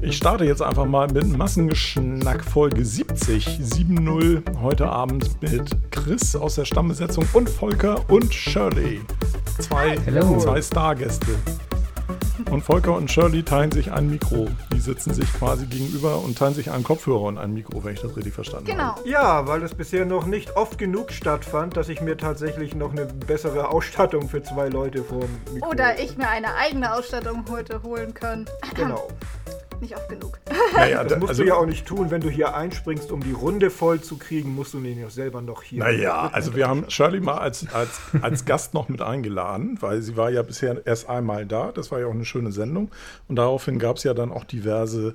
Ich 0.00 0.16
starte 0.16 0.44
jetzt 0.44 0.62
einfach 0.62 0.84
mal 0.84 1.08
mit 1.08 1.36
Massengeschnack 1.36 2.44
Folge 2.44 2.84
70, 2.84 3.46
7.0. 3.46 4.42
Heute 4.62 4.88
Abend 4.88 5.42
mit 5.42 5.76
Chris 5.90 6.36
aus 6.36 6.54
der 6.54 6.64
Stammbesetzung 6.64 7.26
und 7.32 7.50
Volker 7.50 8.08
und 8.08 8.32
Shirley. 8.32 9.00
Zwei, 9.58 9.96
zwei 9.96 10.62
Stargäste. 10.62 11.34
Und 12.50 12.62
Volker 12.62 12.94
und 12.94 13.10
Shirley 13.10 13.42
teilen 13.42 13.72
sich 13.72 13.90
ein 13.90 14.08
Mikro. 14.08 14.46
Die 14.72 14.78
sitzen 14.78 15.12
sich 15.12 15.30
quasi 15.34 15.66
gegenüber 15.66 16.20
und 16.20 16.38
teilen 16.38 16.54
sich 16.54 16.70
einen 16.70 16.84
Kopfhörer 16.84 17.22
und 17.22 17.36
ein 17.36 17.52
Mikro, 17.52 17.82
wenn 17.82 17.94
ich 17.94 18.00
das 18.00 18.16
richtig 18.16 18.32
verstanden 18.32 18.66
genau. 18.66 18.82
habe. 18.84 19.02
Genau. 19.02 19.12
Ja, 19.12 19.48
weil 19.48 19.62
es 19.64 19.74
bisher 19.74 20.06
noch 20.06 20.26
nicht 20.26 20.56
oft 20.56 20.78
genug 20.78 21.10
stattfand, 21.10 21.76
dass 21.76 21.88
ich 21.88 22.00
mir 22.00 22.16
tatsächlich 22.16 22.76
noch 22.76 22.92
eine 22.92 23.06
bessere 23.06 23.68
Ausstattung 23.68 24.28
für 24.28 24.42
zwei 24.44 24.68
Leute 24.68 25.02
vor 25.02 25.20
dem 25.20 25.54
Mikro 25.54 25.70
Oder 25.70 25.98
ich 25.98 26.16
mir 26.16 26.28
eine 26.28 26.54
eigene 26.54 26.94
Ausstattung 26.94 27.44
heute 27.50 27.82
holen 27.82 28.14
können. 28.14 28.46
Genau. 28.76 29.08
Nicht 29.80 29.96
oft 29.96 30.08
genug. 30.08 30.40
Naja, 30.74 31.04
Das 31.04 31.18
musst 31.18 31.30
also, 31.30 31.42
du 31.42 31.48
ja 31.48 31.54
auch 31.54 31.66
nicht 31.66 31.86
tun, 31.86 32.10
wenn 32.10 32.20
du 32.20 32.28
hier 32.28 32.54
einspringst, 32.54 33.12
um 33.12 33.22
die 33.22 33.32
Runde 33.32 33.70
voll 33.70 34.00
zu 34.00 34.16
kriegen, 34.16 34.54
musst 34.54 34.74
du 34.74 34.78
nämlich 34.78 35.04
auch 35.06 35.10
selber 35.10 35.40
noch 35.40 35.62
hier. 35.62 35.80
Naja, 35.80 36.30
also 36.32 36.54
wir 36.56 36.68
haben 36.68 36.88
Shirley 36.88 37.20
mal 37.20 37.38
als, 37.38 37.72
als, 37.72 38.00
als 38.20 38.44
Gast 38.44 38.74
noch 38.74 38.88
mit 38.88 39.02
eingeladen, 39.02 39.78
weil 39.80 40.02
sie 40.02 40.16
war 40.16 40.30
ja 40.30 40.42
bisher 40.42 40.86
erst 40.86 41.08
einmal 41.08 41.46
da. 41.46 41.72
Das 41.72 41.90
war 41.90 42.00
ja 42.00 42.06
auch 42.06 42.12
eine 42.12 42.24
schöne 42.24 42.52
Sendung. 42.52 42.90
Und 43.28 43.36
daraufhin 43.36 43.78
gab 43.78 43.96
es 43.96 44.04
ja 44.04 44.14
dann 44.14 44.32
auch 44.32 44.44
diverse 44.44 45.14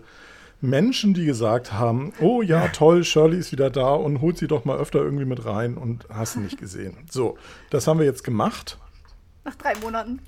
Menschen, 0.62 1.14
die 1.14 1.26
gesagt 1.26 1.74
haben, 1.74 2.14
oh 2.22 2.42
ja, 2.42 2.70
toll, 2.70 3.04
Shirley 3.04 3.38
ist 3.38 3.52
wieder 3.52 3.70
da 3.70 3.94
und 3.94 4.22
holt 4.22 4.38
sie 4.38 4.48
doch 4.48 4.64
mal 4.64 4.78
öfter 4.78 5.00
irgendwie 5.00 5.26
mit 5.26 5.46
rein 5.46 5.76
und 5.76 6.08
hast 6.10 6.34
sie 6.34 6.40
nicht 6.40 6.58
gesehen. 6.58 6.96
So, 7.12 7.38
das 7.70 7.86
haben 7.86 8.00
wir 8.00 8.06
jetzt 8.06 8.24
gemacht. 8.24 8.78
Nach 9.44 9.56
drei 9.56 9.74
Monaten. 9.82 10.20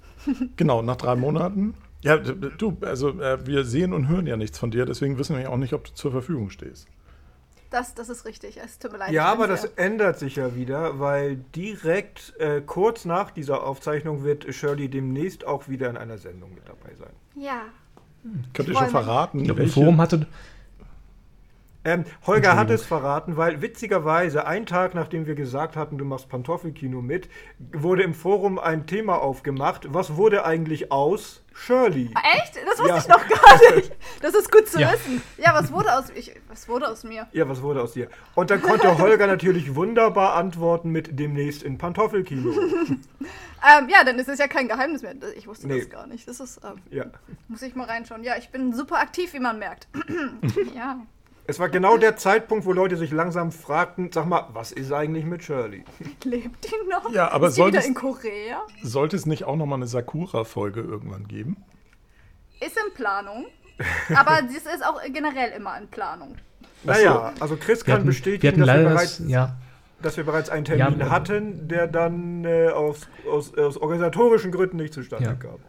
Genau, 0.57 0.81
nach 0.81 0.98
drei 0.98 1.15
Monaten. 1.15 1.76
Ja, 2.05 2.17
du, 2.17 2.77
also 2.81 3.19
äh, 3.19 3.45
wir 3.47 3.65
sehen 3.65 3.91
und 3.91 4.07
hören 4.07 4.27
ja 4.27 4.37
nichts 4.37 4.59
von 4.59 4.69
dir, 4.69 4.85
deswegen 4.85 5.17
wissen 5.17 5.35
wir 5.35 5.43
ja 5.43 5.49
auch 5.49 5.57
nicht, 5.57 5.73
ob 5.73 5.85
du 5.85 5.93
zur 5.93 6.11
Verfügung 6.11 6.51
stehst. 6.51 6.87
Das, 7.71 7.95
das 7.95 8.09
ist 8.09 8.25
richtig. 8.25 8.57
Es 8.63 8.77
tut 8.77 8.91
mir 8.91 8.99
leid. 8.99 9.12
Ja, 9.12 9.25
aber 9.25 9.47
bin's 9.47 9.63
das 9.63 9.71
ändert 9.75 10.20
sich 10.20 10.35
ja 10.35 10.55
wieder, 10.55 10.99
weil 10.99 11.37
direkt 11.55 12.34
äh, 12.37 12.62
kurz 12.62 13.05
nach 13.05 13.31
dieser 13.31 13.63
Aufzeichnung 13.63 14.23
wird 14.23 14.45
Shirley 14.53 14.87
demnächst 14.87 15.47
auch 15.47 15.67
wieder 15.67 15.89
in 15.89 15.97
einer 15.97 16.20
Sendung 16.20 16.53
mit 16.53 16.70
dabei 16.70 16.95
sein. 16.95 17.09
Ja. 17.35 17.63
Könnt 18.53 18.69
ihr 18.69 18.75
schon 18.75 18.90
verraten? 18.90 19.43
Im 19.43 19.67
Forum 19.67 19.99
hatte. 19.99 20.27
Ähm, 21.85 22.03
Holger 22.25 22.55
hat 22.57 22.69
es 22.71 22.83
verraten, 22.85 23.37
weil 23.37 23.61
witzigerweise, 23.61 24.45
einen 24.47 24.65
Tag 24.65 24.95
nachdem 24.95 25.27
wir 25.27 25.35
gesagt 25.35 25.75
hatten, 25.75 25.97
du 25.97 26.03
machst 26.05 26.27
Pantoffelkino 26.29 27.01
mit, 27.01 27.29
wurde 27.71 28.03
im 28.03 28.13
Forum 28.13 28.57
ein 28.59 28.87
Thema 28.87 29.21
aufgemacht. 29.21 29.93
Was 29.93 30.15
wurde 30.17 30.45
eigentlich 30.45 30.91
aus 30.91 31.43
Shirley? 31.53 32.11
Echt? 32.37 32.55
Das 32.65 32.79
wusste 32.79 32.87
Ja. 32.89 32.97
ich 32.97 33.07
noch 33.07 33.27
gar 33.27 33.75
nicht. 33.75 33.91
Das 34.21 34.33
ist 34.33 34.51
gut 34.51 34.67
zu 34.67 34.79
Ja. 34.79 34.91
wissen. 34.93 35.21
Ja, 35.37 35.53
was 35.53 35.71
wurde 35.71 35.93
aus 35.95 36.09
ich, 36.13 36.35
was 36.49 36.67
wurde 36.67 36.89
aus 36.89 37.03
mir? 37.03 37.27
Ja, 37.31 37.47
was 37.47 37.61
wurde 37.61 37.81
aus 37.81 37.93
dir? 37.93 38.09
Und 38.33 38.49
dann 38.49 38.61
konnte 38.61 38.97
Holger 38.97 39.27
natürlich 39.27 39.75
wunderbar 39.75 40.33
antworten 40.35 40.89
mit 40.89 41.19
demnächst 41.19 41.63
in 41.63 41.77
Pantoffelkino. 41.77 42.51
Ähm, 43.67 43.89
ja, 43.89 44.03
dann 44.03 44.19
ist 44.19 44.29
es 44.29 44.37
ja 44.37 44.47
kein 44.47 44.67
Geheimnis 44.67 45.01
mehr. 45.01 45.15
Ich 45.35 45.47
wusste 45.47 45.65
Nee. 45.65 45.79
das 45.79 45.89
gar 45.89 46.05
nicht. 46.05 46.27
Das 46.27 46.39
ist, 46.39 46.61
ähm, 46.63 46.75
Ja. 46.91 47.05
muss 47.47 47.63
ich 47.63 47.73
mal 47.73 47.85
reinschauen. 47.87 48.23
Ja, 48.23 48.35
ich 48.37 48.49
bin 48.49 48.73
super 48.73 48.99
aktiv, 48.99 49.33
wie 49.33 49.39
man 49.39 49.57
merkt. 49.57 49.87
ja. 50.75 50.99
Es 51.48 51.60
war 51.60 51.70
genau 51.70 51.98
der 51.98 52.18
Zeitpunkt, 52.18 52.65
wo 52.65 52.74
Leute 52.74 52.98
sich 52.98 53.12
langsam 53.12 53.51
fragten, 53.51 54.12
sag 54.12 54.26
mal, 54.26 54.48
was 54.54 54.71
ist 54.71 54.91
eigentlich 54.91 55.26
mit 55.26 55.43
Shirley? 55.43 55.84
Lebt 56.24 56.65
die 56.65 56.90
noch? 56.90 57.12
Ja, 57.12 57.32
aber 57.32 57.48
ist 57.49 57.57
die 57.57 57.65
wieder 57.65 57.85
in 57.85 57.93
Korea? 57.93 58.63
Sollte 58.82 59.15
es 59.15 59.26
nicht 59.27 59.43
auch 59.43 59.55
nochmal 59.55 59.77
eine 59.77 59.87
Sakura-Folge 59.87 60.82
irgendwann 60.82 61.27
geben? 61.27 61.57
Ist 62.60 62.77
in 62.77 62.93
Planung. 62.96 63.46
Aber 64.16 64.41
das 64.41 64.74
ist 64.74 64.84
auch 64.84 65.00
generell 65.13 65.52
immer 65.52 65.78
in 65.78 65.88
Planung. 65.88 66.35
Naja, 66.84 67.34
also 67.40 67.57
Chris 67.57 67.84
kann 67.85 67.96
hatten, 67.96 68.06
bestätigen, 68.07 68.57
wir 68.57 68.66
dass, 68.66 68.75
wir 68.78 68.84
bereits, 68.90 69.18
das, 69.18 69.28
ja, 69.28 69.56
dass 70.02 70.18
wir 70.18 70.24
bereits 70.24 70.50
einen 70.50 70.66
Termin 70.66 71.00
Ja, 71.00 71.09
hatten, 71.09 71.68
der 71.68 71.88
dann 71.88 72.44
äh, 72.46 72.69
aus, 72.69 73.08
aus, 73.30 73.56
aus 73.56 73.78
organisatorischen 73.78 74.52
Gründen 74.52 74.78
nicht 74.78 74.94
zustande 74.94 75.25
Ja. 75.25 75.34
kam. 75.36 75.59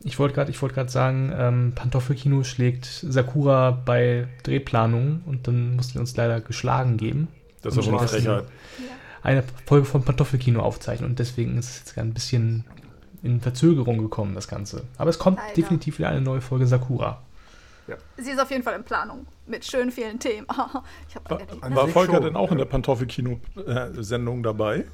Ich 0.00 0.18
wollte 0.18 0.34
gerade 0.34 0.60
wollt 0.60 0.90
sagen, 0.90 1.32
ähm, 1.36 1.72
Pantoffelkino 1.74 2.44
schlägt 2.44 2.86
Sakura 2.86 3.70
bei 3.72 4.28
Drehplanungen 4.44 5.22
und 5.26 5.48
dann 5.48 5.76
mussten 5.76 5.94
wir 5.94 6.00
uns 6.00 6.16
leider 6.16 6.40
geschlagen 6.40 6.96
geben. 6.96 7.28
Das 7.62 7.76
ist 7.76 7.88
aber 7.88 7.98
eine 7.98 8.08
Frechheit. 8.08 8.44
Eine 9.22 9.42
Folge 9.66 9.84
von 9.84 10.04
Pantoffelkino 10.04 10.60
aufzeichnen 10.60 11.10
und 11.10 11.18
deswegen 11.18 11.58
ist 11.58 11.68
es 11.68 11.78
jetzt 11.80 11.98
ein 11.98 12.14
bisschen 12.14 12.64
in 13.22 13.40
Verzögerung 13.40 13.98
gekommen, 13.98 14.34
das 14.36 14.46
Ganze. 14.46 14.84
Aber 14.96 15.10
es 15.10 15.18
kommt 15.18 15.38
Leider. 15.38 15.54
definitiv 15.54 15.98
wieder 15.98 16.10
eine 16.10 16.20
neue 16.20 16.40
Folge 16.40 16.66
Sakura. 16.66 17.20
Sie 18.18 18.30
ist 18.30 18.40
auf 18.40 18.50
jeden 18.50 18.62
Fall 18.62 18.74
in 18.74 18.84
Planung. 18.84 19.26
Mit 19.46 19.64
schön 19.64 19.90
vielen 19.90 20.18
Themen. 20.18 20.46
ich 21.08 21.16
War, 21.30 21.74
war 21.74 21.88
Volker 21.88 22.14
schon. 22.14 22.22
denn 22.24 22.36
auch 22.36 22.52
in 22.52 22.58
der 22.58 22.66
Pantoffelkino-Sendung 22.66 24.42
dabei? 24.42 24.84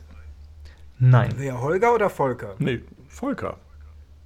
Nein. 1.00 1.34
Wer, 1.36 1.60
Holger 1.60 1.92
oder 1.92 2.08
Volker? 2.08 2.54
Nee, 2.58 2.82
Volker. 3.08 3.58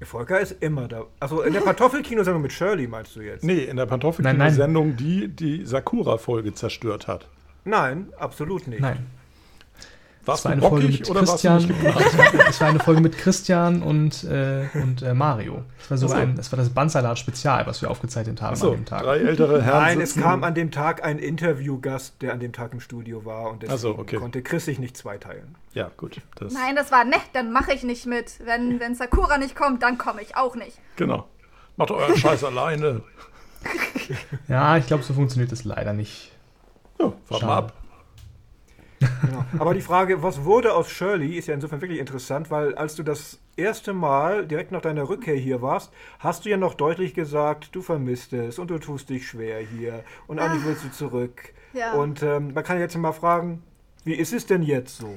Volker 0.07 0.41
ist 0.41 0.63
immer 0.63 0.87
da. 0.87 1.05
Also 1.19 1.43
in 1.43 1.53
der 1.53 1.61
Pantoffelkino-Sendung 1.61 2.43
mit 2.43 2.53
Shirley 2.53 2.87
meinst 2.87 3.17
du 3.17 3.21
jetzt? 3.21 3.43
Nee, 3.45 3.65
in 3.65 3.77
der 3.77 3.87
Pantoffelkino-Sendung, 3.87 4.97
die 4.97 5.29
die 5.29 5.67
Sakura-Folge 5.67 6.55
zerstört 6.55 7.09
hat. 7.09 7.29
Nein, 7.65 8.13
absolut 8.17 8.67
nicht. 8.69 8.81
Nein. 8.81 9.07
Warst 10.29 10.45
Es 10.45 10.45
war 10.45 10.57
du 10.57 10.61
eine 10.61 10.69
Folge 10.69 10.89
mit 10.89 11.11
oder 11.11 11.21
Christian. 11.21 11.57
Es 11.59 12.19
war, 12.19 12.49
es 12.49 12.61
war 12.61 12.69
eine 12.69 12.81
Folge 12.81 13.01
mit 13.01 13.17
Christian 13.17 13.83
und, 13.83 14.25
äh, 14.25 14.67
und 14.75 15.01
äh, 15.01 15.15
Mario. 15.15 15.65
Es 15.81 15.91
war 15.91 15.97
so 15.97 16.07
Ach 16.07 16.11
so. 16.11 16.17
ein, 16.17 16.37
das 16.37 16.53
war 16.53 16.59
das 16.59 16.69
Bandsalat-Spezial, 16.69 17.67
was 17.67 17.81
wir 17.81 17.91
aufgezeichnet 17.91 18.43
haben 18.43 18.53
Achso, 18.53 18.69
an 18.73 18.75
dem 18.77 18.85
Tag. 18.85 19.03
drei 19.05 19.17
ältere 19.19 19.63
Herren 19.63 19.81
Nein, 19.81 20.01
es 20.03 20.11
sitzen- 20.11 20.23
kam 20.23 20.45
an 20.45 20.55
dem 20.55 20.71
Tag 20.71 21.03
ein 21.03 21.19
Interviewgast, 21.19 22.21
der 22.21 22.35
an 22.35 22.41
dem 22.41 22.53
Tag 22.53 22.75
im 22.75 22.81
Studio 22.81 23.25
war 23.25 23.51
und 23.51 23.63
deswegen 23.63 23.79
so, 23.81 23.99
okay. 23.99 24.17
konnte 24.17 24.43
Chris 24.43 24.67
sich 24.67 24.79
nicht 24.79 24.99
zweiteilen. 24.99 25.55
Ja, 25.73 25.91
gut. 25.97 26.21
Das, 26.37 26.53
Nein, 26.53 26.77
das 26.77 26.93
war 26.93 27.05
nett, 27.05 27.23
dann 27.33 27.51
mache 27.51 27.73
ich 27.73 27.83
nicht 27.83 28.05
mit. 28.05 28.33
Wenn, 28.45 28.81
wenn 28.81 28.95
Sakura 28.95 29.39
nicht 29.39 29.57
kommt, 29.57 29.83
dann 29.83 29.97
komme 29.97 30.21
ich 30.21 30.37
auch 30.37 30.55
nicht. 30.57 30.79
Genau. 30.97 31.27
Macht 31.79 31.91
euren 31.91 32.17
Scheiß 32.17 32.45
alleine. 32.45 33.01
Ja, 34.47 34.77
ich 34.77 34.87
glaube, 34.87 35.03
so 35.03 35.13
funktioniert 35.15 35.51
es 35.53 35.65
leider 35.65 35.93
nicht. 35.93 36.31
Ja, 37.01 37.13
wart 37.29 37.43
mal 37.43 37.57
ab. 37.59 37.73
Genau. 39.01 39.45
Aber 39.59 39.75
die 39.75 39.81
Frage, 39.81 40.23
was 40.23 40.45
wurde 40.45 40.75
aus 40.75 40.91
Shirley, 40.91 41.37
ist 41.37 41.49
ja 41.49 41.55
insofern 41.55 41.81
wirklich 41.81 42.01
interessant, 42.01 42.51
weil 42.51 42.75
als 42.75 42.95
du 42.95 43.03
das 43.03 43.39
erste 43.57 43.93
Mal 43.93 44.47
direkt 44.47 44.73
nach 44.73 44.81
deiner 44.81 45.09
Rückkehr 45.09 45.37
hier 45.37 45.63
warst, 45.63 45.93
hast 46.19 46.45
du 46.45 46.51
ja 46.51 46.57
noch 46.57 46.75
deutlich 46.75 47.15
gesagt, 47.15 47.75
du 47.75 47.83
vermisst 47.83 48.33
es 48.33 48.59
und 48.59 48.71
du 48.71 48.79
tust 48.79 49.11
dich 49.11 49.27
schwer 49.29 49.61
hier 49.61 50.05
und 50.27 50.39
eigentlich 50.39 50.65
willst 50.65 50.85
du 50.85 50.91
zurück. 50.91 51.53
Ja. 51.73 51.93
Und 51.93 52.23
ähm, 52.23 52.53
man 52.55 52.65
kann 52.65 52.81
jetzt 52.81 52.97
mal 52.97 53.13
fragen, 53.13 53.63
wie 54.05 54.15
ist 54.15 54.33
es 54.33 54.47
denn 54.47 54.63
jetzt 54.63 54.99
so? 54.99 55.09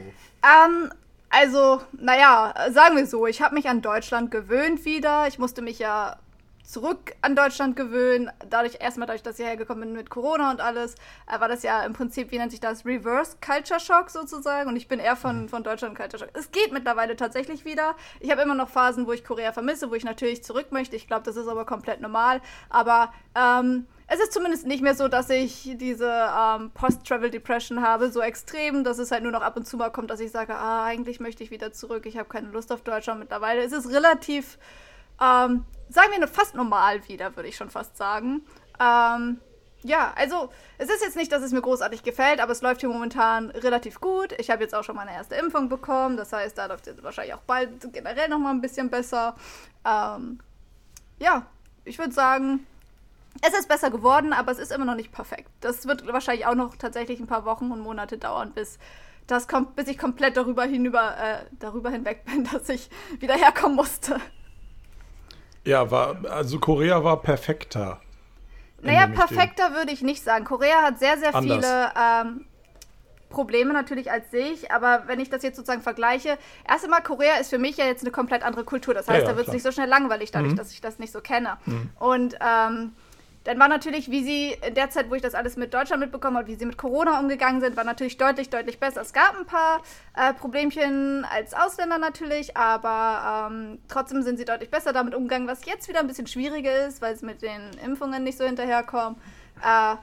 Ähm, 0.43 0.91
also, 1.29 1.81
naja, 1.93 2.53
sagen 2.71 2.97
wir 2.97 3.07
so, 3.07 3.25
ich 3.25 3.41
habe 3.41 3.55
mich 3.55 3.69
an 3.69 3.81
Deutschland 3.81 4.31
gewöhnt 4.31 4.83
wieder. 4.85 5.27
Ich 5.27 5.39
musste 5.39 5.61
mich 5.61 5.79
ja 5.79 6.17
zurück 6.63 7.13
an 7.21 7.35
Deutschland 7.35 7.75
gewöhnen. 7.75 8.31
Dadurch, 8.49 8.77
erstmal 8.79 9.07
dadurch, 9.07 9.23
dass 9.23 9.39
ich 9.39 9.45
hergekommen 9.45 9.83
bin 9.83 9.93
mit 9.93 10.09
Corona 10.09 10.51
und 10.51 10.61
alles, 10.61 10.95
äh, 11.27 11.39
war 11.39 11.47
das 11.47 11.63
ja 11.63 11.83
im 11.83 11.93
Prinzip, 11.93 12.31
wie 12.31 12.37
nennt 12.37 12.51
sich 12.51 12.59
das, 12.59 12.85
Reverse 12.85 13.37
Culture 13.45 13.79
Shock 13.79 14.09
sozusagen. 14.09 14.69
Und 14.69 14.75
ich 14.75 14.87
bin 14.87 14.99
eher 14.99 15.15
von, 15.15 15.49
von 15.49 15.63
Deutschland 15.63 15.95
Culture 15.95 16.19
Shock. 16.19 16.29
Es 16.33 16.51
geht 16.51 16.71
mittlerweile 16.71 17.15
tatsächlich 17.15 17.65
wieder. 17.65 17.95
Ich 18.19 18.31
habe 18.31 18.41
immer 18.41 18.55
noch 18.55 18.69
Phasen, 18.69 19.07
wo 19.07 19.11
ich 19.11 19.23
Korea 19.23 19.51
vermisse, 19.51 19.89
wo 19.89 19.95
ich 19.95 20.03
natürlich 20.03 20.43
zurück 20.43 20.71
möchte. 20.71 20.95
Ich 20.95 21.07
glaube, 21.07 21.23
das 21.23 21.35
ist 21.35 21.47
aber 21.47 21.65
komplett 21.65 22.01
normal. 22.01 22.41
Aber 22.69 23.13
ähm, 23.35 23.87
es 24.13 24.19
ist 24.19 24.33
zumindest 24.33 24.67
nicht 24.67 24.83
mehr 24.83 24.93
so, 24.93 25.07
dass 25.07 25.29
ich 25.29 25.71
diese 25.75 26.11
ähm, 26.37 26.71
Post-Travel-Depression 26.71 27.81
habe, 27.81 28.11
so 28.11 28.19
extrem, 28.19 28.83
dass 28.83 28.97
es 28.97 29.09
halt 29.09 29.23
nur 29.23 29.31
noch 29.31 29.41
ab 29.41 29.55
und 29.55 29.65
zu 29.65 29.77
mal 29.77 29.89
kommt, 29.89 30.09
dass 30.11 30.19
ich 30.19 30.31
sage, 30.31 30.53
ah, 30.53 30.83
eigentlich 30.83 31.21
möchte 31.21 31.45
ich 31.45 31.49
wieder 31.49 31.71
zurück, 31.71 32.05
ich 32.05 32.17
habe 32.17 32.27
keine 32.27 32.49
Lust 32.49 32.73
auf 32.73 32.81
Deutschland 32.81 33.21
mittlerweile. 33.21 33.61
Es 33.61 33.71
ist 33.71 33.89
relativ, 33.89 34.57
ähm, 35.21 35.65
sagen 35.89 36.11
wir 36.17 36.27
fast 36.27 36.55
normal 36.55 37.07
wieder, 37.07 37.35
würde 37.35 37.49
ich 37.49 37.55
schon 37.55 37.69
fast 37.69 37.95
sagen. 37.97 38.45
Ähm, 38.79 39.39
ja, 39.83 40.13
also 40.15 40.49
es 40.77 40.89
ist 40.89 41.01
jetzt 41.01 41.15
nicht, 41.15 41.31
dass 41.31 41.41
es 41.41 41.51
mir 41.51 41.61
großartig 41.61 42.03
gefällt, 42.03 42.39
aber 42.39 42.51
es 42.51 42.61
läuft 42.61 42.81
hier 42.81 42.89
momentan 42.89 43.49
relativ 43.49 43.99
gut. 43.99 44.33
Ich 44.37 44.49
habe 44.49 44.61
jetzt 44.61 44.75
auch 44.75 44.83
schon 44.83 44.95
meine 44.95 45.13
erste 45.13 45.35
Impfung 45.35 45.69
bekommen, 45.69 46.17
das 46.17 46.33
heißt, 46.33 46.57
da 46.57 46.67
läuft 46.67 46.87
es 46.87 47.01
wahrscheinlich 47.01 47.33
auch 47.33 47.41
bald 47.41 47.69
generell 47.91 48.29
noch 48.29 48.39
mal 48.39 48.51
ein 48.51 48.61
bisschen 48.61 48.89
besser. 48.89 49.35
Ähm, 49.85 50.39
ja, 51.19 51.45
ich 51.83 51.97
würde 51.97 52.13
sagen, 52.13 52.65
es 53.41 53.57
ist 53.57 53.67
besser 53.67 53.89
geworden, 53.89 54.33
aber 54.33 54.51
es 54.51 54.59
ist 54.59 54.71
immer 54.71 54.85
noch 54.85 54.95
nicht 54.95 55.11
perfekt. 55.11 55.49
Das 55.61 55.87
wird 55.87 56.05
wahrscheinlich 56.05 56.45
auch 56.45 56.55
noch 56.55 56.75
tatsächlich 56.75 57.19
ein 57.19 57.27
paar 57.27 57.45
Wochen 57.45 57.71
und 57.71 57.79
Monate 57.79 58.17
dauern, 58.17 58.51
bis 58.51 58.77
das 59.25 59.47
kommt, 59.47 59.75
bis 59.75 59.87
ich 59.87 59.97
komplett 59.97 60.37
darüber 60.37 60.63
hinüber, 60.63 61.17
äh, 61.17 61.45
darüber 61.59 61.89
hinweg 61.89 62.25
bin, 62.25 62.43
dass 62.51 62.69
ich 62.69 62.89
wieder 63.19 63.35
herkommen 63.35 63.75
musste. 63.75 64.19
Ja, 65.65 65.91
war, 65.91 66.17
also 66.29 66.59
Korea 66.59 67.03
war 67.03 67.21
perfekter. 67.21 68.01
Naja, 68.81 69.05
perfekter 69.07 69.75
würde 69.75 69.91
ich 69.91 70.01
nicht 70.01 70.23
sagen. 70.23 70.43
Korea 70.43 70.81
hat 70.81 70.97
sehr, 70.97 71.17
sehr 71.19 71.35
Anders. 71.35 71.57
viele 71.57 71.91
ähm, 71.99 72.45
Probleme 73.29 73.73
natürlich 73.73 74.11
als 74.11 74.33
ich, 74.33 74.71
aber 74.71 75.03
wenn 75.05 75.19
ich 75.19 75.29
das 75.29 75.43
jetzt 75.43 75.55
sozusagen 75.55 75.81
vergleiche, 75.83 76.37
erst 76.67 76.83
einmal 76.85 77.03
Korea 77.03 77.35
ist 77.35 77.51
für 77.51 77.59
mich 77.59 77.77
ja 77.77 77.85
jetzt 77.85 78.01
eine 78.01 78.11
komplett 78.11 78.41
andere 78.43 78.63
Kultur. 78.63 78.93
Das 78.95 79.05
Ja, 79.05 79.13
heißt, 79.13 79.23
ja, 79.27 79.31
da 79.31 79.37
wird 79.37 79.47
es 79.47 79.53
nicht 79.53 79.63
so 79.63 79.71
schnell 79.71 79.87
langweilig, 79.87 80.31
dadurch, 80.31 80.53
Mhm. 80.53 80.57
dass 80.57 80.71
ich 80.71 80.81
das 80.81 80.97
nicht 80.97 81.13
so 81.13 81.21
kenne. 81.21 81.57
Und 81.99 82.35
ähm, 82.41 82.93
dann 83.43 83.59
war 83.59 83.67
natürlich, 83.67 84.11
wie 84.11 84.23
sie 84.23 84.57
in 84.65 84.75
der 84.75 84.89
Zeit, 84.89 85.09
wo 85.09 85.15
ich 85.15 85.21
das 85.21 85.33
alles 85.33 85.57
mit 85.57 85.73
Deutschland 85.73 86.01
mitbekommen 86.01 86.37
habe, 86.37 86.47
wie 86.47 86.55
sie 86.55 86.65
mit 86.65 86.77
Corona 86.77 87.19
umgegangen 87.19 87.59
sind, 87.59 87.75
war 87.75 87.83
natürlich 87.83 88.17
deutlich, 88.17 88.49
deutlich 88.49 88.79
besser. 88.79 89.01
Es 89.01 89.13
gab 89.13 89.35
ein 89.35 89.45
paar 89.45 89.81
äh, 90.15 90.33
Problemchen 90.33 91.25
als 91.25 91.53
Ausländer 91.53 91.97
natürlich, 91.97 92.55
aber 92.55 93.49
ähm, 93.51 93.79
trotzdem 93.87 94.21
sind 94.21 94.37
sie 94.37 94.45
deutlich 94.45 94.69
besser 94.69 94.93
damit 94.93 95.15
umgegangen, 95.15 95.47
was 95.47 95.65
jetzt 95.65 95.87
wieder 95.89 96.01
ein 96.01 96.07
bisschen 96.07 96.27
schwieriger 96.27 96.85
ist, 96.87 97.01
weil 97.01 97.13
es 97.13 97.23
mit 97.23 97.41
den 97.41 97.61
Impfungen 97.83 98.23
nicht 98.23 98.37
so 98.37 98.45
hinterherkommt. 98.45 99.17
Äh, 99.63 99.95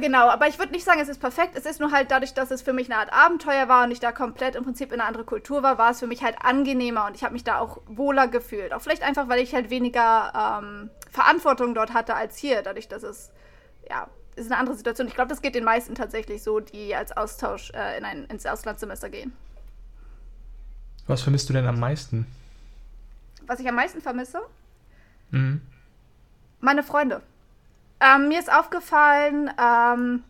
Genau, 0.00 0.28
aber 0.28 0.48
ich 0.48 0.58
würde 0.58 0.72
nicht 0.72 0.84
sagen, 0.84 0.98
es 1.00 1.08
ist 1.08 1.20
perfekt. 1.20 1.56
Es 1.56 1.66
ist 1.66 1.78
nur 1.78 1.92
halt 1.92 2.10
dadurch, 2.10 2.34
dass 2.34 2.50
es 2.50 2.62
für 2.62 2.72
mich 2.72 2.90
eine 2.90 2.98
Art 2.98 3.12
Abenteuer 3.12 3.68
war 3.68 3.84
und 3.84 3.92
ich 3.92 4.00
da 4.00 4.10
komplett 4.10 4.56
im 4.56 4.64
Prinzip 4.64 4.88
in 4.92 4.98
eine 4.98 5.06
andere 5.06 5.22
Kultur 5.22 5.62
war, 5.62 5.78
war 5.78 5.92
es 5.92 6.00
für 6.00 6.08
mich 6.08 6.24
halt 6.24 6.34
angenehmer 6.42 7.06
und 7.06 7.14
ich 7.14 7.22
habe 7.22 7.32
mich 7.32 7.44
da 7.44 7.60
auch 7.60 7.78
wohler 7.86 8.26
gefühlt. 8.26 8.72
Auch 8.72 8.80
vielleicht 8.80 9.04
einfach, 9.04 9.28
weil 9.28 9.40
ich 9.40 9.54
halt 9.54 9.70
weniger 9.70 10.60
ähm, 10.60 10.90
Verantwortung 11.14 11.74
dort 11.74 11.94
hatte 11.94 12.16
als 12.16 12.36
hier, 12.36 12.62
dadurch, 12.62 12.88
dass 12.88 13.04
es, 13.04 13.30
ja, 13.88 14.08
ist 14.34 14.50
eine 14.50 14.58
andere 14.58 14.76
Situation. 14.76 15.06
Ich 15.06 15.14
glaube, 15.14 15.28
das 15.28 15.42
geht 15.42 15.54
den 15.54 15.62
meisten 15.62 15.94
tatsächlich 15.94 16.42
so, 16.42 16.58
die 16.58 16.94
als 16.94 17.16
Austausch 17.16 17.70
äh, 17.70 17.96
in 17.96 18.04
ein, 18.04 18.24
ins 18.24 18.44
Auslandssemester 18.44 19.08
gehen. 19.08 19.32
Was 21.06 21.22
vermisst 21.22 21.48
du 21.48 21.52
denn 21.52 21.66
am 21.66 21.78
meisten? 21.78 22.26
Was 23.46 23.60
ich 23.60 23.68
am 23.68 23.76
meisten 23.76 24.00
vermisse? 24.00 24.40
Mhm. 25.30 25.60
Meine 26.60 26.82
Freunde. 26.82 27.22
Ähm, 28.00 28.26
mir 28.26 28.40
ist 28.40 28.52
aufgefallen, 28.52 29.50
ähm, 29.56 30.24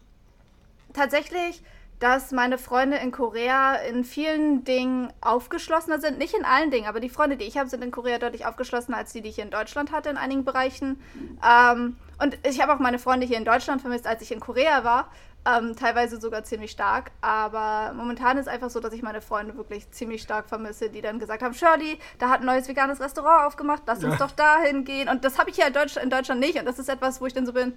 tatsächlich, 0.93 1.63
dass 2.05 2.33
meine 2.33 2.59
Freunde 2.59 2.99
in 2.99 3.12
Korea 3.12 3.77
in 3.77 4.05
vielen 4.05 4.62
Dingen 4.62 5.11
aufgeschlossener 5.23 6.01
sind. 6.01 6.19
Nicht 6.19 6.35
in 6.35 6.45
allen 6.45 6.71
Dingen, 6.71 6.87
aber 6.87 7.01
die 7.01 7.09
Freunde, 7.09 7.39
die 7.39 7.47
ich 7.47 7.56
habe, 7.56 7.71
sind 7.71 7.83
in 7.83 7.91
Korea 7.91 8.19
deutlich 8.19 8.45
aufgeschlossener 8.45 8.99
als 8.99 9.15
die, 9.15 9.23
die 9.23 9.31
ich 9.31 9.37
hier 9.37 9.45
in 9.45 9.51
Deutschland 9.51 9.91
hatte 9.91 10.11
in 10.11 10.19
einigen 10.19 10.45
Bereichen. 10.45 11.01
Ähm, 11.43 11.97
und 12.23 12.37
ich 12.47 12.61
habe 12.61 12.75
auch 12.75 12.79
meine 12.79 12.99
Freunde 12.99 13.27
hier 13.27 13.39
in 13.39 13.47
Deutschland 13.47 13.81
vermisst, 13.81 14.06
als 14.06 14.21
ich 14.21 14.33
in 14.33 14.41
Korea 14.41 14.85
war. 14.85 15.09
Ähm, 15.47 15.77
teilweise 15.77 16.21
sogar 16.21 16.45
ziemlich 16.45 16.73
stark. 16.73 17.11
Aber 17.23 17.95
momentan 17.95 18.37
ist 18.37 18.49
einfach 18.49 18.69
so, 18.69 18.81
dass 18.81 18.93
ich 18.93 19.00
meine 19.00 19.23
Freunde 19.23 19.57
wirklich 19.57 19.91
ziemlich 19.91 20.21
stark 20.21 20.47
vermisse, 20.47 20.91
die 20.91 21.00
dann 21.00 21.19
gesagt 21.19 21.43
haben, 21.43 21.55
Shirley, 21.55 21.99
da 22.19 22.29
hat 22.29 22.41
ein 22.41 22.47
neues 22.47 22.69
veganes 22.69 23.00
Restaurant 23.00 23.47
aufgemacht, 23.47 23.85
lass 23.87 24.05
uns 24.05 24.19
ja. 24.19 24.27
doch 24.27 24.33
dahin 24.33 24.85
gehen. 24.85 25.09
Und 25.09 25.25
das 25.25 25.39
habe 25.39 25.49
ich 25.49 25.57
hier 25.57 25.69
in 25.69 25.73
Deutschland, 25.73 26.05
in 26.05 26.11
Deutschland 26.11 26.41
nicht. 26.43 26.59
Und 26.59 26.67
das 26.67 26.79
ist 26.79 26.91
etwas, 26.91 27.23
wo 27.23 27.27
ich 27.27 27.33
dann 27.33 27.47
so 27.47 27.55
bin, 27.55 27.73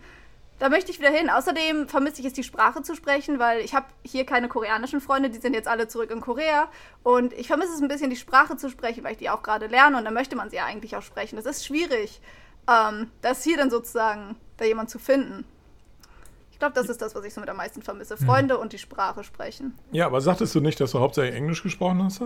da 0.59 0.69
möchte 0.69 0.92
ich 0.92 1.00
wieder 1.00 1.12
hin. 1.12 1.30
Außerdem 1.30 1.88
vermisse 1.88 2.21
ich 2.21 2.27
es, 2.27 2.33
die 2.33 2.44
Sprache 2.44 2.81
zu 2.81 2.95
sprechen, 2.95 3.39
weil 3.39 3.59
ich 3.59 3.75
habe 3.75 3.88
hier 4.04 4.25
keine 4.25 4.48
koreanischen 4.48 5.01
Freunde, 5.01 5.30
die 5.30 5.39
sind 5.39 5.54
jetzt 5.54 5.68
alle 5.68 5.88
zurück 5.88 6.12
in 6.12 6.21
Korea. 6.21 6.69
Und 7.04 7.33
ich 7.33 7.48
vermisse 7.48 7.74
es 7.74 7.81
ein 7.81 7.88
bisschen, 7.88 8.09
die 8.09 8.15
Sprache 8.15 8.57
zu 8.57 8.69
sprechen, 8.69 9.04
weil 9.04 9.13
ich 9.13 9.18
die 9.18 9.30
auch 9.30 9.44
gerade 9.44 9.68
lerne 9.68 9.98
und 9.98 10.06
dann 10.06 10.13
möchte 10.13 10.36
man 10.36 10.50
sie 10.50 10.57
ja 10.57 10.65
eigentlich 10.65 10.95
auch 10.95 11.04
sprechen. 11.04 11.36
Das 11.36 11.45
ist 11.45 11.65
schwierig, 11.65 12.21
ähm, 12.69 13.12
das 13.21 13.44
hier 13.44 13.57
dann 13.57 13.69
sozusagen 13.69 14.36
da 14.57 14.65
jemand 14.65 14.89
zu 14.89 15.00
finden. 15.00 15.45
Ich 16.51 16.59
glaube, 16.59 16.74
das 16.74 16.89
ist 16.89 17.04
das, 17.04 17.13
was 17.13 17.24
ich 17.24 17.36
so 17.36 17.39
mit 17.39 17.50
am 17.50 17.57
meisten 17.57 17.83
vermisse. 17.83 18.15
Mhm. 18.15 18.25
Freunde 18.25 18.56
mhm. 18.56 18.62
und 18.62 18.74
die 18.74 18.80
Sprache 18.80 19.24
sprechen. 19.24 19.77
Ja, 19.92 20.07
aber 20.07 20.21
sagtest 20.21 20.56
du 20.56 20.59
nicht, 20.59 20.80
dass 20.80 20.92
du 20.92 21.00
hauptsächlich 21.00 21.36
Englisch 21.36 21.62
gesprochen 21.62 22.04
hast? 22.04 22.19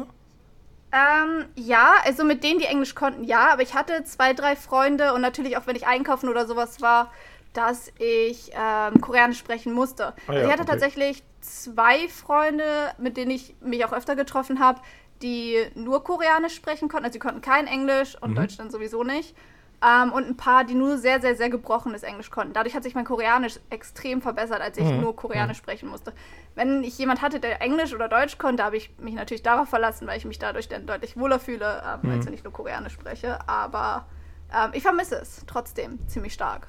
Ähm, 0.94 1.46
ja, 1.56 1.96
also 2.06 2.24
mit 2.24 2.44
denen, 2.44 2.60
die 2.60 2.66
Englisch 2.66 2.96
konnten, 2.96 3.24
ja, 3.24 3.52
aber 3.52 3.62
ich 3.62 3.74
hatte 3.74 4.04
zwei, 4.04 4.34
drei 4.34 4.56
Freunde 4.56 5.14
und 5.14 5.22
natürlich 5.22 5.58
auch, 5.58 5.68
wenn 5.68 5.76
ich 5.76 5.88
einkaufen 5.88 6.30
oder 6.30 6.48
sowas 6.48 6.82
war, 6.82 7.12
dass 7.54 7.92
ich 8.00 8.52
ähm, 8.54 9.02
Koreanisch 9.02 9.40
sprechen 9.40 9.74
musste. 9.74 10.08
Ah, 10.08 10.14
also 10.28 10.40
ja, 10.40 10.46
ich 10.46 10.52
hatte 10.52 10.62
okay. 10.64 10.72
tatsächlich 10.72 11.24
zwei 11.42 12.08
Freunde, 12.08 12.92
mit 12.98 13.18
denen 13.18 13.32
ich 13.32 13.56
mich 13.62 13.84
auch 13.86 13.94
öfter 13.94 14.16
getroffen 14.16 14.60
habe, 14.60 14.82
die 15.22 15.58
nur 15.76 16.04
Koreanisch 16.04 16.56
sprechen 16.56 16.90
konnten. 16.90 17.06
Also 17.06 17.14
sie 17.14 17.20
konnten 17.20 17.42
kein 17.42 17.68
Englisch 17.68 18.18
und 18.22 18.32
mhm. 18.32 18.36
Deutsch 18.36 18.58
dann 18.58 18.70
sowieso 18.70 19.04
nicht. 19.04 19.36
Ähm, 19.84 20.14
und 20.14 20.28
ein 20.28 20.38
paar, 20.38 20.64
die 20.64 20.76
nur 20.76 20.98
sehr, 20.98 21.20
sehr, 21.22 21.36
sehr 21.36 21.50
gebrochenes 21.50 22.04
Englisch 22.04 22.30
konnten. 22.30 22.54
Dadurch 22.54 22.76
hat 22.76 22.84
sich 22.84 22.94
mein 22.94 23.06
Koreanisch 23.06 23.60
extrem 23.72 24.22
verbessert, 24.22 24.62
als 24.62 24.78
ich 24.78 24.86
mhm. 24.86 25.02
nur 25.02 25.16
Koreanisch 25.16 25.58
mhm. 25.58 25.64
sprechen 25.64 25.90
musste. 25.90 26.14
Wenn 26.54 26.84
ich 26.84 26.98
jemand 27.00 27.24
hatte, 27.24 27.40
der 27.40 27.62
Englisch 27.62 27.94
oder 27.94 28.08
Deutsch 28.08 28.38
konnte, 28.38 28.64
habe 28.64 28.78
ich 28.78 28.96
mich 29.00 29.16
natürlich 29.16 29.42
darauf 29.42 29.70
verlassen, 29.70 30.06
weil 30.06 30.20
ich 30.20 30.26
mich 30.26 30.38
dadurch 30.38 30.70
dann 30.70 30.86
deutlich 30.86 31.18
wohler 31.18 31.40
fühle, 31.40 31.82
ähm, 31.84 32.10
mhm. 32.10 32.16
als 32.16 32.26
wenn 32.28 32.34
ich 32.34 32.44
nur 32.44 32.54
Koreanisch 32.54 32.94
spreche. 32.94 33.40
Aber 33.50 34.06
ähm, 34.54 34.70
ich 34.74 34.84
vermisse 34.84 35.16
es 35.16 35.44
trotzdem 35.48 35.98
ziemlich 36.08 36.34
stark. 36.34 36.68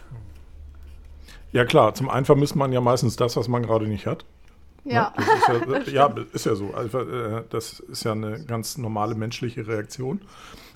Ja 1.52 1.64
klar, 1.64 1.94
zum 1.94 2.08
einen 2.08 2.24
vermisst 2.24 2.56
man 2.56 2.72
ja 2.72 2.80
meistens 2.80 3.16
das, 3.16 3.36
was 3.36 3.48
man 3.48 3.62
gerade 3.62 3.86
nicht 3.86 4.06
hat. 4.06 4.24
Ja. 4.84 5.12
Ne? 5.16 5.78
Ist 5.78 5.88
ja, 5.88 6.08
ja, 6.08 6.14
ist 6.32 6.46
ja 6.46 6.54
so. 6.54 6.72
Also, 6.74 7.00
äh, 7.00 7.44
das 7.50 7.80
ist 7.80 8.04
ja 8.04 8.12
eine 8.12 8.44
ganz 8.44 8.78
normale 8.78 9.14
menschliche 9.14 9.66
Reaktion. 9.66 10.20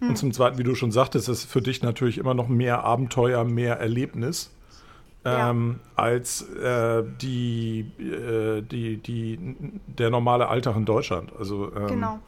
Mhm. 0.00 0.08
Und 0.08 0.08
hm. 0.08 0.16
zum 0.16 0.32
Zweiten, 0.32 0.58
wie 0.58 0.64
du 0.64 0.74
schon 0.74 0.92
sagtest, 0.92 1.28
ist 1.28 1.44
für 1.44 1.62
dich 1.62 1.82
natürlich 1.82 2.18
immer 2.18 2.34
noch 2.34 2.48
mehr 2.48 2.84
Abenteuer, 2.84 3.44
mehr 3.44 3.78
Erlebnis. 3.80 4.52
Ähm, 5.24 5.80
ja. 5.96 6.04
als 6.04 6.42
äh, 6.42 7.02
die, 7.20 7.80
äh, 7.98 8.62
die, 8.62 8.98
die, 8.98 9.56
der 9.88 10.10
normale 10.10 10.46
Alltag 10.46 10.76
in 10.76 10.84
Deutschland. 10.84 11.32
Also, 11.36 11.72
ähm, 11.74 11.86
genau. 11.88 12.20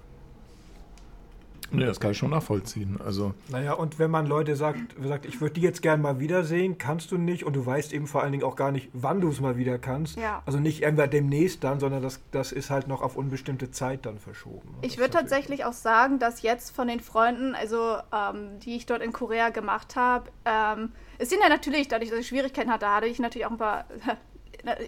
Nee, 1.71 1.85
das 1.85 2.01
kann 2.01 2.13
ich 2.13 2.19
schon 2.19 2.31
nachvollziehen. 2.31 2.99
Also. 3.05 3.35
Naja, 3.49 3.75
und 3.75 3.99
wenn 3.99 4.11
man 4.11 4.27
Leute 4.27 4.57
sagt, 4.57 4.97
sagt 5.03 5.27
ich 5.27 5.41
würde 5.41 5.55
die 5.55 5.61
jetzt 5.61 5.83
gerne 5.83 6.03
mal 6.03 6.19
wiedersehen, 6.21 6.79
kannst 6.79 7.13
du 7.13 7.19
nicht 7.19 7.45
und 7.45 7.57
du 7.57 7.65
weißt 7.65 7.93
eben 7.93 8.07
vor 8.07 8.23
allen 8.23 8.33
Dingen 8.33 8.45
auch 8.45 8.57
gar 8.57 8.73
nicht, 8.73 8.89
wann 8.93 9.21
du 9.21 9.29
es 9.29 9.41
mal 9.41 9.57
wieder 9.57 9.79
kannst. 9.79 10.17
Ja. 10.17 10.43
Also 10.47 10.59
nicht 10.59 10.83
irgendwann 10.83 11.11
demnächst 11.11 11.65
dann, 11.65 11.81
sondern 11.81 12.03
das, 12.03 12.21
das 12.31 12.53
ist 12.53 12.71
halt 12.71 12.89
noch 12.89 13.03
auf 13.03 13.17
unbestimmte 13.17 13.71
Zeit 13.71 14.07
dann 14.07 14.19
verschoben. 14.19 14.77
Ich 14.83 14.99
würde 14.99 15.11
tatsächlich 15.11 15.65
auch 15.65 15.73
sagen, 15.73 16.19
dass 16.19 16.43
jetzt 16.43 16.75
von 16.75 16.89
den 16.89 17.01
Freunden, 17.01 17.55
also 17.55 17.97
ähm, 18.13 18.59
die 18.61 18.77
ich 18.77 18.87
dort 18.87 19.03
in 19.03 19.13
Korea 19.13 19.51
gemacht 19.51 19.97
habe, 19.97 20.31
ähm, 20.45 20.93
es 21.19 21.31
sind 21.31 21.41
ja 21.43 21.49
natürlich, 21.49 21.89
dadurch, 21.89 22.11
dass 22.11 22.21
ich 22.21 22.29
Schwierigkeiten 22.29 22.71
hatte, 22.71 22.87
hatte 22.89 23.07
ich 23.07 23.19
natürlich 23.19 23.47
auch 23.47 23.51
ein 23.51 23.59
paar 23.59 23.85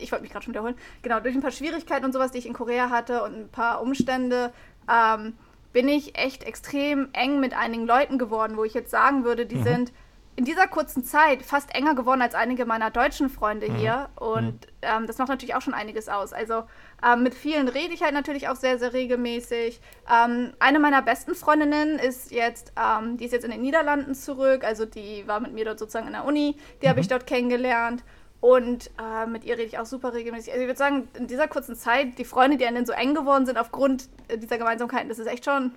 ich 0.00 0.10
wollte 0.10 0.22
mich 0.22 0.32
gerade 0.32 0.44
schon 0.44 0.52
wiederholen, 0.52 0.74
genau, 1.02 1.20
durch 1.20 1.34
ein 1.34 1.40
paar 1.40 1.50
Schwierigkeiten 1.50 2.04
und 2.04 2.12
sowas, 2.12 2.32
die 2.32 2.38
ich 2.38 2.46
in 2.46 2.52
Korea 2.52 2.90
hatte 2.90 3.22
und 3.22 3.34
ein 3.34 3.48
paar 3.48 3.80
Umstände, 3.80 4.52
ähm, 4.90 5.34
bin 5.72 5.88
ich 5.88 6.18
echt 6.18 6.44
extrem 6.44 7.08
eng 7.12 7.40
mit 7.40 7.54
einigen 7.54 7.86
Leuten 7.86 8.18
geworden, 8.18 8.56
wo 8.56 8.64
ich 8.64 8.74
jetzt 8.74 8.90
sagen 8.90 9.24
würde, 9.24 9.46
die 9.46 9.56
mhm. 9.56 9.64
sind 9.64 9.92
in 10.36 10.46
dieser 10.46 10.68
kurzen 10.68 11.04
Zeit 11.04 11.42
fast 11.42 11.74
enger 11.74 11.94
geworden 11.94 12.22
als 12.22 12.34
einige 12.34 12.64
meiner 12.64 12.90
deutschen 12.90 13.28
Freunde 13.28 13.68
mhm. 13.68 13.74
hier. 13.76 14.08
Und 14.16 14.54
mhm. 14.54 14.70
ähm, 14.82 15.06
das 15.06 15.18
macht 15.18 15.28
natürlich 15.28 15.54
auch 15.54 15.60
schon 15.60 15.74
einiges 15.74 16.08
aus. 16.08 16.32
Also 16.32 16.64
ähm, 17.06 17.22
mit 17.22 17.34
vielen 17.34 17.68
rede 17.68 17.92
ich 17.92 18.02
halt 18.02 18.14
natürlich 18.14 18.48
auch 18.48 18.56
sehr, 18.56 18.78
sehr 18.78 18.94
regelmäßig. 18.94 19.80
Ähm, 20.10 20.52
eine 20.58 20.78
meiner 20.78 21.02
besten 21.02 21.34
Freundinnen 21.34 21.98
ist 21.98 22.30
jetzt, 22.30 22.72
ähm, 22.80 23.18
die 23.18 23.26
ist 23.26 23.32
jetzt 23.32 23.44
in 23.44 23.50
den 23.50 23.60
Niederlanden 23.60 24.14
zurück. 24.14 24.64
Also 24.64 24.86
die 24.86 25.26
war 25.26 25.40
mit 25.40 25.52
mir 25.52 25.66
dort 25.66 25.78
sozusagen 25.78 26.06
in 26.06 26.14
der 26.14 26.24
Uni. 26.24 26.56
Die 26.82 26.88
habe 26.88 27.00
ich 27.00 27.06
mhm. 27.06 27.10
dort 27.10 27.26
kennengelernt. 27.26 28.02
Und 28.40 28.90
äh, 28.98 29.26
mit 29.26 29.44
ihr 29.44 29.54
rede 29.54 29.64
ich 29.64 29.78
auch 29.78 29.86
super 29.86 30.14
regelmäßig. 30.14 30.52
Also 30.52 30.62
ich 30.62 30.68
würde 30.68 30.78
sagen, 30.78 31.08
in 31.14 31.26
dieser 31.26 31.46
kurzen 31.46 31.76
Zeit, 31.76 32.18
die 32.18 32.24
Freunde, 32.24 32.56
die 32.56 32.64
dann 32.64 32.86
so 32.86 32.92
eng 32.92 33.14
geworden 33.14 33.44
sind 33.44 33.58
aufgrund 33.58 34.08
äh, 34.28 34.38
dieser 34.38 34.56
Gemeinsamkeiten, 34.56 35.08
das 35.08 35.18
ist 35.18 35.26
echt 35.26 35.44
schon, 35.44 35.72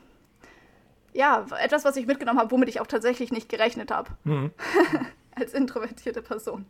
ja, 1.14 1.46
etwas, 1.60 1.84
was 1.84 1.98
ich 1.98 2.08
mitgenommen 2.08 2.40
habe, 2.40 2.52
womit 2.52 2.70
ich 2.70 2.80
auch 2.80 2.88
tatsächlich 2.88 3.32
nicht 3.32 3.50
gerechnet 3.50 3.92
habe. 3.92 4.12
Mhm. 4.24 4.52
Als 5.36 5.54
introvertierte 5.54 6.22
Person. 6.22 6.66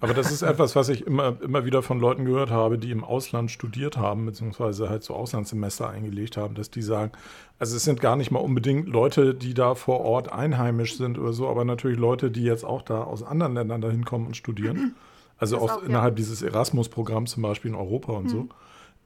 Aber 0.00 0.12
das 0.12 0.30
ist 0.30 0.42
etwas, 0.42 0.76
was 0.76 0.88
ich 0.88 1.06
immer, 1.06 1.36
immer 1.40 1.64
wieder 1.64 1.82
von 1.82 1.98
Leuten 1.98 2.24
gehört 2.24 2.50
habe, 2.50 2.78
die 2.78 2.90
im 2.90 3.04
Ausland 3.04 3.50
studiert 3.50 3.96
haben, 3.96 4.26
beziehungsweise 4.26 4.88
halt 4.88 5.02
so 5.02 5.14
Auslandssemester 5.14 5.88
eingelegt 5.88 6.36
haben, 6.36 6.54
dass 6.54 6.70
die 6.70 6.82
sagen, 6.82 7.12
also 7.58 7.76
es 7.76 7.84
sind 7.84 8.00
gar 8.00 8.16
nicht 8.16 8.30
mal 8.30 8.40
unbedingt 8.40 8.88
Leute, 8.88 9.34
die 9.34 9.54
da 9.54 9.74
vor 9.74 10.00
Ort 10.00 10.32
einheimisch 10.32 10.96
sind 10.96 11.18
oder 11.18 11.32
so, 11.32 11.48
aber 11.48 11.64
natürlich 11.64 11.98
Leute, 11.98 12.30
die 12.30 12.42
jetzt 12.42 12.64
auch 12.64 12.82
da 12.82 13.02
aus 13.02 13.22
anderen 13.22 13.54
Ländern 13.54 13.80
dahin 13.80 14.04
kommen 14.04 14.26
und 14.26 14.36
studieren. 14.36 14.94
Also 15.38 15.58
auch, 15.58 15.78
auch, 15.78 15.82
innerhalb 15.82 16.14
ja. 16.14 16.16
dieses 16.16 16.42
Erasmus-Programms 16.42 17.32
zum 17.32 17.42
Beispiel 17.42 17.70
in 17.70 17.76
Europa 17.76 18.12
und 18.12 18.24
mhm. 18.24 18.28
so. 18.28 18.48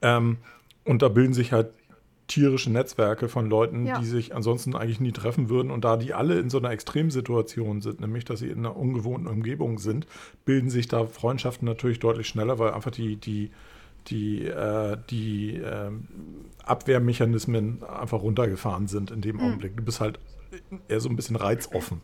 Ähm, 0.03 0.37
und 0.85 1.03
da 1.03 1.09
bilden 1.09 1.35
sich 1.35 1.53
halt 1.53 1.71
tierische 2.29 2.71
Netzwerke 2.71 3.29
von 3.29 3.49
Leuten, 3.49 3.87
ja. 3.87 3.99
die 3.99 4.07
sich 4.07 4.35
ansonsten 4.35 4.77
eigentlich 4.77 5.01
nie 5.01 5.13
treffen 5.13 5.49
würden. 5.49 5.71
Und 5.71 5.85
da 5.85 5.97
die 5.97 6.15
alle 6.15 6.39
in 6.39 6.51
so 6.51 6.59
einer 6.59 6.71
Extremsituation 6.71 7.81
sind, 7.81 8.01
nämlich 8.01 8.25
dass 8.25 8.41
sie 8.41 8.49
in 8.49 8.59
einer 8.59 8.77
ungewohnten 8.77 9.27
Umgebung 9.27 9.79
sind, 9.79 10.07
bilden 10.45 10.71
sich 10.71 10.87
da 10.89 11.07
Freundschaften 11.07 11.67
natürlich 11.67 11.99
deutlich 11.99 12.29
schneller, 12.29 12.59
weil 12.59 12.73
einfach 12.73 12.91
die, 12.91 13.17
die, 13.17 13.51
die, 14.09 14.47
äh, 14.47 14.99
die 15.11 15.57
äh, 15.57 15.91
Abwehrmechanismen 16.65 17.83
einfach 17.83 18.21
runtergefahren 18.21 18.87
sind 18.87 19.11
in 19.11 19.23
dem 19.23 19.37
mhm. 19.37 19.43
Augenblick. 19.43 19.77
Du 19.77 19.83
bist 19.83 20.01
halt 20.01 20.21
eher 20.89 21.01
so 21.01 21.09
ein 21.09 21.17
bisschen 21.17 21.37
reizoffen. 21.37 22.03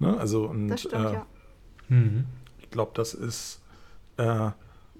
Ne? 0.00 0.18
Also 0.18 0.46
und, 0.46 0.68
das 0.68 0.80
stimmt, 0.80 0.94
äh, 0.94 1.12
ja. 1.12 1.26
Mhm. 1.88 2.26
Ich 2.70 2.72
glaube, 2.72 2.92
das 2.94 3.14
ist 3.14 3.60
äh, 4.16 4.50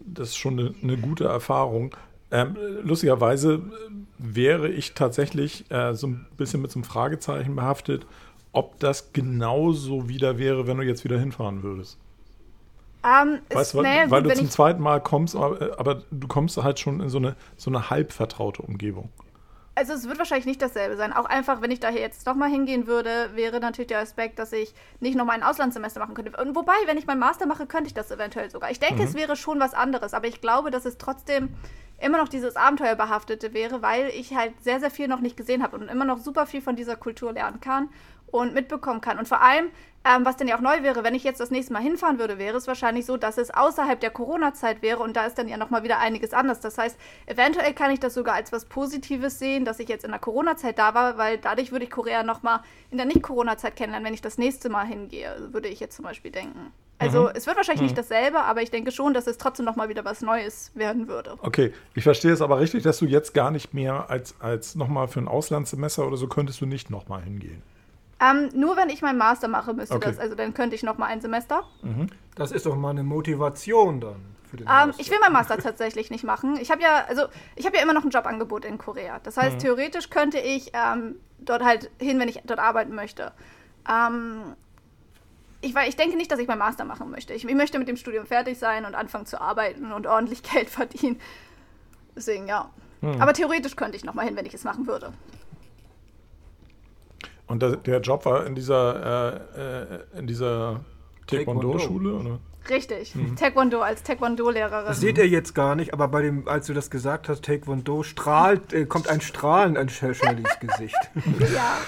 das 0.04 0.30
ist 0.30 0.36
schon 0.36 0.58
eine, 0.58 0.74
eine 0.82 0.96
gute 0.96 1.24
Erfahrung. 1.24 1.94
Ähm, 2.30 2.56
lustigerweise 2.82 3.60
wäre 4.18 4.68
ich 4.68 4.94
tatsächlich 4.94 5.70
äh, 5.70 5.94
so 5.94 6.08
ein 6.08 6.26
bisschen 6.36 6.62
mit 6.62 6.70
so 6.70 6.78
einem 6.78 6.84
Fragezeichen 6.84 7.56
behaftet, 7.56 8.06
ob 8.52 8.78
das 8.80 9.12
genauso 9.12 10.08
wieder 10.08 10.38
wäre, 10.38 10.66
wenn 10.66 10.76
du 10.76 10.84
jetzt 10.84 11.04
wieder 11.04 11.18
hinfahren 11.18 11.62
würdest. 11.62 11.98
Um, 13.02 13.10
ähm, 13.10 13.38
weißt, 13.50 13.74
weil, 13.74 13.82
nee, 13.82 14.10
weil 14.10 14.22
du 14.22 14.34
zum 14.34 14.50
zweiten 14.50 14.82
Mal 14.82 15.00
kommst, 15.00 15.34
aber, 15.34 15.78
aber, 15.78 16.02
du 16.10 16.28
kommst 16.28 16.58
halt 16.58 16.78
schon 16.78 17.00
in 17.00 17.08
so 17.08 17.18
eine, 17.18 17.34
so 17.56 17.70
eine 17.70 17.88
halb 17.88 18.12
vertraute 18.12 18.60
Umgebung. 18.62 19.08
Also 19.80 19.94
es 19.94 20.06
wird 20.06 20.18
wahrscheinlich 20.18 20.44
nicht 20.44 20.60
dasselbe 20.60 20.94
sein. 20.98 21.14
Auch 21.14 21.24
einfach, 21.24 21.62
wenn 21.62 21.70
ich 21.70 21.80
da 21.80 21.88
jetzt 21.88 22.26
nochmal 22.26 22.50
hingehen 22.50 22.86
würde, 22.86 23.30
wäre 23.34 23.60
natürlich 23.60 23.88
der 23.88 24.00
Aspekt, 24.00 24.38
dass 24.38 24.52
ich 24.52 24.74
nicht 25.00 25.16
nochmal 25.16 25.36
ein 25.36 25.42
Auslandssemester 25.42 26.00
machen 26.00 26.14
könnte. 26.14 26.36
Und 26.36 26.54
wobei, 26.54 26.74
wenn 26.84 26.98
ich 26.98 27.06
meinen 27.06 27.18
Master 27.18 27.46
mache, 27.46 27.64
könnte 27.64 27.86
ich 27.88 27.94
das 27.94 28.10
eventuell 28.10 28.50
sogar. 28.50 28.70
Ich 28.70 28.78
denke, 28.78 28.96
mhm. 28.96 29.08
es 29.08 29.14
wäre 29.14 29.36
schon 29.36 29.58
was 29.58 29.72
anderes, 29.72 30.12
aber 30.12 30.26
ich 30.26 30.42
glaube, 30.42 30.70
dass 30.70 30.84
es 30.84 30.98
trotzdem 30.98 31.48
immer 31.98 32.18
noch 32.18 32.28
dieses 32.28 32.56
Abenteuerbehaftete 32.56 33.54
wäre, 33.54 33.80
weil 33.80 34.08
ich 34.08 34.34
halt 34.36 34.52
sehr, 34.62 34.80
sehr 34.80 34.90
viel 34.90 35.08
noch 35.08 35.20
nicht 35.20 35.38
gesehen 35.38 35.62
habe 35.62 35.78
und 35.78 35.88
immer 35.88 36.04
noch 36.04 36.18
super 36.18 36.44
viel 36.44 36.60
von 36.60 36.76
dieser 36.76 36.96
Kultur 36.96 37.32
lernen 37.32 37.60
kann 37.60 37.88
und 38.30 38.54
mitbekommen 38.54 39.00
kann. 39.00 39.18
Und 39.18 39.28
vor 39.28 39.42
allem, 39.42 39.70
ähm, 40.04 40.24
was 40.24 40.36
dann 40.36 40.48
ja 40.48 40.56
auch 40.56 40.60
neu 40.60 40.82
wäre, 40.82 41.04
wenn 41.04 41.14
ich 41.14 41.24
jetzt 41.24 41.40
das 41.40 41.50
nächste 41.50 41.72
Mal 41.72 41.82
hinfahren 41.82 42.18
würde, 42.18 42.38
wäre 42.38 42.56
es 42.56 42.66
wahrscheinlich 42.66 43.04
so, 43.04 43.16
dass 43.16 43.36
es 43.36 43.50
außerhalb 43.50 44.00
der 44.00 44.10
Corona-Zeit 44.10 44.80
wäre 44.80 45.00
und 45.00 45.14
da 45.14 45.26
ist 45.26 45.38
dann 45.38 45.48
ja 45.48 45.58
nochmal 45.58 45.82
wieder 45.82 45.98
einiges 45.98 46.32
anders. 46.32 46.60
Das 46.60 46.78
heißt, 46.78 46.98
eventuell 47.26 47.74
kann 47.74 47.90
ich 47.90 48.00
das 48.00 48.14
sogar 48.14 48.34
als 48.34 48.50
was 48.50 48.64
Positives 48.64 49.38
sehen, 49.38 49.64
dass 49.64 49.78
ich 49.78 49.88
jetzt 49.88 50.04
in 50.04 50.10
der 50.10 50.20
Corona-Zeit 50.20 50.78
da 50.78 50.94
war, 50.94 51.18
weil 51.18 51.38
dadurch 51.38 51.70
würde 51.70 51.84
ich 51.84 51.90
Korea 51.90 52.22
nochmal 52.22 52.60
in 52.90 52.96
der 52.96 53.06
Nicht-Corona-Zeit 53.06 53.76
kennenlernen, 53.76 54.06
wenn 54.06 54.14
ich 54.14 54.22
das 54.22 54.38
nächste 54.38 54.70
Mal 54.70 54.86
hingehe, 54.86 55.48
würde 55.52 55.68
ich 55.68 55.80
jetzt 55.80 55.96
zum 55.96 56.04
Beispiel 56.06 56.30
denken. 56.30 56.72
Also 57.00 57.22
mhm. 57.22 57.30
es 57.34 57.46
wird 57.46 57.56
wahrscheinlich 57.56 57.80
mhm. 57.80 57.86
nicht 57.86 57.98
dasselbe, 57.98 58.42
aber 58.42 58.62
ich 58.62 58.70
denke 58.70 58.92
schon, 58.92 59.14
dass 59.14 59.26
es 59.26 59.38
trotzdem 59.38 59.64
nochmal 59.64 59.88
wieder 59.88 60.04
was 60.04 60.20
Neues 60.20 60.70
werden 60.74 61.08
würde. 61.08 61.34
Okay, 61.40 61.72
ich 61.94 62.04
verstehe 62.04 62.32
es 62.32 62.42
aber 62.42 62.60
richtig, 62.60 62.82
dass 62.82 62.98
du 62.98 63.06
jetzt 63.06 63.32
gar 63.32 63.50
nicht 63.50 63.72
mehr 63.72 64.10
als, 64.10 64.34
als 64.38 64.74
nochmal 64.74 65.08
für 65.08 65.20
ein 65.20 65.28
Auslandssemester 65.28 66.06
oder 66.06 66.18
so 66.18 66.28
könntest 66.28 66.60
du 66.60 66.66
nicht 66.66 66.90
nochmal 66.90 67.22
hingehen. 67.22 67.62
Ähm, 68.20 68.50
nur 68.54 68.76
wenn 68.76 68.90
ich 68.90 69.02
meinen 69.02 69.18
Master 69.18 69.48
mache, 69.48 69.72
müsste 69.72 69.96
okay. 69.96 70.08
das. 70.08 70.18
Also 70.18 70.34
dann 70.34 70.52
könnte 70.52 70.76
ich 70.76 70.82
nochmal 70.82 71.08
ein 71.08 71.20
Semester. 71.20 71.64
Mhm. 71.82 72.08
Das 72.34 72.52
ist 72.52 72.66
doch 72.66 72.76
mal 72.76 72.90
eine 72.90 73.02
Motivation 73.02 74.00
dann. 74.00 74.36
Für 74.50 74.56
den 74.56 74.66
ähm, 74.68 74.92
ich 74.98 75.10
will 75.10 75.18
meinen 75.20 75.32
Master 75.32 75.56
tatsächlich 75.58 76.10
nicht 76.10 76.24
machen. 76.24 76.58
Ich 76.60 76.70
habe 76.70 76.82
ja, 76.82 77.04
also 77.08 77.24
ich 77.56 77.66
habe 77.66 77.76
ja 77.76 77.82
immer 77.82 77.94
noch 77.94 78.04
ein 78.04 78.10
Jobangebot 78.10 78.64
in 78.64 78.78
Korea. 78.78 79.20
Das 79.22 79.36
heißt, 79.36 79.56
mhm. 79.56 79.60
theoretisch 79.60 80.10
könnte 80.10 80.38
ich 80.38 80.72
ähm, 80.74 81.16
dort 81.38 81.64
halt 81.64 81.90
hin, 82.00 82.18
wenn 82.18 82.28
ich 82.28 82.42
dort 82.44 82.58
arbeiten 82.58 82.94
möchte. 82.94 83.32
Ähm, 83.88 84.54
ich, 85.62 85.74
ich 85.74 85.96
denke 85.96 86.16
nicht, 86.16 86.30
dass 86.30 86.38
ich 86.38 86.48
meinen 86.48 86.58
Master 86.58 86.84
machen 86.84 87.10
möchte. 87.10 87.32
Ich, 87.32 87.44
ich, 87.44 87.54
möchte 87.54 87.78
mit 87.78 87.88
dem 87.88 87.96
Studium 87.96 88.26
fertig 88.26 88.58
sein 88.58 88.84
und 88.84 88.94
anfangen 88.94 89.26
zu 89.26 89.40
arbeiten 89.40 89.92
und 89.92 90.06
ordentlich 90.06 90.42
Geld 90.52 90.68
verdienen. 90.68 91.20
Deswegen, 92.16 92.48
ja. 92.48 92.70
Hm. 93.00 93.20
Aber 93.20 93.32
theoretisch 93.32 93.76
könnte 93.76 93.96
ich 93.96 94.04
nochmal 94.04 94.26
hin, 94.26 94.36
wenn 94.36 94.46
ich 94.46 94.54
es 94.54 94.64
machen 94.64 94.86
würde. 94.86 95.12
Und 97.50 97.62
der, 97.62 97.76
der 97.76 98.00
Job 98.00 98.26
war 98.26 98.46
in 98.46 98.54
dieser, 98.54 99.42
äh, 99.56 99.60
äh 99.60 100.18
in 100.20 100.28
dieser 100.28 100.84
Taekwondo-Schule, 101.26 102.12
oder? 102.12 102.38
Richtig, 102.68 103.16
mhm. 103.16 103.34
Taekwondo 103.34 103.80
als 103.80 104.04
Taekwondo-Lehrerin. 104.04 104.86
Das 104.86 105.00
seht 105.00 105.18
ihr 105.18 105.26
jetzt 105.26 105.52
gar 105.52 105.74
nicht, 105.74 105.92
aber 105.92 106.06
bei 106.06 106.22
dem, 106.22 106.46
als 106.46 106.68
du 106.68 106.74
das 106.74 106.90
gesagt 106.90 107.28
hast, 107.28 107.44
Taekwondo, 107.44 108.04
strahlt, 108.04 108.72
äh, 108.72 108.86
kommt 108.86 109.08
ein 109.08 109.20
Strahlen 109.20 109.76
an 109.76 109.88
Shirleys 109.88 110.60
Gesicht. 110.60 110.94
ja, 111.52 111.78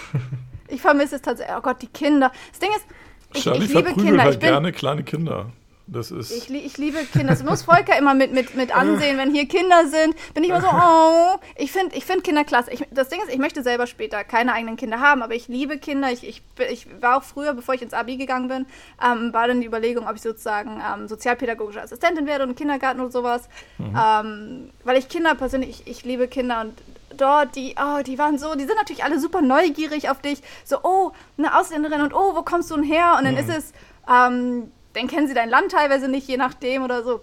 ich 0.66 0.80
vermisse 0.80 1.16
es 1.16 1.22
tatsächlich. 1.22 1.56
Oh 1.56 1.62
Gott, 1.62 1.80
die 1.80 1.86
Kinder. 1.86 2.32
Das 2.50 2.58
Ding 2.58 2.70
ist, 2.74 2.86
ich, 3.32 3.42
Shirley 3.44 3.64
ich 3.66 3.72
liebe 3.72 3.94
Kinder. 3.94 4.22
Halt 4.24 4.34
ich 4.34 4.40
bin, 4.40 4.48
gerne 4.48 4.72
kleine 4.72 5.04
Kinder. 5.04 5.52
Das 5.92 6.10
ist 6.10 6.30
ich, 6.30 6.50
ich 6.50 6.78
liebe 6.78 6.98
Kinder. 7.04 7.28
Das 7.28 7.42
muss 7.42 7.62
Volker 7.66 7.96
immer 7.98 8.14
mit, 8.14 8.32
mit, 8.32 8.54
mit 8.54 8.74
ansehen, 8.74 9.18
wenn 9.18 9.30
hier 9.30 9.46
Kinder 9.46 9.86
sind. 9.86 10.14
Bin 10.34 10.42
ich 10.42 10.50
immer 10.50 10.60
so, 10.60 10.68
oh. 10.68 11.38
Ich 11.56 11.70
finde 11.70 11.94
ich 11.94 12.04
find 12.04 12.24
Kinder 12.24 12.44
klasse. 12.44 12.70
Ich, 12.70 12.84
das 12.90 13.08
Ding 13.08 13.20
ist, 13.20 13.32
ich 13.32 13.38
möchte 13.38 13.62
selber 13.62 13.86
später 13.86 14.24
keine 14.24 14.54
eigenen 14.54 14.76
Kinder 14.76 15.00
haben, 15.00 15.22
aber 15.22 15.34
ich 15.34 15.48
liebe 15.48 15.78
Kinder. 15.78 16.10
Ich, 16.10 16.26
ich, 16.26 16.42
ich 16.70 16.86
war 17.00 17.18
auch 17.18 17.22
früher, 17.22 17.52
bevor 17.52 17.74
ich 17.74 17.82
ins 17.82 17.92
Abi 17.92 18.16
gegangen 18.16 18.48
bin, 18.48 18.66
ähm, 19.04 19.32
war 19.32 19.46
dann 19.46 19.60
die 19.60 19.66
Überlegung, 19.66 20.08
ob 20.08 20.16
ich 20.16 20.22
sozusagen 20.22 20.80
ähm, 20.80 21.08
sozialpädagogische 21.08 21.82
Assistentin 21.82 22.26
werde 22.26 22.44
und 22.44 22.56
Kindergarten 22.56 23.00
oder 23.00 23.10
sowas. 23.10 23.48
Mhm. 23.78 23.96
Ähm, 23.96 24.70
weil 24.84 24.96
ich 24.96 25.08
Kinder 25.08 25.34
persönlich, 25.34 25.82
ich, 25.84 25.86
ich 25.86 26.04
liebe 26.04 26.26
Kinder 26.26 26.62
und 26.62 26.72
dort, 27.16 27.54
die, 27.56 27.74
oh, 27.78 28.02
die 28.02 28.18
waren 28.18 28.38
so, 28.38 28.54
die 28.54 28.64
sind 28.64 28.76
natürlich 28.76 29.04
alle 29.04 29.20
super 29.20 29.42
neugierig 29.42 30.08
auf 30.08 30.20
dich. 30.22 30.42
So, 30.64 30.78
oh, 30.82 31.12
eine 31.36 31.58
Ausländerin 31.58 32.00
und 32.00 32.14
oh, 32.14 32.34
wo 32.34 32.42
kommst 32.42 32.70
du 32.70 32.76
denn 32.76 32.84
her? 32.84 33.16
Und 33.18 33.24
dann 33.24 33.34
mhm. 33.34 33.40
ist 33.40 33.50
es, 33.50 33.72
ähm, 34.08 34.72
dann 34.94 35.08
kennen 35.08 35.28
sie 35.28 35.34
dein 35.34 35.48
Land 35.48 35.72
teilweise 35.72 36.08
nicht, 36.08 36.28
je 36.28 36.36
nachdem 36.36 36.82
oder 36.82 37.02
so. 37.02 37.20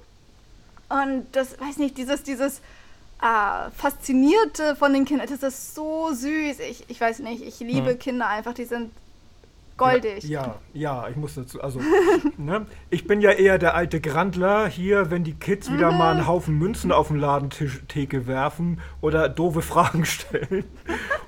Und 0.89 1.27
das, 1.33 1.59
weiß 1.59 1.77
nicht, 1.77 1.97
dieses, 1.97 2.23
dieses 2.23 2.59
äh, 3.21 3.69
Faszinierte 3.77 4.75
von 4.75 4.93
den 4.93 5.05
Kindern, 5.05 5.27
das 5.29 5.43
ist 5.43 5.75
so 5.75 6.11
süß. 6.11 6.59
Ich, 6.59 6.85
ich 6.87 6.99
weiß 6.99 7.19
nicht, 7.19 7.43
ich 7.43 7.59
liebe 7.59 7.91
hm. 7.91 7.99
Kinder 7.99 8.27
einfach, 8.27 8.53
die 8.53 8.65
sind 8.65 8.91
goldig. 9.79 10.23
Ja, 10.25 10.59
ja, 10.73 11.03
ja 11.03 11.09
ich 11.09 11.15
muss 11.15 11.35
dazu, 11.35 11.61
also, 11.61 11.79
ne, 12.37 12.67
ich 12.91 13.07
bin 13.07 13.21
ja 13.21 13.31
eher 13.31 13.57
der 13.57 13.73
alte 13.73 13.99
Grandler 13.99 14.67
hier, 14.67 15.09
wenn 15.09 15.23
die 15.23 15.33
Kids 15.33 15.71
wieder 15.71 15.91
mal 15.91 16.11
einen 16.11 16.27
Haufen 16.27 16.57
Münzen 16.57 16.91
auf 16.91 17.07
den 17.07 17.17
Ladentheke 17.17 18.27
werfen 18.27 18.79
oder 19.01 19.29
doofe 19.29 19.63
Fragen 19.63 20.05
stellen. 20.05 20.65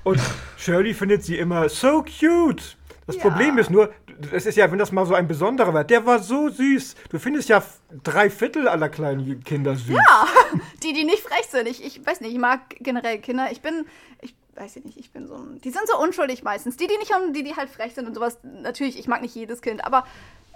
Und 0.04 0.20
Shirley 0.56 0.94
findet 0.94 1.24
sie 1.24 1.38
immer 1.38 1.68
so 1.68 2.04
cute. 2.04 2.76
Das 3.06 3.16
ja. 3.16 3.22
Problem 3.22 3.58
ist 3.58 3.70
nur, 3.70 3.90
es 4.32 4.46
ist 4.46 4.56
ja, 4.56 4.70
wenn 4.70 4.78
das 4.78 4.92
mal 4.92 5.06
so 5.06 5.14
ein 5.14 5.26
besonderer 5.26 5.74
war, 5.74 5.84
der 5.84 6.04
war 6.06 6.18
so 6.18 6.48
süß. 6.48 6.94
Du 7.10 7.18
findest 7.18 7.48
ja 7.48 7.62
drei 8.04 8.30
Viertel 8.30 8.68
aller 8.68 8.88
kleinen 8.88 9.42
Kinder 9.44 9.76
süß. 9.76 9.96
Ja, 9.96 10.26
die, 10.82 10.92
die 10.92 11.04
nicht 11.04 11.20
frech 11.20 11.46
sind. 11.48 11.66
Ich, 11.68 11.84
ich 11.84 12.04
weiß 12.04 12.20
nicht, 12.20 12.32
ich 12.32 12.38
mag 12.38 12.60
generell 12.80 13.18
Kinder. 13.18 13.48
Ich 13.50 13.60
bin, 13.60 13.86
ich 14.20 14.34
weiß 14.54 14.76
ich 14.76 14.84
nicht, 14.84 14.98
ich 14.98 15.10
bin 15.10 15.26
so 15.26 15.34
ein, 15.34 15.60
die 15.60 15.70
sind 15.70 15.86
so 15.88 15.98
unschuldig 15.98 16.42
meistens. 16.42 16.76
Die, 16.76 16.86
die 16.86 16.96
nicht 16.98 17.12
haben, 17.12 17.32
die, 17.32 17.42
die 17.42 17.56
halt 17.56 17.70
frech 17.70 17.94
sind 17.94 18.06
und 18.06 18.14
sowas. 18.14 18.38
Natürlich, 18.42 18.98
ich 18.98 19.08
mag 19.08 19.22
nicht 19.22 19.34
jedes 19.34 19.62
Kind, 19.62 19.84
aber 19.84 20.04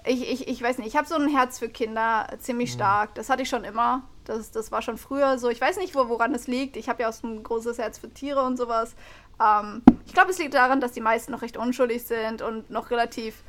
ich, 0.07 0.31
ich, 0.31 0.49
ich 0.49 0.63
weiß 0.63 0.79
nicht, 0.79 0.89
ich 0.89 0.97
habe 0.97 1.09
so 1.09 1.17
ein 1.17 1.29
Herz 1.29 1.59
für 1.59 1.69
Kinder 1.69 2.29
ziemlich 2.39 2.73
stark. 2.73 3.15
Das 3.15 3.29
hatte 3.29 3.43
ich 3.43 3.49
schon 3.49 3.65
immer. 3.65 4.03
Das, 4.25 4.51
das 4.51 4.73
war 4.73 4.83
schon 4.83 4.99
früher 4.99 5.39
so. 5.39 5.49
Ich 5.51 5.61
weiß 5.61 5.79
nicht, 5.79 5.95
wo, 5.95 6.09
woran 6.09 6.35
es 6.35 6.47
liegt. 6.47 6.77
Ich 6.77 6.89
habe 6.89 7.03
ja 7.03 7.09
auch 7.09 7.13
so 7.13 7.27
ein 7.27 7.43
großes 7.43 7.79
Herz 7.79 7.99
für 7.99 8.13
Tiere 8.13 8.43
und 8.43 8.57
sowas. 8.57 8.95
Ähm, 9.43 9.83
ich 10.07 10.13
glaube, 10.13 10.31
es 10.31 10.39
liegt 10.39 10.55
daran, 10.55 10.81
dass 10.81 10.93
die 10.93 11.01
meisten 11.01 11.33
noch 11.33 11.43
recht 11.43 11.57
unschuldig 11.57 12.05
sind 12.05 12.43
und 12.43 12.71
noch 12.71 12.91
relativ 12.91 13.43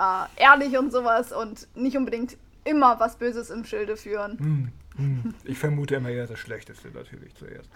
äh, 0.00 0.42
ehrlich 0.42 0.78
und 0.78 0.90
sowas 0.90 1.32
und 1.32 1.68
nicht 1.74 1.96
unbedingt 1.96 2.36
immer 2.64 2.98
was 3.00 3.16
Böses 3.16 3.50
im 3.50 3.64
Schilde 3.64 3.96
führen. 3.96 4.38
Hm, 4.38 4.72
hm. 4.96 5.34
Ich 5.44 5.58
vermute 5.58 5.96
immer 5.96 6.10
eher 6.10 6.26
das 6.26 6.38
Schlechteste 6.38 6.88
natürlich 6.88 7.34
zuerst. 7.34 7.68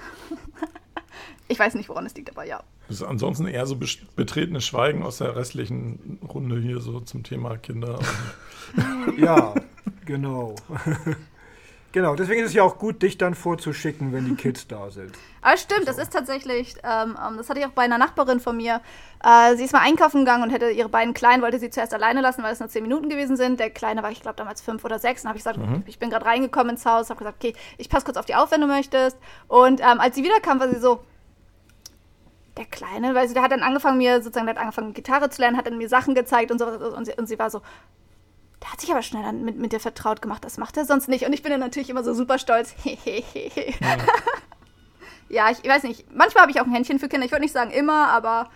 ich 1.48 1.58
weiß 1.58 1.74
nicht, 1.74 1.88
woran 1.88 2.06
es 2.06 2.14
liegt, 2.14 2.30
aber 2.30 2.44
ja. 2.44 2.62
Das 2.88 2.96
ist 2.96 3.02
ansonsten 3.02 3.46
eher 3.46 3.66
so 3.66 3.78
betretenes 4.16 4.66
Schweigen 4.66 5.02
aus 5.02 5.18
der 5.18 5.36
restlichen 5.36 6.18
Runde 6.22 6.60
hier 6.60 6.80
so 6.80 7.00
zum 7.00 7.22
Thema 7.22 7.56
Kinder. 7.56 7.98
ja, 9.18 9.54
genau. 10.04 10.54
Genau, 11.94 12.16
deswegen 12.16 12.40
ist 12.40 12.48
es 12.48 12.54
ja 12.54 12.64
auch 12.64 12.76
gut, 12.78 13.02
dich 13.02 13.18
dann 13.18 13.36
vorzuschicken, 13.36 14.12
wenn 14.12 14.24
die 14.24 14.34
Kids 14.34 14.66
da 14.66 14.90
sind. 14.90 15.12
Ah, 15.46 15.58
stimmt, 15.58 15.80
so. 15.80 15.86
das 15.88 15.98
ist 15.98 16.10
tatsächlich, 16.10 16.74
ähm, 16.82 17.18
ähm, 17.22 17.36
das 17.36 17.50
hatte 17.50 17.60
ich 17.60 17.66
auch 17.66 17.72
bei 17.72 17.82
einer 17.82 17.98
Nachbarin 17.98 18.40
von 18.40 18.56
mir. 18.56 18.80
Äh, 19.22 19.56
sie 19.56 19.64
ist 19.64 19.74
mal 19.74 19.82
einkaufen 19.82 20.20
gegangen 20.20 20.42
und 20.42 20.48
hätte 20.48 20.70
ihre 20.70 20.88
beiden 20.88 21.12
Kleinen, 21.12 21.42
wollte 21.42 21.58
sie 21.58 21.68
zuerst 21.68 21.92
alleine 21.92 22.22
lassen, 22.22 22.42
weil 22.42 22.54
es 22.54 22.60
nur 22.60 22.70
zehn 22.70 22.82
Minuten 22.82 23.10
gewesen 23.10 23.36
sind. 23.36 23.60
Der 23.60 23.68
Kleine 23.68 24.02
war, 24.02 24.10
ich 24.10 24.22
glaube, 24.22 24.36
damals 24.36 24.62
fünf 24.62 24.86
oder 24.86 24.98
sechs. 24.98 25.20
Dann 25.20 25.28
habe 25.28 25.36
ich 25.36 25.44
gesagt, 25.44 25.58
mhm. 25.58 25.82
ich 25.84 25.98
bin 25.98 26.08
gerade 26.08 26.24
reingekommen 26.24 26.70
ins 26.70 26.86
Haus, 26.86 27.10
habe 27.10 27.18
gesagt, 27.18 27.44
okay, 27.44 27.54
ich 27.76 27.90
passe 27.90 28.06
kurz 28.06 28.16
auf 28.16 28.24
die 28.24 28.34
auf, 28.34 28.52
wenn 28.52 28.62
du 28.62 28.66
möchtest. 28.66 29.18
Und 29.46 29.82
ähm, 29.82 30.00
als 30.00 30.14
sie 30.14 30.24
wiederkam, 30.24 30.60
war 30.60 30.70
sie 30.70 30.80
so, 30.80 31.04
der 32.56 32.64
Kleine, 32.64 33.14
weil 33.14 33.28
sie, 33.28 33.34
der 33.34 33.42
hat 33.42 33.52
dann 33.52 33.62
angefangen, 33.62 33.98
mir 33.98 34.22
sozusagen, 34.22 34.46
der 34.46 34.54
hat 34.54 34.62
angefangen, 34.62 34.94
Gitarre 34.94 35.28
zu 35.28 35.42
lernen, 35.42 35.58
hat 35.58 35.66
dann 35.66 35.76
mir 35.76 35.90
Sachen 35.90 36.14
gezeigt 36.14 36.50
und 36.50 36.58
so. 36.58 36.66
Und 36.66 37.04
sie, 37.04 37.12
und 37.18 37.26
sie 37.26 37.38
war 37.38 37.50
so, 37.50 37.60
der 38.64 38.72
hat 38.72 38.80
sich 38.80 38.90
aber 38.90 39.02
schnell 39.02 39.30
mit, 39.34 39.58
mit 39.58 39.72
dir 39.72 39.80
vertraut 39.80 40.22
gemacht. 40.22 40.42
Das 40.42 40.56
macht 40.56 40.78
er 40.78 40.86
sonst 40.86 41.06
nicht. 41.06 41.26
Und 41.26 41.34
ich 41.34 41.42
bin 41.42 41.50
dann 41.50 41.60
natürlich 41.60 41.90
immer 41.90 42.02
so 42.02 42.14
super 42.14 42.38
stolz. 42.38 42.74
ja. 42.84 43.96
ja, 45.28 45.50
ich 45.50 45.68
weiß 45.68 45.82
nicht. 45.82 46.10
Manchmal 46.14 46.42
habe 46.42 46.50
ich 46.50 46.60
auch 46.60 46.64
ein 46.64 46.72
Händchen 46.72 46.98
für 46.98 47.08
Kinder. 47.08 47.26
Ich 47.26 47.32
würde 47.32 47.42
nicht 47.42 47.52
sagen 47.52 47.70
immer, 47.70 48.08
aber 48.08 48.48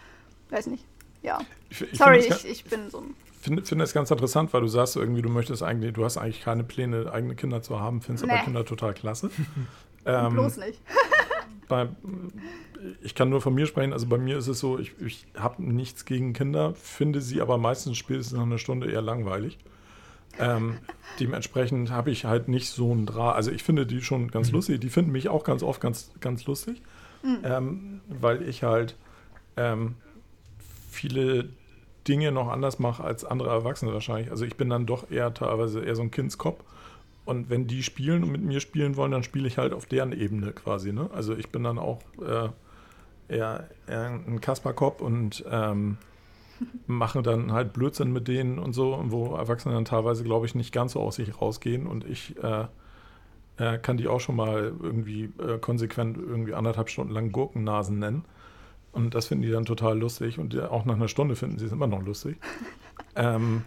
weiß 0.48 0.68
nicht. 0.68 0.86
Ja. 1.22 1.40
Ich, 1.68 1.82
ich 1.82 1.98
Sorry, 1.98 2.20
ich, 2.20 2.46
ich 2.46 2.64
bin 2.64 2.88
so 2.88 3.00
ein 3.00 3.14
Ich 3.34 3.42
finde 3.42 3.62
find 3.62 3.82
das 3.82 3.92
ganz 3.92 4.10
interessant, 4.10 4.50
weil 4.54 4.62
du 4.62 4.68
sagst 4.68 4.96
irgendwie, 4.96 5.20
du 5.20 5.28
möchtest 5.28 5.62
eigentlich, 5.62 5.92
du 5.92 6.02
hast 6.06 6.16
eigentlich 6.16 6.40
keine 6.40 6.64
Pläne, 6.64 7.12
eigene 7.12 7.34
Kinder 7.34 7.60
zu 7.60 7.78
haben, 7.78 8.00
findest 8.00 8.24
nee. 8.24 8.32
aber 8.32 8.44
Kinder 8.44 8.64
total 8.64 8.94
klasse. 8.94 9.30
ähm, 10.06 10.32
Bloß 10.32 10.56
nicht. 10.56 10.80
bei, 11.68 11.86
ich 13.02 13.14
kann 13.14 13.28
nur 13.28 13.42
von 13.42 13.52
mir 13.52 13.66
sprechen, 13.66 13.92
also 13.92 14.06
bei 14.06 14.16
mir 14.16 14.38
ist 14.38 14.48
es 14.48 14.58
so, 14.58 14.78
ich, 14.78 14.98
ich 15.02 15.26
habe 15.36 15.62
nichts 15.62 16.06
gegen 16.06 16.32
Kinder, 16.32 16.72
finde 16.76 17.20
sie 17.20 17.42
aber 17.42 17.58
meistens 17.58 17.98
spätestens 17.98 18.38
nach 18.38 18.46
einer 18.46 18.56
Stunde 18.56 18.90
eher 18.90 19.02
langweilig. 19.02 19.58
Ähm, 20.38 20.78
dementsprechend 21.21 21.90
habe 21.90 22.11
ich 22.11 22.25
halt 22.25 22.49
nicht 22.49 22.68
so 22.71 22.95
ein 22.95 23.07
Draht. 23.07 23.37
Also 23.37 23.50
ich 23.50 23.62
finde 23.62 23.87
die 23.87 24.02
schon 24.02 24.30
ganz 24.30 24.49
mhm. 24.49 24.54
lustig. 24.54 24.80
Die 24.80 24.90
finden 24.90 25.12
mich 25.12 25.28
auch 25.28 25.45
ganz 25.45 25.62
oft 25.62 25.80
ganz, 25.80 26.11
ganz 26.21 26.47
lustig, 26.47 26.83
mhm. 27.23 27.38
ähm, 27.45 28.00
weil 28.09 28.42
ich 28.42 28.62
halt 28.62 28.97
ähm, 29.57 29.97
viele 30.90 31.49
Dinge 32.07 32.33
noch 32.33 32.49
anders 32.49 32.78
mache 32.78 33.04
als 33.04 33.25
andere 33.25 33.50
Erwachsene 33.50 33.92
wahrscheinlich. 33.92 34.30
Also 34.30 34.45
ich 34.45 34.57
bin 34.57 34.71
dann 34.71 34.87
doch 34.87 35.11
eher 35.11 35.35
teilweise 35.35 35.80
eher 35.80 35.95
so 35.95 36.02
ein 36.02 36.11
Kindskopf. 36.11 36.62
Und 37.25 37.50
wenn 37.50 37.66
die 37.66 37.83
spielen 37.83 38.25
und 38.25 38.33
mit 38.33 38.42
mir 38.42 38.61
spielen 38.61 38.97
wollen, 38.97 39.12
dann 39.12 39.23
spiele 39.23 39.47
ich 39.47 39.59
halt 39.59 39.75
auf 39.75 39.85
deren 39.85 40.12
Ebene 40.12 40.52
quasi. 40.52 40.92
Ne? 40.92 41.11
Also 41.12 41.37
ich 41.37 41.50
bin 41.50 41.62
dann 41.62 41.78
auch 41.78 42.00
äh, 42.23 42.49
eher, 43.28 43.68
eher 43.87 44.21
ein 44.26 44.40
Kasperkopf 44.40 45.02
und 45.02 45.45
ähm, 45.50 45.99
machen 46.86 47.22
dann 47.22 47.52
halt 47.52 47.72
Blödsinn 47.72 48.12
mit 48.12 48.28
denen 48.28 48.58
und 48.58 48.72
so, 48.72 49.02
wo 49.06 49.34
Erwachsene 49.34 49.74
dann 49.74 49.84
teilweise, 49.84 50.24
glaube 50.24 50.46
ich, 50.46 50.54
nicht 50.54 50.72
ganz 50.72 50.92
so 50.92 51.00
aus 51.00 51.16
sich 51.16 51.40
rausgehen 51.40 51.86
und 51.86 52.04
ich 52.04 52.34
äh, 52.42 52.66
äh, 53.58 53.78
kann 53.78 53.96
die 53.96 54.08
auch 54.08 54.20
schon 54.20 54.36
mal 54.36 54.72
irgendwie 54.80 55.30
äh, 55.38 55.58
konsequent 55.58 56.16
irgendwie 56.16 56.54
anderthalb 56.54 56.88
Stunden 56.88 57.12
lang 57.12 57.32
Gurkennasen 57.32 57.98
nennen. 57.98 58.24
Und 58.92 59.14
das 59.14 59.26
finden 59.26 59.42
die 59.42 59.50
dann 59.50 59.66
total 59.66 59.98
lustig. 59.98 60.38
Und 60.38 60.58
auch 60.58 60.84
nach 60.84 60.94
einer 60.94 61.08
Stunde 61.08 61.36
finden 61.36 61.58
sie 61.58 61.66
es 61.66 61.72
immer 61.72 61.86
noch 61.86 62.02
lustig. 62.02 62.38
ähm, 63.16 63.64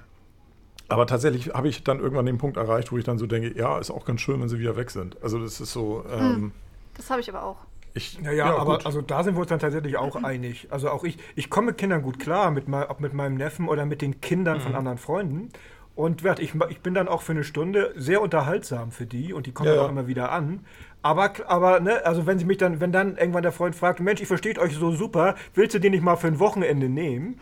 aber 0.87 1.07
tatsächlich 1.07 1.53
habe 1.53 1.69
ich 1.69 1.83
dann 1.83 1.99
irgendwann 1.99 2.25
den 2.25 2.37
Punkt 2.37 2.57
erreicht, 2.57 2.91
wo 2.91 2.97
ich 2.97 3.05
dann 3.05 3.17
so 3.17 3.27
denke, 3.27 3.57
ja, 3.57 3.77
ist 3.79 3.91
auch 3.91 4.03
ganz 4.03 4.21
schön, 4.21 4.41
wenn 4.41 4.49
sie 4.49 4.59
wieder 4.59 4.75
weg 4.75 4.91
sind. 4.91 5.21
Also 5.21 5.39
das 5.39 5.61
ist 5.61 5.71
so. 5.71 6.03
Ähm, 6.11 6.35
hm. 6.35 6.51
Das 6.95 7.09
habe 7.09 7.21
ich 7.21 7.29
aber 7.29 7.43
auch. 7.43 7.57
Ich, 7.93 8.19
ja, 8.21 8.31
ja, 8.31 8.55
aber 8.55 8.77
gut. 8.77 8.85
also 8.85 9.01
da 9.01 9.23
sind 9.23 9.35
wir 9.35 9.41
uns 9.41 9.49
dann 9.49 9.59
tatsächlich 9.59 9.97
auch 9.97 10.15
einig. 10.23 10.67
Also 10.71 10.89
auch 10.89 11.03
ich, 11.03 11.17
ich 11.35 11.49
komme 11.49 11.67
mit 11.67 11.77
Kindern 11.77 12.01
gut 12.01 12.19
klar, 12.19 12.51
mit, 12.51 12.67
mein, 12.67 12.85
ob 12.85 13.01
mit 13.01 13.13
meinem 13.13 13.35
Neffen 13.35 13.67
oder 13.67 13.85
mit 13.85 14.01
den 14.01 14.21
Kindern 14.21 14.57
mhm. 14.57 14.61
von 14.61 14.75
anderen 14.75 14.97
Freunden. 14.97 15.49
Und 15.93 16.23
ich, 16.39 16.53
ich 16.69 16.79
bin 16.79 16.93
dann 16.93 17.07
auch 17.07 17.21
für 17.21 17.33
eine 17.33 17.43
Stunde 17.43 17.93
sehr 17.97 18.21
unterhaltsam 18.21 18.91
für 18.91 19.05
die 19.05 19.33
und 19.33 19.45
die 19.45 19.51
kommen 19.51 19.69
ja, 19.69 19.75
dann 19.75 19.85
auch 19.85 19.89
immer 19.89 20.07
wieder 20.07 20.31
an. 20.31 20.65
Aber, 21.01 21.31
aber 21.47 21.79
ne, 21.79 22.05
also 22.05 22.25
wenn 22.25 22.39
sie 22.39 22.45
mich 22.45 22.57
dann, 22.57 22.79
wenn 22.79 22.91
dann 22.91 23.17
irgendwann 23.17 23.43
der 23.43 23.51
Freund 23.51 23.75
fragt, 23.75 23.99
Mensch, 23.99 24.21
ich 24.21 24.27
versteht 24.27 24.57
euch 24.57 24.75
so 24.75 24.91
super, 24.91 25.35
willst 25.53 25.75
du 25.75 25.79
den 25.79 25.91
nicht 25.91 26.03
mal 26.03 26.15
für 26.15 26.27
ein 26.27 26.39
Wochenende 26.39 26.87
nehmen? 26.87 27.39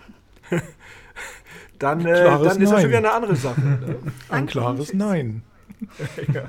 dann, 1.80 2.06
äh, 2.06 2.24
dann 2.24 2.62
ist 2.62 2.72
das 2.72 2.82
schon 2.82 2.90
wieder 2.90 2.98
eine 3.00 3.12
andere 3.12 3.36
Sache. 3.36 3.62
Ne? 3.62 3.98
ein 4.30 4.48
klares 4.48 4.94
Nein. 4.94 5.44
ja. 6.34 6.44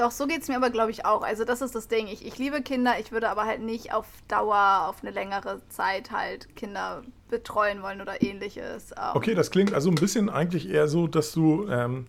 Doch, 0.00 0.12
so 0.12 0.26
geht 0.26 0.40
es 0.40 0.48
mir 0.48 0.56
aber, 0.56 0.70
glaube 0.70 0.90
ich, 0.90 1.04
auch. 1.04 1.20
Also 1.20 1.44
das 1.44 1.60
ist 1.60 1.74
das 1.74 1.86
Ding. 1.86 2.06
Ich, 2.06 2.24
ich 2.24 2.38
liebe 2.38 2.62
Kinder, 2.62 2.94
ich 2.98 3.12
würde 3.12 3.28
aber 3.28 3.44
halt 3.44 3.60
nicht 3.60 3.92
auf 3.92 4.06
Dauer, 4.28 4.86
auf 4.88 5.02
eine 5.02 5.10
längere 5.10 5.60
Zeit 5.68 6.10
halt 6.10 6.56
Kinder 6.56 7.02
betreuen 7.28 7.82
wollen 7.82 8.00
oder 8.00 8.22
ähnliches. 8.22 8.92
Ähm. 8.92 9.10
Okay, 9.12 9.34
das 9.34 9.50
klingt 9.50 9.74
also 9.74 9.90
ein 9.90 9.96
bisschen 9.96 10.30
eigentlich 10.30 10.70
eher 10.70 10.88
so, 10.88 11.06
dass 11.06 11.32
du, 11.32 11.68
ähm, 11.68 12.06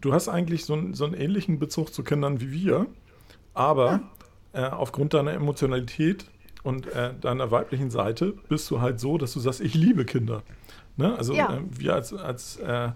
du 0.00 0.12
hast 0.12 0.28
eigentlich 0.28 0.64
so, 0.64 0.76
so, 0.92 1.04
einen 1.04 1.14
ähnlichen 1.14 1.60
Bezug 1.60 1.94
zu 1.94 2.02
Kindern 2.02 2.40
wie 2.40 2.50
wir, 2.50 2.86
aber 3.54 4.00
ja. 4.52 4.66
äh, 4.66 4.70
aufgrund 4.70 5.14
deiner 5.14 5.34
Emotionalität 5.34 6.24
und 6.64 6.88
äh, 6.88 7.14
deiner 7.20 7.52
weiblichen 7.52 7.92
Seite 7.92 8.34
bist 8.48 8.68
du 8.68 8.80
halt 8.80 8.98
so, 8.98 9.16
dass 9.16 9.32
du 9.32 9.38
sagst, 9.38 9.60
ich 9.60 9.74
liebe 9.74 10.04
Kinder. 10.04 10.42
Ne? 10.96 11.16
Also 11.16 11.34
ja. 11.34 11.54
äh, 11.54 11.60
wir 11.70 11.94
als, 11.94 12.12
als, 12.12 12.56
äh, 12.56 12.90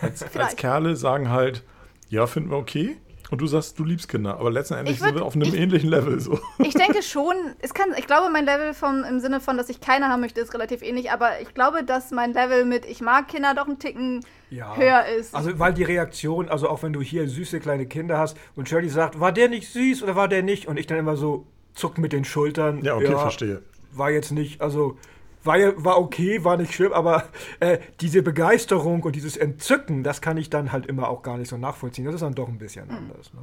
als, 0.00 0.22
als 0.34 0.56
Kerle 0.56 0.96
sagen 0.96 1.28
halt, 1.28 1.62
ja, 2.08 2.26
finden 2.26 2.50
wir 2.50 2.56
okay. 2.56 2.96
Und 3.30 3.40
du 3.40 3.46
sagst, 3.46 3.78
du 3.78 3.84
liebst 3.84 4.08
Kinder, 4.08 4.38
aber 4.38 4.52
letztendlich 4.52 5.00
würd, 5.00 5.08
sind 5.08 5.18
wir 5.18 5.24
auf 5.24 5.34
einem 5.34 5.48
ich, 5.48 5.54
ähnlichen 5.54 5.90
Level 5.90 6.20
so. 6.20 6.38
Ich 6.58 6.74
denke 6.74 7.02
schon, 7.02 7.34
es 7.58 7.74
kann, 7.74 7.88
ich 7.98 8.06
glaube, 8.06 8.30
mein 8.30 8.44
Level 8.44 8.72
vom, 8.72 9.02
im 9.02 9.18
Sinne 9.18 9.40
von, 9.40 9.56
dass 9.56 9.68
ich 9.68 9.80
keine 9.80 10.06
haben 10.06 10.20
möchte, 10.20 10.40
ist 10.40 10.54
relativ 10.54 10.82
ähnlich, 10.82 11.10
aber 11.10 11.40
ich 11.40 11.52
glaube, 11.52 11.82
dass 11.82 12.12
mein 12.12 12.32
Level 12.32 12.64
mit 12.64 12.84
ich 12.84 13.00
mag 13.00 13.26
Kinder 13.26 13.54
doch 13.54 13.66
einen 13.66 13.80
Ticken 13.80 14.24
ja. 14.50 14.76
höher 14.76 15.06
ist. 15.06 15.34
Also, 15.34 15.58
weil 15.58 15.74
die 15.74 15.82
Reaktion, 15.82 16.48
also 16.48 16.68
auch 16.68 16.84
wenn 16.84 16.92
du 16.92 17.00
hier 17.02 17.28
süße 17.28 17.58
kleine 17.58 17.86
Kinder 17.86 18.18
hast 18.18 18.36
und 18.54 18.68
Shirley 18.68 18.88
sagt, 18.88 19.18
war 19.18 19.32
der 19.32 19.48
nicht 19.48 19.72
süß 19.72 20.04
oder 20.04 20.14
war 20.14 20.28
der 20.28 20.44
nicht? 20.44 20.68
Und 20.68 20.78
ich 20.78 20.86
dann 20.86 20.98
immer 20.98 21.16
so 21.16 21.46
zuck 21.74 21.98
mit 21.98 22.12
den 22.12 22.24
Schultern. 22.24 22.84
Ja, 22.84 22.94
okay, 22.94 23.10
ja, 23.10 23.18
verstehe. 23.18 23.62
War 23.92 24.10
jetzt 24.10 24.30
nicht, 24.30 24.60
also 24.60 24.98
war, 25.46 25.84
war 25.84 25.98
okay, 25.98 26.44
war 26.44 26.56
nicht 26.56 26.74
schlimm, 26.74 26.92
aber 26.92 27.24
äh, 27.60 27.78
diese 28.00 28.22
Begeisterung 28.22 29.02
und 29.02 29.16
dieses 29.16 29.36
Entzücken, 29.36 30.02
das 30.02 30.20
kann 30.20 30.36
ich 30.36 30.50
dann 30.50 30.72
halt 30.72 30.86
immer 30.86 31.08
auch 31.08 31.22
gar 31.22 31.38
nicht 31.38 31.48
so 31.48 31.56
nachvollziehen. 31.56 32.04
Das 32.04 32.14
ist 32.14 32.22
dann 32.22 32.34
doch 32.34 32.48
ein 32.48 32.58
bisschen 32.58 32.86
mhm. 32.86 32.96
anders. 32.96 33.32
Ne? 33.32 33.40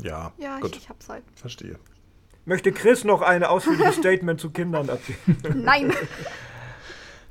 Ja, 0.00 0.32
ja 0.38 0.58
gut. 0.58 0.76
ich, 0.76 0.82
ich 0.82 0.88
hab's 0.88 1.08
halt. 1.08 1.24
Verstehe. 1.34 1.78
Möchte 2.44 2.72
Chris 2.72 3.04
noch 3.04 3.22
ein 3.22 3.44
ausführliches 3.44 3.96
Statement 3.96 4.40
zu 4.40 4.50
Kindern 4.50 4.88
erzählen? 4.88 5.18
Nein. 5.64 5.92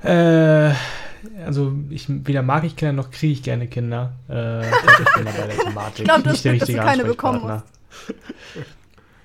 äh, 0.03 0.73
also 1.45 1.73
ich, 1.89 2.07
weder 2.07 2.41
mag 2.41 2.63
ich 2.63 2.75
Kinder 2.75 2.93
noch 2.93 3.11
kriege 3.11 3.33
ich 3.33 3.43
gerne 3.43 3.67
Kinder. 3.67 4.13
Äh, 4.29 4.61
ich 4.69 5.13
bin 5.15 5.25
bei 5.25 5.31
der 5.31 5.57
Thematik. 5.57 5.99
Ich 5.99 6.03
glaube, 6.05 6.23
dass, 6.23 6.41
dass 6.41 6.67
du 6.67 6.75
keine 6.75 7.03
bekommen 7.03 7.41
musst. 7.41 7.65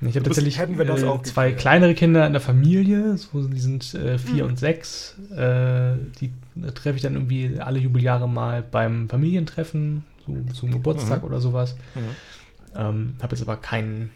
Ich 0.00 0.14
habe 0.16 0.24
tatsächlich 0.24 0.58
äh, 0.58 1.22
zwei 1.22 1.52
kleinere 1.52 1.94
Kinder 1.94 2.26
in 2.26 2.32
der 2.32 2.42
Familie, 2.42 3.16
so, 3.16 3.46
die 3.48 3.60
sind 3.60 3.94
äh, 3.94 4.18
vier 4.18 4.44
mhm. 4.44 4.50
und 4.50 4.58
sechs. 4.58 5.16
Äh, 5.34 5.94
die 6.20 6.32
treffe 6.74 6.96
ich 6.96 7.02
dann 7.02 7.14
irgendwie 7.14 7.58
alle 7.60 7.78
Jubeljahre 7.78 8.28
mal 8.28 8.62
beim 8.62 9.08
Familientreffen, 9.08 10.04
so 10.26 10.34
zum 10.52 10.70
Geburtstag 10.70 11.22
mhm. 11.22 11.28
oder 11.28 11.40
sowas. 11.40 11.76
Mhm. 11.94 12.00
Ähm, 12.76 13.14
habe 13.22 13.34
jetzt 13.34 13.42
aber 13.42 13.56
keinen 13.56 14.10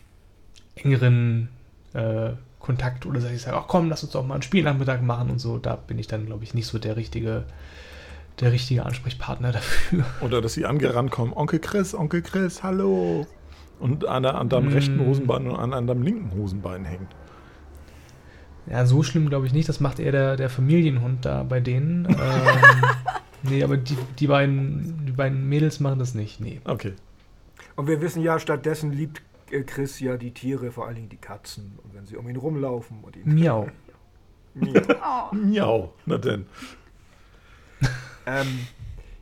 engeren 0.75 1.49
äh, 1.95 2.31
Kontakt 2.59 3.07
oder 3.07 3.21
dass 3.21 3.31
ich 3.31 3.41
sage, 3.41 3.57
ach 3.57 3.67
komm, 3.67 3.89
lass 3.89 4.03
uns 4.03 4.13
doch 4.13 4.27
mal 4.27 4.35
einen 4.35 4.43
Spielnachmittag 4.43 5.01
machen 5.01 5.31
und 5.31 5.39
so. 5.39 5.57
Da 5.57 5.77
bin 5.77 5.99
ich 5.99 6.09
dann, 6.09 6.27
glaube 6.27 6.45
ich, 6.45 6.53
nicht 6.53 6.67
so 6.67 6.79
der 6.79 6.97
richtige 6.97 7.45
der 8.41 8.53
richtige 8.53 8.85
Ansprechpartner 8.85 9.53
dafür. 9.53 10.05
Oder 10.21 10.43
dass 10.43 10.55
sie 10.55 10.67
angerannt 10.67 11.11
kommen, 11.11 11.33
Onkel 11.33 11.59
Chris, 11.59 11.95
Onkel 11.95 12.21
Chris, 12.21 12.63
hallo 12.63 13.27
und 13.81 14.07
einer 14.07 14.37
an 14.37 14.49
deinem 14.49 14.71
mm. 14.71 14.73
rechten 14.73 15.01
Hosenbein 15.01 15.49
und 15.49 15.59
einer 15.59 15.77
an 15.77 15.87
deinem 15.87 16.03
linken 16.03 16.33
Hosenbein 16.33 16.85
hängt. 16.85 17.15
Ja, 18.67 18.87
so 18.87 19.03
schlimm 19.03 19.29
glaube 19.29 19.47
ich 19.47 19.53
nicht. 19.53 19.69
Das 19.69 19.81
macht 19.81 19.99
eher 19.99 20.13
der, 20.13 20.37
der 20.37 20.51
Familienhund 20.51 21.25
da 21.25 21.43
bei 21.43 21.61
denen. 21.61 22.05
ähm, 22.09 22.17
nee, 23.43 23.65
aber 23.65 23.77
die, 23.77 23.97
die, 24.19 24.27
beiden, 24.27 25.07
die 25.07 25.13
beiden 25.13 25.49
Mädels 25.49 25.81
machen 25.81 25.99
das 25.99 26.15
nicht. 26.15 26.41
Nee. 26.41 26.61
Okay. 26.65 26.93
Und 27.77 27.89
wir 27.89 28.01
wissen 28.01 28.23
ja, 28.23 28.39
stattdessen 28.39 28.93
liebt 28.93 29.23
äh, 29.51 29.63
Chris 29.63 29.99
ja 30.01 30.17
die 30.17 30.33
Tiere, 30.33 30.71
vor 30.71 30.87
allen 30.87 30.97
Dingen 30.97 31.09
die 31.09 31.17
Katzen. 31.17 31.79
Und 31.83 31.95
wenn 31.95 32.07
sie 32.07 32.17
um 32.17 32.29
ihn 32.29 32.37
rumlaufen 32.37 32.99
und 33.03 33.17
ihn. 33.17 33.35
Miau. 33.35 33.69
Miau. 34.55 35.31
Miau. 35.33 35.95
Na 36.07 36.19
denn. 36.19 36.47
ähm, 38.27 38.67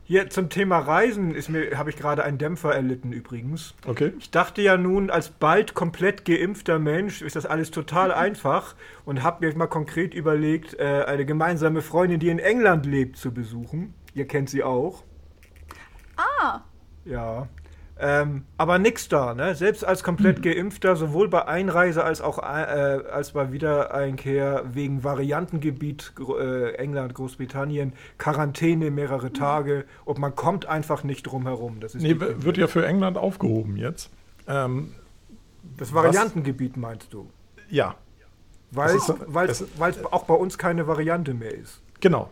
hier 0.09 0.31
zum 0.31 0.49
Thema 0.49 0.79
Reisen 0.79 1.35
ist 1.35 1.51
mir, 1.51 1.77
habe 1.77 1.91
ich 1.91 1.97
gerade 1.97 2.25
einen 2.25 2.39
Dämpfer 2.39 2.75
erlitten 2.75 3.13
übrigens. 3.13 3.75
Okay. 3.87 4.15
Ich 4.19 4.31
dachte 4.31 4.63
ja 4.63 4.79
nun, 4.79 5.11
als 5.11 5.29
bald 5.29 5.75
komplett 5.75 6.25
geimpfter 6.25 6.79
Mensch 6.79 7.21
ist 7.21 7.37
das 7.37 7.45
alles 7.45 7.71
total 7.71 8.11
einfach 8.11 8.75
und 9.05 9.23
habe 9.23 9.47
mir 9.47 9.55
mal 9.55 9.67
konkret 9.67 10.15
überlegt, 10.15 10.73
äh, 10.79 11.05
eine 11.07 11.27
gemeinsame 11.27 11.83
Freundin, 11.83 12.21
die 12.21 12.31
in 12.31 12.39
England 12.39 12.87
lebt, 12.87 13.19
zu 13.19 13.35
besuchen. 13.35 13.93
Ihr 14.15 14.27
kennt 14.27 14.49
sie 14.49 14.63
auch. 14.63 15.05
Ah. 16.17 16.63
Ja. 17.05 17.47
Ähm, 18.01 18.45
aber 18.57 18.79
nix 18.79 19.09
da, 19.09 19.35
ne? 19.35 19.57
Selbst 19.57 19.85
als 19.85 20.05
komplett 20.05 20.41
Geimpfter, 20.43 20.95
sowohl 20.95 21.29
bei 21.29 21.49
Einreise 21.49 22.05
als 22.05 22.21
auch 22.21 22.39
äh, 22.39 22.43
als 22.43 23.33
bei 23.33 23.51
Wiedereinkehr 23.51 24.65
wegen 24.73 25.03
Variantengebiet 25.03 26.13
äh, 26.39 26.75
England, 26.75 27.15
Großbritannien, 27.15 27.93
Quarantäne 28.17 28.93
mehrere 28.93 29.33
Tage 29.33 29.85
und 30.05 30.19
man 30.19 30.37
kommt 30.37 30.67
einfach 30.67 31.03
nicht 31.03 31.25
drum 31.25 31.47
herum. 31.47 31.81
Das 31.81 31.97
ist 31.97 32.03
nee, 32.03 32.15
wird 32.19 32.57
ja 32.57 32.69
für 32.69 32.87
England 32.87 33.19
aufgehoben 33.19 33.77
jetzt. 33.77 34.11
Ähm, 34.47 34.95
das 35.77 35.93
Variantengebiet 35.93 36.75
was? 36.75 36.81
meinst 36.81 37.13
du? 37.13 37.29
Ja. 37.69 37.97
Weil 38.71 38.97
es 39.49 39.65
auch 40.05 40.25
bei 40.25 40.35
uns 40.35 40.57
keine 40.57 40.87
Variante 40.87 41.35
mehr 41.35 41.55
ist. 41.55 41.81
Genau. 42.01 42.31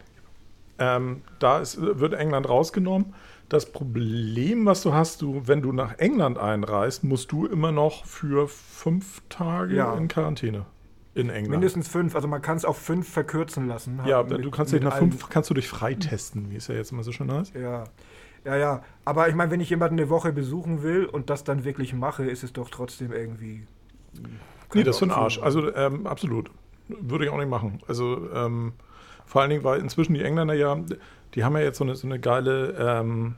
Ähm, 0.78 1.22
da 1.38 1.58
ist, 1.60 1.80
wird 1.80 2.12
England 2.12 2.48
rausgenommen. 2.48 3.14
Das 3.48 3.70
Problem, 3.70 4.66
was 4.66 4.82
du 4.82 4.92
hast, 4.92 5.22
du, 5.22 5.42
wenn 5.46 5.62
du 5.62 5.72
nach 5.72 5.98
England 5.98 6.36
einreist, 6.36 7.04
musst 7.04 7.30
du 7.30 7.46
immer 7.46 7.70
noch 7.70 8.04
für 8.04 8.48
fünf 8.48 9.22
Tage 9.28 9.76
ja. 9.76 9.94
in 9.94 10.08
Quarantäne. 10.08 10.66
In 11.14 11.30
England. 11.30 11.50
Mindestens 11.50 11.88
fünf, 11.88 12.14
also 12.14 12.28
man 12.28 12.42
kann 12.42 12.56
es 12.56 12.64
auf 12.64 12.76
fünf 12.76 13.08
verkürzen 13.08 13.68
lassen. 13.68 14.00
Ja, 14.04 14.22
mit, 14.22 14.44
du 14.44 14.50
kannst 14.50 14.72
dich 14.72 14.82
nach 14.82 14.98
fünf 14.98 15.28
kannst 15.30 15.48
du 15.48 15.54
dich 15.54 15.68
freitesten, 15.68 16.50
wie 16.50 16.56
es 16.56 16.66
ja 16.66 16.74
jetzt 16.74 16.92
immer 16.92 17.04
so 17.04 17.12
schön 17.12 17.32
heißt. 17.32 17.54
Ja. 17.54 17.84
Ja, 18.44 18.56
ja. 18.56 18.82
Aber 19.04 19.28
ich 19.28 19.34
meine, 19.34 19.50
wenn 19.50 19.60
ich 19.60 19.70
jemanden 19.70 19.98
eine 19.98 20.08
Woche 20.08 20.32
besuchen 20.32 20.82
will 20.82 21.06
und 21.06 21.30
das 21.30 21.42
dann 21.42 21.64
wirklich 21.64 21.94
mache, 21.94 22.24
ist 22.24 22.44
es 22.44 22.52
doch 22.52 22.70
trotzdem 22.70 23.12
irgendwie. 23.12 23.66
Nee, 24.74 24.84
das 24.84 24.96
ist 24.96 24.98
für 25.00 25.06
den 25.06 25.12
Arsch. 25.12 25.40
Also 25.40 25.74
ähm, 25.74 26.06
absolut. 26.06 26.50
Würde 26.88 27.24
ich 27.24 27.30
auch 27.30 27.38
nicht 27.38 27.48
machen. 27.48 27.80
Also 27.88 28.28
ähm, 28.32 28.74
vor 29.26 29.42
allen 29.42 29.50
Dingen, 29.50 29.64
weil 29.64 29.80
inzwischen 29.80 30.14
die 30.14 30.22
Engländer 30.22 30.54
ja, 30.54 30.78
die 31.34 31.44
haben 31.44 31.56
ja 31.56 31.62
jetzt 31.62 31.78
so 31.78 31.84
eine, 31.84 31.96
so 31.96 32.06
eine 32.06 32.18
geile 32.18 32.76
ähm, 32.78 33.34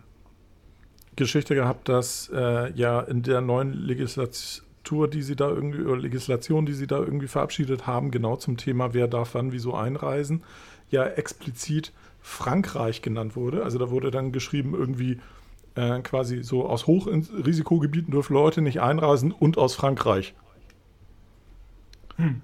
Geschichte 1.17 1.55
gehabt, 1.55 1.89
dass 1.89 2.31
äh, 2.33 2.73
ja 2.73 3.01
in 3.01 3.23
der 3.23 3.41
neuen 3.41 3.73
Legislatur, 3.73 5.09
die 5.09 5.23
sie 5.23 5.35
da 5.35 5.49
irgendwie, 5.49 5.83
oder 5.83 6.01
Legislation, 6.01 6.67
die 6.67 6.75
sie 6.75 6.87
da 6.87 6.99
irgendwie 6.99 7.27
verabschiedet 7.27 7.87
haben, 7.87 8.11
genau 8.11 8.37
zum 8.37 8.57
Thema, 8.57 8.95
wer 8.95 9.09
darf 9.09 9.35
wann 9.35 9.51
wieso 9.51 9.75
einreisen, 9.75 10.45
ja 10.91 11.05
explizit 11.05 11.93
Frankreich 12.21 13.03
genannt 13.03 13.35
wurde. 13.35 13.65
Also 13.65 13.79
da 13.79 13.91
wurde 13.91 14.11
dann 14.11 14.33
geschrieben, 14.33 14.75
irgendwie 14.75 15.21
äh, 15.75 16.01
quasi 16.01 16.43
so 16.43 16.67
aus 16.67 16.87
Hochrisikogebieten 16.87 18.11
dürfen 18.11 18.35
Leute 18.35 18.61
nicht 18.61 18.81
einreisen 18.81 19.33
und 19.33 19.59
aus 19.59 19.75
Frankreich. 19.75 20.35
Hm. 22.17 22.43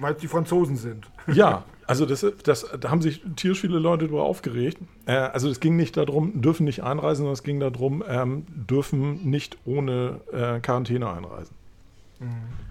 Weil 0.00 0.14
es 0.14 0.20
die 0.20 0.28
Franzosen 0.28 0.76
sind. 0.76 1.06
Ja, 1.32 1.64
also 1.86 2.06
das, 2.06 2.24
das, 2.44 2.66
da 2.80 2.90
haben 2.90 3.02
sich 3.02 3.22
tierisch 3.36 3.60
viele 3.60 3.78
Leute 3.78 4.06
darüber 4.06 4.22
aufgeregt. 4.22 4.78
Äh, 5.06 5.12
also 5.12 5.48
es 5.48 5.60
ging 5.60 5.76
nicht 5.76 5.96
darum, 5.96 6.40
dürfen 6.40 6.64
nicht 6.64 6.82
einreisen, 6.82 7.18
sondern 7.18 7.34
es 7.34 7.42
ging 7.42 7.60
darum, 7.60 8.02
ähm, 8.08 8.46
dürfen 8.48 9.28
nicht 9.28 9.58
ohne 9.64 10.20
äh, 10.32 10.60
Quarantäne 10.60 11.08
einreisen. 11.10 11.54
Mhm. 12.20 12.69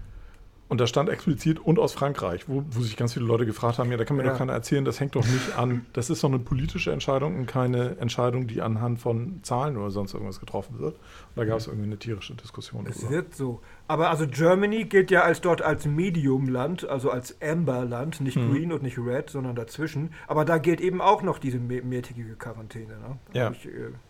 Und 0.70 0.80
da 0.80 0.86
stand 0.86 1.10
explizit 1.10 1.60
und 1.60 1.80
aus 1.80 1.94
Frankreich, 1.94 2.48
wo, 2.48 2.64
wo 2.70 2.82
sich 2.82 2.96
ganz 2.96 3.16
viele 3.16 3.26
Leute 3.26 3.48
gefragt 3.48 3.80
haben, 3.80 3.90
ja, 3.90 3.98
da 3.98 4.06
kann 4.06 4.16
mir 4.16 4.24
ja. 4.24 4.30
doch 4.30 4.38
keiner 4.38 4.54
erzählen, 4.54 4.86
das 4.86 5.00
hängt 5.00 5.16
doch 5.16 5.26
nicht 5.26 5.58
an, 5.58 5.84
das 5.94 6.12
ist 6.12 6.24
doch 6.24 6.30
eine 6.30 6.38
politische 6.38 6.92
Entscheidung 6.92 7.38
und 7.38 7.48
keine 7.48 7.98
Entscheidung, 7.98 8.46
die 8.46 8.62
anhand 8.62 9.00
von 9.00 9.40
Zahlen 9.42 9.78
oder 9.78 9.90
sonst 9.90 10.14
irgendwas 10.14 10.40
getroffen 10.40 10.78
wird. 10.78 10.94
Und 10.94 11.02
da 11.38 11.46
gab 11.46 11.58
es 11.58 11.66
irgendwie 11.66 11.88
eine 11.88 11.98
tierische 11.98 12.36
Diskussion. 12.36 12.86
Es 12.88 12.98
darüber. 12.98 13.10
wird 13.10 13.36
so. 13.36 13.62
Aber 13.88 14.12
also 14.12 14.28
Germany 14.28 14.84
gilt 14.86 15.10
ja 15.10 15.24
als 15.24 15.42
dort 15.42 15.64
als 15.64 15.88
Medium-Land, 15.88 16.88
also 16.88 17.10
als 17.10 17.42
Amber-Land, 17.42 18.22
nicht 18.22 18.38
mhm. 18.38 18.52
Green 18.52 18.72
und 18.72 18.84
nicht 18.84 19.00
Red, 19.00 19.32
sondern 19.32 19.56
dazwischen. 19.56 20.12
Aber 20.28 20.46
da 20.46 20.60
gilt 20.60 20.82
eben 20.82 21.02
auch 21.02 21.24
noch 21.24 21.40
diese 21.40 21.58
mehrtägige 21.58 22.36
Quarantäne. 22.36 22.94
Ne? 23.00 23.18
Ja. 23.34 23.50
Ich 23.50 23.66
äh, 23.66 23.70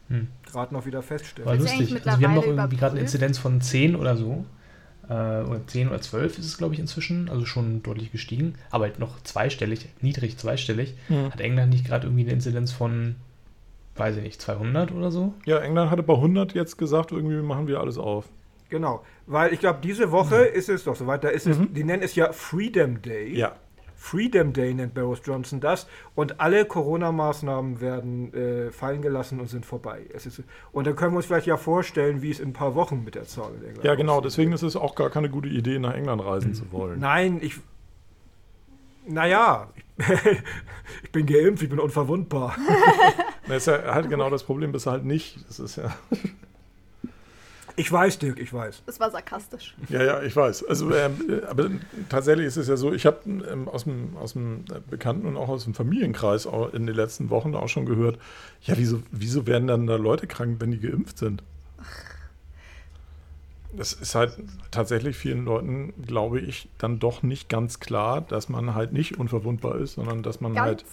hm. 0.09 0.27
gerade 0.45 0.73
noch 0.73 0.85
wieder 0.85 1.01
feststellen. 1.03 1.47
War 1.47 1.55
lustig. 1.55 2.05
Also 2.05 2.19
wir 2.19 2.27
haben 2.27 2.35
noch 2.35 2.45
irgendwie 2.45 2.75
gerade 2.75 2.93
eine 2.93 3.01
Inzidenz 3.01 3.37
von 3.37 3.61
10 3.61 3.95
oder 3.95 4.17
so 4.17 4.45
äh, 5.09 5.13
oder 5.13 5.61
10 5.65 5.89
oder 5.89 6.01
12 6.01 6.37
ist 6.37 6.45
es, 6.45 6.57
glaube 6.57 6.75
ich, 6.75 6.79
inzwischen, 6.79 7.29
also 7.29 7.45
schon 7.45 7.83
deutlich 7.83 8.11
gestiegen, 8.11 8.55
aber 8.69 8.85
halt 8.85 8.99
noch 8.99 9.21
zweistellig, 9.23 9.89
niedrig 10.01 10.37
zweistellig. 10.37 10.95
Mhm. 11.09 11.33
Hat 11.33 11.41
England 11.41 11.71
nicht 11.71 11.85
gerade 11.85 12.07
irgendwie 12.07 12.23
eine 12.23 12.33
Inzidenz 12.33 12.71
von, 12.71 13.15
weiß 13.95 14.17
ich 14.17 14.23
nicht, 14.23 14.41
200 14.41 14.91
oder 14.91 15.11
so? 15.11 15.33
Ja, 15.45 15.59
England 15.59 15.91
hatte 15.91 16.03
bei 16.03 16.13
100 16.13 16.53
jetzt 16.53 16.77
gesagt, 16.77 17.11
irgendwie 17.11 17.41
machen 17.41 17.67
wir 17.67 17.79
alles 17.79 17.97
auf. 17.97 18.25
Genau, 18.69 19.03
weil 19.25 19.51
ich 19.51 19.59
glaube, 19.59 19.79
diese 19.81 20.11
Woche 20.11 20.47
mhm. 20.51 20.57
ist 20.57 20.69
es 20.69 20.83
doch 20.83 20.95
soweit, 20.95 21.23
da 21.23 21.29
ist 21.29 21.47
es, 21.47 21.57
mhm. 21.57 21.73
die 21.73 21.83
nennen 21.83 22.03
es 22.03 22.13
ja 22.13 22.31
Freedom 22.31 23.01
Day. 23.01 23.35
Ja. 23.35 23.55
Freedom 23.99 24.53
Day 24.53 24.73
nennt 24.73 24.93
Boris 24.93 25.19
Johnson 25.25 25.59
das 25.59 25.85
und 26.15 26.39
alle 26.39 26.63
Corona-Maßnahmen 26.63 27.81
werden 27.81 28.33
äh, 28.33 28.71
fallen 28.71 29.01
gelassen 29.01 29.41
und 29.41 29.47
sind 29.49 29.65
vorbei. 29.65 30.03
Ist, 30.13 30.41
und 30.71 30.87
dann 30.87 30.95
können 30.95 31.11
wir 31.13 31.17
uns 31.17 31.25
vielleicht 31.25 31.47
ja 31.47 31.57
vorstellen, 31.57 32.21
wie 32.21 32.31
es 32.31 32.39
in 32.39 32.49
ein 32.49 32.53
paar 32.53 32.75
Wochen 32.75 33.03
mit 33.03 33.15
der 33.15 33.25
Zahl 33.25 33.51
in 33.59 33.65
England 33.67 33.83
Ja, 33.83 33.95
genau, 33.95 34.13
aussieht. 34.13 34.25
deswegen 34.25 34.53
ist 34.53 34.63
es 34.63 34.77
auch 34.77 34.95
gar 34.95 35.09
keine 35.09 35.29
gute 35.29 35.49
Idee, 35.49 35.79
nach 35.79 35.93
England 35.93 36.23
reisen 36.23 36.53
zu 36.53 36.71
wollen. 36.71 36.99
Nein, 37.01 37.39
ich. 37.41 37.55
Naja, 39.05 39.67
ich, 39.75 40.07
ich 41.03 41.11
bin 41.11 41.25
geimpft, 41.25 41.63
ich 41.63 41.69
bin 41.69 41.79
unverwundbar. 41.79 42.55
das 43.49 43.57
ist 43.57 43.65
ja 43.67 43.93
halt 43.93 44.09
genau 44.09 44.29
das 44.29 44.43
Problem, 44.43 44.71
bist 44.71 44.85
du 44.85 44.91
halt 44.91 45.03
nicht. 45.03 45.45
Das 45.49 45.59
ist 45.59 45.75
ja. 45.75 45.93
Ich 47.79 47.89
weiß, 47.89 48.19
Dirk, 48.19 48.39
ich 48.39 48.51
weiß. 48.51 48.83
Das 48.85 48.99
war 48.99 49.09
sarkastisch. 49.09 49.73
Ja, 49.87 50.03
ja, 50.03 50.21
ich 50.21 50.35
weiß. 50.35 50.65
Also, 50.65 50.93
ähm, 50.93 51.41
aber 51.49 51.69
tatsächlich 52.09 52.45
ist 52.45 52.57
es 52.57 52.67
ja 52.67 52.75
so, 52.75 52.91
ich 52.91 53.05
habe 53.05 53.19
ähm, 53.25 53.69
aus, 53.69 53.85
dem, 53.85 54.17
aus 54.17 54.33
dem 54.33 54.65
Bekannten 54.89 55.25
und 55.25 55.37
auch 55.37 55.47
aus 55.47 55.63
dem 55.63 55.73
Familienkreis 55.73 56.45
auch 56.45 56.73
in 56.73 56.85
den 56.85 56.95
letzten 56.95 57.29
Wochen 57.29 57.55
auch 57.55 57.69
schon 57.69 57.85
gehört, 57.85 58.19
ja, 58.63 58.77
wieso, 58.77 59.01
wieso 59.11 59.47
werden 59.47 59.67
dann 59.67 59.87
da 59.87 59.95
Leute 59.95 60.27
krank, 60.27 60.57
wenn 60.59 60.71
die 60.71 60.79
geimpft 60.81 61.19
sind? 61.19 61.41
Das 63.71 63.93
ist 63.93 64.13
halt 64.13 64.33
tatsächlich 64.71 65.15
vielen 65.15 65.45
Leuten, 65.45 65.93
glaube 66.05 66.41
ich, 66.41 66.67
dann 66.79 66.99
doch 66.99 67.23
nicht 67.23 67.47
ganz 67.47 67.79
klar, 67.79 68.19
dass 68.19 68.49
man 68.49 68.75
halt 68.75 68.91
nicht 68.91 69.17
unverwundbar 69.17 69.75
ist, 69.75 69.93
sondern 69.93 70.21
dass 70.21 70.41
man 70.41 70.53
ganz 70.53 70.65
halt 70.65 70.85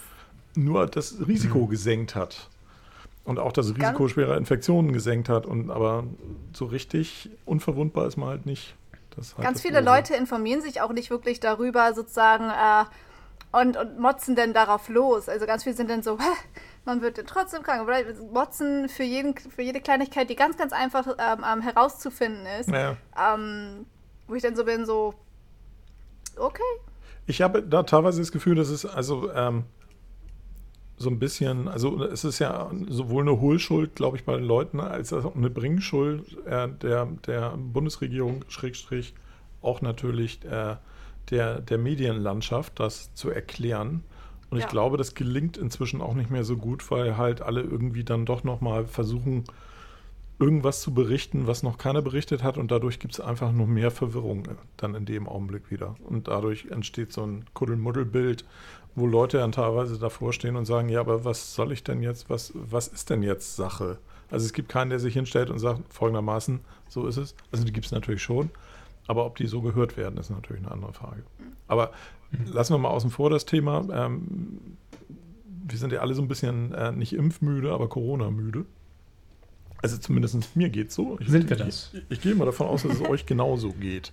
nur 0.54 0.86
das 0.86 1.16
Risiko 1.26 1.62
mhm. 1.62 1.68
gesenkt 1.68 2.14
hat. 2.14 2.48
Und 3.26 3.38
auch 3.38 3.52
das 3.52 3.70
Risiko 3.70 4.04
Ganz 4.04 4.12
schwerer 4.12 4.36
Infektionen 4.36 4.92
gesenkt 4.92 5.28
hat. 5.28 5.46
Und 5.46 5.70
aber 5.70 6.04
so 6.52 6.64
richtig 6.64 7.28
unverwundbar 7.44 8.06
ist 8.06 8.16
man 8.16 8.28
halt 8.28 8.46
nicht. 8.46 8.76
Halt 9.16 9.36
Ganz 9.38 9.62
viele 9.62 9.78
Böse. 9.78 9.84
Leute 9.84 10.14
informieren 10.14 10.60
sich 10.60 10.80
auch 10.80 10.92
nicht 10.92 11.10
wirklich 11.10 11.40
darüber, 11.40 11.94
sozusagen, 11.94 12.50
äh, 12.50 12.84
und, 13.52 13.76
und 13.76 13.98
motzen 13.98 14.36
denn 14.36 14.52
darauf 14.52 14.88
los. 14.88 15.28
Also 15.28 15.46
ganz 15.46 15.64
viele 15.64 15.74
sind 15.74 15.90
dann 15.90 16.02
so, 16.02 16.18
man 16.84 17.00
wird 17.02 17.18
dann 17.18 17.26
trotzdem 17.26 17.62
krank. 17.62 17.88
Motzen 18.32 18.88
für, 18.88 19.02
jeden, 19.02 19.36
für 19.36 19.62
jede 19.62 19.80
Kleinigkeit, 19.80 20.28
die 20.28 20.36
ganz, 20.36 20.56
ganz 20.56 20.72
einfach 20.72 21.06
ähm, 21.06 21.44
ähm, 21.50 21.60
herauszufinden 21.62 22.46
ist. 22.60 22.70
Ja. 22.70 22.96
Ähm, 23.18 23.86
wo 24.28 24.34
ich 24.34 24.42
dann 24.42 24.56
so 24.56 24.64
bin, 24.64 24.84
so, 24.84 25.14
okay. 26.36 26.62
Ich 27.26 27.42
habe 27.42 27.62
da 27.62 27.82
teilweise 27.82 28.20
das 28.20 28.32
Gefühl, 28.32 28.54
dass 28.54 28.68
es, 28.68 28.84
also, 28.84 29.32
ähm, 29.32 29.64
so 30.98 31.10
ein 31.10 31.18
bisschen, 31.18 31.68
also 31.68 32.02
es 32.04 32.24
ist 32.24 32.38
ja 32.38 32.70
sowohl 32.88 33.22
eine 33.22 33.40
Hohlschuld, 33.40 33.94
glaube 33.94 34.16
ich, 34.16 34.24
bei 34.24 34.34
den 34.34 34.44
Leuten, 34.44 34.80
als 34.80 35.12
auch 35.12 35.36
eine 35.36 35.50
Bringschuld 35.50 36.36
äh, 36.46 36.68
der, 36.68 37.06
der 37.26 37.56
Bundesregierung, 37.56 38.44
Schrägstrich, 38.48 39.14
auch 39.60 39.82
natürlich 39.82 40.42
äh, 40.44 40.76
der, 41.30 41.60
der 41.60 41.78
Medienlandschaft, 41.78 42.80
das 42.80 43.12
zu 43.14 43.30
erklären. 43.30 44.04
Und 44.48 44.58
ja. 44.58 44.64
ich 44.64 44.70
glaube, 44.70 44.96
das 44.96 45.14
gelingt 45.14 45.56
inzwischen 45.56 46.00
auch 46.00 46.14
nicht 46.14 46.30
mehr 46.30 46.44
so 46.44 46.56
gut, 46.56 46.90
weil 46.90 47.16
halt 47.16 47.42
alle 47.42 47.60
irgendwie 47.60 48.04
dann 48.04 48.24
doch 48.24 48.44
nochmal 48.44 48.86
versuchen, 48.86 49.44
irgendwas 50.38 50.82
zu 50.82 50.92
berichten, 50.92 51.46
was 51.46 51.62
noch 51.62 51.78
keiner 51.78 52.02
berichtet 52.02 52.42
hat. 52.42 52.56
Und 52.58 52.70
dadurch 52.70 52.98
gibt 52.98 53.14
es 53.14 53.20
einfach 53.20 53.52
noch 53.52 53.66
mehr 53.66 53.90
Verwirrung 53.90 54.48
dann 54.76 54.94
in 54.94 55.04
dem 55.04 55.28
Augenblick 55.28 55.70
wieder. 55.70 55.96
Und 56.04 56.28
dadurch 56.28 56.66
entsteht 56.66 57.12
so 57.12 57.22
ein 57.26 57.44
Kuddelmuddelbild 57.54 58.44
wo 58.96 59.06
Leute 59.06 59.38
dann 59.38 59.52
teilweise 59.52 59.98
davor 59.98 60.32
stehen 60.32 60.56
und 60.56 60.64
sagen, 60.64 60.88
ja, 60.88 61.00
aber 61.00 61.24
was 61.24 61.54
soll 61.54 61.70
ich 61.70 61.84
denn 61.84 62.02
jetzt, 62.02 62.28
was, 62.28 62.52
was 62.54 62.88
ist 62.88 63.10
denn 63.10 63.22
jetzt 63.22 63.54
Sache? 63.54 63.98
Also 64.30 64.46
es 64.46 64.52
gibt 64.52 64.68
keinen, 64.68 64.90
der 64.90 64.98
sich 64.98 65.14
hinstellt 65.14 65.50
und 65.50 65.58
sagt, 65.58 65.82
folgendermaßen, 65.92 66.60
so 66.88 67.06
ist 67.06 67.18
es. 67.18 67.36
Also 67.52 67.64
die 67.64 67.72
gibt 67.72 67.86
es 67.86 67.92
natürlich 67.92 68.22
schon, 68.22 68.50
aber 69.06 69.26
ob 69.26 69.36
die 69.36 69.46
so 69.46 69.60
gehört 69.60 69.96
werden, 69.96 70.18
ist 70.18 70.30
natürlich 70.30 70.62
eine 70.62 70.72
andere 70.72 70.94
Frage. 70.94 71.22
Aber 71.68 71.92
lassen 72.46 72.74
wir 72.74 72.78
mal 72.78 72.88
außen 72.88 73.10
vor 73.10 73.30
das 73.30 73.44
Thema. 73.44 73.86
Ähm, 73.92 74.78
wir 75.68 75.78
sind 75.78 75.92
ja 75.92 76.00
alle 76.00 76.14
so 76.14 76.22
ein 76.22 76.28
bisschen 76.28 76.72
äh, 76.72 76.90
nicht 76.90 77.12
impfmüde, 77.12 77.72
aber 77.72 77.88
Corona-müde. 77.88 78.64
Also 79.82 79.98
zumindest 79.98 80.56
mir 80.56 80.70
geht 80.70 80.88
es 80.88 80.94
so. 80.94 81.18
Ich, 81.20 81.28
sind 81.28 81.50
wir 81.50 81.56
das? 81.56 81.90
Ich, 81.92 82.02
ich, 82.08 82.20
gehe 82.22 82.34
mal 82.34 82.46
davon 82.46 82.66
aus, 82.66 82.82
dass 82.82 82.94
es 82.94 83.02
euch 83.02 83.26
genauso 83.26 83.72
geht. 83.72 84.12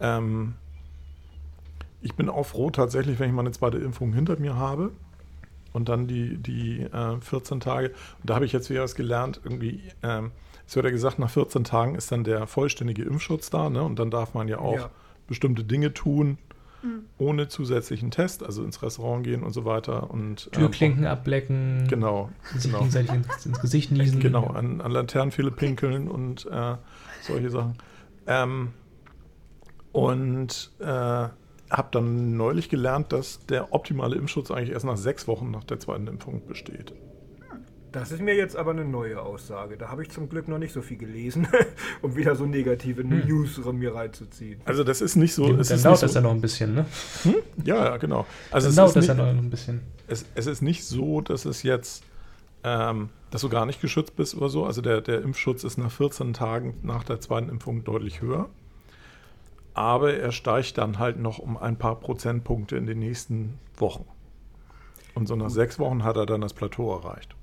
Ähm, 0.00 0.54
ich 2.04 2.14
bin 2.14 2.28
auch 2.28 2.44
froh 2.44 2.70
tatsächlich, 2.70 3.18
wenn 3.18 3.30
ich 3.30 3.34
meine 3.34 3.50
zweite 3.50 3.78
Impfung 3.78 4.12
hinter 4.12 4.38
mir 4.38 4.56
habe 4.56 4.92
und 5.72 5.88
dann 5.88 6.06
die, 6.06 6.36
die 6.36 6.82
äh, 6.82 7.20
14 7.20 7.60
Tage. 7.60 7.88
Und 7.88 8.30
da 8.30 8.34
habe 8.36 8.44
ich 8.44 8.52
jetzt 8.52 8.68
wieder 8.70 8.82
was 8.82 8.94
gelernt, 8.94 9.40
irgendwie, 9.42 9.80
ähm, 10.02 10.30
es 10.66 10.76
wird 10.76 10.84
ja 10.84 10.92
gesagt, 10.92 11.18
nach 11.18 11.30
14 11.30 11.64
Tagen 11.64 11.94
ist 11.94 12.12
dann 12.12 12.22
der 12.22 12.46
vollständige 12.46 13.02
Impfschutz 13.02 13.50
da, 13.50 13.70
ne? 13.70 13.82
Und 13.82 13.98
dann 13.98 14.10
darf 14.10 14.34
man 14.34 14.48
ja 14.48 14.58
auch 14.58 14.76
ja. 14.76 14.90
bestimmte 15.26 15.64
Dinge 15.64 15.94
tun, 15.94 16.36
mhm. 16.82 17.06
ohne 17.16 17.48
zusätzlichen 17.48 18.10
Test, 18.10 18.44
also 18.44 18.62
ins 18.64 18.82
Restaurant 18.82 19.24
gehen 19.24 19.42
und 19.42 19.52
so 19.52 19.64
weiter. 19.64 20.10
Und, 20.10 20.50
ähm, 20.52 20.60
Türklinken 20.60 21.04
ähm, 21.04 21.10
ablecken. 21.10 21.86
Genau. 21.88 22.30
Sich 22.52 22.64
genau. 22.64 22.78
gegenseitig 22.80 23.12
ins, 23.12 23.46
ins, 23.46 23.60
Gesicht 23.60 23.90
niesen. 23.90 24.20
Genau, 24.20 24.48
an, 24.48 24.82
an 24.82 24.92
Laternenpfähle 24.92 25.50
pinkeln 25.50 26.08
und 26.08 26.46
äh, 26.46 26.76
solche 27.22 27.50
Sachen. 27.50 27.78
Ähm, 28.26 28.72
und 29.92 30.70
äh, 30.80 31.28
habe 31.76 31.88
dann 31.90 32.36
neulich 32.36 32.68
gelernt, 32.68 33.12
dass 33.12 33.44
der 33.46 33.72
optimale 33.72 34.16
Impfschutz 34.16 34.50
eigentlich 34.50 34.70
erst 34.70 34.86
nach 34.86 34.96
sechs 34.96 35.26
Wochen 35.26 35.50
nach 35.50 35.64
der 35.64 35.80
zweiten 35.80 36.06
Impfung 36.06 36.46
besteht. 36.46 36.94
Das 37.90 38.10
ist 38.10 38.20
mir 38.20 38.34
jetzt 38.34 38.56
aber 38.56 38.72
eine 38.72 38.84
neue 38.84 39.22
Aussage. 39.22 39.76
Da 39.76 39.88
habe 39.88 40.02
ich 40.02 40.10
zum 40.10 40.28
Glück 40.28 40.48
noch 40.48 40.58
nicht 40.58 40.72
so 40.72 40.82
viel 40.82 40.96
gelesen, 40.96 41.46
um 42.02 42.16
wieder 42.16 42.34
so 42.34 42.44
negative 42.44 43.02
hm. 43.02 43.28
News 43.28 43.60
mir 43.72 43.94
reinzuziehen. 43.94 44.60
Also 44.64 44.82
das 44.82 45.00
ist 45.00 45.14
nicht 45.14 45.32
so. 45.32 45.46
Ja, 45.46 45.60
es 45.60 45.68
dann 45.68 45.82
dauert 45.82 46.02
das 46.02 46.12
so, 46.12 46.18
ja 46.18 46.22
noch 46.22 46.32
ein 46.32 46.40
bisschen, 46.40 46.74
ne? 46.74 46.86
Hm? 47.22 47.34
Ja, 47.64 47.76
ja, 47.84 47.96
genau. 47.96 48.26
Also 48.50 48.68
dann 48.68 48.76
dauert 48.76 48.96
das 48.96 49.06
ja 49.06 49.14
noch 49.14 49.26
ein 49.26 49.48
bisschen. 49.48 49.80
Es, 50.08 50.24
es, 50.34 50.46
ist 50.46 50.60
nicht 50.60 50.84
so, 50.84 51.20
dass 51.20 51.44
es 51.44 51.62
jetzt, 51.62 52.02
ähm, 52.64 53.10
dass 53.30 53.42
du 53.42 53.48
gar 53.48 53.64
nicht 53.64 53.80
geschützt 53.80 54.16
bist 54.16 54.36
oder 54.36 54.48
so. 54.48 54.64
Also 54.64 54.80
der, 54.80 55.00
der 55.00 55.22
Impfschutz 55.22 55.62
ist 55.62 55.78
nach 55.78 55.92
14 55.92 56.32
Tagen 56.34 56.74
nach 56.82 57.04
der 57.04 57.20
zweiten 57.20 57.48
Impfung 57.48 57.84
deutlich 57.84 58.20
höher 58.20 58.48
aber 59.74 60.14
er 60.14 60.32
steigt 60.32 60.78
dann 60.78 60.98
halt 60.98 61.18
noch 61.18 61.38
um 61.38 61.56
ein 61.56 61.76
paar 61.76 62.00
Prozentpunkte 62.00 62.76
in 62.76 62.86
den 62.86 63.00
nächsten 63.00 63.58
Wochen. 63.76 64.06
Und 65.14 65.26
so 65.26 65.36
nach 65.36 65.50
sechs 65.50 65.78
Wochen 65.78 66.04
hat 66.04 66.16
er 66.16 66.26
dann 66.26 66.40
das 66.40 66.54
Plateau 66.54 66.92
erreicht. 66.96 67.36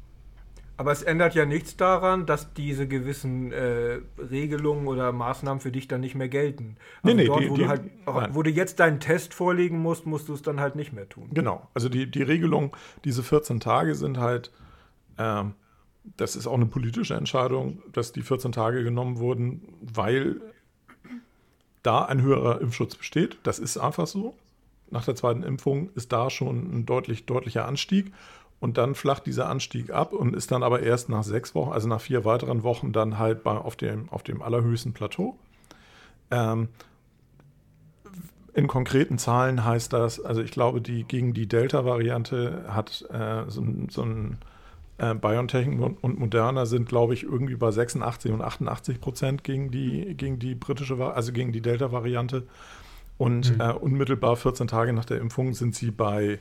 Aber 0.78 0.92
es 0.92 1.04
ändert 1.04 1.36
ja 1.36 1.46
nichts 1.46 1.78
daran, 1.78 2.26
dass 2.26 2.54
diese 2.54 2.88
gewissen 2.88 3.52
äh, 3.52 4.00
Regelungen 4.18 4.88
oder 4.88 5.12
Maßnahmen 5.12 5.62
für 5.62 5.72
dich 5.72 5.88
dann 5.88 6.02
nicht 6.02 6.16
mehr 6.16 6.28
gelten. 6.28 6.76
Also 7.04 7.16
nee, 7.16 7.22
nee, 7.22 7.28
dort, 7.28 7.42
die, 7.44 7.50
wo, 7.50 7.56
die, 7.56 7.62
du 7.62 7.68
halt, 7.68 7.82
wo, 8.32 8.42
du 8.42 8.50
jetzt 8.50 8.80
deinen 8.80 9.00
Test 9.00 9.36
vorlegen 9.36 9.78
musst, 9.80 10.08
musst 10.08 10.28
du 10.28 10.34
es 10.34 10.42
dann 10.42 10.60
halt 10.60 10.76
nicht 10.76 10.92
mehr 10.92 11.08
tun. 11.08 11.30
Genau. 11.34 11.68
Also 11.76 11.88
die, 11.88 12.10
die 12.10 12.24
Regelung, 12.24 12.76
diese 13.06 13.22
14 13.22 13.60
Tage 13.60 13.94
sind 13.94 14.18
halt, 14.18 14.52
äh, 15.18 15.44
das 16.18 16.36
ist 16.36 16.48
auch 16.48 16.56
eine 16.56 16.66
politische 16.66 17.14
Entscheidung, 17.14 17.84
dass 17.92 18.12
die 18.12 18.24
14 18.24 18.52
Tage 18.52 18.84
genommen 18.84 19.20
wurden, 19.20 19.62
weil 19.82 20.42
da 21.84 22.06
ein 22.06 22.22
höherer 22.22 22.62
Impfschutz 22.62 22.96
besteht. 22.96 23.38
Das 23.44 23.60
ist 23.60 23.78
einfach 23.78 24.08
so. 24.08 24.36
Nach 24.90 25.06
der 25.06 25.16
zweiten 25.16 25.44
Impfung 25.44 25.90
ist 25.96 26.12
da 26.12 26.30
schon 26.30 26.58
ein 26.80 26.86
deutlich 26.86 27.26
deutlicher 27.26 27.66
Anstieg. 27.66 28.12
Und 28.60 28.78
dann 28.78 28.94
flacht 28.94 29.26
dieser 29.26 29.50
Anstieg 29.50 29.90
ab 29.90 30.14
und 30.14 30.36
ist 30.36 30.52
dann 30.52 30.62
aber 30.62 30.82
erst 30.82 31.10
nach 31.10 31.24
sechs 31.24 31.56
Wochen, 31.56 31.72
also 31.72 31.88
nach 31.88 32.02
vier 32.02 32.26
weiteren 32.26 32.62
Wochen, 32.62 32.94
dann 32.94 33.18
halt 33.18 33.44
bei, 33.44 33.54
auf, 33.54 33.76
dem, 33.76 34.08
auf 34.10 34.22
dem 34.22 34.44
allerhöchsten 34.44 34.94
Plateau. 34.94 35.36
Ähm, 36.30 36.70
in 38.54 38.68
konkreten 38.68 39.18
Zahlen 39.18 39.66
heißt 39.66 39.94
das, 39.94 40.24
also 40.24 40.42
ich 40.42 40.52
glaube, 40.52 40.82
die 40.82 41.06
gegen 41.06 41.34
die 41.34 41.48
Delta-Variante 41.48 42.66
hat 42.68 43.04
äh, 43.10 43.50
so, 43.50 43.66
so 43.90 44.04
ein 44.04 44.38
äh, 45.02 45.16
BioNTech 45.16 45.68
und 45.68 46.20
Moderna 46.20 46.68
sind, 46.68 46.88
glaube 46.88 47.16
ich, 47.16 47.24
irgendwie 47.24 47.56
bei 47.56 47.72
86 47.72 48.32
und 48.32 48.42
88 48.42 49.02
Prozent 49.02 49.44
gegen 49.44 49.72
die, 49.72 50.16
gegen 50.16 50.38
die 50.38 50.54
britische, 50.54 50.96
also 51.04 51.32
gegen 51.32 51.52
die 51.52 51.62
Delta-Variante. 51.62 52.48
Und 53.18 53.56
mhm. 53.56 53.62
äh, 53.62 53.72
unmittelbar 53.74 54.36
14 54.36 54.68
Tage 54.68 54.94
nach 54.94 55.06
der 55.06 55.20
Impfung 55.20 55.54
sind 55.54 55.76
sie 55.76 55.90
bei 55.90 56.40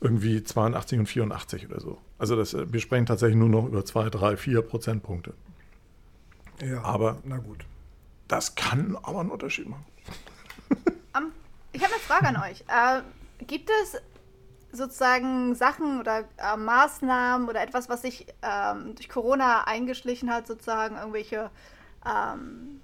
irgendwie 0.00 0.42
82 0.42 0.98
und 0.98 1.06
84 1.06 1.68
oder 1.68 1.80
so. 1.80 1.98
Also 2.18 2.36
das, 2.36 2.54
äh, 2.54 2.72
wir 2.72 2.80
sprechen 2.80 3.04
tatsächlich 3.04 3.36
nur 3.36 3.50
noch 3.50 3.66
über 3.66 3.84
2, 3.84 4.08
3, 4.08 4.36
4 4.38 4.62
Prozentpunkte. 4.62 5.34
Ja, 6.62 6.82
aber 6.84 7.18
na 7.24 7.36
gut. 7.36 7.66
Das 8.28 8.54
kann 8.54 8.96
aber 9.02 9.20
einen 9.20 9.30
Unterschied 9.30 9.68
machen. 9.68 9.84
Um, 11.16 11.32
ich 11.72 11.82
habe 11.82 11.92
eine 11.92 12.02
Frage 12.02 12.28
an 12.28 12.36
euch. 12.36 12.62
Äh, 12.62 13.02
gibt 13.44 13.70
es 13.82 14.00
sozusagen 14.76 15.54
Sachen 15.54 16.00
oder 16.00 16.24
äh, 16.36 16.56
Maßnahmen 16.56 17.48
oder 17.48 17.62
etwas, 17.62 17.88
was 17.88 18.02
sich 18.02 18.26
ähm, 18.42 18.94
durch 18.94 19.08
Corona 19.08 19.64
eingeschlichen 19.64 20.32
hat, 20.32 20.46
sozusagen 20.46 20.96
irgendwelche, 20.96 21.50
ähm, 22.06 22.80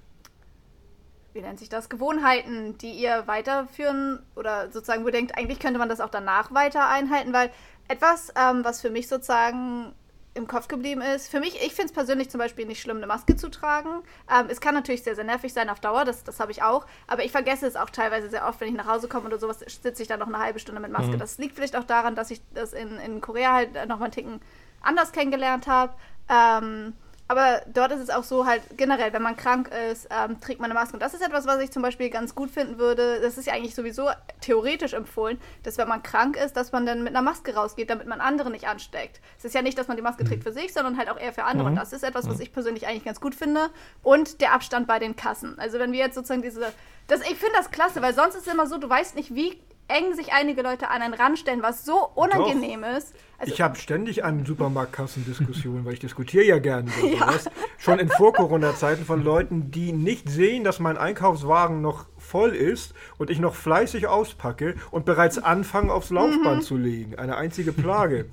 wie 1.33 1.41
nennt 1.41 1.59
sich 1.59 1.69
das, 1.69 1.89
Gewohnheiten, 1.89 2.77
die 2.79 2.93
ihr 2.93 3.27
weiterführen 3.27 4.23
oder 4.37 4.71
sozusagen 4.71 5.05
wo 5.05 5.09
ihr 5.09 5.13
denkt, 5.13 5.39
eigentlich 5.39 5.61
könnte 5.61 5.79
man 5.79 5.89
das 5.89 6.01
auch 6.01 6.11
danach 6.11 6.53
weiter 6.53 6.89
einhalten, 6.89 7.33
weil 7.33 7.51
etwas, 7.89 8.33
ähm, 8.37 8.65
was 8.65 8.81
für 8.81 8.91
mich 8.91 9.09
sozusagen 9.09 9.95
im 10.35 10.47
Kopf 10.47 10.69
geblieben 10.69 11.03
ist. 11.03 11.29
Für 11.29 11.41
mich, 11.41 11.57
ich 11.57 11.75
finde 11.75 11.87
es 11.87 11.93
persönlich 11.93 12.31
zum 12.31 12.39
Beispiel 12.39 12.67
nicht 12.67 12.81
schlimm, 12.81 12.97
eine 12.97 13.07
Maske 13.07 13.37
zu 13.37 13.51
tragen. 13.51 14.03
Ähm, 14.31 14.47
es 14.49 14.61
kann 14.61 14.75
natürlich 14.75 15.03
sehr, 15.03 15.15
sehr 15.15 15.25
nervig 15.25 15.53
sein 15.53 15.69
auf 15.69 15.81
Dauer, 15.81 16.05
das, 16.05 16.25
das 16.25 16.41
habe 16.41 16.53
ich 16.53 16.63
auch. 16.63 16.87
Aber 17.07 17.25
ich 17.25 17.33
vergesse 17.33 17.67
es 17.67 17.77
auch 17.77 17.91
teilweise 17.91 18.31
sehr 18.31 18.47
oft, 18.47 18.61
wenn 18.61 18.69
ich 18.69 18.75
nach 18.75 18.87
Hause 18.87 19.09
komme 19.09 19.27
oder 19.27 19.39
sowas, 19.39 19.61
sitze 19.61 20.03
ich 20.03 20.09
dann 20.09 20.21
noch 20.21 20.29
eine 20.29 20.39
halbe 20.39 20.59
Stunde 20.59 20.81
mit 20.81 20.91
Maske. 20.91 21.13
Mhm. 21.13 21.19
Das 21.19 21.39
liegt 21.39 21.55
vielleicht 21.55 21.77
auch 21.77 21.85
daran, 21.85 22.15
dass 22.15 22.31
ich 22.31 22.41
das 22.55 22.73
in, 22.73 22.97
in 22.99 23.21
Korea 23.21 23.53
halt 23.53 23.75
noch 23.89 23.99
mal 23.99 24.07
einen 24.07 24.13
Ticken 24.13 24.41
anders 24.81 25.13
kennengelernt 25.13 25.67
habe. 25.67 25.93
Ähm, 26.29 26.95
aber 27.29 27.63
dort 27.73 27.93
ist 27.93 28.01
es 28.01 28.11
auch 28.11 28.25
so 28.25 28.47
halt 28.47 28.63
generell, 28.77 29.13
wenn 29.13 29.23
man 29.23 29.37
krank 29.37 29.71
ist, 29.91 30.09
ähm, 30.11 30.41
trägt 30.41 30.61
man 30.61 30.71
eine 30.71 30.79
Maske. 30.79 30.95
Und 30.95 31.01
das 31.01 31.15
ist 31.15 31.23
etwas, 31.23 31.47
was 31.47 31.61
ich 31.61 31.71
zum 31.71 31.83
Beispiel 31.83 32.11
ganz 32.11 32.35
gut 32.35 32.51
finden 32.51 32.79
würde. 32.79 33.21
Das 33.21 33.39
ist 33.39 33.47
ja 33.47 33.55
eigentlich 33.55 33.75
sowieso 33.75 34.11
theoretisch 34.41 34.93
empfohlen, 34.93 35.39
dass 35.63 35.79
wenn 35.79 35.89
man 35.89 36.03
krank 36.03 36.37
ist, 36.37 36.57
dass 36.57 36.73
man 36.73 36.85
dann 36.85 37.03
mit 37.03 37.15
einer 37.15 37.23
Maske 37.23 37.55
rausgeht, 37.55 37.89
damit 37.89 38.07
man 38.07 38.21
andere 38.21 38.51
nicht 38.51 38.69
ansteckt. 38.69 39.21
Es 39.39 39.45
ist 39.45 39.55
ja 39.55 39.63
nicht, 39.63 39.79
dass 39.79 39.89
man 39.89 39.97
die 39.97 40.03
Maske 40.03 40.25
trägt 40.25 40.43
für 40.43 40.53
sich, 40.53 40.73
sondern 40.73 40.99
halt 40.99 41.09
auch 41.09 41.19
eher 41.19 41.33
für 41.33 41.45
andere. 41.45 41.65
Mhm. 41.65 41.73
Und 41.73 41.77
das 41.77 41.93
ist 41.93 42.03
etwas, 42.03 42.29
was 42.29 42.37
mhm. 42.37 42.43
ich 42.43 42.53
persönlich 42.53 42.87
eigentlich 42.87 43.05
ganz 43.05 43.21
gut 43.21 43.35
finde. 43.35 43.71
Und 44.03 44.41
der 44.41 44.53
Abstand 44.53 44.87
bei 44.87 44.99
den 44.99 45.17
Kassen. 45.17 45.59
Also 45.59 45.79
wenn 45.79 45.93
wir 45.93 46.01
jetzt 46.01 46.15
sozusagen 46.15 46.43
diese 46.43 46.73
das, 47.09 47.21
ich 47.23 47.37
finde 47.37 47.55
das 47.57 47.71
klasse, 47.71 48.03
weil 48.03 48.15
sonst 48.15 48.37
ist 48.37 48.47
es 48.47 48.53
immer 48.53 48.67
so, 48.67 48.79
du 48.79 48.89
weißt 48.89 49.17
nicht, 49.17 49.35
wie 49.35 49.61
eng 49.89 50.15
sich 50.15 50.33
einige 50.33 50.63
Leute 50.63 50.89
an 50.89 51.03
einen 51.03 51.15
ranstellen, 51.15 51.63
was 51.63 51.85
so 51.85 52.09
unangenehm 52.15 52.83
Doch. 52.83 52.97
ist. 52.97 53.15
Also, 53.39 53.53
ich 53.53 53.61
habe 53.61 53.77
ständig 53.77 54.25
an 54.25 54.47
Supermarktkassendiskussionen, 54.47 55.85
weil 55.85 55.95
ich 55.95 56.01
diskutiere 56.01 56.45
ja 56.45 56.59
gerne. 56.59 56.91
Ja. 57.03 57.35
Schon 57.79 57.99
in 57.99 58.09
Vor-Corona-Zeiten 58.09 59.05
von 59.05 59.25
Leuten, 59.25 59.71
die 59.71 59.93
nicht 59.93 60.31
sehen, 60.31 60.65
dass 60.65 60.79
mein 60.79 60.97
Einkaufswagen 60.97 61.81
noch 61.83 62.07
voll 62.17 62.51
ist 62.51 62.95
und 63.19 63.31
ich 63.31 63.41
noch 63.41 63.55
fleißig 63.55 64.07
auspacke 64.07 64.77
und 64.91 65.05
bereits 65.05 65.39
anfange, 65.39 65.93
aufs 65.93 66.11
Laufband 66.11 66.59
mhm. 66.59 66.63
zu 66.63 66.77
legen. 66.77 67.19
Eine 67.19 67.37
einzige 67.37 67.73
Plage. 67.73 68.27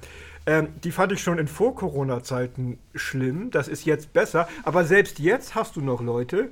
Ähm, 0.45 0.69
die 0.83 0.91
fand 0.91 1.11
ich 1.11 1.21
schon 1.21 1.37
in 1.37 1.47
Vor-Corona-Zeiten 1.47 2.79
schlimm. 2.95 3.51
Das 3.51 3.67
ist 3.67 3.85
jetzt 3.85 4.13
besser. 4.13 4.47
Aber 4.63 4.85
selbst 4.85 5.19
jetzt 5.19 5.55
hast 5.55 5.75
du 5.75 5.81
noch 5.81 6.01
Leute, 6.01 6.51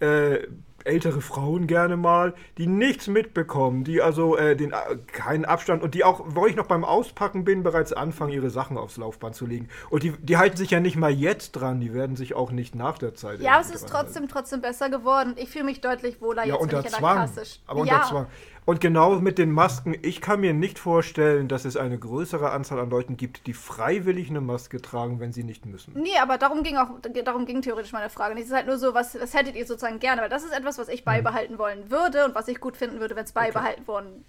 äh, 0.00 0.38
ältere 0.84 1.20
Frauen 1.20 1.66
gerne 1.66 1.96
mal, 1.96 2.34
die 2.58 2.66
nichts 2.66 3.08
mitbekommen, 3.08 3.84
die 3.84 4.00
also 4.02 4.36
äh, 4.36 4.54
den, 4.54 4.72
äh, 4.72 4.96
keinen 5.06 5.44
Abstand 5.44 5.82
und 5.82 5.94
die 5.94 6.04
auch, 6.04 6.22
wo 6.26 6.46
ich 6.46 6.56
noch 6.56 6.66
beim 6.66 6.84
Auspacken 6.84 7.44
bin, 7.44 7.62
bereits 7.62 7.92
anfangen, 7.92 8.32
ihre 8.32 8.50
Sachen 8.50 8.76
aufs 8.76 8.96
Laufband 8.96 9.34
zu 9.34 9.46
legen. 9.46 9.68
Und 9.90 10.02
die, 10.02 10.12
die 10.12 10.36
halten 10.36 10.56
sich 10.56 10.70
ja 10.70 10.80
nicht 10.80 10.96
mal 10.96 11.10
jetzt 11.10 11.52
dran, 11.52 11.80
die 11.80 11.94
werden 11.94 12.16
sich 12.16 12.34
auch 12.34 12.50
nicht 12.50 12.74
nach 12.74 12.98
der 12.98 13.14
Zeit. 13.14 13.40
Ja, 13.40 13.60
es 13.60 13.70
ist 13.70 13.88
trotzdem, 13.88 14.22
halten. 14.22 14.32
trotzdem 14.32 14.60
besser 14.60 14.90
geworden. 14.90 15.34
Ich 15.36 15.50
fühle 15.50 15.64
mich 15.64 15.80
deutlich 15.80 16.20
wohler 16.20 16.44
ja, 16.44 16.54
jetzt, 16.54 16.62
unter 16.62 16.78
wenn 16.78 16.84
ich 16.84 16.92
Zwang, 16.92 17.18
an 17.18 17.30
der 17.34 17.42
Kasse 17.42 17.58
Aber 17.66 17.80
unter 17.80 17.92
ja. 17.94 18.02
Zwang. 18.02 18.26
Und 18.66 18.80
genau 18.80 19.20
mit 19.20 19.36
den 19.36 19.50
Masken, 19.50 19.94
ich 20.00 20.22
kann 20.22 20.40
mir 20.40 20.54
nicht 20.54 20.78
vorstellen, 20.78 21.48
dass 21.48 21.66
es 21.66 21.76
eine 21.76 21.98
größere 21.98 22.50
Anzahl 22.50 22.78
an 22.78 22.88
Leuten 22.88 23.18
gibt, 23.18 23.46
die 23.46 23.52
freiwillig 23.52 24.30
eine 24.30 24.40
Maske 24.40 24.80
tragen, 24.80 25.20
wenn 25.20 25.32
sie 25.32 25.44
nicht 25.44 25.66
müssen. 25.66 25.92
Nee, 25.94 26.16
aber 26.20 26.38
darum 26.38 26.62
ging 26.62 26.76
auch, 26.76 26.88
darum 27.24 27.44
ging 27.44 27.60
theoretisch 27.60 27.92
meine 27.92 28.08
Frage. 28.08 28.38
Es 28.40 28.46
ist 28.46 28.54
halt 28.54 28.66
nur 28.66 28.78
so, 28.78 28.94
was, 28.94 29.20
was 29.20 29.34
hättet 29.34 29.54
ihr 29.54 29.66
sozusagen 29.66 29.98
gerne? 30.00 30.22
Weil 30.22 30.30
das 30.30 30.44
ist 30.44 30.56
etwas, 30.56 30.78
was 30.78 30.88
ich 30.88 31.00
hm. 31.00 31.04
beibehalten 31.04 31.58
wollen 31.58 31.90
würde 31.90 32.24
und 32.24 32.34
was 32.34 32.48
ich 32.48 32.58
gut 32.58 32.76
finden 32.76 33.00
würde, 33.00 33.16
wenn 33.16 33.24
es 33.24 33.32
beibehalten 33.32 33.82
okay. 33.82 33.88
worden 33.88 34.24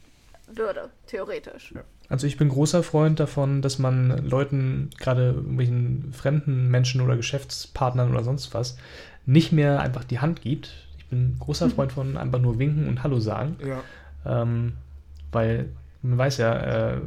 würde, 0.48 0.90
theoretisch. 1.08 1.72
Ja. 1.74 1.82
Also 2.10 2.28
ich 2.28 2.38
bin 2.38 2.50
großer 2.50 2.84
Freund 2.84 3.20
davon, 3.20 3.62
dass 3.62 3.80
man 3.80 4.28
Leuten, 4.28 4.90
gerade 5.00 5.32
irgendwelchen 5.32 6.14
fremden 6.14 6.70
Menschen 6.70 7.02
oder 7.02 7.16
Geschäftspartnern 7.16 8.12
oder 8.12 8.24
sonst 8.24 8.54
was, 8.54 8.78
nicht 9.26 9.52
mehr 9.52 9.80
einfach 9.80 10.04
die 10.04 10.20
Hand 10.20 10.42
gibt. 10.42 10.74
Ich 10.98 11.06
bin 11.08 11.38
großer 11.40 11.70
Freund 11.72 11.94
von 11.94 12.18
einfach 12.18 12.40
nur 12.40 12.60
winken 12.60 12.88
und 12.88 13.02
Hallo 13.02 13.20
sagen. 13.20 13.56
Ja. 13.66 13.82
Ähm, 14.26 14.74
weil 15.32 15.70
man 16.02 16.18
weiß 16.18 16.38
ja, 16.38 16.94
äh, 16.94 17.02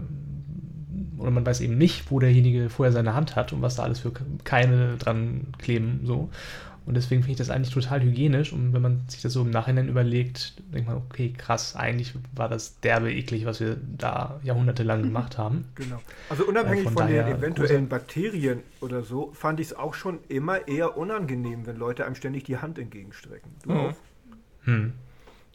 oder 1.19 1.31
man 1.31 1.45
weiß 1.45 1.61
eben 1.61 1.79
nicht, 1.79 2.11
wo 2.11 2.21
derjenige 2.21 2.71
vorher 2.71 2.93
seine 2.93 3.15
Hand 3.15 3.37
hat 3.37 3.53
und 3.53 3.63
was 3.63 3.77
da 3.77 3.83
alles 3.83 4.01
für 4.01 4.13
Keime 4.45 4.97
dran 4.99 5.49
kleben. 5.59 6.01
So. 6.05 6.31
Und 6.89 6.95
deswegen 6.95 7.23
finde 7.23 7.33
ich 7.33 7.39
das 7.39 7.51
eigentlich 7.51 7.75
total 7.75 8.03
hygienisch. 8.03 8.53
Und 8.53 8.73
wenn 8.73 8.81
man 8.81 9.03
sich 9.09 9.21
das 9.21 9.35
so 9.35 9.43
im 9.43 9.51
Nachhinein 9.51 9.89
überlegt, 9.89 10.55
denkt 10.73 10.89
man, 10.89 10.97
okay, 10.97 11.35
krass, 11.37 11.77
eigentlich 11.77 12.15
war 12.35 12.49
das 12.49 12.81
derbe 12.81 13.13
eklig, 13.13 13.45
was 13.45 13.61
wir 13.61 13.77
da 13.99 14.41
jahrhundertelang 14.43 15.03
gemacht 15.03 15.37
haben. 15.37 15.67
Genau. 15.75 16.01
Also 16.31 16.47
unabhängig 16.47 16.81
äh, 16.81 16.85
von, 16.85 16.95
von 16.95 17.07
den 17.09 17.27
eventuellen 17.27 17.89
Bakterien 17.89 18.61
oder 18.81 19.03
so, 19.03 19.33
fand 19.35 19.61
ich 19.61 19.67
es 19.67 19.77
auch 19.77 19.93
schon 19.93 20.21
immer 20.29 20.67
eher 20.67 20.97
unangenehm, 20.97 21.67
wenn 21.67 21.77
Leute 21.77 22.07
einem 22.07 22.15
ständig 22.15 22.45
die 22.45 22.57
Hand 22.57 22.79
entgegenstrecken. 22.79 23.51
Du 23.65 23.71
mhm. 23.71 23.77
auch? 23.77 23.93
Hm. 24.63 24.93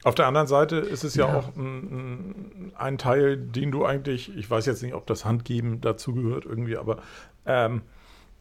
Auf 0.04 0.16
der 0.16 0.28
anderen 0.28 0.48
Seite 0.48 0.78
ist 0.78 1.04
es 1.04 1.16
ja, 1.16 1.28
ja. 1.28 1.38
auch 1.38 1.56
ein, 1.56 2.74
ein, 2.76 2.98
Teil, 2.98 3.38
den 3.38 3.72
du 3.72 3.86
eigentlich, 3.86 4.36
ich 4.36 4.50
weiß 4.50 4.66
jetzt 4.66 4.84
nicht, 4.84 4.94
ob 4.94 5.08
das 5.08 5.24
Handgeben 5.24 5.80
dazugehört 5.80 6.46
irgendwie, 6.46 6.78
aber 6.78 6.98
ähm, 7.46 7.82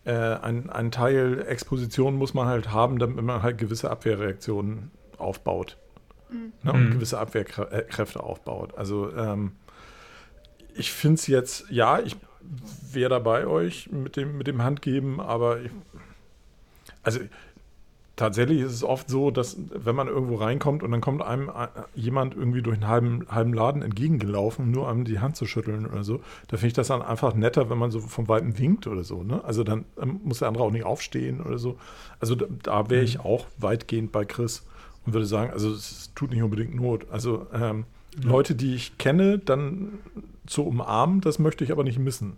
äh, 0.05 0.13
ein, 0.13 0.71
ein 0.71 0.91
Teil 0.91 1.45
Exposition 1.47 2.17
muss 2.17 2.35
man 2.35 2.49
halt 2.49 2.73
haben, 2.73 2.99
damit 2.99 3.23
man 3.23 3.43
halt 3.43 3.59
gewisse 3.59 3.91
Abwehrreaktionen 3.91 4.91
aufbaut. 5.19 5.77
Mhm. 6.31 6.53
Ne, 6.63 6.73
und 6.73 6.85
mhm. 6.87 6.91
gewisse 6.93 7.19
Abwehrkräfte 7.19 8.23
aufbaut. 8.23 8.77
Also 8.77 9.15
ähm, 9.15 9.53
ich 10.75 10.93
finde 10.93 11.15
es 11.15 11.27
jetzt, 11.27 11.67
ja, 11.71 12.01
ich 12.01 12.17
wäre 12.91 13.11
da 13.11 13.19
bei 13.19 13.47
euch 13.47 13.91
mit 13.93 14.17
dem, 14.17 14.39
mit 14.39 14.47
dem 14.47 14.63
Handgeben, 14.63 15.21
aber 15.21 15.61
ich, 15.61 15.71
also 17.03 17.21
tatsächlich 18.23 18.61
ist 18.61 18.73
es 18.73 18.85
oft 18.85 19.11
so, 19.11 19.33
dass 19.33 19.57
wenn 19.75 19.97
man 19.97 20.07
irgendwo 20.07 20.37
reinkommt 20.37 20.85
und 20.85 20.93
dann 20.93 21.01
kommt 21.01 21.23
einem 21.23 21.49
äh, 21.49 21.67
jemand 21.97 22.37
irgendwie 22.37 22.63
durch 22.63 22.77
einen 22.77 22.87
halben, 22.87 23.27
halben 23.29 23.53
Laden 23.53 23.83
entgegengelaufen, 23.83 24.71
nur 24.71 24.89
einem 24.89 25.05
die 25.05 25.19
Hand 25.19 25.35
zu 25.35 25.45
schütteln 25.45 25.87
oder 25.87 26.05
so, 26.05 26.21
da 26.47 26.57
finde 26.57 26.69
ich 26.69 26.73
das 26.75 26.87
dann 26.87 27.03
einfach 27.03 27.35
netter, 27.35 27.69
wenn 27.69 27.79
man 27.79 27.91
so 27.91 27.99
vom 27.99 28.29
Weitem 28.29 28.57
winkt 28.61 28.87
oder 28.87 29.03
so. 29.03 29.25
Ne? 29.25 29.45
Also 29.45 29.65
dann 29.65 29.87
muss 30.23 30.39
der 30.39 30.47
andere 30.47 30.63
auch 30.63 30.71
nicht 30.71 30.85
aufstehen 30.85 31.41
oder 31.41 31.59
so. 31.59 31.79
Also 32.21 32.37
da, 32.37 32.47
da 32.63 32.91
wäre 32.91 33.03
ich 33.03 33.19
mhm. 33.19 33.25
auch 33.25 33.47
weitgehend 33.59 34.13
bei 34.13 34.25
Chris 34.25 34.65
und 35.05 35.15
würde 35.15 35.27
sagen, 35.27 35.51
also 35.51 35.73
es 35.73 36.13
tut 36.15 36.31
nicht 36.31 36.45
unbedingt 36.45 36.77
Not. 36.77 37.07
Also 37.11 37.49
ähm, 37.53 37.87
ja. 38.23 38.31
Leute, 38.31 38.55
die 38.55 38.77
ich 38.77 38.99
kenne, 38.99 39.39
dann 39.41 39.99
zu 40.47 40.65
umarmen, 40.65 41.23
das 41.23 41.41
möchte 41.41 41.65
ich 41.65 41.73
aber 41.73 41.83
nicht 41.83 41.99
missen. 41.99 42.37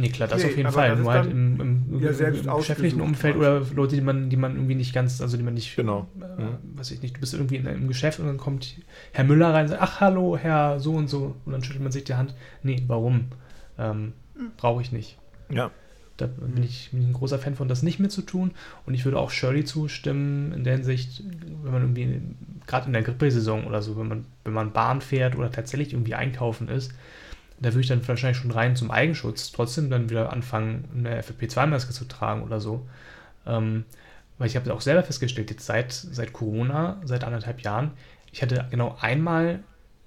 Nee, 0.00 0.10
klar, 0.10 0.28
das 0.28 0.42
nee, 0.42 0.50
auf 0.50 0.56
jeden 0.56 0.70
Fall. 0.70 0.96
Nur 0.96 1.12
halt 1.12 1.30
im, 1.30 1.60
im, 1.60 2.00
ja, 2.00 2.10
im 2.10 2.56
geschäftlichen 2.56 3.00
Umfeld 3.00 3.36
oder 3.36 3.62
Leute, 3.74 3.96
die 3.96 4.00
man, 4.00 4.30
die 4.30 4.36
man 4.36 4.54
irgendwie 4.54 4.76
nicht 4.76 4.94
ganz, 4.94 5.20
also 5.20 5.36
die 5.36 5.42
man 5.42 5.54
nicht, 5.54 5.74
genau. 5.74 6.06
Äh, 6.20 6.42
ja. 6.42 6.58
weiß 6.74 6.92
ich 6.92 7.02
nicht, 7.02 7.16
du 7.16 7.20
bist 7.20 7.34
irgendwie 7.34 7.56
in, 7.56 7.66
im 7.66 7.88
Geschäft 7.88 8.20
und 8.20 8.26
dann 8.26 8.38
kommt 8.38 8.76
Herr 9.12 9.24
Müller 9.24 9.52
rein 9.52 9.64
und 9.64 9.70
sagt, 9.70 9.82
ach 9.82 10.00
hallo, 10.00 10.36
Herr 10.36 10.78
so 10.78 10.92
und 10.92 11.08
so 11.08 11.34
und 11.44 11.52
dann 11.52 11.64
schüttelt 11.64 11.82
man 11.82 11.90
sich 11.90 12.04
die 12.04 12.14
Hand. 12.14 12.34
Nee, 12.62 12.84
warum? 12.86 13.26
Ähm, 13.76 14.12
mhm. 14.36 14.52
Brauche 14.56 14.82
ich 14.82 14.92
nicht. 14.92 15.18
Ja. 15.50 15.72
Da 16.16 16.26
bin 16.26 16.62
ich, 16.62 16.90
bin 16.90 17.02
ich, 17.02 17.08
ein 17.08 17.12
großer 17.12 17.38
Fan 17.38 17.54
von, 17.54 17.68
das 17.68 17.82
nicht 17.82 18.00
mehr 18.00 18.08
zu 18.08 18.22
tun. 18.22 18.52
Und 18.86 18.94
ich 18.94 19.04
würde 19.04 19.18
auch 19.18 19.30
Shirley 19.30 19.64
zustimmen, 19.64 20.52
in 20.52 20.64
der 20.64 20.74
Hinsicht, 20.74 21.22
wenn 21.62 21.72
man 21.72 21.82
irgendwie, 21.82 22.20
gerade 22.66 22.86
in 22.86 22.92
der 22.92 23.02
Grippesaison 23.02 23.64
oder 23.64 23.82
so, 23.82 23.96
wenn 23.96 24.08
man, 24.08 24.24
wenn 24.44 24.52
man 24.52 24.72
Bahn 24.72 25.00
fährt 25.00 25.36
oder 25.36 25.50
tatsächlich 25.52 25.92
irgendwie 25.92 26.14
einkaufen 26.14 26.68
ist, 26.68 26.92
da 27.60 27.70
würde 27.70 27.80
ich 27.80 27.88
dann 27.88 28.06
wahrscheinlich 28.06 28.38
schon 28.38 28.50
rein 28.50 28.76
zum 28.76 28.90
Eigenschutz 28.90 29.52
trotzdem 29.52 29.90
dann 29.90 30.10
wieder 30.10 30.32
anfangen, 30.32 30.84
eine 30.96 31.20
FFP2-Maske 31.20 31.92
zu 31.92 32.04
tragen 32.04 32.42
oder 32.42 32.60
so. 32.60 32.86
Ähm, 33.46 33.84
weil 34.38 34.46
ich 34.46 34.56
habe 34.56 34.72
auch 34.72 34.80
selber 34.80 35.02
festgestellt, 35.02 35.50
jetzt 35.50 35.66
seit, 35.66 35.92
seit 35.92 36.32
Corona, 36.32 37.00
seit 37.04 37.24
anderthalb 37.24 37.60
Jahren, 37.62 37.92
ich 38.32 38.42
hatte 38.42 38.66
genau 38.70 38.96
einmal 39.00 39.60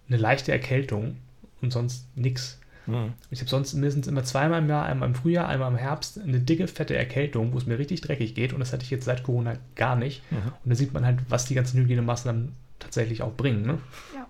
eine 0.08 0.18
leichte 0.18 0.52
Erkältung 0.52 1.18
und 1.62 1.74
sonst 1.74 2.06
nichts. 2.16 2.60
Mhm. 2.86 3.14
Ich 3.30 3.40
habe 3.42 3.50
sonst 3.50 3.74
mindestens 3.74 4.08
immer 4.08 4.24
zweimal 4.24 4.62
im 4.62 4.70
Jahr, 4.70 4.86
einmal 4.86 5.10
im 5.10 5.16
Frühjahr, 5.16 5.50
einmal 5.50 5.72
im 5.72 5.78
Herbst, 5.78 6.20
eine 6.20 6.40
dicke, 6.40 6.68
fette 6.68 6.96
Erkältung, 6.96 7.52
wo 7.54 7.58
es 7.58 7.66
mir 7.66 7.78
richtig 7.78 8.02
dreckig 8.02 8.34
geht. 8.34 8.54
Und 8.54 8.62
das 8.62 8.72
hatte 8.72 8.84
ich 8.84 8.92
jetzt 8.92 9.06
seit 9.06 9.24
Corona 9.24 9.56
gar 9.76 9.98
nicht. 9.98 10.24
Mhm. 10.32 10.54
Und 10.64 10.70
da 10.70 10.76
sieht 10.76 10.94
man 10.94 11.06
halt, 11.06 11.20
was 11.28 11.46
die 11.46 11.56
ganzen 11.56 11.80
Hygienemaßnahmen 11.82 12.54
tatsächlich 12.80 13.22
auch 13.22 13.36
bringen. 13.36 13.64
Ne? 13.64 13.80
Ja 14.16 14.28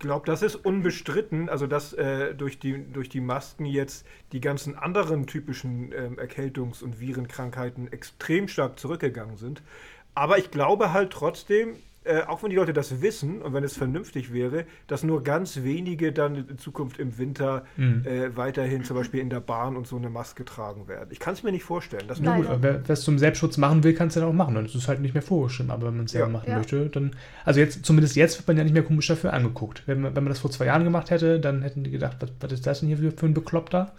glaube, 0.00 0.26
das 0.26 0.42
ist 0.42 0.56
unbestritten, 0.56 1.48
also 1.48 1.66
dass 1.66 1.92
äh, 1.92 2.34
durch, 2.34 2.58
die, 2.58 2.84
durch 2.92 3.08
die 3.08 3.20
Masken 3.20 3.64
jetzt 3.64 4.04
die 4.32 4.40
ganzen 4.40 4.76
anderen 4.76 5.26
typischen 5.26 5.92
ähm, 5.92 6.18
Erkältungs- 6.18 6.82
und 6.82 6.98
Virenkrankheiten 6.98 7.92
extrem 7.92 8.48
stark 8.48 8.80
zurückgegangen 8.80 9.36
sind. 9.36 9.62
Aber 10.14 10.38
ich 10.38 10.50
glaube 10.50 10.92
halt 10.92 11.12
trotzdem, 11.12 11.76
äh, 12.10 12.22
auch 12.26 12.42
wenn 12.42 12.50
die 12.50 12.56
Leute 12.56 12.72
das 12.72 13.02
wissen 13.02 13.40
und 13.40 13.54
wenn 13.54 13.62
es 13.62 13.76
vernünftig 13.76 14.32
wäre, 14.32 14.64
dass 14.88 15.04
nur 15.04 15.22
ganz 15.22 15.62
wenige 15.62 16.12
dann 16.12 16.48
in 16.48 16.58
Zukunft 16.58 16.98
im 16.98 17.18
Winter 17.18 17.64
mhm. 17.76 18.04
äh, 18.04 18.36
weiterhin 18.36 18.82
zum 18.84 18.96
Beispiel 18.96 19.20
in 19.20 19.30
der 19.30 19.40
Bahn 19.40 19.76
und 19.76 19.86
so 19.86 19.96
eine 19.96 20.10
Maske 20.10 20.44
tragen 20.44 20.88
werden. 20.88 21.08
Ich 21.10 21.20
kann 21.20 21.34
es 21.34 21.42
mir 21.42 21.52
nicht 21.52 21.62
vorstellen. 21.62 22.04
Das 22.08 22.18
ja, 22.18 22.36
gut, 22.36 22.46
wer 22.60 22.82
es 22.88 23.02
zum 23.02 23.18
Selbstschutz 23.18 23.56
machen 23.58 23.84
will, 23.84 23.94
kann 23.94 24.08
es 24.08 24.16
ja 24.16 24.26
auch 24.26 24.32
machen. 24.32 24.56
Und 24.56 24.66
es 24.66 24.74
ist 24.74 24.88
halt 24.88 25.00
nicht 25.00 25.14
mehr 25.14 25.22
vorgeschrieben. 25.22 25.70
Aber 25.70 25.86
wenn 25.86 25.96
man 25.96 26.06
es 26.06 26.12
ja. 26.12 26.26
machen 26.26 26.50
ja. 26.50 26.56
möchte, 26.56 26.88
dann. 26.88 27.12
Also 27.44 27.60
jetzt, 27.60 27.84
zumindest 27.84 28.16
jetzt 28.16 28.38
wird 28.38 28.48
man 28.48 28.56
ja 28.56 28.64
nicht 28.64 28.72
mehr 28.72 28.82
komisch 28.82 29.06
dafür 29.06 29.32
angeguckt. 29.32 29.84
Wenn 29.86 30.00
man, 30.00 30.16
wenn 30.16 30.24
man 30.24 30.30
das 30.30 30.40
vor 30.40 30.50
zwei 30.50 30.66
Jahren 30.66 30.84
gemacht 30.84 31.10
hätte, 31.10 31.38
dann 31.38 31.62
hätten 31.62 31.84
die 31.84 31.90
gedacht, 31.90 32.16
was, 32.20 32.32
was 32.40 32.52
ist 32.52 32.66
das 32.66 32.80
denn 32.80 32.88
hier 32.88 32.98
für, 32.98 33.12
für 33.12 33.26
ein 33.26 33.34
Bekloppter? 33.34 33.92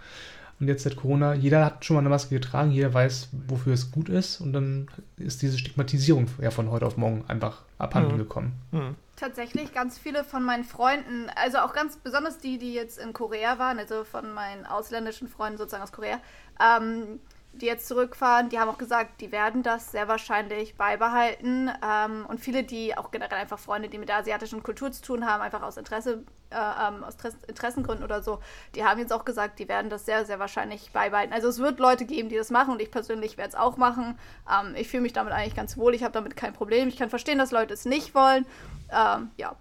Und 0.61 0.67
jetzt 0.67 0.83
seit 0.83 0.95
Corona, 0.95 1.33
jeder 1.33 1.65
hat 1.65 1.83
schon 1.83 1.95
mal 1.95 2.01
eine 2.01 2.09
Maske 2.09 2.35
getragen, 2.35 2.69
jeder 2.69 2.93
weiß, 2.93 3.29
wofür 3.47 3.73
es 3.73 3.89
gut 3.89 4.09
ist. 4.09 4.39
Und 4.41 4.53
dann 4.53 4.87
ist 5.17 5.41
diese 5.41 5.57
Stigmatisierung 5.57 6.27
ja 6.39 6.51
von 6.51 6.69
heute 6.69 6.85
auf 6.85 6.97
morgen 6.97 7.25
einfach 7.27 7.63
abhanden 7.79 8.13
mhm. 8.13 8.17
gekommen. 8.19 8.53
Mhm. 8.69 8.95
Tatsächlich 9.15 9.73
ganz 9.73 9.97
viele 9.97 10.23
von 10.23 10.43
meinen 10.43 10.63
Freunden, 10.63 11.31
also 11.35 11.57
auch 11.57 11.73
ganz 11.73 11.97
besonders 11.97 12.37
die, 12.37 12.59
die 12.59 12.75
jetzt 12.75 12.99
in 12.99 13.11
Korea 13.11 13.57
waren, 13.57 13.79
also 13.79 14.03
von 14.03 14.31
meinen 14.33 14.67
ausländischen 14.67 15.27
Freunden 15.27 15.57
sozusagen 15.57 15.83
aus 15.83 15.91
Korea, 15.91 16.19
ähm, 16.59 17.19
die 17.53 17.65
jetzt 17.65 17.87
zurückfahren, 17.87 18.49
die 18.49 18.59
haben 18.59 18.69
auch 18.69 18.77
gesagt, 18.77 19.19
die 19.19 19.31
werden 19.31 19.61
das 19.61 19.91
sehr 19.91 20.07
wahrscheinlich 20.07 20.75
beibehalten. 20.75 21.69
Ähm, 21.85 22.25
und 22.27 22.39
viele, 22.39 22.63
die 22.63 22.97
auch 22.97 23.11
generell 23.11 23.39
einfach 23.39 23.59
Freunde, 23.59 23.89
die 23.89 23.97
mit 23.97 24.07
der 24.07 24.17
asiatischen 24.17 24.63
Kultur 24.63 24.91
zu 24.91 25.01
tun 25.01 25.25
haben, 25.25 25.41
einfach 25.41 25.61
aus 25.61 25.75
Interesse, 25.75 26.23
äh, 26.49 26.55
ähm, 26.55 27.03
aus 27.03 27.15
Interessengründen 27.47 28.05
oder 28.05 28.23
so, 28.23 28.39
die 28.73 28.85
haben 28.85 28.99
jetzt 28.99 29.11
auch 29.11 29.25
gesagt, 29.25 29.59
die 29.59 29.67
werden 29.67 29.89
das 29.89 30.05
sehr, 30.05 30.25
sehr 30.25 30.39
wahrscheinlich 30.39 30.91
beibehalten. 30.93 31.33
Also 31.33 31.49
es 31.49 31.59
wird 31.59 31.79
Leute 31.79 32.05
geben, 32.05 32.29
die 32.29 32.37
das 32.37 32.51
machen 32.51 32.71
und 32.71 32.81
ich 32.81 32.89
persönlich 32.89 33.37
werde 33.37 33.49
es 33.49 33.55
auch 33.55 33.75
machen. 33.75 34.17
Ähm, 34.49 34.73
ich 34.75 34.87
fühle 34.87 35.03
mich 35.03 35.13
damit 35.13 35.33
eigentlich 35.33 35.55
ganz 35.55 35.77
wohl, 35.77 35.93
ich 35.93 36.03
habe 36.03 36.13
damit 36.13 36.37
kein 36.37 36.53
Problem. 36.53 36.87
Ich 36.87 36.97
kann 36.97 37.09
verstehen, 37.09 37.37
dass 37.37 37.51
Leute 37.51 37.73
es 37.73 37.83
nicht 37.83 38.15
wollen. 38.15 38.45
Ähm, 38.91 39.29
ja. 39.35 39.55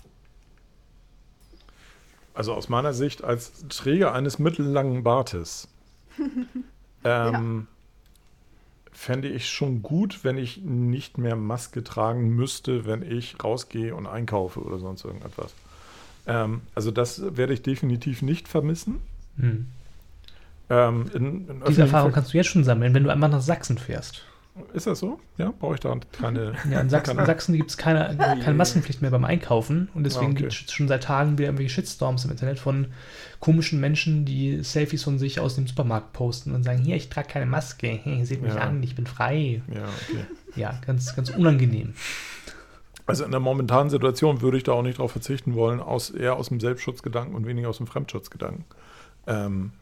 Also 2.35 2.55
aus 2.55 2.69
meiner 2.69 2.93
Sicht 2.93 3.25
als 3.25 3.67
Träger 3.69 4.15
eines 4.15 4.39
mittellangen 4.39 5.03
Bartes. 5.03 5.67
ähm, 6.17 6.55
ja 7.05 7.41
fände 9.01 9.29
ich 9.29 9.49
schon 9.49 9.83
gut, 9.83 10.25
wenn 10.25 10.37
ich 10.37 10.59
nicht 10.59 11.17
mehr 11.17 11.35
Maske 11.35 11.83
tragen 11.83 12.29
müsste, 12.37 12.85
wenn 12.85 13.01
ich 13.01 13.43
rausgehe 13.43 13.95
und 13.95 14.07
einkaufe 14.07 14.61
oder 14.61 14.79
sonst 14.79 15.07
irgendetwas. 15.07 15.55
Ähm, 16.27 16.61
also 16.75 16.91
das 16.91 17.35
werde 17.35 17.55
ich 17.55 17.63
definitiv 17.63 18.21
nicht 18.21 18.47
vermissen. 18.47 19.01
Hm. 19.39 19.69
Ähm, 20.69 21.11
in, 21.15 21.49
in 21.49 21.63
Diese 21.67 21.81
Erfahrung 21.81 22.13
kannst 22.13 22.35
du 22.35 22.37
jetzt 22.37 22.49
schon 22.49 22.63
sammeln, 22.63 22.93
wenn 22.93 23.03
du 23.03 23.11
einmal 23.11 23.31
nach 23.31 23.41
Sachsen 23.41 23.79
fährst. 23.79 24.23
Ist 24.73 24.87
das 24.87 24.99
so? 24.99 25.19
Ja, 25.39 25.53
brauche 25.59 25.75
ich 25.75 25.81
da 25.81 25.95
keine. 26.13 26.55
Ja, 26.71 26.81
in 26.81 26.91
Sachsen, 26.91 27.17
Sachsen 27.25 27.57
gibt 27.57 27.71
es 27.71 27.77
keine, 27.77 28.17
keine 28.17 28.55
Maskenpflicht 28.55 29.03
mehr 29.03 29.11
beim 29.11 29.25
Einkaufen 29.25 29.89
und 29.95 30.05
deswegen 30.05 30.27
ah, 30.27 30.31
okay. 30.31 30.41
gibt 30.43 30.53
es 30.53 30.73
schon 30.73 30.89
seit 30.89 31.05
Tagen 31.05 31.39
wieder 31.39 31.49
irgendwelche 31.49 31.75
Shitstorms 31.75 32.25
im 32.25 32.31
Internet 32.31 32.59
von 32.59 32.89
komischen 33.41 33.81
Menschen, 33.81 34.25
die 34.25 34.63
Selfies 34.63 35.05
von 35.05 35.19
sich 35.19 35.41
aus 35.41 35.57
dem 35.57 35.67
Supermarkt 35.67 36.13
posten 36.13 36.55
und 36.55 36.63
sagen: 36.63 36.83
Hier, 36.83 36.97
ich 36.97 37.09
trage 37.09 37.29
keine 37.29 37.47
Maske, 37.47 37.89
hey, 38.03 38.25
seht 38.25 38.43
mich 38.43 38.55
ja. 38.55 38.61
an, 38.61 38.83
ich 38.83 38.95
bin 38.95 39.07
frei. 39.07 39.63
Ja, 39.73 39.85
okay. 39.85 40.25
Ja, 40.57 40.81
ganz, 40.87 41.15
ganz 41.15 41.31
unangenehm. 41.31 41.95
Also 43.07 43.25
in 43.25 43.33
der 43.33 43.41
momentanen 43.41 43.91
Situation 43.91 44.41
würde 44.41 44.57
ich 44.57 44.63
da 44.63 44.73
auch 44.73 44.83
nicht 44.83 44.99
drauf 44.99 45.11
verzichten 45.11 45.55
wollen, 45.55 45.81
aus, 45.81 46.11
eher 46.11 46.37
aus 46.37 46.49
dem 46.49 46.61
Selbstschutzgedanken 46.61 47.35
und 47.35 47.45
weniger 47.47 47.69
aus 47.69 47.79
dem 47.79 47.89
Fremdschutzgedanken. 47.89 48.65
Ähm, 49.27 49.73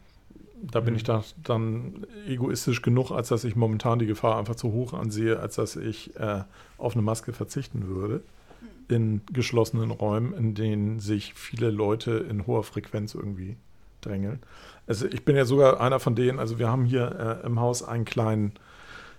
da 0.61 0.79
bin 0.79 0.95
ich 0.95 1.03
da 1.03 1.23
dann 1.43 2.05
egoistisch 2.27 2.81
genug, 2.81 3.11
als 3.11 3.29
dass 3.29 3.43
ich 3.43 3.55
momentan 3.55 3.99
die 3.99 4.05
Gefahr 4.05 4.37
einfach 4.37 4.55
zu 4.55 4.71
hoch 4.71 4.93
ansehe, 4.93 5.39
als 5.39 5.55
dass 5.55 5.75
ich 5.75 6.15
äh, 6.17 6.43
auf 6.77 6.93
eine 6.93 7.01
Maske 7.01 7.33
verzichten 7.33 7.87
würde. 7.87 8.21
In 8.87 9.21
geschlossenen 9.31 9.91
Räumen, 9.91 10.33
in 10.33 10.55
denen 10.55 10.99
sich 10.99 11.33
viele 11.35 11.69
Leute 11.69 12.25
in 12.29 12.47
hoher 12.47 12.63
Frequenz 12.63 13.13
irgendwie 13.13 13.55
drängeln. 14.01 14.39
Also 14.87 15.05
ich 15.05 15.23
bin 15.23 15.35
ja 15.35 15.45
sogar 15.45 15.79
einer 15.79 15.99
von 15.99 16.15
denen, 16.15 16.39
also 16.39 16.57
wir 16.57 16.69
haben 16.69 16.85
hier 16.85 17.41
äh, 17.43 17.45
im 17.45 17.59
Haus 17.59 17.83
einen 17.83 18.05
kleinen, 18.05 18.53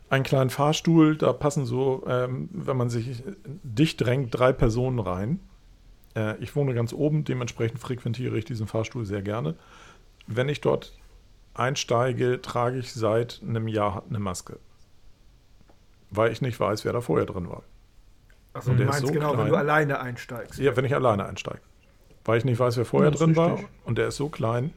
einen 0.09 0.25
kleinen 0.25 0.51
Fahrstuhl, 0.51 1.17
da 1.17 1.33
passen 1.33 1.65
so, 1.65 2.05
ähm, 2.09 2.49
wenn 2.53 2.77
man 2.77 2.91
sich 2.91 3.23
dicht 3.63 4.01
drängt, 4.01 4.37
drei 4.37 4.53
Personen 4.53 4.99
rein. 4.99 5.41
Äh, 6.17 6.37
ich 6.43 6.57
wohne 6.57 6.75
ganz 6.75 6.93
oben, 6.93 7.25
dementsprechend 7.25 7.79
frequentiere 7.79 8.37
ich 8.37 8.45
diesen 8.45 8.67
Fahrstuhl 8.67 9.05
sehr 9.05 9.23
gerne. 9.23 9.55
Wenn 10.27 10.49
ich 10.49 10.61
dort 10.61 10.93
einsteige, 11.61 12.41
trage 12.41 12.79
ich 12.79 12.93
seit 12.93 13.41
einem 13.47 13.69
Jahr 13.69 14.03
eine 14.09 14.19
Maske. 14.19 14.59
Weil 16.11 16.33
ich 16.33 16.41
nicht 16.41 16.59
weiß, 16.59 16.85
wer 16.85 16.93
da 16.93 17.01
vorher 17.01 17.27
drin 17.27 17.49
war. 17.49 17.63
Achso, 18.53 18.73
du 18.73 18.85
meinst 18.85 19.07
so 19.07 19.13
genau, 19.13 19.33
klein, 19.33 19.45
wenn 19.45 19.53
du 19.53 19.57
alleine 19.57 20.01
einsteigst. 20.01 20.59
Ja, 20.59 20.77
wenn 20.77 20.85
ich 20.85 20.95
alleine 20.95 21.25
einsteige. 21.27 21.61
Weil 22.25 22.39
ich 22.39 22.45
nicht 22.45 22.59
weiß, 22.59 22.77
wer 22.77 22.85
vorher 22.85 23.11
drin 23.13 23.37
war. 23.37 23.61
Und 23.85 23.99
der 23.99 24.09
ist 24.09 24.17
so 24.17 24.29
klein. 24.29 24.73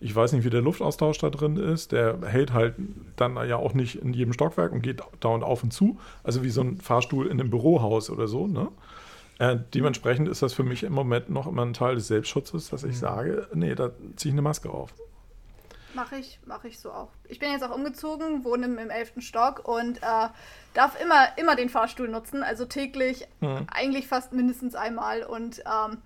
Ich 0.00 0.16
weiß 0.16 0.32
nicht, 0.32 0.44
wie 0.44 0.50
der 0.50 0.62
Luftaustausch 0.62 1.18
da 1.18 1.30
drin 1.30 1.56
ist. 1.56 1.92
Der 1.92 2.18
hält 2.24 2.52
halt 2.52 2.74
dann 3.16 3.36
ja 3.46 3.56
auch 3.56 3.74
nicht 3.74 3.96
in 3.96 4.14
jedem 4.14 4.32
Stockwerk 4.32 4.72
und 4.72 4.82
geht 4.82 5.02
dauernd 5.20 5.44
auf 5.44 5.62
und 5.62 5.72
zu. 5.72 5.98
Also 6.24 6.42
wie 6.42 6.50
so 6.50 6.62
ein 6.62 6.78
Fahrstuhl 6.78 7.26
in 7.26 7.38
einem 7.38 7.50
Bürohaus 7.50 8.10
oder 8.10 8.26
so. 8.26 8.46
Ne? 8.46 8.68
Äh, 9.38 9.58
dementsprechend 9.74 10.28
ist 10.28 10.42
das 10.42 10.54
für 10.54 10.64
mich 10.64 10.82
im 10.82 10.92
Moment 10.92 11.30
noch 11.30 11.46
immer 11.46 11.62
ein 11.62 11.74
Teil 11.74 11.94
des 11.94 12.08
Selbstschutzes, 12.08 12.70
dass 12.70 12.82
ich 12.82 12.96
mhm. 12.96 13.00
sage, 13.00 13.46
nee, 13.54 13.74
da 13.74 13.90
ziehe 14.16 14.30
ich 14.30 14.34
eine 14.34 14.42
Maske 14.42 14.70
auf. 14.70 14.92
Mache 15.94 16.16
ich, 16.16 16.38
mache 16.46 16.68
ich 16.68 16.78
so 16.78 16.90
auch. 16.90 17.10
Ich 17.28 17.38
bin 17.38 17.50
jetzt 17.50 17.62
auch 17.62 17.74
umgezogen, 17.74 18.44
wohne 18.44 18.66
im, 18.66 18.78
im 18.78 18.90
11. 18.90 19.14
Stock 19.18 19.66
und 19.68 19.98
äh, 19.98 20.28
darf 20.74 21.00
immer, 21.00 21.36
immer 21.36 21.56
den 21.56 21.68
Fahrstuhl 21.68 22.08
nutzen, 22.08 22.42
also 22.42 22.64
täglich, 22.64 23.26
mhm. 23.40 23.66
eigentlich 23.70 24.06
fast 24.06 24.32
mindestens 24.32 24.74
einmal. 24.74 25.22
Und 25.22 25.60
ähm, 25.60 25.98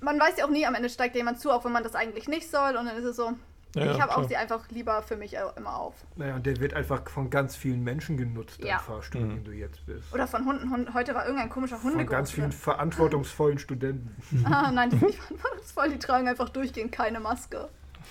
man 0.00 0.20
weiß 0.20 0.38
ja 0.38 0.44
auch 0.44 0.50
nie, 0.50 0.66
am 0.66 0.74
Ende 0.74 0.90
steigt 0.90 1.16
jemand 1.16 1.40
zu, 1.40 1.50
auch 1.50 1.64
wenn 1.64 1.72
man 1.72 1.82
das 1.82 1.94
eigentlich 1.94 2.28
nicht 2.28 2.50
soll. 2.50 2.76
Und 2.76 2.86
dann 2.86 2.96
ist 2.96 3.04
es 3.04 3.16
so, 3.16 3.34
ja, 3.74 3.92
ich 3.92 4.00
habe 4.00 4.16
auch 4.16 4.28
sie 4.28 4.36
einfach 4.36 4.68
lieber 4.70 5.02
für 5.02 5.16
mich 5.16 5.36
immer 5.56 5.76
auf. 5.76 5.94
Naja, 6.16 6.36
und 6.36 6.46
der 6.46 6.58
wird 6.60 6.74
einfach 6.74 7.08
von 7.08 7.30
ganz 7.30 7.54
vielen 7.56 7.82
Menschen 7.82 8.16
genutzt, 8.16 8.58
ja. 8.60 8.66
der 8.66 8.78
Fahrstuhl, 8.78 9.22
mhm. 9.22 9.34
den 9.36 9.44
du 9.44 9.52
jetzt 9.52 9.84
bist. 9.86 10.12
Oder 10.12 10.26
von 10.26 10.44
Hunden. 10.44 10.70
Hund, 10.70 10.94
heute 10.94 11.14
war 11.14 11.24
irgendein 11.24 11.50
komischer 11.50 11.82
Hund. 11.82 11.94
Von 11.94 12.06
ganz 12.06 12.30
vielen 12.30 12.52
verantwortungsvollen 12.52 13.58
Studenten. 13.58 14.16
ah, 14.46 14.70
nein, 14.70 14.90
die 14.90 14.98
sind 14.98 15.08
nicht 15.08 15.20
verantwortungsvoll, 15.20 15.88
die 15.90 15.98
tragen 15.98 16.28
einfach 16.28 16.48
durchgehend 16.48 16.92
keine 16.92 17.20
Maske. 17.20 17.68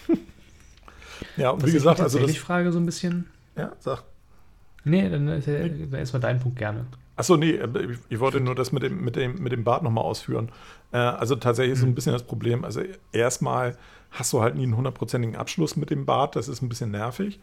Ja, 1.35 1.51
und 1.51 1.65
wie 1.65 1.71
gesagt, 1.71 1.99
also 2.01 2.19
das. 2.19 2.31
Ich 2.31 2.39
frage 2.39 2.71
so 2.71 2.79
ein 2.79 2.85
bisschen. 2.85 3.27
Ja, 3.55 3.71
sag. 3.79 4.03
Nee, 4.83 5.09
dann 5.09 5.27
ist 5.27 5.47
ja 5.47 5.53
erstmal 5.97 6.21
dein 6.21 6.39
Punkt 6.39 6.57
gerne. 6.57 6.85
Achso, 7.17 7.35
nee, 7.35 7.55
äh, 7.55 7.97
ich 8.09 8.19
wollte 8.19 8.39
nur 8.39 8.55
das 8.55 8.71
mit 8.71 8.83
dem, 8.83 9.03
mit 9.03 9.15
dem, 9.15 9.41
mit 9.41 9.51
dem 9.51 9.63
Bart 9.63 9.83
nochmal 9.83 10.03
ausführen. 10.03 10.49
Äh, 10.91 10.97
also 10.97 11.35
tatsächlich 11.35 11.73
ist 11.73 11.79
so 11.79 11.85
ein 11.85 11.89
mhm. 11.89 11.95
bisschen 11.95 12.13
das 12.13 12.23
Problem. 12.23 12.63
Also 12.63 12.81
erstmal 13.11 13.75
hast 14.11 14.31
du 14.33 14.41
halt 14.41 14.55
nie 14.55 14.63
einen 14.63 14.77
hundertprozentigen 14.77 15.35
Abschluss 15.35 15.75
mit 15.75 15.89
dem 15.89 16.05
Bart. 16.05 16.35
Das 16.35 16.47
ist 16.47 16.61
ein 16.61 16.69
bisschen 16.69 16.91
nervig. 16.91 17.39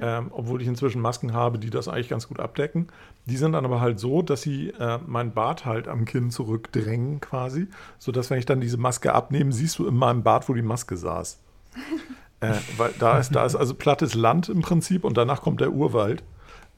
Ähm, 0.00 0.28
obwohl 0.30 0.62
ich 0.62 0.68
inzwischen 0.68 1.02
Masken 1.02 1.32
habe, 1.32 1.58
die 1.58 1.68
das 1.68 1.88
eigentlich 1.88 2.08
ganz 2.08 2.28
gut 2.28 2.38
abdecken. 2.38 2.86
Die 3.26 3.36
sind 3.36 3.52
dann 3.52 3.64
aber 3.64 3.80
halt 3.80 3.98
so, 3.98 4.22
dass 4.22 4.42
sie 4.42 4.68
äh, 4.70 4.98
meinen 5.06 5.32
Bart 5.32 5.64
halt 5.64 5.88
am 5.88 6.04
Kinn 6.04 6.30
zurückdrängen 6.30 7.20
quasi, 7.20 7.66
sodass 7.98 8.30
wenn 8.30 8.38
ich 8.38 8.46
dann 8.46 8.60
diese 8.60 8.76
Maske 8.76 9.12
abnehme, 9.12 9.52
siehst 9.52 9.80
du 9.80 9.86
in 9.88 9.96
meinem 9.96 10.22
Bart, 10.22 10.48
wo 10.48 10.54
die 10.54 10.62
Maske 10.62 10.96
saß. 10.96 11.40
Äh, 12.42 12.54
weil 12.76 12.92
da 12.98 13.18
ist, 13.18 13.34
da 13.34 13.44
ist 13.46 13.54
also 13.54 13.74
plattes 13.74 14.14
Land 14.14 14.48
im 14.48 14.62
Prinzip 14.62 15.04
und 15.04 15.16
danach 15.16 15.42
kommt 15.42 15.60
der 15.60 15.72
Urwald. 15.72 16.22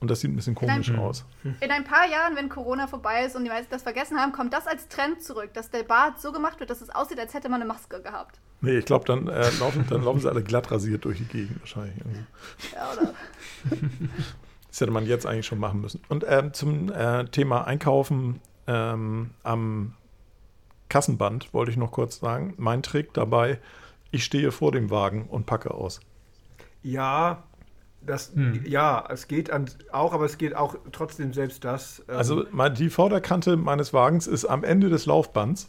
Und 0.00 0.10
das 0.10 0.20
sieht 0.20 0.30
ein 0.30 0.36
bisschen 0.36 0.54
komisch 0.54 0.88
in 0.88 0.96
ein, 0.96 1.00
aus. 1.00 1.24
In 1.60 1.70
ein 1.70 1.84
paar 1.84 2.06
Jahren, 2.06 2.36
wenn 2.36 2.50
Corona 2.50 2.86
vorbei 2.86 3.24
ist 3.24 3.36
und 3.36 3.44
die 3.44 3.48
meisten 3.48 3.70
das 3.70 3.82
vergessen 3.82 4.18
haben, 4.18 4.32
kommt 4.32 4.52
das 4.52 4.66
als 4.66 4.88
Trend 4.88 5.22
zurück, 5.22 5.54
dass 5.54 5.70
der 5.70 5.82
Bart 5.82 6.20
so 6.20 6.30
gemacht 6.30 6.60
wird, 6.60 6.68
dass 6.68 6.82
es 6.82 6.90
aussieht, 6.90 7.18
als 7.18 7.32
hätte 7.32 7.48
man 7.48 7.62
eine 7.62 7.72
Maske 7.72 8.02
gehabt. 8.02 8.38
Nee, 8.60 8.78
ich 8.78 8.84
glaube, 8.84 9.06
dann, 9.06 9.28
äh, 9.28 9.50
laufen, 9.60 9.86
dann 9.88 10.02
laufen 10.02 10.20
sie 10.20 10.28
alle 10.28 10.42
glatt 10.42 10.70
rasiert 10.70 11.06
durch 11.06 11.18
die 11.18 11.24
Gegend 11.24 11.60
wahrscheinlich. 11.60 11.96
Ja, 12.74 12.92
oder? 12.92 13.14
Das 14.68 14.80
hätte 14.80 14.90
man 14.90 15.06
jetzt 15.06 15.24
eigentlich 15.24 15.46
schon 15.46 15.60
machen 15.60 15.80
müssen. 15.80 16.00
Und 16.08 16.24
ähm, 16.28 16.52
zum 16.52 16.90
äh, 16.90 17.26
Thema 17.26 17.64
Einkaufen 17.64 18.40
ähm, 18.66 19.30
am 19.44 19.94
Kassenband 20.88 21.54
wollte 21.54 21.70
ich 21.70 21.76
noch 21.76 21.92
kurz 21.92 22.18
sagen. 22.18 22.54
Mein 22.56 22.82
Trick 22.82 23.14
dabei 23.14 23.60
ich 24.14 24.24
stehe 24.24 24.52
vor 24.52 24.70
dem 24.70 24.90
Wagen 24.90 25.26
und 25.28 25.44
packe 25.44 25.74
aus. 25.74 26.00
Ja, 26.82 27.42
das, 28.00 28.32
hm. 28.34 28.64
ja, 28.64 29.04
es 29.08 29.26
geht 29.26 29.50
an, 29.50 29.68
auch, 29.90 30.12
aber 30.12 30.24
es 30.24 30.38
geht 30.38 30.54
auch 30.54 30.76
trotzdem 30.92 31.32
selbst 31.32 31.64
das. 31.64 32.04
Ähm 32.08 32.16
also 32.16 32.42
die 32.70 32.90
Vorderkante 32.90 33.56
meines 33.56 33.92
Wagens 33.92 34.26
ist 34.26 34.44
am 34.44 34.62
Ende 34.62 34.88
des 34.88 35.06
Laufbands. 35.06 35.68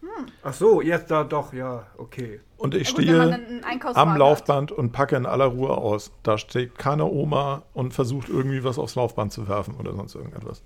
Hm. 0.00 0.08
Ach 0.42 0.54
so, 0.54 0.80
jetzt 0.80 1.10
da 1.10 1.24
doch, 1.24 1.52
ja, 1.52 1.86
okay. 1.98 2.40
Und 2.56 2.74
ich 2.74 2.88
ja, 2.88 2.94
stehe 2.94 3.62
am 3.94 4.16
Laufband 4.16 4.70
hat. 4.70 4.78
und 4.78 4.92
packe 4.92 5.16
in 5.16 5.26
aller 5.26 5.46
Ruhe 5.46 5.76
aus. 5.76 6.12
Da 6.22 6.38
steht 6.38 6.78
keine 6.78 7.04
Oma 7.04 7.64
und 7.74 7.92
versucht 7.92 8.30
irgendwie 8.30 8.64
was 8.64 8.78
aufs 8.78 8.94
Laufband 8.94 9.32
zu 9.32 9.48
werfen 9.48 9.74
oder 9.74 9.92
sonst 9.92 10.14
irgendetwas. 10.14 10.62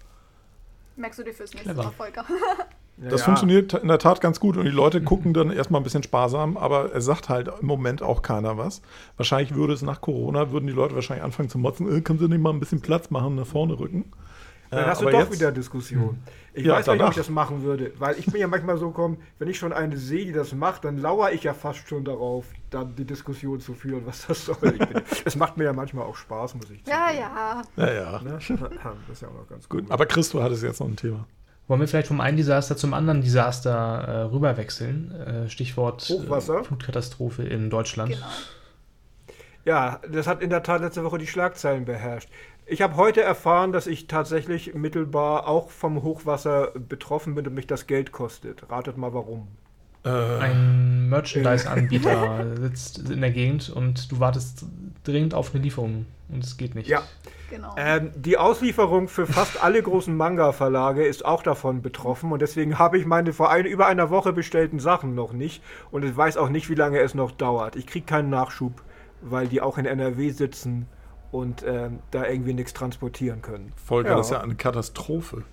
Merkst 0.94 1.18
du 1.18 1.24
dir 1.24 1.32
fürs 1.34 1.54
nächste 1.54 1.74
Mal, 1.74 1.90
Volker? 1.90 2.24
das 3.00 3.20
ja. 3.20 3.26
funktioniert 3.26 3.74
in 3.74 3.88
der 3.88 3.98
Tat 3.98 4.20
ganz 4.20 4.40
gut 4.40 4.56
und 4.56 4.64
die 4.64 4.70
Leute 4.70 5.00
gucken 5.02 5.32
dann 5.32 5.50
erstmal 5.50 5.80
ein 5.80 5.84
bisschen 5.84 6.02
sparsam, 6.02 6.56
aber 6.56 6.94
es 6.94 7.04
sagt 7.04 7.28
halt 7.28 7.48
im 7.60 7.66
Moment 7.66 8.02
auch 8.02 8.22
keiner 8.22 8.58
was. 8.58 8.82
Wahrscheinlich 9.16 9.54
würde 9.54 9.72
es 9.72 9.82
nach 9.82 10.00
Corona, 10.00 10.50
würden 10.50 10.66
die 10.66 10.72
Leute 10.72 10.94
wahrscheinlich 10.94 11.24
anfangen 11.24 11.48
zu 11.48 11.58
motzen, 11.58 11.90
äh, 11.94 12.00
können 12.00 12.18
sie 12.18 12.28
nicht 12.28 12.40
mal 12.40 12.50
ein 12.50 12.60
bisschen 12.60 12.80
Platz 12.80 13.10
machen, 13.10 13.36
nach 13.36 13.46
vorne 13.46 13.78
rücken. 13.78 14.12
Dann 14.70 14.86
hast 14.86 15.00
du 15.00 15.06
doch 15.06 15.18
jetzt, 15.18 15.32
wieder 15.32 15.50
Diskussion. 15.50 16.10
Hm. 16.10 16.18
Ich 16.52 16.66
ja, 16.66 16.74
weiß 16.74 16.88
nicht, 16.88 17.02
ob 17.02 17.10
ich 17.10 17.16
das 17.16 17.30
machen 17.30 17.62
würde, 17.62 17.92
weil 17.98 18.18
ich 18.18 18.26
bin 18.26 18.40
ja 18.40 18.48
manchmal 18.48 18.76
so 18.76 18.88
gekommen, 18.88 19.18
wenn 19.38 19.48
ich 19.48 19.56
schon 19.56 19.72
eine 19.72 19.96
sehe, 19.96 20.26
die 20.26 20.32
das 20.32 20.52
macht, 20.52 20.84
dann 20.84 20.98
lauere 20.98 21.32
ich 21.32 21.44
ja 21.44 21.54
fast 21.54 21.88
schon 21.88 22.04
darauf, 22.04 22.46
dann 22.70 22.94
die 22.96 23.04
Diskussion 23.04 23.60
zu 23.60 23.74
führen, 23.74 24.04
was 24.04 24.26
das 24.26 24.44
soll. 24.44 24.56
Bin, 24.56 24.78
das 25.24 25.36
macht 25.36 25.56
mir 25.56 25.64
ja 25.64 25.72
manchmal 25.72 26.04
auch 26.04 26.16
Spaß, 26.16 26.56
muss 26.56 26.70
ich 26.70 26.84
sagen. 26.84 26.90
Ja, 26.90 27.12
ja. 27.12 27.62
Ja, 27.76 27.92
ja. 27.92 28.22
Ne? 28.22 28.38
Das 28.38 28.50
ist 28.50 29.22
ja 29.22 29.28
auch 29.28 29.34
noch 29.34 29.48
ganz 29.48 29.68
gut. 29.68 29.82
gut. 29.82 29.90
Aber 29.90 30.04
Christo 30.04 30.42
hat 30.42 30.52
es 30.52 30.62
jetzt 30.62 30.80
noch 30.80 30.88
ein 30.88 30.96
Thema. 30.96 31.26
Wollen 31.68 31.80
wir 31.80 31.88
vielleicht 31.88 32.08
vom 32.08 32.22
einen 32.22 32.38
Desaster 32.38 32.76
zum 32.78 32.94
anderen 32.94 33.20
Desaster 33.20 33.70
äh, 33.72 34.20
rüberwechseln? 34.22 35.12
Äh, 35.12 35.50
Stichwort 35.50 36.08
Hochwasser. 36.08 36.60
Äh, 36.60 36.64
Flutkatastrophe 36.64 37.44
in 37.44 37.68
Deutschland. 37.68 38.12
Genau. 38.12 38.26
Ja, 39.66 40.00
das 40.10 40.26
hat 40.26 40.42
in 40.42 40.48
der 40.48 40.62
Tat 40.62 40.80
letzte 40.80 41.04
Woche 41.04 41.18
die 41.18 41.26
Schlagzeilen 41.26 41.84
beherrscht. 41.84 42.30
Ich 42.64 42.80
habe 42.80 42.96
heute 42.96 43.20
erfahren, 43.20 43.72
dass 43.72 43.86
ich 43.86 44.06
tatsächlich 44.06 44.74
mittelbar 44.74 45.46
auch 45.46 45.68
vom 45.68 46.02
Hochwasser 46.02 46.72
betroffen 46.88 47.34
bin 47.34 47.46
und 47.46 47.54
mich 47.54 47.66
das 47.66 47.86
Geld 47.86 48.12
kostet. 48.12 48.70
Ratet 48.70 48.96
mal 48.96 49.12
warum. 49.12 49.48
Äh. 50.04 50.08
Ein 50.08 51.10
Merchandise-Anbieter 51.10 52.56
sitzt 52.62 53.10
in 53.10 53.20
der 53.20 53.30
Gegend 53.30 53.68
und 53.68 54.10
du 54.10 54.20
wartest 54.20 54.64
dringend 55.04 55.34
auf 55.34 55.54
eine 55.54 55.62
Lieferung 55.62 56.06
und 56.30 56.44
es 56.44 56.56
geht 56.56 56.74
nicht. 56.74 56.88
Ja. 56.88 57.02
Genau. 57.50 57.74
Ähm, 57.78 58.10
die 58.14 58.36
Auslieferung 58.36 59.08
für 59.08 59.26
fast 59.26 59.62
alle 59.62 59.82
großen 59.82 60.14
Manga-Verlage 60.14 61.06
ist 61.06 61.24
auch 61.24 61.42
davon 61.42 61.80
betroffen 61.80 62.30
und 62.30 62.42
deswegen 62.42 62.78
habe 62.78 62.98
ich 62.98 63.06
meine 63.06 63.32
vor 63.32 63.50
ein, 63.50 63.64
über 63.64 63.86
einer 63.86 64.10
Woche 64.10 64.34
bestellten 64.34 64.80
Sachen 64.80 65.14
noch 65.14 65.32
nicht 65.32 65.62
und 65.90 66.04
ich 66.04 66.14
weiß 66.14 66.36
auch 66.36 66.50
nicht, 66.50 66.68
wie 66.68 66.74
lange 66.74 67.00
es 67.00 67.14
noch 67.14 67.30
dauert. 67.30 67.74
Ich 67.76 67.86
kriege 67.86 68.04
keinen 68.04 68.28
Nachschub, 68.28 68.82
weil 69.22 69.48
die 69.48 69.62
auch 69.62 69.78
in 69.78 69.86
NRW 69.86 70.30
sitzen 70.30 70.86
und 71.32 71.64
ähm, 71.66 72.00
da 72.10 72.26
irgendwie 72.26 72.52
nichts 72.52 72.74
transportieren 72.74 73.40
können. 73.40 73.72
Volker, 73.82 74.10
ja. 74.10 74.16
das 74.16 74.26
ist 74.26 74.32
ja 74.32 74.40
eine 74.40 74.54
Katastrophe. 74.54 75.44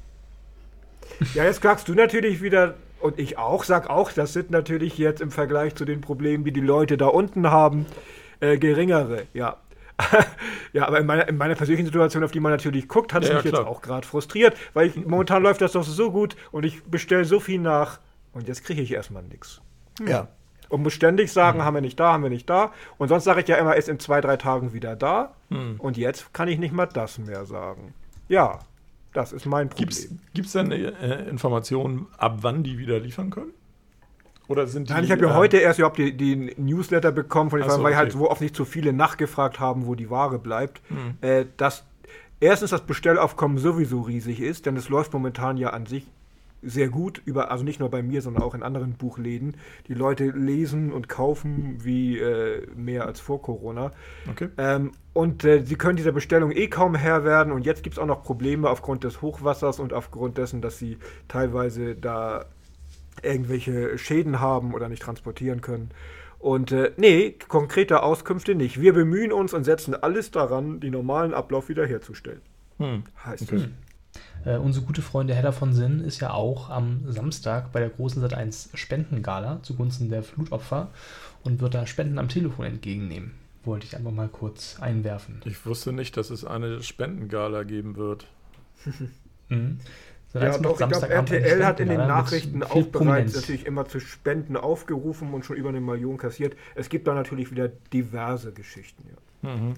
Ja, 1.34 1.44
jetzt 1.44 1.62
sagst 1.62 1.88
du 1.88 1.94
natürlich 1.94 2.42
wieder, 2.42 2.76
und 3.00 3.20
ich 3.20 3.38
auch, 3.38 3.64
sag 3.64 3.90
auch, 3.90 4.12
das 4.12 4.34
sind 4.34 4.52
natürlich 4.52 4.98
jetzt 4.98 5.22
im 5.22 5.32
Vergleich 5.32 5.76
zu 5.76 5.86
den 5.86 6.02
Problemen, 6.02 6.44
die 6.44 6.52
die 6.52 6.62
Leute 6.62 6.98
da 6.98 7.08
unten 7.08 7.52
haben, 7.52 7.86
äh, 8.40 8.58
geringere, 8.58 9.28
ja. 9.34 9.58
ja, 10.74 10.88
aber 10.88 11.00
in 11.00 11.06
meiner, 11.06 11.28
in 11.28 11.38
meiner, 11.38 11.56
persönlichen 11.56 11.86
Situation, 11.86 12.24
auf 12.24 12.32
die 12.32 12.40
man 12.40 12.52
natürlich 12.52 12.88
guckt, 12.88 13.14
hat 13.14 13.24
es 13.24 13.30
ja, 13.30 13.36
mich 13.36 13.46
ja, 13.46 13.52
jetzt 13.52 13.60
auch 13.62 13.82
gerade 13.82 14.06
frustriert, 14.06 14.56
weil 14.74 14.88
ich, 14.88 14.96
momentan 15.06 15.42
läuft 15.42 15.62
das 15.62 15.72
doch 15.72 15.84
so 15.84 16.12
gut 16.12 16.36
und 16.52 16.66
ich 16.66 16.84
bestelle 16.84 17.26
so 17.26 17.40
viel 17.40 17.60
nach 17.60 18.00
und 18.34 18.48
jetzt 18.48 18.64
kriege 18.66 18.82
ich 18.82 18.92
erstmal 18.92 19.24
nichts. 19.24 19.62
Ja. 20.06 20.28
Und 20.68 20.84
muss 20.84 20.94
ständig 20.94 21.32
sagen, 21.32 21.60
mhm. 21.60 21.64
haben 21.64 21.74
wir 21.76 21.82
nicht 21.82 22.00
da, 22.00 22.14
haben 22.14 22.24
wir 22.24 22.30
nicht 22.30 22.50
da. 22.50 22.74
Und 22.98 23.08
sonst 23.08 23.24
sage 23.24 23.42
ich 23.42 23.48
ja 23.48 23.56
immer, 23.56 23.76
ist 23.76 23.88
in 23.88 24.00
zwei, 24.00 24.20
drei 24.20 24.36
Tagen 24.36 24.74
wieder 24.74 24.96
da. 24.96 25.36
Mhm. 25.50 25.76
Und 25.78 25.96
jetzt 25.96 26.34
kann 26.34 26.48
ich 26.48 26.58
nicht 26.58 26.74
mal 26.74 26.88
das 26.88 27.18
mehr 27.20 27.46
sagen. 27.46 27.94
Ja, 28.28 28.60
das 29.14 29.32
ist 29.32 29.46
mein 29.46 29.70
Problem. 29.70 30.20
Gibt 30.34 30.48
es 30.48 30.54
denn 30.54 30.72
äh, 30.72 31.30
Informationen, 31.30 32.08
ab 32.18 32.40
wann 32.42 32.64
die 32.64 32.78
wieder 32.78 33.00
liefern 33.00 33.30
können? 33.30 33.54
Oder 34.48 34.68
sind 34.68 34.90
die, 34.90 34.94
Nein, 34.94 35.04
ich 35.04 35.12
habe 35.12 35.22
ja 35.22 35.32
äh, 35.32 35.34
heute 35.34 35.58
erst 35.58 35.80
überhaupt 35.80 35.98
die, 35.98 36.16
die 36.16 36.54
Newsletter 36.58 37.12
bekommen, 37.12 37.50
von 37.50 37.60
den 37.60 37.70
so, 37.70 37.78
weil 37.78 37.88
okay. 37.88 37.96
halt 37.96 38.12
so 38.12 38.30
oft 38.30 38.42
nicht 38.42 38.56
zu 38.56 38.66
viele 38.66 38.94
nachgefragt 38.94 39.60
haben, 39.60 39.88
wo 39.88 39.96
die 39.96 40.10
Ware 40.10 40.40
bleibt. 40.40 40.82
Mhm. 40.90 41.18
Äh, 41.22 41.46
dass 41.58 41.84
erstens 42.40 42.72
das 42.72 42.82
Bestellaufkommen 42.82 43.58
sowieso 43.58 44.02
riesig 44.02 44.42
ist, 44.42 44.66
denn 44.66 44.78
es 44.78 44.90
läuft 44.90 45.14
momentan 45.14 45.58
ja 45.58 45.72
an 45.72 45.86
sich 45.86 46.08
sehr 46.66 46.90
gut, 46.90 47.22
über, 47.26 47.52
also 47.52 47.64
nicht 47.64 47.80
nur 47.80 47.90
bei 47.90 48.02
mir, 48.02 48.22
sondern 48.22 48.44
auch 48.44 48.56
in 48.56 48.64
anderen 48.64 48.94
Buchläden. 48.94 49.56
Die 49.88 49.94
Leute 49.94 50.26
lesen 50.32 50.92
und 50.92 51.08
kaufen 51.08 51.78
wie 51.84 52.18
äh, 52.18 52.66
mehr 52.76 53.06
als 53.06 53.20
vor 53.20 53.42
Corona. 53.42 53.92
Okay. 54.30 54.50
Ähm, 54.58 54.92
und 55.14 55.44
äh, 55.46 55.64
sie 55.64 55.76
können 55.76 55.96
dieser 55.96 56.12
Bestellung 56.12 56.52
eh 56.52 56.68
kaum 56.68 56.96
Herr 56.96 57.24
werden. 57.24 57.54
Und 57.54 57.66
jetzt 57.66 57.84
gibt 57.84 57.96
es 57.96 58.00
auch 58.00 58.08
noch 58.08 58.24
Probleme 58.24 58.70
aufgrund 58.70 59.04
des 59.04 59.22
Hochwassers 59.22 59.80
und 59.80 59.94
aufgrund 59.94 60.38
dessen, 60.38 60.62
dass 60.62 60.80
sie 60.80 60.98
teilweise 61.28 61.96
da 61.96 62.46
irgendwelche 63.24 63.98
Schäden 63.98 64.40
haben 64.40 64.74
oder 64.74 64.90
nicht 64.90 65.02
transportieren 65.02 65.62
können. 65.62 65.92
Und 66.40 66.72
äh, 66.72 66.92
nee, 66.98 67.36
konkrete 67.48 68.04
Auskünfte 68.04 68.56
nicht. 68.56 68.80
Wir 68.80 68.94
bemühen 68.94 69.32
uns 69.32 69.54
und 69.54 69.64
setzen 69.64 69.96
alles 69.96 70.32
daran, 70.32 70.80
den 70.80 70.92
normalen 70.92 71.34
Ablauf 71.34 71.70
wiederherzustellen. 71.70 72.42
Hm. 72.78 73.04
Heißt 73.26 73.44
okay. 73.44 73.56
es. 73.56 73.68
Äh, 74.46 74.58
unsere 74.58 74.86
gute 74.86 75.02
Freundin 75.02 75.36
Hedda 75.36 75.52
von 75.52 75.74
Sinn 75.74 76.02
ist 76.02 76.20
ja 76.20 76.32
auch 76.32 76.70
am 76.70 77.12
Samstag 77.12 77.72
bei 77.72 77.80
der 77.80 77.90
großen 77.90 78.24
Sat1 78.24 78.76
Spendengala 78.78 79.62
zugunsten 79.64 80.10
der 80.10 80.24
Flutopfer 80.24 80.92
und 81.44 81.62
wird 81.62 81.74
da 81.74 81.88
Spenden 81.88 82.20
am 82.20 82.30
Telefon 82.30 82.66
entgegennehmen. 82.66 83.32
Wollte 83.64 83.88
ich 83.88 83.96
einfach 83.96 84.12
mal 84.12 84.28
kurz 84.28 84.80
einwerfen. 84.80 85.42
Ich 85.46 85.66
wusste 85.66 85.92
nicht, 85.92 86.16
dass 86.18 86.30
es 86.30 86.46
eine 86.46 86.84
Spendengala 86.84 87.64
geben 87.64 87.96
wird. 87.96 88.28
mhm. 89.50 89.80
Ja, 90.36 90.58
doch, 90.58 90.80
ich 90.80 90.88
glaube, 90.88 91.10
RTL 91.10 91.66
hat 91.66 91.80
in 91.80 91.90
den 91.90 91.98
Nachrichten 91.98 92.64
auch 92.64 92.88
bereits 92.88 93.36
natürlich 93.36 93.66
immer 93.66 93.86
zu 93.86 94.00
Spenden 94.00 94.58
aufgerufen 94.58 95.34
und 95.34 95.46
schon 95.46 95.56
über 95.56 95.70
eine 95.70 95.82
Million 95.82 96.18
kassiert. 96.18 96.56
Es 96.76 96.90
gibt 96.90 97.08
da 97.08 97.14
natürlich 97.14 97.52
wieder 97.52 97.70
diverse 97.92 98.52
Geschichten. 98.52 99.04
Ja. 99.44 99.54
Mhm 99.56 99.76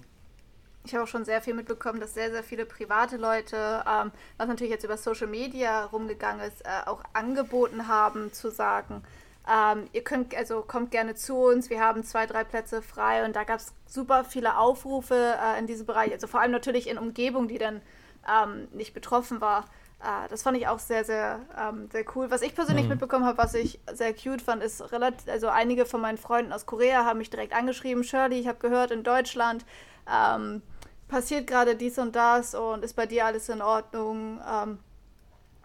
ich 0.88 0.94
habe 0.94 1.04
auch 1.04 1.08
schon 1.08 1.26
sehr 1.26 1.42
viel 1.42 1.54
mitbekommen, 1.54 2.00
dass 2.00 2.14
sehr, 2.14 2.32
sehr 2.32 2.44
viele 2.44 2.66
private 2.66 3.18
Leute, 3.18 3.84
ähm, 3.86 4.12
was 4.38 4.48
natürlich 4.48 4.72
jetzt 4.72 4.86
über 4.86 4.98
Social 4.98 5.28
Media 5.28 5.86
rumgegangen 5.86 6.48
ist, 6.48 6.62
äh, 6.66 6.70
auch 6.86 7.04
angeboten 7.14 7.88
haben 7.88 8.32
zu 8.34 8.50
sagen, 8.50 9.04
ähm, 9.50 9.88
ihr 9.94 10.04
könnt, 10.04 10.36
also 10.36 10.62
kommt 10.62 10.92
gerne 10.92 11.16
zu 11.16 11.36
uns, 11.36 11.70
wir 11.70 11.80
haben 11.80 12.04
zwei, 12.04 12.26
drei 12.26 12.44
Plätze 12.44 12.82
frei 12.82 13.26
und 13.26 13.36
da 13.36 13.44
gab 13.44 13.60
es 13.60 13.74
super 13.86 14.24
viele 14.26 14.58
Aufrufe 14.58 15.36
äh, 15.42 15.60
in 15.60 15.68
diesem 15.68 15.86
Bereich, 15.86 16.12
also 16.12 16.28
vor 16.28 16.42
allem 16.42 16.52
natürlich 16.52 16.90
in 16.90 16.98
Umgebung, 16.98 17.48
die 17.48 17.58
dann 17.58 17.82
ähm, 18.28 18.68
nicht 18.74 18.94
betroffen 18.94 19.40
war. 19.40 19.66
Uh, 20.00 20.28
das 20.30 20.44
fand 20.44 20.56
ich 20.58 20.68
auch 20.68 20.78
sehr, 20.78 21.04
sehr, 21.04 21.40
ähm, 21.58 21.90
sehr 21.92 22.06
cool. 22.16 22.30
Was 22.30 22.44
ich 22.44 22.54
persönlich 22.54 22.84
mhm. 22.84 22.92
mitbekommen 22.92 23.26
habe, 23.26 23.40
was 23.40 23.56
ich 23.56 23.80
sehr 23.92 24.14
cute 24.14 24.44
fand, 24.44 24.62
ist 24.62 24.92
relativ, 24.92 25.28
also 25.28 25.48
einige 25.48 25.88
von 25.88 26.02
meinen 26.02 26.20
Freunden 26.20 26.54
aus 26.54 26.68
Korea 26.68 27.04
haben 27.04 27.18
mich 27.18 27.32
direkt 27.32 27.54
angeschrieben, 27.54 28.04
Shirley, 28.04 28.40
ich 28.40 28.48
habe 28.48 28.60
gehört, 28.60 28.92
in 28.92 29.04
Deutschland 29.04 29.66
ähm, 30.08 30.62
passiert 31.08 31.48
gerade 31.48 31.76
dies 31.76 31.98
und 31.98 32.16
das 32.16 32.54
und 32.54 32.84
ist 32.84 32.96
bei 32.96 33.08
dir 33.08 33.26
alles 33.26 33.50
in 33.50 33.62
Ordnung? 33.62 34.40
Ähm, 34.48 34.80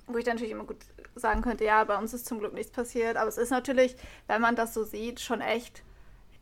wo 0.06 0.18
ich 0.18 0.24
dann 0.24 0.34
natürlich 0.34 0.52
immer 0.52 0.64
gut 0.64 0.78
sagen 1.14 1.42
könnte, 1.42 1.64
ja, 1.64 1.84
bei 1.84 1.96
uns 1.96 2.14
ist 2.14 2.26
zum 2.26 2.38
Glück 2.38 2.54
nichts 2.54 2.72
passiert. 2.72 3.16
Aber 3.16 3.28
es 3.28 3.38
ist 3.38 3.50
natürlich, 3.50 3.96
wenn 4.26 4.40
man 4.40 4.56
das 4.56 4.74
so 4.74 4.84
sieht, 4.84 5.20
schon 5.20 5.40
echt 5.40 5.82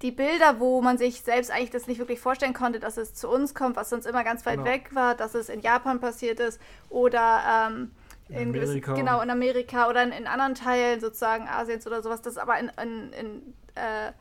die 0.02 0.10
Bilder, 0.10 0.60
wo 0.60 0.80
man 0.80 0.96
sich 0.96 1.22
selbst 1.22 1.50
eigentlich 1.50 1.70
das 1.70 1.86
nicht 1.86 1.98
wirklich 1.98 2.20
vorstellen 2.20 2.54
konnte, 2.54 2.80
dass 2.80 2.96
es 2.96 3.14
zu 3.14 3.28
uns 3.28 3.54
kommt, 3.54 3.76
was 3.76 3.90
sonst 3.90 4.06
immer 4.06 4.24
ganz 4.24 4.46
weit 4.46 4.56
genau. 4.56 4.70
weg 4.70 4.94
war, 4.94 5.14
dass 5.14 5.34
es 5.34 5.48
in 5.48 5.60
Japan 5.60 6.00
passiert 6.00 6.40
ist 6.40 6.60
oder 6.88 7.68
ähm, 7.68 7.90
in, 8.28 8.54
in 8.54 8.62
Amerika. 8.62 8.94
genau 8.94 9.20
in 9.20 9.30
Amerika 9.30 9.88
oder 9.88 10.02
in, 10.02 10.12
in, 10.12 10.26
anderen 10.26 10.54
Teilen 10.54 11.00
sozusagen 11.00 11.48
Asiens 11.48 11.86
oder 11.86 12.02
sowas, 12.02 12.22
das 12.22 12.38
aber 12.38 12.58
in, 12.58 12.70
in, 12.82 13.12
in 13.12 13.54
äh, 13.74 14.12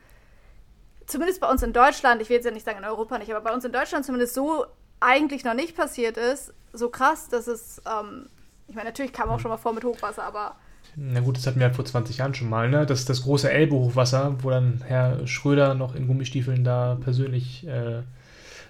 zumindest 1.06 1.40
bei 1.40 1.48
uns 1.48 1.62
in 1.62 1.72
Deutschland, 1.72 2.20
ich 2.20 2.28
will 2.28 2.36
jetzt 2.36 2.44
ja 2.44 2.50
nicht 2.50 2.66
sagen 2.66 2.78
in 2.78 2.84
Europa 2.84 3.18
nicht, 3.18 3.30
aber 3.30 3.40
bei 3.40 3.54
uns 3.54 3.64
in 3.64 3.72
Deutschland 3.72 4.04
zumindest 4.04 4.34
so 4.34 4.66
eigentlich 5.00 5.44
noch 5.44 5.54
nicht 5.54 5.76
passiert 5.76 6.18
ist, 6.18 6.52
so 6.74 6.90
krass, 6.90 7.28
dass 7.28 7.46
es, 7.46 7.80
ähm, 7.90 8.28
ich 8.68 8.74
meine, 8.74 8.90
natürlich 8.90 9.14
kam 9.14 9.30
auch 9.30 9.34
hm. 9.34 9.40
schon 9.40 9.50
mal 9.50 9.56
vor 9.56 9.72
mit 9.72 9.84
Hochwasser, 9.84 10.24
aber. 10.24 10.56
Na 10.96 11.20
gut, 11.20 11.36
das 11.36 11.46
hatten 11.46 11.60
wir 11.60 11.66
halt 11.66 11.76
vor 11.76 11.84
20 11.84 12.18
Jahren 12.18 12.34
schon 12.34 12.48
mal, 12.48 12.68
ne? 12.68 12.86
Das, 12.86 13.04
das 13.04 13.22
große 13.22 13.50
Elbe-Hochwasser, 13.50 14.36
wo 14.42 14.50
dann 14.50 14.82
Herr 14.86 15.26
Schröder 15.26 15.74
noch 15.74 15.94
in 15.94 16.06
Gummistiefeln 16.06 16.64
da 16.64 16.98
persönlich 17.00 17.66
äh, 17.66 18.02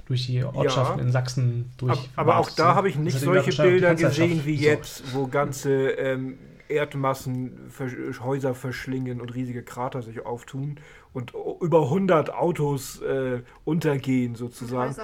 durch 0.07 0.27
die 0.27 0.43
Ortschaften 0.45 0.99
ja. 0.99 1.05
in 1.05 1.13
Sachsen 1.13 1.73
durch. 1.77 1.99
Aber, 2.17 2.35
aber 2.35 2.39
auch 2.39 2.51
da 2.51 2.75
habe 2.75 2.89
ich 2.89 2.97
nicht 2.97 3.19
solche 3.19 3.63
Bilder 3.63 3.95
gesehen 3.95 4.43
wie 4.45 4.57
jetzt, 4.57 5.15
wo 5.15 5.29
ganze 5.29 5.91
ähm, 5.91 6.39
Erdmassen 6.69 7.71
Häuser 8.23 8.55
verschlingen 8.55 9.21
und 9.21 9.35
riesige 9.35 9.63
Krater 9.63 10.03
sich 10.03 10.25
auftun 10.25 10.81
und 11.13 11.33
über 11.61 11.83
100 11.83 12.33
Autos 12.33 13.03
äh, 13.03 13.43
untergehen 13.65 14.35
sozusagen. 14.35 14.95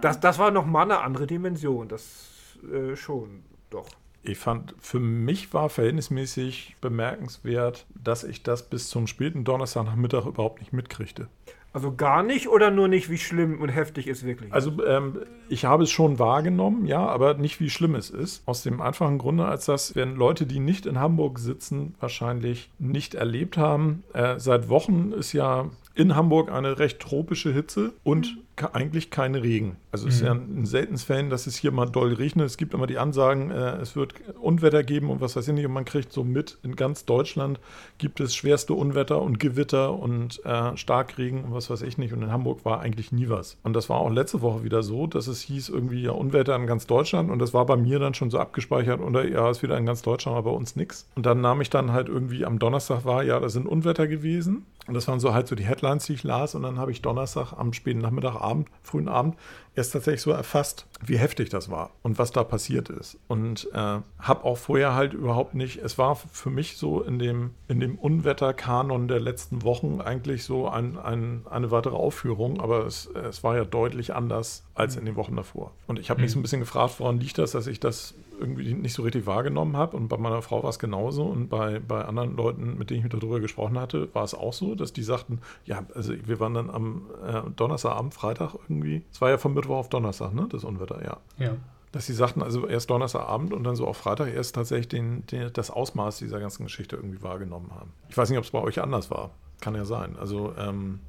Das, 0.00 0.20
das 0.20 0.38
war 0.38 0.50
noch 0.50 0.66
mal 0.66 0.82
eine 0.82 1.00
andere 1.00 1.26
Dimension, 1.26 1.88
das 1.88 2.58
äh, 2.72 2.96
schon, 2.96 3.44
doch. 3.70 3.88
Ich 4.26 4.38
fand, 4.38 4.74
für 4.80 5.00
mich 5.00 5.52
war 5.52 5.68
verhältnismäßig 5.68 6.76
bemerkenswert, 6.80 7.86
dass 7.94 8.24
ich 8.24 8.42
das 8.42 8.62
bis 8.62 8.88
zum 8.88 9.06
späten 9.06 9.44
Donnerstagnachmittag 9.44 10.24
überhaupt 10.26 10.60
nicht 10.60 10.72
mitkriegte. 10.72 11.28
Also 11.74 11.92
gar 11.92 12.22
nicht 12.22 12.48
oder 12.48 12.70
nur 12.70 12.86
nicht, 12.86 13.10
wie 13.10 13.18
schlimm 13.18 13.60
und 13.60 13.68
heftig 13.68 14.06
es 14.06 14.24
wirklich 14.24 14.50
ist? 14.50 14.54
Also 14.54 14.86
ähm, 14.86 15.18
ich 15.48 15.64
habe 15.64 15.82
es 15.82 15.90
schon 15.90 16.20
wahrgenommen, 16.20 16.86
ja, 16.86 17.04
aber 17.04 17.34
nicht, 17.34 17.60
wie 17.60 17.68
schlimm 17.68 17.96
es 17.96 18.10
ist. 18.10 18.44
Aus 18.46 18.62
dem 18.62 18.80
einfachen 18.80 19.18
Grunde, 19.18 19.44
als 19.44 19.66
das 19.66 19.96
werden 19.96 20.14
Leute, 20.14 20.46
die 20.46 20.60
nicht 20.60 20.86
in 20.86 21.00
Hamburg 21.00 21.40
sitzen, 21.40 21.96
wahrscheinlich 21.98 22.70
nicht 22.78 23.14
erlebt 23.14 23.58
haben. 23.58 24.04
Äh, 24.12 24.38
seit 24.38 24.68
Wochen 24.68 25.10
ist 25.10 25.32
ja 25.32 25.68
in 25.94 26.16
Hamburg 26.16 26.50
eine 26.50 26.78
recht 26.78 26.98
tropische 27.00 27.52
Hitze 27.52 27.92
und 28.02 28.36
mhm. 28.36 28.66
eigentlich 28.72 29.10
keine 29.10 29.42
Regen. 29.42 29.76
Also 29.92 30.08
es 30.08 30.16
ist 30.16 30.22
ja 30.22 30.34
mhm. 30.34 30.58
in 30.58 30.66
seltenen 30.66 30.98
Fällen, 30.98 31.30
dass 31.30 31.46
es 31.46 31.56
hier 31.56 31.70
mal 31.70 31.86
doll 31.86 32.12
regnet. 32.14 32.46
Es 32.46 32.56
gibt 32.56 32.74
immer 32.74 32.88
die 32.88 32.98
Ansagen, 32.98 33.52
äh, 33.52 33.76
es 33.76 33.94
wird 33.94 34.14
Unwetter 34.40 34.82
geben 34.82 35.08
und 35.10 35.20
was 35.20 35.36
weiß 35.36 35.46
ich 35.46 35.54
nicht. 35.54 35.66
Und 35.66 35.72
man 35.72 35.84
kriegt 35.84 36.12
so 36.12 36.24
mit, 36.24 36.58
in 36.64 36.74
ganz 36.74 37.04
Deutschland 37.04 37.60
gibt 37.98 38.18
es 38.18 38.34
schwerste 38.34 38.74
Unwetter 38.74 39.22
und 39.22 39.38
Gewitter 39.38 39.96
und 39.96 40.44
äh, 40.44 40.76
Starkregen 40.76 41.44
und 41.44 41.54
was 41.54 41.70
weiß 41.70 41.82
ich 41.82 41.96
nicht. 41.96 42.12
Und 42.12 42.22
in 42.22 42.32
Hamburg 42.32 42.64
war 42.64 42.80
eigentlich 42.80 43.12
nie 43.12 43.28
was. 43.28 43.56
Und 43.62 43.74
das 43.74 43.88
war 43.88 43.98
auch 43.98 44.10
letzte 44.10 44.42
Woche 44.42 44.64
wieder 44.64 44.82
so, 44.82 45.06
dass 45.06 45.28
es 45.28 45.42
hieß 45.42 45.68
irgendwie 45.68 46.02
ja 46.02 46.10
Unwetter 46.10 46.56
in 46.56 46.66
ganz 46.66 46.88
Deutschland. 46.88 47.30
Und 47.30 47.38
das 47.38 47.54
war 47.54 47.66
bei 47.66 47.76
mir 47.76 48.00
dann 48.00 48.14
schon 48.14 48.30
so 48.30 48.38
abgespeichert. 48.40 49.00
Oder 49.00 49.28
ja, 49.28 49.48
ist 49.48 49.62
wieder 49.62 49.78
in 49.78 49.86
ganz 49.86 50.02
Deutschland, 50.02 50.36
aber 50.36 50.50
bei 50.50 50.56
uns 50.56 50.74
nichts. 50.74 51.08
Und 51.14 51.24
dann 51.24 51.40
nahm 51.40 51.60
ich 51.60 51.70
dann 51.70 51.92
halt 51.92 52.08
irgendwie 52.08 52.44
am 52.44 52.58
Donnerstag 52.58 53.04
war, 53.04 53.22
ja, 53.22 53.38
da 53.38 53.48
sind 53.48 53.66
Unwetter 53.66 54.08
gewesen. 54.08 54.66
Und 54.86 54.94
das 54.94 55.08
waren 55.08 55.20
so 55.20 55.32
halt 55.32 55.48
so 55.48 55.54
die 55.54 55.64
Headlines, 55.64 56.06
die 56.06 56.14
ich 56.14 56.24
las. 56.24 56.54
Und 56.54 56.62
dann 56.62 56.78
habe 56.78 56.92
ich 56.92 57.02
Donnerstag 57.02 57.52
am 57.52 57.72
späten 57.72 58.00
Nachmittag, 58.00 58.36
Abend, 58.36 58.68
frühen 58.82 59.08
Abend 59.08 59.36
erst 59.76 59.92
tatsächlich 59.92 60.22
so 60.22 60.30
erfasst, 60.30 60.86
wie 61.04 61.18
heftig 61.18 61.48
das 61.48 61.70
war 61.70 61.90
und 62.02 62.18
was 62.18 62.30
da 62.30 62.44
passiert 62.44 62.90
ist. 62.90 63.18
Und 63.26 63.68
äh, 63.72 63.76
habe 64.18 64.44
auch 64.44 64.56
vorher 64.56 64.94
halt 64.94 65.14
überhaupt 65.14 65.54
nicht, 65.54 65.78
es 65.78 65.98
war 65.98 66.14
für 66.14 66.50
mich 66.50 66.76
so 66.76 67.02
in 67.02 67.18
dem, 67.18 67.50
in 67.66 67.80
dem 67.80 67.98
Unwetterkanon 67.98 69.08
der 69.08 69.20
letzten 69.20 69.62
Wochen 69.62 70.00
eigentlich 70.00 70.44
so 70.44 70.68
ein, 70.68 70.96
ein, 70.98 71.42
eine 71.50 71.70
weitere 71.70 71.96
Aufführung, 71.96 72.60
aber 72.60 72.86
es, 72.86 73.06
es 73.06 73.42
war 73.42 73.56
ja 73.56 73.64
deutlich 73.64 74.14
anders 74.14 74.64
als 74.74 74.96
in 74.96 75.04
den 75.04 75.16
Wochen 75.16 75.34
davor. 75.34 75.72
Und 75.86 75.98
ich 75.98 76.10
habe 76.10 76.20
mich 76.20 76.30
so 76.30 76.38
ein 76.38 76.40
mhm. 76.40 76.42
bisschen 76.42 76.60
gefragt, 76.60 76.94
woran 76.98 77.18
liegt 77.18 77.38
das, 77.38 77.52
dass 77.52 77.66
ich 77.66 77.80
das 77.80 78.14
irgendwie 78.38 78.74
nicht 78.74 78.94
so 78.94 79.02
richtig 79.02 79.26
wahrgenommen 79.26 79.76
habe. 79.76 79.96
Und 79.96 80.08
bei 80.08 80.16
meiner 80.16 80.42
Frau 80.42 80.62
war 80.62 80.70
es 80.70 80.78
genauso. 80.78 81.24
Und 81.24 81.48
bei, 81.48 81.78
bei 81.78 82.04
anderen 82.04 82.36
Leuten, 82.36 82.76
mit 82.78 82.90
denen 82.90 83.04
ich 83.04 83.10
darüber 83.10 83.40
gesprochen 83.40 83.78
hatte, 83.78 84.12
war 84.14 84.24
es 84.24 84.34
auch 84.34 84.52
so, 84.52 84.74
dass 84.74 84.92
die 84.92 85.02
sagten, 85.02 85.40
ja, 85.64 85.84
also 85.94 86.12
wir 86.24 86.40
waren 86.40 86.54
dann 86.54 86.70
am 86.70 87.02
äh, 87.26 87.42
Donnerstagabend, 87.56 88.14
Freitag 88.14 88.54
irgendwie. 88.68 89.02
Es 89.12 89.20
war 89.20 89.30
ja 89.30 89.38
von 89.38 89.54
Mittwoch 89.54 89.76
auf 89.76 89.88
Donnerstag, 89.88 90.34
ne? 90.34 90.46
Das 90.50 90.64
Unwetter, 90.64 91.02
ja. 91.04 91.18
Ja. 91.38 91.56
Dass 91.92 92.06
sie 92.06 92.14
sagten, 92.14 92.42
also 92.42 92.66
erst 92.66 92.90
Donnerstagabend 92.90 93.52
und 93.52 93.64
dann 93.64 93.76
so 93.76 93.86
auf 93.86 93.96
Freitag 93.96 94.34
erst 94.34 94.54
tatsächlich 94.54 94.88
den, 94.88 95.26
den, 95.26 95.52
das 95.52 95.70
Ausmaß 95.70 96.18
dieser 96.18 96.40
ganzen 96.40 96.64
Geschichte 96.64 96.96
irgendwie 96.96 97.22
wahrgenommen 97.22 97.70
haben. 97.72 97.92
Ich 98.08 98.16
weiß 98.16 98.30
nicht, 98.30 98.38
ob 98.38 98.44
es 98.44 98.50
bei 98.50 98.60
euch 98.60 98.82
anders 98.82 99.10
war. 99.10 99.30
Kann 99.60 99.74
ja 99.74 99.84
sein. 99.84 100.16
Also, 100.18 100.52
ähm, 100.58 101.00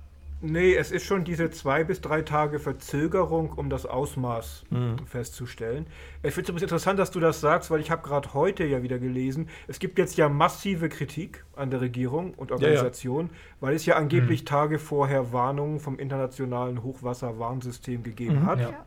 Nee, 0.42 0.76
es 0.76 0.92
ist 0.92 1.06
schon 1.06 1.24
diese 1.24 1.50
zwei 1.50 1.84
bis 1.84 2.02
drei 2.02 2.22
Tage 2.22 2.60
Verzögerung, 2.60 3.54
um 3.54 3.70
das 3.70 3.86
Ausmaß 3.86 4.66
mhm. 4.70 4.98
festzustellen. 5.06 5.88
Ich 6.24 6.34
finde 6.34 6.54
es 6.54 6.62
interessant, 6.62 7.00
dass 7.00 7.10
du 7.10 7.20
das 7.20 7.42
sagst, 7.42 7.72
weil 7.72 7.80
ich 7.80 7.90
habe 7.90 8.08
gerade 8.08 8.34
heute 8.34 8.66
ja 8.66 8.84
wieder 8.84 9.00
gelesen, 9.00 9.48
es 9.68 9.80
gibt 9.80 9.98
jetzt 9.98 10.18
ja 10.18 10.30
massive 10.30 10.90
Kritik 10.90 11.46
an 11.56 11.72
der 11.72 11.82
Regierung 11.82 12.34
und 12.34 12.52
Organisation, 12.52 13.28
ja, 13.28 13.32
ja. 13.32 13.38
weil 13.62 13.76
es 13.76 13.86
ja 13.86 13.96
angeblich 13.96 14.42
mhm. 14.42 14.46
Tage 14.46 14.80
vorher 14.80 15.32
Warnungen 15.32 15.80
vom 15.80 15.98
internationalen 15.98 16.84
Hochwasserwarnsystem 16.84 18.04
gegeben 18.04 18.42
mhm. 18.42 18.46
hat. 18.46 18.60
Ja. 18.60 18.86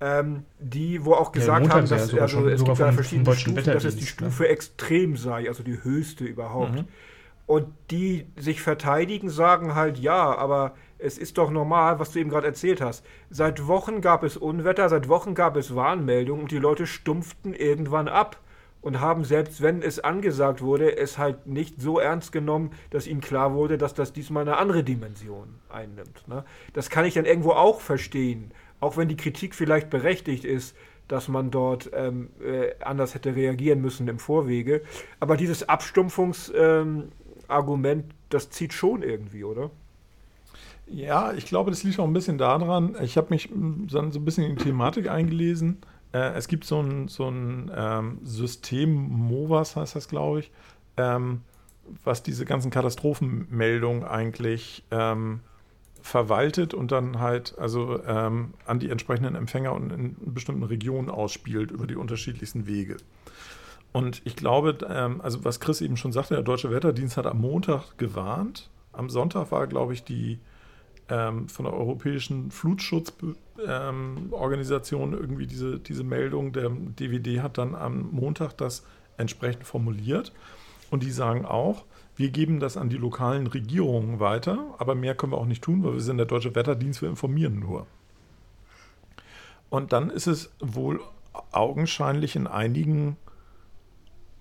Ähm, 0.00 0.44
die, 0.58 1.04
wo 1.04 1.14
auch 1.14 1.32
gesagt 1.32 1.68
haben, 1.68 1.88
dass 1.88 2.12
also, 2.12 2.48
es 2.48 2.64
gibt 2.64 2.78
ja 2.78 2.92
verschiedene 2.92 3.36
Stufen, 3.36 3.64
dass 3.64 3.84
es 3.84 3.94
die 3.94 4.02
ne? 4.02 4.06
Stufe 4.08 4.48
extrem 4.48 5.16
sei, 5.16 5.48
also 5.48 5.62
die 5.62 5.82
höchste 5.84 6.24
überhaupt. 6.24 6.84
Und 7.46 7.74
die 7.90 8.26
sich 8.36 8.62
verteidigen, 8.62 9.28
sagen 9.28 9.74
halt, 9.74 9.98
ja, 9.98 10.36
aber 10.36 10.74
es 10.98 11.18
ist 11.18 11.38
doch 11.38 11.50
normal, 11.50 11.98
was 11.98 12.12
du 12.12 12.20
eben 12.20 12.30
gerade 12.30 12.46
erzählt 12.46 12.80
hast. 12.80 13.04
Seit 13.28 13.66
Wochen 13.66 14.00
gab 14.00 14.22
es 14.22 14.36
Unwetter, 14.36 14.88
seit 14.88 15.08
Wochen 15.08 15.34
gab 15.34 15.56
es 15.56 15.74
Warnmeldungen 15.74 16.42
und 16.42 16.50
die 16.50 16.58
Leute 16.58 16.86
stumpften 16.86 17.54
irgendwann 17.54 18.08
ab 18.08 18.38
und 18.80 19.00
haben, 19.00 19.24
selbst 19.24 19.60
wenn 19.62 19.82
es 19.82 20.00
angesagt 20.00 20.62
wurde, 20.62 20.96
es 20.96 21.18
halt 21.18 21.46
nicht 21.46 21.80
so 21.80 21.98
ernst 21.98 22.32
genommen, 22.32 22.70
dass 22.90 23.06
ihnen 23.06 23.20
klar 23.20 23.54
wurde, 23.54 23.78
dass 23.78 23.94
das 23.94 24.12
diesmal 24.12 24.42
eine 24.42 24.56
andere 24.56 24.84
Dimension 24.84 25.54
einnimmt. 25.68 26.26
Ne? 26.28 26.44
Das 26.72 26.90
kann 26.90 27.04
ich 27.04 27.14
dann 27.14 27.24
irgendwo 27.24 27.52
auch 27.52 27.80
verstehen, 27.80 28.52
auch 28.80 28.96
wenn 28.96 29.08
die 29.08 29.16
Kritik 29.16 29.54
vielleicht 29.54 29.90
berechtigt 29.90 30.44
ist, 30.44 30.76
dass 31.08 31.28
man 31.28 31.50
dort 31.50 31.90
ähm, 31.94 32.30
äh, 32.40 32.74
anders 32.82 33.14
hätte 33.14 33.34
reagieren 33.34 33.80
müssen 33.80 34.08
im 34.08 34.18
Vorwege. 34.18 34.82
Aber 35.18 35.36
dieses 35.36 35.68
Abstumpfungs... 35.68 36.52
Ähm, 36.54 37.10
Argument, 37.48 38.04
das 38.30 38.50
zieht 38.50 38.72
schon 38.72 39.02
irgendwie, 39.02 39.44
oder? 39.44 39.70
Ja, 40.86 41.32
ich 41.32 41.46
glaube, 41.46 41.70
das 41.70 41.84
liegt 41.84 41.98
auch 41.98 42.06
ein 42.06 42.12
bisschen 42.12 42.38
daran. 42.38 42.96
Ich 43.02 43.16
habe 43.16 43.28
mich 43.30 43.48
dann 43.50 43.86
so 43.88 44.18
ein 44.18 44.24
bisschen 44.24 44.44
in 44.44 44.56
die 44.56 44.64
Thematik 44.64 45.08
eingelesen. 45.08 45.78
Äh, 46.12 46.34
es 46.34 46.48
gibt 46.48 46.64
so 46.64 46.80
ein, 46.80 47.08
so 47.08 47.28
ein 47.28 47.70
ähm, 47.74 48.18
System, 48.24 48.92
MOVAS 48.92 49.76
heißt 49.76 49.96
das, 49.96 50.08
glaube 50.08 50.40
ich, 50.40 50.50
ähm, 50.96 51.42
was 52.04 52.22
diese 52.22 52.44
ganzen 52.44 52.70
Katastrophenmeldungen 52.70 54.04
eigentlich 54.04 54.84
ähm, 54.90 55.40
verwaltet 56.02 56.74
und 56.74 56.92
dann 56.92 57.20
halt 57.20 57.56
also 57.58 58.02
ähm, 58.04 58.54
an 58.66 58.78
die 58.78 58.90
entsprechenden 58.90 59.34
Empfänger 59.34 59.72
und 59.72 59.92
in 59.92 60.16
bestimmten 60.34 60.64
Regionen 60.64 61.08
ausspielt 61.08 61.70
über 61.70 61.86
die 61.86 61.96
unterschiedlichsten 61.96 62.66
Wege. 62.66 62.96
Und 63.92 64.22
ich 64.24 64.36
glaube, 64.36 64.78
ähm, 64.88 65.20
also 65.20 65.44
was 65.44 65.60
Chris 65.60 65.80
eben 65.80 65.96
schon 65.96 66.12
sagte, 66.12 66.34
der 66.34 66.42
Deutsche 66.42 66.70
Wetterdienst 66.70 67.16
hat 67.16 67.26
am 67.26 67.40
Montag 67.40 67.96
gewarnt. 67.98 68.70
Am 68.92 69.10
Sonntag 69.10 69.52
war, 69.52 69.66
glaube 69.66 69.92
ich, 69.92 70.04
die 70.04 70.38
ähm, 71.08 71.48
von 71.48 71.64
der 71.66 71.74
Europäischen 71.74 72.50
Flutschutzorganisation 72.50 75.12
ähm, 75.12 75.18
irgendwie 75.18 75.46
diese, 75.46 75.78
diese 75.78 76.04
Meldung. 76.04 76.52
Der 76.52 76.70
DVD 76.70 77.42
hat 77.42 77.58
dann 77.58 77.74
am 77.74 78.08
Montag 78.12 78.56
das 78.56 78.86
entsprechend 79.18 79.66
formuliert. 79.66 80.32
Und 80.90 81.02
die 81.02 81.10
sagen 81.10 81.44
auch, 81.44 81.84
wir 82.16 82.30
geben 82.30 82.60
das 82.60 82.76
an 82.76 82.90
die 82.90 82.98
lokalen 82.98 83.46
Regierungen 83.46 84.20
weiter, 84.20 84.74
aber 84.78 84.94
mehr 84.94 85.14
können 85.14 85.32
wir 85.32 85.38
auch 85.38 85.46
nicht 85.46 85.62
tun, 85.62 85.82
weil 85.82 85.94
wir 85.94 86.00
sind 86.00 86.18
der 86.18 86.26
Deutsche 86.26 86.54
Wetterdienst, 86.54 87.00
wir 87.02 87.08
informieren 87.08 87.58
nur. 87.58 87.86
Und 89.70 89.94
dann 89.94 90.10
ist 90.10 90.26
es 90.26 90.52
wohl 90.60 91.00
augenscheinlich 91.50 92.36
in 92.36 92.46
einigen 92.46 93.16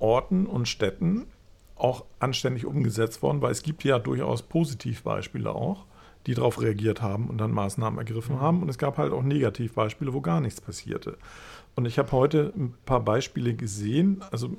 Orten 0.02 0.46
und 0.46 0.68
Städten 0.68 1.28
auch 1.76 2.06
anständig 2.20 2.66
umgesetzt 2.66 3.22
worden, 3.22 3.42
weil 3.42 3.52
es 3.52 3.64
gibt 3.64 3.84
ja 3.84 4.00
durchaus 4.00 4.44
Positivbeispiele 4.44 5.54
auch, 5.54 5.86
die 6.28 6.36
darauf 6.36 6.62
reagiert 6.62 7.02
haben 7.02 7.28
und 7.28 7.40
dann 7.40 7.52
Maßnahmen 7.52 7.98
ergriffen 7.98 8.36
mhm. 8.36 8.42
haben. 8.42 8.62
Und 8.62 8.70
es 8.70 8.78
gab 8.78 8.98
halt 8.98 9.12
auch 9.12 9.24
Negativbeispiele, 9.24 10.14
wo 10.14 10.22
gar 10.22 10.42
nichts 10.42 10.62
passierte. 10.62 11.18
Und 11.76 11.86
ich 11.86 11.98
habe 11.98 12.12
heute 12.12 12.54
ein 12.56 12.74
paar 12.86 13.00
Beispiele 13.00 13.54
gesehen. 13.54 14.24
Also 14.30 14.52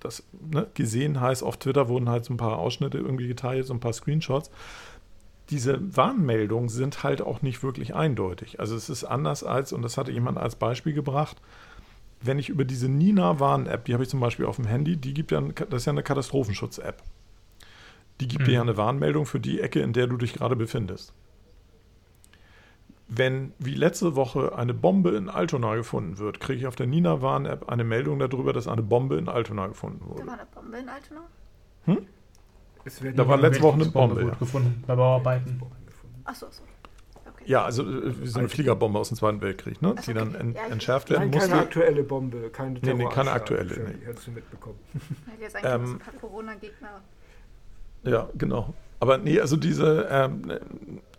das 0.00 0.22
ne, 0.50 0.66
gesehen 0.74 1.20
heißt, 1.20 1.42
auf 1.42 1.58
Twitter 1.58 1.88
wurden 1.88 2.08
halt 2.08 2.24
so 2.24 2.32
ein 2.32 2.38
paar 2.38 2.58
Ausschnitte 2.58 2.98
irgendwie 2.98 3.28
geteilt, 3.28 3.66
so 3.66 3.74
ein 3.74 3.80
paar 3.80 3.92
Screenshots. 3.92 4.50
Diese 5.50 5.78
Warnmeldungen 5.94 6.70
sind 6.70 7.02
halt 7.02 7.20
auch 7.20 7.42
nicht 7.42 7.62
wirklich 7.62 7.94
eindeutig. 7.94 8.60
Also 8.60 8.76
es 8.76 8.88
ist 8.88 9.04
anders 9.04 9.44
als, 9.44 9.74
und 9.74 9.82
das 9.82 9.98
hatte 9.98 10.12
jemand 10.12 10.38
als 10.38 10.56
Beispiel 10.56 10.94
gebracht, 10.94 11.36
wenn 12.26 12.38
ich 12.38 12.48
über 12.48 12.64
diese 12.64 12.88
Nina-Warn-App, 12.88 13.84
die 13.84 13.94
habe 13.94 14.02
ich 14.02 14.08
zum 14.08 14.20
Beispiel 14.20 14.46
auf 14.46 14.56
dem 14.56 14.66
Handy, 14.66 14.96
die 14.96 15.14
gibt 15.14 15.30
ja, 15.30 15.40
das 15.40 15.82
ist 15.82 15.86
ja 15.86 15.92
eine 15.92 16.02
Katastrophenschutz-App. 16.02 17.02
Die 18.20 18.28
gibt 18.28 18.42
mhm. 18.42 18.46
dir 18.46 18.52
ja 18.52 18.60
eine 18.62 18.76
Warnmeldung 18.76 19.26
für 19.26 19.40
die 19.40 19.60
Ecke, 19.60 19.80
in 19.80 19.92
der 19.92 20.06
du 20.06 20.16
dich 20.16 20.34
gerade 20.34 20.56
befindest. 20.56 21.12
Wenn 23.06 23.52
wie 23.58 23.74
letzte 23.74 24.16
Woche 24.16 24.56
eine 24.56 24.72
Bombe 24.72 25.10
in 25.10 25.28
Altona 25.28 25.74
gefunden 25.74 26.18
wird, 26.18 26.40
kriege 26.40 26.60
ich 26.60 26.66
auf 26.66 26.76
der 26.76 26.86
Nina-Warn-App 26.86 27.68
eine 27.68 27.84
Meldung 27.84 28.18
darüber, 28.18 28.52
dass 28.52 28.66
eine 28.66 28.82
Bombe 28.82 29.16
in 29.16 29.28
Altona 29.28 29.66
gefunden 29.66 30.06
wurde. 30.08 30.22
Da 30.22 30.26
war 30.26 30.34
eine 30.34 30.46
Bombe 30.46 30.78
in 30.78 30.88
Altona? 30.88 31.20
Hm? 31.84 32.06
Da 33.16 33.28
war 33.28 33.36
letzte 33.36 33.62
Woche 33.62 33.74
eine 33.74 33.84
Bombe, 33.86 34.14
Bombe 34.14 34.30
ja. 34.30 34.38
gefunden 34.38 34.84
bei 34.86 34.94
Bauarbeiten. 34.94 35.60
Achso, 36.24 36.46
achso. 36.46 36.62
Ja, 37.46 37.64
also 37.64 37.82
äh, 37.82 38.12
so 38.24 38.38
eine 38.38 38.48
Fliegerbombe 38.48 38.98
aus 38.98 39.08
dem 39.08 39.16
Zweiten 39.16 39.40
Weltkrieg, 39.40 39.82
ne? 39.82 39.94
die 40.06 40.14
dann 40.14 40.34
en 40.34 40.56
entschärft 40.70 41.10
werden 41.10 41.30
musste. 41.30 41.50
Keine 41.50 41.62
aktuelle 41.62 42.02
Bombe, 42.02 42.50
keine 42.50 42.78
Nee, 42.80 42.94
nee, 42.94 43.06
keine 43.06 43.32
aktuelle. 43.32 43.74
Nee. 43.74 44.06
Hättest 44.06 44.26
du 44.26 44.30
mitbekommen. 44.32 44.78
Jetzt 45.40 45.56
eigentlich 45.56 45.72
ähm, 45.72 45.92
ein 45.94 45.98
paar 45.98 46.14
Corona-Gegner. 46.14 47.00
Ja, 48.04 48.28
genau. 48.34 48.74
Aber 49.00 49.18
nee, 49.18 49.38
also 49.38 49.56
diese, 49.56 50.08
ähm, 50.10 50.52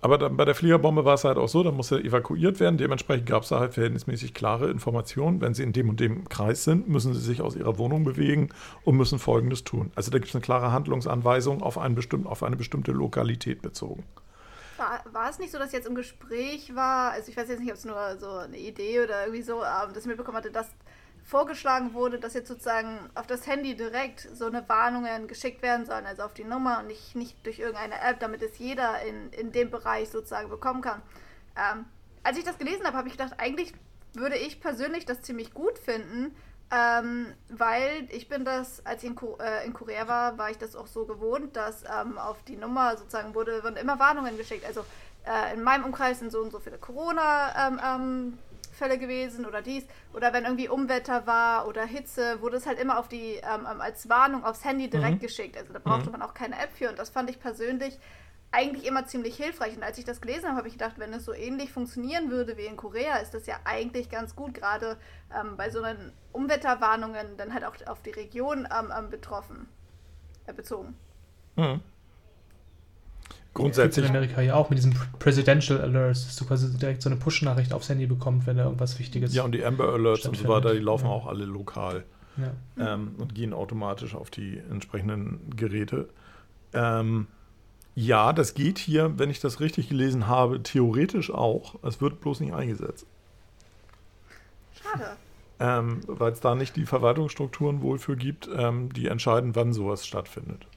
aber 0.01 0.17
dann 0.17 0.38
bei 0.38 0.45
der 0.45 0.55
Fliegerbombe 0.55 1.05
war 1.05 1.15
es 1.15 1.23
halt 1.23 1.38
auch 1.38 1.47
so, 1.47 1.61
da 1.61 1.71
musste 1.71 2.03
evakuiert 2.03 2.59
werden. 2.59 2.78
Dementsprechend 2.78 3.28
gab 3.28 3.43
es 3.43 3.49
da 3.49 3.59
halt 3.59 3.73
verhältnismäßig 3.73 4.34
klare 4.34 4.71
Informationen. 4.71 5.41
Wenn 5.41 5.53
sie 5.53 5.63
in 5.63 5.73
dem 5.73 5.89
und 5.89 5.99
dem 5.99 6.28
Kreis 6.30 6.63
sind, 6.63 6.88
müssen 6.88 7.13
sie 7.13 7.19
sich 7.19 7.41
aus 7.41 7.55
ihrer 7.55 7.78
Wohnung 7.78 8.03
bewegen 8.03 8.49
und 8.84 8.97
müssen 8.97 9.19
Folgendes 9.19 9.63
tun. 9.63 9.91
Also 9.95 10.09
da 10.09 10.17
gibt 10.17 10.30
es 10.30 10.36
eine 10.36 10.41
klare 10.41 10.71
Handlungsanweisung 10.71 11.61
auf, 11.61 11.78
einen 11.78 11.95
bestimmten, 11.95 12.28
auf 12.28 12.43
eine 12.43 12.55
bestimmte 12.55 12.91
Lokalität 12.91 13.61
bezogen. 13.61 14.03
War, 14.78 15.03
war 15.11 15.30
es 15.30 15.39
nicht 15.39 15.51
so, 15.51 15.59
dass 15.59 15.71
jetzt 15.71 15.88
im 15.88 15.95
Gespräch 15.95 16.76
war, 16.76 17.11
also 17.11 17.30
ich 17.30 17.38
weiß 17.38 17.47
jetzt 17.49 17.59
nicht, 17.59 17.71
ob 17.71 17.78
es 17.78 17.86
nur 17.86 18.17
so 18.17 18.30
eine 18.30 18.57
Idee 18.57 19.01
oder 19.01 19.21
irgendwie 19.21 19.41
so, 19.41 19.63
ähm, 19.63 19.93
dass 19.93 19.99
ich 19.99 20.05
mitbekommen 20.05 20.38
hatte, 20.38 20.51
dass 20.51 20.69
vorgeschlagen 21.26 21.93
wurde, 21.93 22.19
dass 22.19 22.36
jetzt 22.36 22.47
sozusagen 22.47 23.09
auf 23.15 23.26
das 23.26 23.47
Handy 23.47 23.76
direkt 23.76 24.21
so 24.21 24.45
eine 24.45 24.67
Warnungen 24.69 25.28
geschickt 25.28 25.63
werden 25.63 25.86
sollen, 25.86 26.05
also 26.05 26.21
auf 26.21 26.36
die 26.36 26.43
Nummer 26.43 26.80
und 26.80 26.88
nicht, 26.88 27.15
nicht 27.15 27.43
durch 27.45 27.57
irgendeine 27.57 27.99
App, 27.99 28.19
damit 28.19 28.43
es 28.43 28.59
jeder 28.59 29.01
in, 29.01 29.32
in 29.32 29.51
dem 29.51 29.71
Bereich 29.71 30.09
sozusagen 30.09 30.49
bekommen 30.49 30.82
kann. 30.82 31.01
Ähm, 31.57 31.86
als 32.21 32.38
ich 32.38 32.43
das 32.43 32.59
gelesen 32.59 32.86
habe, 32.86 32.95
habe 32.95 33.07
ich 33.07 33.17
gedacht, 33.17 33.34
eigentlich 33.39 33.73
würde 34.13 34.38
ich 34.38 34.61
persönlich 34.61 35.05
das 35.05 35.21
ziemlich 35.21 35.53
gut 35.53 35.80
finden, 35.80 36.36
Ähm, 36.72 37.28
weil 37.49 38.07
ich 38.09 38.28
bin 38.28 38.43
das, 38.43 38.84
als 38.86 39.03
ich 39.03 39.09
in, 39.09 39.16
Ko 39.16 39.38
äh, 39.39 39.66
in, 39.66 39.74
Korea 39.74 40.07
war, 40.07 40.38
war 40.38 40.49
ich 40.49 40.57
das 40.57 40.76
auch 40.76 40.88
so 40.88 41.05
gewohnt, 41.05 41.55
dass 41.55 41.84
ähm, 41.84 42.18
auf 42.18 42.41
die 42.43 42.57
Nummer 42.57 42.97
sozusagen 42.97 43.36
wurde, 43.36 43.63
wurden 43.63 43.78
immer 43.78 43.99
Warnungen 43.99 44.36
geschickt. 44.36 44.66
Also 44.66 44.84
äh, 45.26 45.53
in 45.53 45.61
meinem 45.61 45.86
Umkreis 45.86 46.20
sind 46.20 46.32
so 46.32 46.39
und 46.39 46.51
so 46.51 46.59
viele 46.59 46.78
Corona-Fälle 46.78 47.76
ähm, 47.76 48.39
ähm 48.82 48.99
gewesen 48.99 49.45
oder 49.45 49.61
dies. 49.61 49.84
Oder 50.13 50.34
wenn 50.34 50.43
irgendwie 50.43 50.68
Umwetter 50.68 51.28
war 51.28 51.68
oder 51.68 51.86
Hitze, 51.86 52.41
wurde 52.41 52.57
es 52.57 52.66
halt 52.66 52.80
immer 52.80 52.97
auf 52.97 53.09
die, 53.09 53.36
ähm, 53.36 53.68
ähm, 53.72 53.80
als 53.80 54.09
Warnung 54.09 54.43
aufs 54.43 54.66
Handy 54.66 54.89
direkt 54.89 55.18
mhm. 55.18 55.26
geschickt. 55.26 55.57
Also 55.57 55.72
da 55.72 55.80
brauchte 55.80 56.07
mhm. 56.07 56.13
man 56.13 56.22
auch 56.24 56.34
keine 56.34 56.55
App 56.55 56.72
für. 56.74 56.89
Und 56.89 56.97
das 56.97 57.09
fand 57.09 57.30
ich 57.30 57.39
persönlich 57.39 57.99
eigentlich 58.56 58.86
immer 58.86 59.06
ziemlich 59.06 59.36
hilfreich. 59.36 59.76
Und 59.76 59.84
als 59.84 59.97
ich 59.97 60.06
das 60.06 60.22
gelesen 60.22 60.47
habe, 60.47 60.58
habe 60.58 60.68
ich 60.68 60.76
gedacht, 60.76 60.95
wenn 60.97 61.14
es 61.14 61.26
so 61.26 61.34
ähnlich 61.34 61.72
funktionieren 61.72 62.32
würde 62.32 62.58
wie 62.58 62.66
in 62.66 62.78
Korea, 62.78 63.18
ist 63.18 63.34
das 63.34 63.45
ja 63.45 63.56
eigentlich 63.66 64.10
ganz 64.10 64.36
gut, 64.36 64.53
gerade 64.53 64.97
ähm, 65.34 65.58
bei 65.58 65.70
so 65.70 65.82
einen 65.82 66.14
Umwetterwarnungen 66.32 67.38
dann 67.38 67.53
halt 67.53 67.66
auch 67.66 67.76
auf 67.88 68.01
die 68.01 68.12
Region 68.12 68.68
ähm, 68.72 68.91
ähm 68.97 69.10
betroffen, 69.10 69.68
äh, 70.47 70.53
bezogen. 70.53 70.95
Mhm. 71.56 71.82
Grundsätzlich. 73.53 74.06
In 74.06 74.12
Amerika 74.12 74.41
ja 74.41 74.56
auch 74.56 74.70
mit 74.70 74.78
diesem 74.78 74.93
Presidential 75.18 75.80
Alerts, 75.80 76.26
dass 76.26 76.36
du 76.36 76.45
quasi 76.45 76.78
direkt 76.78 77.01
so 77.01 77.10
eine 77.10 77.18
Push-Nachricht 77.18 77.72
aufs 77.72 77.88
Handy 77.88 78.06
bekommst, 78.06 78.47
wenn 78.47 78.58
da 78.58 78.66
irgendwas 78.66 78.99
Wichtiges 78.99 79.34
Ja, 79.34 79.43
und 79.43 79.53
die 79.53 79.64
Amber 79.64 79.93
Alerts 79.93 80.28
und 80.28 80.36
so 80.36 80.47
weiter, 80.49 80.74
die 80.74 80.80
laufen 80.80 81.06
ja. 81.06 81.12
auch 81.12 81.26
alle 81.26 81.45
lokal 81.45 82.03
ja. 82.38 82.51
ähm, 82.93 83.16
und 83.18 83.34
gehen 83.34 83.53
automatisch 83.53 84.14
auf 84.14 84.30
die 84.30 84.58
entsprechenden 84.58 85.56
Geräte. 85.56 86.10
Ähm, 86.74 87.28
ja, 87.96 88.34
das 88.34 88.54
geht 88.54 88.78
hier, 88.78 89.18
wenn 89.18 89.30
ich 89.30 89.39
das 89.39 89.62
richtig 89.62 89.88
gelesen 89.88 90.28
habe, 90.28 90.62
theoretisch 90.62 91.32
auch. 91.32 91.76
Es 91.82 92.02
wird 92.02 92.20
bloß 92.20 92.41
nicht 92.41 92.54
eingesetzt. 92.54 93.08
Schade. 94.82 95.16
Ähm, 95.60 96.02
Weil 96.06 96.34
es 96.34 96.41
da 96.41 96.56
nicht 96.56 96.76
die 96.76 96.86
Verwaltungsstrukturen 96.86 97.82
wohl 97.82 97.98
für 97.98 98.18
gibt, 98.18 98.50
ähm, 98.54 98.91
die 98.91 99.08
entscheiden, 99.08 99.56
wann 99.56 99.72
sowas 99.72 100.06
stattfindet. 100.06 100.68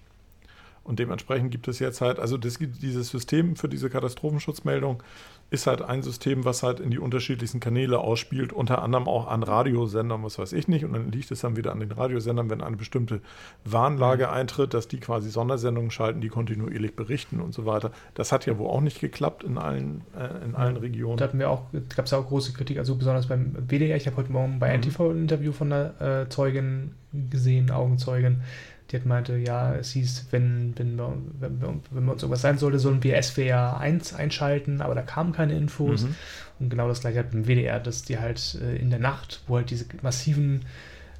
Und 0.84 1.00
dementsprechend 1.00 1.50
gibt 1.50 1.66
es 1.66 1.80
jetzt 1.80 2.00
halt, 2.00 2.20
also 2.20 2.38
das, 2.38 2.56
dieses 2.58 3.10
System 3.10 3.56
für 3.56 3.68
diese 3.68 3.90
Katastrophenschutzmeldung 3.90 5.02
ist 5.50 5.66
halt 5.66 5.80
ein 5.80 6.02
System, 6.02 6.44
was 6.44 6.62
halt 6.62 6.78
in 6.78 6.90
die 6.90 6.98
unterschiedlichsten 6.98 7.58
Kanäle 7.58 7.98
ausspielt, 7.98 8.52
unter 8.52 8.82
anderem 8.82 9.08
auch 9.08 9.28
an 9.28 9.42
Radiosendern, 9.42 10.22
was 10.22 10.38
weiß 10.38 10.52
ich 10.52 10.68
nicht. 10.68 10.84
Und 10.84 10.92
dann 10.92 11.10
liegt 11.10 11.30
es 11.30 11.40
dann 11.40 11.56
wieder 11.56 11.72
an 11.72 11.80
den 11.80 11.90
Radiosendern, 11.90 12.50
wenn 12.50 12.60
eine 12.60 12.76
bestimmte 12.76 13.20
Warnlage 13.64 14.26
mhm. 14.26 14.32
eintritt, 14.32 14.74
dass 14.74 14.88
die 14.88 15.00
quasi 15.00 15.30
Sondersendungen 15.30 15.90
schalten, 15.90 16.20
die 16.20 16.28
kontinuierlich 16.28 16.94
berichten 16.94 17.40
und 17.40 17.54
so 17.54 17.64
weiter. 17.64 17.92
Das 18.14 18.30
hat 18.30 18.44
ja 18.44 18.58
wohl 18.58 18.68
auch 18.68 18.82
nicht 18.82 19.00
geklappt 19.00 19.42
in 19.42 19.56
allen, 19.56 20.02
äh, 20.14 20.44
in 20.44 20.54
allen 20.54 20.76
Regionen. 20.76 21.16
Da 21.16 21.24
hatten 21.24 21.38
wir 21.38 21.48
auch, 21.48 21.62
gab 21.96 22.04
es 22.04 22.12
auch 22.12 22.26
große 22.26 22.52
Kritik, 22.52 22.78
also 22.78 22.96
besonders 22.96 23.26
beim 23.26 23.56
WDR. 23.68 23.96
Ich 23.96 24.06
habe 24.06 24.16
heute 24.18 24.32
Morgen 24.32 24.58
bei 24.58 24.68
mhm. 24.68 24.82
NTV 24.82 25.10
ein 25.10 25.22
Interview 25.22 25.52
von 25.52 25.72
einer 25.72 26.22
äh, 26.22 26.28
Zeugin 26.28 26.92
gesehen, 27.30 27.70
Augenzeugin, 27.70 28.42
die 28.90 28.96
hat 28.96 29.04
meinte, 29.04 29.36
ja, 29.36 29.74
es 29.74 29.90
hieß, 29.92 30.28
wenn, 30.30 30.72
wenn, 30.76 30.96
wir, 30.96 31.12
wenn, 31.40 31.60
wir, 31.60 31.80
wenn 31.90 32.04
wir 32.06 32.12
uns 32.12 32.22
irgendwas 32.22 32.40
sein 32.40 32.56
sollte, 32.56 32.78
sollen 32.78 33.02
wir 33.02 33.22
SWR 33.22 33.78
1 33.78 34.14
einschalten, 34.14 34.80
aber 34.80 34.94
da 34.94 35.02
kamen 35.02 35.32
keine 35.32 35.56
Infos. 35.56 36.04
Mhm. 36.04 36.14
Und 36.60 36.70
genau 36.70 36.88
das 36.88 37.00
gleiche 37.00 37.18
hat 37.18 37.30
beim 37.30 37.46
WDR, 37.46 37.80
dass 37.80 38.02
die 38.02 38.18
halt 38.18 38.58
äh, 38.62 38.76
in 38.76 38.90
der 38.90 38.98
Nacht, 38.98 39.42
wo 39.46 39.56
halt 39.56 39.70
diese 39.70 39.84
massiven 40.02 40.62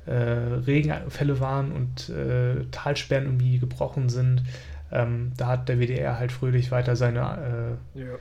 äh, 0.07 0.13
Regenfälle 0.13 1.41
waren 1.41 1.73
und 1.73 2.09
äh, 2.09 2.65
Talsperren 2.71 3.27
irgendwie 3.27 3.59
gebrochen 3.59 4.09
sind, 4.09 4.45
ähm, 4.91 5.33
da 5.37 5.49
hat 5.49 5.69
der 5.69 5.79
WDR 5.79 6.19
halt 6.19 6.33
fröhlich 6.33 6.71
weiter 6.71 6.97
seine 6.97 7.77
äh, 7.95 8.01
ja. 8.01 8.15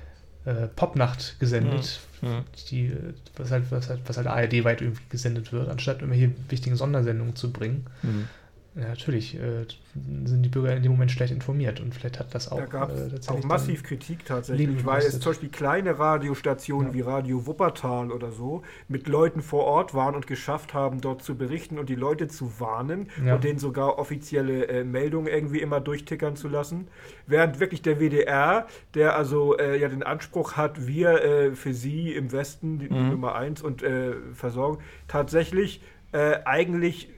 Äh, 0.46 0.68
Popnacht 0.68 1.40
gesendet, 1.40 2.02
mhm. 2.22 2.30
mhm. 2.30 2.44
die, 2.70 2.94
was, 3.38 3.52
halt, 3.52 3.72
was, 3.72 3.90
halt, 3.90 4.02
was 4.06 4.18
halt 4.18 4.28
ARD-weit 4.28 4.82
irgendwie 4.82 5.04
gesendet 5.10 5.54
wird, 5.54 5.70
anstatt 5.70 6.02
irgendwelche 6.02 6.34
wichtigen 6.50 6.76
Sondersendungen 6.76 7.36
zu 7.36 7.54
bringen. 7.54 7.86
Mhm. 8.02 8.28
Ja, 8.80 8.90
natürlich 8.90 9.36
äh, 9.36 9.66
sind 10.26 10.44
die 10.44 10.50
Bürger 10.50 10.76
in 10.76 10.84
dem 10.84 10.92
Moment 10.92 11.10
schlecht 11.10 11.34
informiert 11.34 11.80
und 11.80 11.96
vielleicht 11.96 12.20
hat 12.20 12.36
das 12.36 12.52
auch. 12.52 12.60
Da 12.60 12.66
gab 12.66 12.92
es 12.92 13.28
äh, 13.28 13.32
auch 13.32 13.44
massiv 13.44 13.84
Kritik 13.84 14.24
tatsächlich, 14.24 14.86
weil 14.86 15.02
es 15.02 15.20
zum 15.20 15.32
Beispiel 15.32 15.50
kleine 15.50 15.98
Radiostationen 15.98 16.90
ja. 16.90 16.94
wie 16.94 17.02
Radio 17.02 17.48
Wuppertal 17.48 18.12
oder 18.12 18.32
so 18.32 18.62
mit 18.88 19.08
Leuten 19.08 19.42
vor 19.42 19.64
Ort 19.64 19.96
waren 19.96 20.14
und 20.14 20.28
geschafft 20.28 20.76
haben, 20.76 21.02
dort 21.02 21.24
zu 21.24 21.36
berichten 21.36 21.80
und 21.80 21.90
die 21.90 21.96
Leute 21.96 22.28
zu 22.28 22.60
warnen 22.60 23.10
ja. 23.26 23.36
und 23.36 23.44
denen 23.44 23.58
sogar 23.58 23.98
offizielle 23.98 24.68
äh, 24.68 24.84
Meldungen 24.84 25.28
irgendwie 25.28 25.60
immer 25.60 25.80
durchtickern 25.80 26.36
zu 26.36 26.48
lassen. 26.48 26.88
Während 27.26 27.60
wirklich 27.60 27.82
der 27.82 28.00
WDR, 28.00 28.68
der 28.94 29.16
also 29.16 29.58
äh, 29.58 29.80
ja 29.80 29.90
den 29.90 30.04
Anspruch 30.04 30.54
hat, 30.54 30.86
wir 30.86 31.24
äh, 31.24 31.56
für 31.56 31.74
sie 31.74 32.14
im 32.14 32.32
Westen 32.32 32.78
die, 32.78 32.90
mhm. 32.90 33.10
Nummer 33.10 33.34
eins 33.34 33.64
und 33.64 33.82
äh, 33.82 34.14
versorgen, 34.34 34.84
tatsächlich 35.08 35.82
eigentlich 36.46 37.10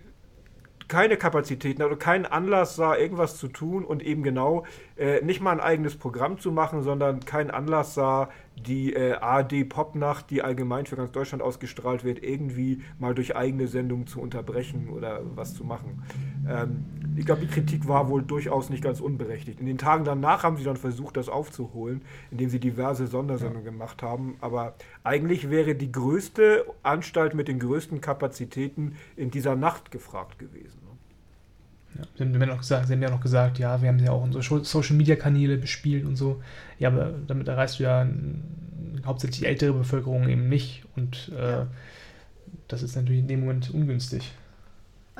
keine 0.89 1.15
Kapazitäten, 1.15 1.81
also 1.81 1.95
keinen 1.95 2.25
Anlass 2.25 2.75
sah, 2.75 2.97
irgendwas 2.97 3.37
zu 3.37 3.47
tun 3.47 3.85
und 3.85 4.03
eben 4.03 4.23
genau 4.23 4.65
äh, 4.97 5.21
nicht 5.23 5.39
mal 5.39 5.51
ein 5.51 5.59
eigenes 5.61 5.95
Programm 5.95 6.39
zu 6.39 6.51
machen, 6.51 6.83
sondern 6.83 7.21
keinen 7.21 7.51
Anlass 7.51 7.93
sah, 7.93 8.29
die 8.57 8.93
äh, 8.93 9.13
ARD 9.13 9.69
Popnacht, 9.69 10.29
die 10.31 10.41
allgemein 10.41 10.85
für 10.85 10.97
ganz 10.97 11.11
Deutschland 11.11 11.41
ausgestrahlt 11.41 12.03
wird, 12.03 12.21
irgendwie 12.21 12.81
mal 12.97 13.15
durch 13.15 13.35
eigene 13.35 13.67
Sendungen 13.67 14.07
zu 14.07 14.19
unterbrechen 14.19 14.89
oder 14.89 15.21
was 15.35 15.53
zu 15.53 15.63
machen. 15.63 16.03
Ähm, 16.49 16.85
ich 17.16 17.26
glaube, 17.26 17.41
die 17.41 17.47
Kritik 17.47 17.88
war 17.88 18.10
wohl 18.10 18.24
durchaus 18.24 18.70
nicht 18.70 18.84
ganz 18.84 18.99
unberechtigt. 18.99 19.60
In 19.60 19.66
den 19.66 19.78
Tagen 19.78 20.03
danach 20.03 20.43
haben 20.43 20.57
sie 20.57 20.64
dann 20.64 20.78
versucht, 20.78 21.18
das 21.18 21.30
aufzuholen, 21.30 22.01
indem 22.32 22.49
sie 22.49 22.60
diverse 22.60 23.07
Sondersendungen 23.07 23.66
ja. 23.66 23.72
gemacht 23.72 24.01
haben. 24.01 24.36
Aber 24.41 24.76
eigentlich 25.03 25.49
wäre 25.49 25.76
die 25.76 25.91
größte 25.91 26.66
Anstalt 26.84 27.34
mit 27.34 27.47
den 27.47 27.60
größten 27.60 28.01
Kapazitäten 28.01 28.95
in 29.16 29.32
dieser 29.32 29.55
Nacht 29.55 29.91
gefragt 29.91 30.39
gewesen. 30.39 30.80
Ja, 31.97 32.03
sie, 32.16 32.24
haben 32.24 32.39
ja 32.39 32.45
noch 32.45 32.60
gesagt, 32.60 32.88
sie 32.88 32.93
haben 32.93 33.01
ja 33.01 33.10
noch 33.10 33.22
gesagt, 33.22 33.60
ja, 33.60 33.82
wir 33.82 33.89
haben 33.89 33.99
ja 33.99 34.12
auch 34.12 34.22
unsere 34.22 34.64
Social 34.64 34.95
Media 34.95 35.16
Kanäle 35.16 35.57
bespielt 35.57 36.05
und 36.05 36.16
so. 36.16 36.41
Ja, 36.78 36.89
aber 36.89 37.14
damit 37.28 37.47
erreichst 37.47 37.80
du 37.80 37.84
ja 37.84 38.07
hauptsächlich 39.05 39.39
die 39.39 39.45
ältere 39.45 39.74
Bevölkerung 39.74 40.28
eben 40.28 40.49
nicht 40.49 40.84
und 40.95 41.32
äh, 41.36 41.66
das 42.68 42.84
ist 42.84 42.95
natürlich 42.95 43.22
in 43.22 43.28
dem 43.28 43.41
Moment 43.41 43.74
ungünstig. 43.74 44.32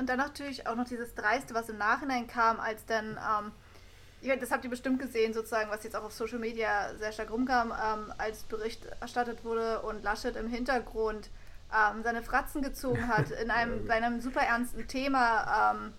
Und 0.00 0.08
dann 0.08 0.16
natürlich 0.16 0.66
auch 0.66 0.76
noch 0.76 0.86
dieses 0.86 1.14
Dreiste, 1.14 1.52
was 1.52 1.68
im 1.68 1.76
Nachhinein 1.76 2.26
kam, 2.26 2.58
als 2.58 2.86
dann, 2.86 3.18
ähm, 3.18 4.38
das 4.40 4.50
habt 4.50 4.64
ihr 4.64 4.70
bestimmt 4.70 4.98
gesehen, 4.98 5.34
sozusagen, 5.34 5.70
was 5.70 5.84
jetzt 5.84 5.94
auch 5.94 6.04
auf 6.04 6.12
Social 6.12 6.38
Media 6.38 6.94
sehr 6.98 7.12
stark 7.12 7.30
rumkam, 7.30 7.70
ähm, 7.70 8.10
als 8.16 8.44
Bericht 8.44 8.86
erstattet 9.02 9.44
wurde 9.44 9.82
und 9.82 10.02
Laschet 10.02 10.36
im 10.36 10.48
Hintergrund 10.48 11.28
ähm, 11.70 12.02
seine 12.02 12.22
Fratzen 12.22 12.62
gezogen 12.62 13.08
hat 13.08 13.30
in 13.42 13.50
einem, 13.50 13.86
bei 13.86 13.94
einem 13.94 14.20
super 14.22 14.40
ernsten 14.40 14.88
Thema 14.88 15.74
ähm, 15.74 15.92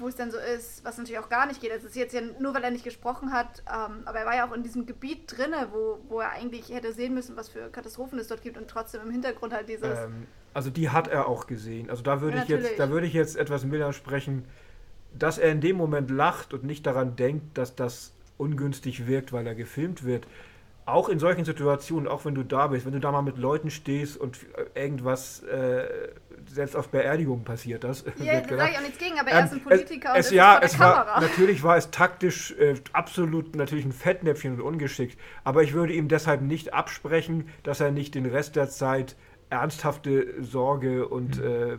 wo 0.00 0.06
es 0.06 0.14
dann 0.14 0.30
so 0.30 0.38
ist, 0.38 0.84
was 0.84 0.96
natürlich 0.96 1.18
auch 1.18 1.28
gar 1.28 1.46
nicht 1.46 1.60
geht. 1.60 1.72
Es 1.72 1.82
ist 1.82 1.96
jetzt 1.96 2.14
ja 2.14 2.20
nur, 2.38 2.54
weil 2.54 2.62
er 2.62 2.70
nicht 2.70 2.84
gesprochen 2.84 3.32
hat, 3.32 3.64
ähm, 3.66 4.02
aber 4.04 4.20
er 4.20 4.26
war 4.26 4.36
ja 4.36 4.48
auch 4.48 4.52
in 4.52 4.62
diesem 4.62 4.86
Gebiet 4.86 5.36
drinne, 5.36 5.68
wo, 5.72 5.98
wo 6.08 6.20
er 6.20 6.30
eigentlich 6.30 6.68
hätte 6.68 6.92
sehen 6.92 7.14
müssen, 7.14 7.36
was 7.36 7.48
für 7.48 7.68
Katastrophen 7.70 8.18
es 8.18 8.28
dort 8.28 8.42
gibt 8.42 8.56
und 8.56 8.68
trotzdem 8.68 9.02
im 9.02 9.10
Hintergrund 9.10 9.52
halt 9.52 9.68
dieses. 9.68 9.98
Ähm, 10.58 10.68
also 10.68 10.70
die 10.70 10.90
hat 10.90 11.08
er 11.08 11.28
auch 11.28 11.46
gesehen. 11.46 11.88
Also 11.90 12.02
da 12.02 12.20
würde 12.20 12.38
ja, 12.38 12.42
ich 12.42 12.48
jetzt, 12.48 12.78
da 12.78 12.90
würde 12.90 13.06
ich 13.06 13.12
jetzt 13.12 13.36
etwas 13.36 13.64
milder 13.64 13.92
sprechen, 13.92 14.44
dass 15.16 15.38
er 15.38 15.50
in 15.50 15.60
dem 15.60 15.76
Moment 15.76 16.10
lacht 16.10 16.52
und 16.52 16.64
nicht 16.64 16.86
daran 16.86 17.16
denkt, 17.16 17.56
dass 17.56 17.74
das 17.74 18.12
ungünstig 18.36 19.06
wirkt, 19.06 19.32
weil 19.32 19.46
er 19.46 19.54
gefilmt 19.54 20.04
wird. 20.04 20.26
Auch 20.84 21.10
in 21.10 21.18
solchen 21.18 21.44
Situationen, 21.44 22.08
auch 22.08 22.24
wenn 22.24 22.34
du 22.34 22.42
da 22.42 22.68
bist, 22.68 22.86
wenn 22.86 22.94
du 22.94 23.00
da 23.00 23.12
mal 23.12 23.22
mit 23.22 23.36
Leuten 23.36 23.70
stehst 23.70 24.16
und 24.16 24.38
irgendwas, 24.74 25.42
äh, 25.42 25.86
selbst 26.46 26.74
auf 26.76 26.88
Beerdigungen 26.88 27.44
passiert 27.44 27.84
das. 27.84 28.04
Ja, 28.18 28.40
da 28.40 28.56
sage 28.56 28.70
ich 28.70 28.78
auch 28.78 28.82
nichts 28.82 28.98
gegen, 28.98 29.18
aber 29.18 29.30
ähm, 29.30 29.36
er 29.36 29.44
ist 29.44 29.52
ein 29.52 29.60
Politiker 29.62 30.08
es, 30.10 30.14
und 30.14 30.20
es, 30.20 30.30
ja, 30.30 30.58
es 30.62 30.78
war, 30.78 31.20
Natürlich 31.20 31.62
war 31.62 31.76
es 31.76 31.90
taktisch 31.90 32.52
äh, 32.58 32.74
absolut 32.92 33.54
natürlich 33.54 33.84
ein 33.84 33.92
Fettnäpfchen 33.92 34.54
und 34.54 34.62
ungeschickt, 34.62 35.18
aber 35.44 35.62
ich 35.62 35.74
würde 35.74 35.92
ihm 35.92 36.08
deshalb 36.08 36.40
nicht 36.40 36.72
absprechen, 36.72 37.48
dass 37.64 37.80
er 37.80 37.90
nicht 37.90 38.14
den 38.14 38.24
Rest 38.24 38.56
der 38.56 38.70
Zeit 38.70 39.14
ernsthafte 39.50 40.42
Sorge 40.42 41.08
und 41.08 41.38
mhm. 41.38 41.44
äh, 41.44 41.78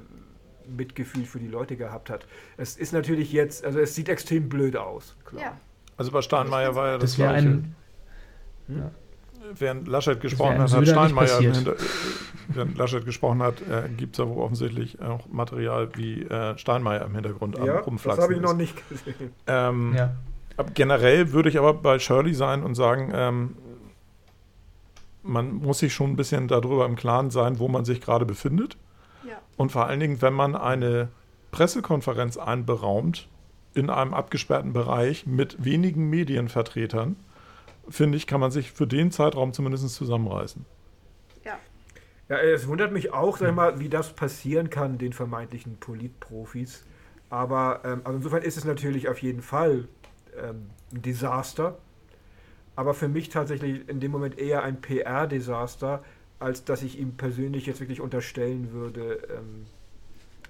Mitgefühl 0.67 1.25
für 1.25 1.39
die 1.39 1.47
Leute 1.47 1.75
gehabt 1.75 2.09
hat. 2.09 2.27
Es 2.57 2.77
ist 2.77 2.93
natürlich 2.93 3.31
jetzt, 3.31 3.65
also 3.65 3.79
es 3.79 3.95
sieht 3.95 4.09
extrem 4.09 4.49
blöd 4.49 4.77
aus. 4.77 5.15
Klar. 5.25 5.43
Ja. 5.43 5.57
Also 5.97 6.11
bei 6.11 6.21
Steinmeier 6.21 6.75
war 6.75 6.87
ja 6.87 6.97
das, 6.97 7.11
das 7.11 7.19
wäre 7.19 7.31
ein 7.31 7.75
ja. 8.67 8.91
Während 9.57 9.87
Laschet 9.87 10.21
gesprochen 10.21 10.59
hat, 10.59 10.71
hat 10.71 10.87
Steinmeier 10.87 11.39
Hinter 11.39 11.75
während 12.49 12.77
Laschet 12.77 13.05
gesprochen 13.05 13.41
hat, 13.41 13.61
äh, 13.61 13.89
gibt 13.89 14.13
es 14.13 14.19
ja 14.19 14.27
wohl 14.27 14.43
offensichtlich 14.43 15.01
auch 15.01 15.27
Material, 15.27 15.89
wie 15.95 16.23
äh, 16.23 16.57
Steinmeier 16.57 17.05
im 17.05 17.15
Hintergrund 17.15 17.57
ja, 17.57 17.77
am 17.77 17.83
rumflaxen 17.83 18.17
Das 18.17 18.23
habe 18.23 18.33
ich 18.33 18.41
noch 18.41 18.55
nicht 18.55 18.89
gesehen. 18.89 19.31
Ähm, 19.47 19.95
ja. 19.95 20.15
generell 20.73 21.31
würde 21.31 21.49
ich 21.49 21.57
aber 21.57 21.73
bei 21.73 21.99
Shirley 21.99 22.33
sein 22.33 22.63
und 22.63 22.75
sagen, 22.75 23.11
ähm, 23.13 23.55
man 25.23 25.53
muss 25.53 25.79
sich 25.79 25.93
schon 25.93 26.11
ein 26.11 26.15
bisschen 26.15 26.47
darüber 26.47 26.85
im 26.85 26.95
Klaren 26.95 27.29
sein, 27.29 27.59
wo 27.59 27.67
man 27.67 27.85
sich 27.85 28.01
gerade 28.01 28.25
befindet. 28.25 28.77
Ja. 29.27 29.41
Und 29.57 29.71
vor 29.71 29.87
allen 29.87 29.99
Dingen, 29.99 30.21
wenn 30.21 30.33
man 30.33 30.55
eine 30.55 31.09
Pressekonferenz 31.51 32.37
einberaumt 32.37 33.27
in 33.73 33.89
einem 33.89 34.13
abgesperrten 34.13 34.73
Bereich 34.73 35.25
mit 35.25 35.63
wenigen 35.63 36.09
Medienvertretern, 36.09 37.15
finde 37.89 38.17
ich, 38.17 38.27
kann 38.27 38.39
man 38.39 38.51
sich 38.51 38.71
für 38.71 38.87
den 38.87 39.11
Zeitraum 39.11 39.53
zumindest 39.53 39.89
zusammenreißen. 39.89 40.65
Ja. 41.43 41.59
Ja, 42.29 42.37
es 42.37 42.67
wundert 42.67 42.91
mich 42.91 43.13
auch, 43.13 43.37
sag 43.37 43.55
mal, 43.55 43.79
wie 43.79 43.89
das 43.89 44.13
passieren 44.13 44.69
kann, 44.69 44.97
den 44.97 45.13
vermeintlichen 45.13 45.77
Politprofis. 45.77 46.85
Aber 47.29 47.81
ähm, 47.83 48.01
also 48.03 48.17
insofern 48.17 48.43
ist 48.43 48.57
es 48.57 48.65
natürlich 48.65 49.09
auf 49.09 49.21
jeden 49.21 49.41
Fall 49.41 49.87
ähm, 50.37 50.69
ein 50.93 51.01
Desaster. 51.01 51.77
Aber 52.79 52.93
für 52.93 53.09
mich 53.09 53.27
tatsächlich 53.27 53.89
in 53.89 53.99
dem 53.99 54.09
Moment 54.09 54.39
eher 54.39 54.63
ein 54.63 54.79
PR-Desaster, 54.79 56.01
als 56.39 56.63
dass 56.63 56.81
ich 56.81 56.97
ihm 56.97 57.17
persönlich 57.17 57.65
jetzt 57.65 57.81
wirklich 57.81 57.99
unterstellen 57.99 58.71
würde, 58.71 59.19
ähm, 59.37 59.65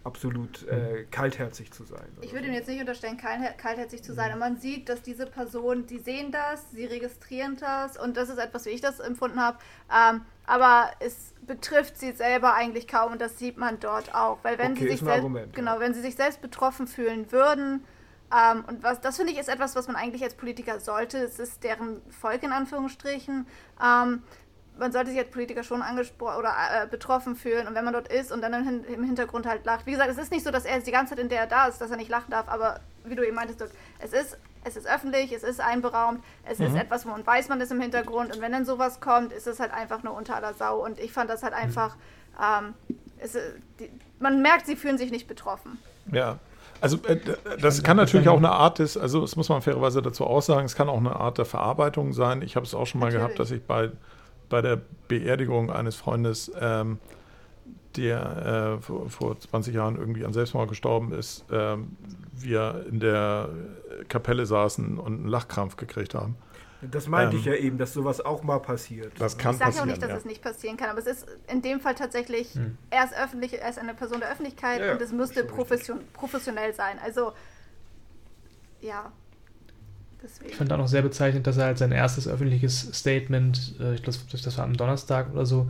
absolut 0.04 0.68
äh, 0.68 0.76
mhm. 0.76 1.10
kaltherzig 1.10 1.72
zu 1.72 1.86
sein. 1.86 2.06
Ich 2.22 2.32
würde 2.32 2.46
ihm 2.46 2.54
jetzt 2.54 2.68
nicht 2.68 2.80
unterstellen, 2.80 3.18
kaltherzig 3.18 4.04
zu 4.04 4.14
sein, 4.14 4.28
mhm. 4.28 4.34
aber 4.34 4.52
man 4.52 4.58
sieht, 4.58 4.90
dass 4.90 5.02
diese 5.02 5.26
Personen, 5.26 5.88
die 5.88 5.98
sehen 5.98 6.32
das, 6.32 6.70
sie 6.70 6.86
registrieren 6.86 7.58
das 7.60 7.98
und 7.98 8.16
das 8.16 8.30
ist 8.30 8.38
etwas, 8.38 8.68
wie 8.68 8.70
ich 8.70 8.82
das 8.82 9.00
empfunden 9.00 9.42
habe. 9.42 9.58
Ähm, 9.92 10.22
aber 10.46 10.92
es 11.00 11.34
betrifft 11.48 11.98
sie 11.98 12.12
selber 12.12 12.54
eigentlich 12.54 12.88
kaum 12.88 13.14
und 13.14 13.22
das 13.22 13.40
sieht 13.40 13.58
man 13.58 13.80
dort 13.80 14.14
auch, 14.14 14.38
weil 14.44 14.60
wenn 14.60 14.74
okay, 14.74 14.84
sie 14.84 14.90
sich 14.92 15.00
selbst, 15.00 15.18
Argument, 15.18 15.56
genau, 15.56 15.74
ja. 15.74 15.80
wenn 15.80 15.96
sie 15.96 16.02
sich 16.02 16.16
selbst 16.16 16.44
betroffen 16.44 16.86
fühlen 16.86 17.32
würden, 17.32 17.84
ähm, 18.32 18.64
und 18.68 18.84
was 18.84 19.02
das 19.02 19.18
finde 19.18 19.34
ich 19.34 19.40
ist 19.40 19.50
etwas, 19.50 19.76
was 19.76 19.88
man 19.88 19.96
eigentlich 19.96 20.24
als 20.24 20.36
Politiker 20.36 20.80
sollte. 20.80 21.18
Es 21.18 21.40
ist 21.40 21.64
deren 21.64 22.02
Volk 22.12 22.44
in 22.44 22.52
Anführungsstrichen. 22.52 23.48
Ähm, 23.84 24.24
man 24.80 24.92
sollte 24.92 25.10
sich 25.10 25.20
als 25.20 25.30
Politiker 25.30 25.64
schon 25.64 25.82
angesprochen 25.82 26.38
oder 26.38 26.50
äh, 26.50 26.88
betroffen 26.88 27.36
fühlen 27.36 27.68
und 27.68 27.76
wenn 27.76 27.84
man 27.84 27.94
dort 27.94 28.08
ist 28.12 28.32
und 28.32 28.42
dann 28.42 28.54
im, 28.54 28.86
im, 28.86 29.04
Hintergrund 29.04 29.46
halt 29.46 29.66
lacht. 29.66 29.86
Wie 29.86 29.92
gesagt, 29.92 30.10
es 30.10 30.18
ist 30.18 30.32
nicht 30.32 30.44
so, 30.44 30.52
dass 30.52 30.66
er 30.66 30.80
die 30.80 30.92
ganze 30.92 31.16
Zeit, 31.16 31.20
in 31.20 31.30
der 31.30 31.42
er 31.42 31.48
da 31.48 31.68
ist, 31.68 31.80
dass 31.82 31.92
er 31.92 31.98
nicht 31.98 32.10
lachen 32.10 32.32
darf, 32.32 32.48
aber 32.48 32.80
wie 33.04 33.16
du 33.16 33.26
eben 33.26 33.36
meintest, 33.36 33.62
es 34.00 34.14
ist, 34.14 34.38
es 34.64 34.78
ist 34.78 34.88
öffentlich, 34.88 35.34
es 35.34 35.44
ist 35.44 35.60
einberaumt, 35.60 36.24
es 36.46 36.60
mhm. 36.60 36.68
ist 36.68 36.76
etwas, 36.76 37.06
wo 37.06 37.10
man 37.10 37.26
weiß, 37.26 37.50
man 37.50 37.60
ist 37.60 37.72
im 37.72 37.82
Hintergrund 37.82 38.34
und 38.34 38.42
wenn 38.42 38.52
dann 38.52 38.66
sowas 38.66 39.02
kommt, 39.02 39.34
ist 39.34 39.48
es 39.48 39.60
halt 39.60 39.74
einfach 39.74 40.04
nur 40.04 40.14
unter 40.14 40.36
aller 40.36 40.54
Sau 40.54 40.84
und 40.84 41.00
ich 41.00 41.12
fand 41.12 41.30
das 41.30 41.44
halt 41.44 41.54
mhm. 41.54 41.60
einfach, 41.60 41.98
ähm, 42.42 42.74
es, 43.18 43.36
äh, 43.36 43.42
die, 43.80 43.92
man 44.20 44.42
merkt, 44.42 44.66
sie 44.66 44.78
fühlen 44.78 44.98
sich 44.98 45.12
nicht 45.12 45.28
betroffen. 45.28 45.78
Ja, 46.12 46.40
also 46.82 46.98
äh, 47.08 47.18
das 47.62 47.84
kann 47.84 47.98
natürlich 47.98 48.30
auch 48.30 48.38
eine 48.38 48.52
Art 48.52 48.80
des, 48.80 48.98
also 48.98 49.22
das 49.22 49.36
muss 49.36 49.50
man 49.50 49.62
fairerweise 49.62 50.02
dazu 50.02 50.26
auch 50.26 50.42
sagen, 50.42 50.66
es 50.66 50.76
kann 50.76 50.90
auch 50.90 50.98
eine 50.98 51.16
Art 51.16 51.38
der 51.38 51.46
Verarbeitung 51.46 52.14
sein. 52.14 52.42
Ich 52.42 52.56
habe 52.56 52.66
es 52.66 52.74
auch 52.74 52.88
schon 52.88 53.00
mal 53.00 53.08
natürlich. 53.08 53.24
gehabt, 53.24 53.40
dass 53.40 53.52
ich 53.52 53.64
bei 53.64 53.92
bei 54.50 54.62
der 54.62 54.82
Beerdigung 55.08 55.72
eines 55.72 55.96
Freundes, 55.96 56.52
ähm, 56.60 57.00
der 57.96 58.78
äh, 58.80 58.82
vor, 58.82 59.10
vor, 59.10 59.40
20 59.40 59.74
Jahren 59.74 59.96
irgendwie 59.96 60.26
an 60.26 60.34
Selbstmord 60.34 60.70
gestorben 60.70 61.12
ist, 61.14 61.46
ähm, 61.52 61.96
wir 62.34 62.86
in 62.90 63.00
der 63.00 63.50
Kapelle 64.10 64.46
saßen 64.46 64.98
und 64.98 65.20
einen 65.20 65.28
Lachkrampf 65.28 65.78
gekriegt 65.78 66.14
haben. 66.14 66.36
Das 66.82 67.08
meinte 67.08 67.36
ähm, 67.36 67.40
ich 67.40 67.46
ja 67.46 67.56
eben, 67.56 67.78
dass 67.78 67.94
sowas 67.94 68.22
auch 68.22 68.44
mal 68.44 68.60
passiert. 68.60 69.12
Das 69.20 69.38
kann 69.38 69.54
ich 69.54 69.60
sage 69.60 69.76
ja 69.76 69.82
auch 69.82 69.86
nicht, 69.86 70.02
dass 70.02 70.10
ja. 70.10 70.18
es 70.18 70.26
nicht 70.26 70.42
passieren 70.42 70.78
kann, 70.78 70.90
aber 70.90 71.00
es 71.00 71.08
ist 71.08 71.28
in 71.48 71.62
dem 71.62 71.80
Fall 71.82 71.96
tatsächlich, 71.96 72.54
hm. 72.54 72.78
er 72.90 73.04
ist 73.04 73.14
öffentlich, 73.14 73.60
er 73.60 73.70
ist 73.70 73.80
eine 73.80 73.94
Person 73.94 74.20
der 74.20 74.32
Öffentlichkeit 74.32 74.82
ja, 74.82 74.94
und 74.94 75.02
es 75.02 75.12
müsste 75.12 75.44
profession 75.44 76.00
professionell 76.14 76.74
sein. 76.74 76.98
Also 77.04 77.34
ja, 78.82 79.12
Deswegen. 80.22 80.50
Ich 80.50 80.56
fand 80.58 80.72
auch 80.74 80.78
noch 80.78 80.88
sehr 80.88 81.02
bezeichnend, 81.02 81.48
dass 81.48 81.58
er 81.58 81.66
halt 81.66 81.78
sein 81.78 81.92
erstes 81.92 82.28
öffentliches 82.28 82.90
Statement, 82.94 83.76
äh, 83.80 83.96
ich 83.96 84.04
glaube, 84.04 84.18
das 84.30 84.58
war 84.58 84.66
am 84.66 84.76
Donnerstag 84.76 85.32
oder 85.32 85.46
so, 85.46 85.70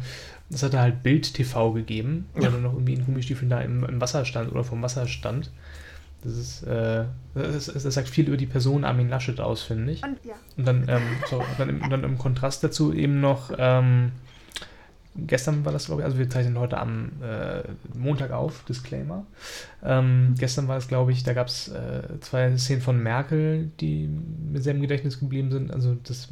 das 0.50 0.64
hat 0.64 0.74
er 0.74 0.82
halt 0.82 1.04
Bild 1.04 1.34
TV 1.34 1.74
gegeben, 1.74 2.28
weil 2.34 2.44
ja. 2.44 2.50
er 2.50 2.58
noch 2.58 2.74
irgendwie 2.74 2.96
in 2.96 3.06
Gummistiefeln 3.06 3.50
da 3.50 3.62
im, 3.62 3.84
im, 3.84 4.02
Wasser 4.02 4.26
stand 4.26 4.52
oder 4.52 4.64
vom 4.64 4.82
Wasser 4.82 5.08
stand. 5.08 5.52
Das 6.24 6.34
ist, 6.34 6.64
äh, 6.64 7.06
das, 7.34 7.68
das, 7.68 7.84
sagt 7.84 8.10
viel 8.10 8.28
über 8.28 8.36
die 8.36 8.46
Person 8.46 8.84
Armin 8.84 9.08
Laschet 9.08 9.40
aus, 9.40 9.64
finde 9.64 9.94
ich. 9.94 10.04
Und, 10.04 10.18
ja. 10.26 10.36
und 10.58 10.68
dann, 10.68 10.86
ähm, 10.90 11.02
so, 11.30 11.42
dann, 11.58 11.70
im, 11.70 11.90
dann 11.90 12.04
im 12.04 12.18
Kontrast 12.18 12.64
dazu 12.64 12.94
eben 12.94 13.22
noch, 13.22 13.52
ähm, 13.58 14.12
gestern 15.16 15.66
war 15.66 15.72
das, 15.72 15.86
glaube 15.86 16.02
ich, 16.02 16.06
also 16.06 16.18
wir 16.18 16.30
zeichnen 16.30 16.60
heute 16.60 16.78
am 16.78 17.12
äh, 17.22 17.62
Montag 17.98 18.32
auf, 18.32 18.64
Disclaimer. 18.66 19.26
Ähm, 19.84 20.36
gestern 20.38 20.68
war 20.68 20.78
es, 20.78 20.88
glaube 20.88 21.12
ich, 21.12 21.24
da 21.24 21.34
gab 21.34 21.48
es 21.48 21.70
äh, 21.70 22.20
zwei 22.20 22.56
Szenen 22.58 22.82
von 22.82 23.02
Merkel, 23.02 23.72
die 23.80 24.08
mir 24.08 24.62
sehr 24.62 24.76
im 24.76 24.82
Gedächtnis 24.82 25.20
geblieben 25.20 25.52
sind. 25.52 25.74
Also, 25.74 25.96
dass 26.04 26.30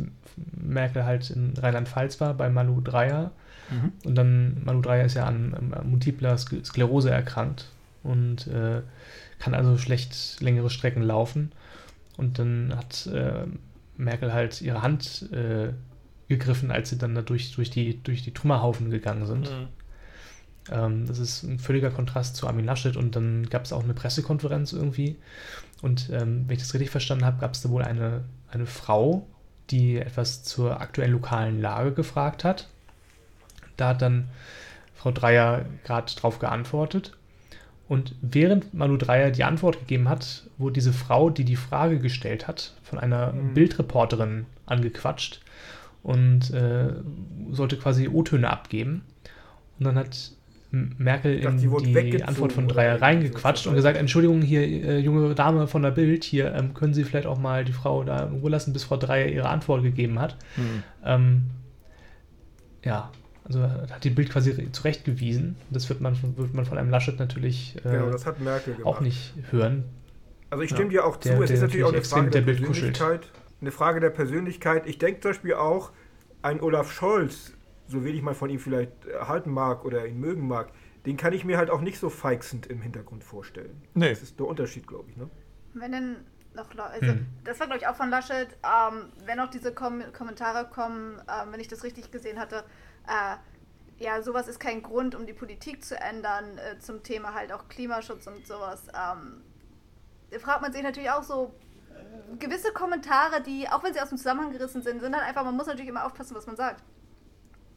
Merkel 0.51 1.05
halt 1.05 1.29
in 1.29 1.53
Rheinland-Pfalz 1.57 2.19
war, 2.19 2.33
bei 2.33 2.49
Malu 2.49 2.81
Dreyer. 2.81 3.31
Mhm. 3.69 3.91
Und 4.03 4.15
dann, 4.15 4.61
Malu 4.63 4.81
Dreyer 4.81 5.05
ist 5.05 5.15
ja 5.15 5.25
an, 5.25 5.53
an 5.71 5.89
multipler 5.89 6.37
Sklerose 6.37 7.09
erkrankt 7.09 7.67
und 8.03 8.47
äh, 8.47 8.81
kann 9.39 9.53
also 9.53 9.77
schlecht 9.77 10.41
längere 10.41 10.69
Strecken 10.69 11.01
laufen. 11.01 11.51
Und 12.17 12.39
dann 12.39 12.73
hat 12.75 13.07
äh, 13.07 13.45
Merkel 13.95 14.33
halt 14.33 14.61
ihre 14.61 14.81
Hand 14.81 15.31
äh, 15.31 15.73
gegriffen, 16.27 16.71
als 16.71 16.89
sie 16.89 16.97
dann 16.97 17.15
da 17.15 17.21
durch, 17.21 17.53
durch, 17.53 17.69
die, 17.69 18.01
durch 18.01 18.23
die 18.23 18.33
Trümmerhaufen 18.33 18.89
gegangen 18.89 19.25
sind. 19.25 19.49
Mhm. 19.49 19.67
Ähm, 20.71 21.05
das 21.05 21.19
ist 21.19 21.43
ein 21.43 21.59
völliger 21.59 21.91
Kontrast 21.91 22.35
zu 22.35 22.47
Armin 22.47 22.65
Laschet 22.65 22.97
und 22.97 23.15
dann 23.15 23.47
gab 23.49 23.63
es 23.65 23.73
auch 23.73 23.83
eine 23.83 23.93
Pressekonferenz 23.93 24.73
irgendwie. 24.73 25.17
Und 25.81 26.09
ähm, 26.09 26.45
wenn 26.47 26.55
ich 26.55 26.63
das 26.63 26.73
richtig 26.73 26.89
verstanden 26.89 27.25
habe, 27.25 27.39
gab 27.39 27.53
es 27.53 27.61
da 27.61 27.69
wohl 27.69 27.83
eine, 27.83 28.25
eine 28.49 28.65
Frau, 28.65 29.27
die 29.69 29.97
etwas 29.97 30.43
zur 30.43 30.81
aktuellen 30.81 31.11
lokalen 31.11 31.61
Lage 31.61 31.93
gefragt 31.93 32.43
hat. 32.43 32.67
Da 33.75 33.89
hat 33.89 34.01
dann 34.01 34.29
Frau 34.95 35.11
Dreier 35.11 35.65
gerade 35.83 36.13
drauf 36.15 36.39
geantwortet. 36.39 37.16
Und 37.87 38.15
während 38.21 38.73
Manu 38.73 38.97
Dreier 38.97 39.31
die 39.31 39.43
Antwort 39.43 39.79
gegeben 39.79 40.09
hat, 40.09 40.43
wurde 40.57 40.73
diese 40.73 40.93
Frau, 40.93 41.29
die 41.29 41.45
die 41.45 41.55
Frage 41.55 41.99
gestellt 41.99 42.47
hat, 42.47 42.73
von 42.83 42.99
einer 42.99 43.31
mhm. 43.31 43.53
Bildreporterin 43.53 44.45
angequatscht 44.65 45.41
und 46.03 46.51
äh, 46.53 46.93
sollte 47.51 47.77
quasi 47.77 48.09
O-Töne 48.09 48.49
abgeben. 48.49 49.03
Und 49.79 49.85
dann 49.85 49.97
hat 49.97 50.31
Merkel 50.71 51.39
in 51.39 51.57
die, 51.57 52.11
die 52.11 52.23
Antwort 52.23 52.51
von 52.51 52.67
Dreier 52.67 53.01
reingequatscht 53.01 53.67
und 53.67 53.75
gesagt, 53.75 53.97
Entschuldigung, 53.97 54.41
hier, 54.41 54.61
äh, 54.61 54.99
junge 54.99 55.33
Dame 55.33 55.67
von 55.67 55.81
der 55.81 55.91
Bild, 55.91 56.25
hier 56.25 56.53
ähm, 56.53 56.73
können 56.73 56.93
Sie 56.93 57.05
vielleicht 57.05 57.25
auch 57.25 57.39
mal 57.39 57.63
die 57.63 57.71
Frau 57.71 58.03
da 58.03 58.25
in 58.25 58.41
Ruhe 58.41 58.49
lassen, 58.49 58.73
bis 58.73 58.83
Frau 58.83 58.97
Dreier 58.97 59.27
ihre 59.27 59.47
Antwort 59.47 59.83
gegeben 59.83 60.19
hat. 60.19 60.35
Hm. 60.55 60.83
Ähm, 61.05 61.43
ja, 62.83 63.11
also 63.47 63.63
hat 63.63 64.03
die 64.03 64.09
Bild 64.09 64.29
quasi 64.29 64.71
zurechtgewiesen. 64.71 65.55
Das 65.69 65.87
wird 65.89 66.01
man, 66.01 66.17
wird 66.37 66.53
man 66.53 66.65
von 66.65 66.77
einem 66.77 66.89
Laschet 66.89 67.17
natürlich 67.17 67.77
äh, 67.85 67.89
genau, 67.89 68.15
auch 68.83 68.99
nicht 68.99 69.33
hören. 69.51 69.85
Also 70.49 70.63
ich 70.63 70.69
stimme 70.69 70.93
ja, 70.93 71.01
dir 71.01 71.05
auch 71.05 71.17
zu, 71.17 71.29
der, 71.29 71.39
es 71.41 71.51
ist 71.51 71.61
natürlich 71.61 71.85
auch 71.85 71.93
eine 71.93 72.03
Frage 72.03 72.29
der, 72.29 72.41
der 72.41 72.53
Persönlichkeit. 72.53 73.21
Kuschelt 73.21 73.31
eine 73.61 73.71
Frage 73.71 73.99
der 73.99 74.09
Persönlichkeit. 74.09 74.85
Ich 74.85 74.97
denke 74.97 75.21
zum 75.21 75.31
Beispiel 75.31 75.53
auch, 75.55 75.91
ein 76.41 76.61
Olaf 76.61 76.91
Scholz, 76.91 77.53
so 77.87 78.03
wenig 78.03 78.21
man 78.21 78.35
von 78.35 78.49
ihm 78.49 78.59
vielleicht 78.59 78.91
halten 79.19 79.51
mag 79.51 79.85
oder 79.85 80.05
ihn 80.05 80.19
mögen 80.19 80.47
mag, 80.47 80.71
den 81.05 81.17
kann 81.17 81.33
ich 81.33 81.45
mir 81.45 81.57
halt 81.57 81.69
auch 81.69 81.81
nicht 81.81 81.99
so 81.99 82.09
feixend 82.09 82.67
im 82.67 82.81
Hintergrund 82.81 83.23
vorstellen. 83.23 83.81
Nee. 83.93 84.09
Das 84.09 84.21
ist 84.21 84.39
der 84.39 84.45
Unterschied, 84.45 84.87
glaube 84.87 85.09
ich. 85.09 85.17
Ne? 85.17 85.29
Wenn 85.73 85.91
denn 85.91 86.15
noch, 86.53 86.69
also 86.77 87.07
hm. 87.07 87.25
das 87.43 87.59
war 87.59 87.67
glaube 87.67 87.81
ich 87.81 87.87
auch 87.87 87.95
von 87.95 88.09
Laschet, 88.09 88.47
ähm, 88.63 89.09
wenn 89.25 89.39
auch 89.39 89.49
diese 89.49 89.73
Kom 89.73 90.01
Kommentare 90.11 90.67
kommen, 90.69 91.19
ähm, 91.27 91.51
wenn 91.51 91.59
ich 91.59 91.67
das 91.67 91.83
richtig 91.83 92.11
gesehen 92.11 92.39
hatte, 92.39 92.63
äh, 93.07 94.03
ja, 94.03 94.21
sowas 94.21 94.47
ist 94.47 94.59
kein 94.59 94.83
Grund, 94.83 95.15
um 95.15 95.25
die 95.25 95.33
Politik 95.33 95.83
zu 95.83 95.99
ändern 95.99 96.57
äh, 96.57 96.79
zum 96.79 97.03
Thema 97.03 97.33
halt 97.33 97.51
auch 97.51 97.67
Klimaschutz 97.67 98.27
und 98.27 98.45
sowas. 98.45 98.83
Ähm, 98.93 99.41
fragt 100.39 100.61
man 100.61 100.71
sich 100.71 100.83
natürlich 100.83 101.09
auch 101.09 101.23
so, 101.23 101.53
gewisse 102.39 102.71
Kommentare, 102.71 103.41
die, 103.41 103.67
auch 103.69 103.83
wenn 103.83 103.93
sie 103.93 104.01
aus 104.01 104.09
dem 104.09 104.17
Zusammenhang 104.17 104.51
gerissen 104.51 104.81
sind, 104.81 105.01
sind 105.01 105.15
halt 105.15 105.25
einfach, 105.25 105.43
man 105.43 105.55
muss 105.55 105.67
natürlich 105.67 105.89
immer 105.89 106.05
aufpassen, 106.05 106.35
was 106.35 106.45
man 106.45 106.55
sagt. 106.55 106.83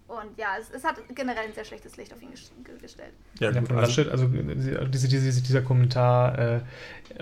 Und 0.08 0.36
ja, 0.36 0.56
es, 0.60 0.70
es 0.70 0.82
hat 0.82 0.96
generell 1.14 1.46
ein 1.46 1.54
sehr 1.54 1.64
schlechtes 1.64 1.96
Licht 1.96 2.12
auf 2.12 2.20
ihn 2.20 2.30
gestellt. 2.32 3.12
Ja, 3.38 3.52
gut, 3.52 3.70
also, 3.70 4.10
also 4.10 4.26
diese, 4.26 5.06
diese, 5.06 5.40
dieser 5.40 5.62
Kommentar, 5.62 6.36
äh, 6.36 6.60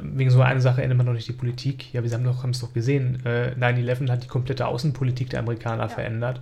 wegen 0.00 0.30
so 0.30 0.40
einer 0.40 0.62
Sache 0.62 0.82
ändert 0.82 0.96
man 0.96 1.06
doch 1.06 1.12
nicht 1.12 1.28
die 1.28 1.34
Politik. 1.34 1.92
Ja, 1.92 2.02
wir 2.02 2.10
haben 2.10 2.50
es 2.50 2.60
doch 2.60 2.72
gesehen. 2.72 3.22
Äh, 3.26 3.54
9-11 3.58 4.10
hat 4.10 4.24
die 4.24 4.28
komplette 4.28 4.66
Außenpolitik 4.66 5.28
der 5.28 5.40
Amerikaner 5.40 5.82
ja. 5.82 5.88
verändert. 5.88 6.40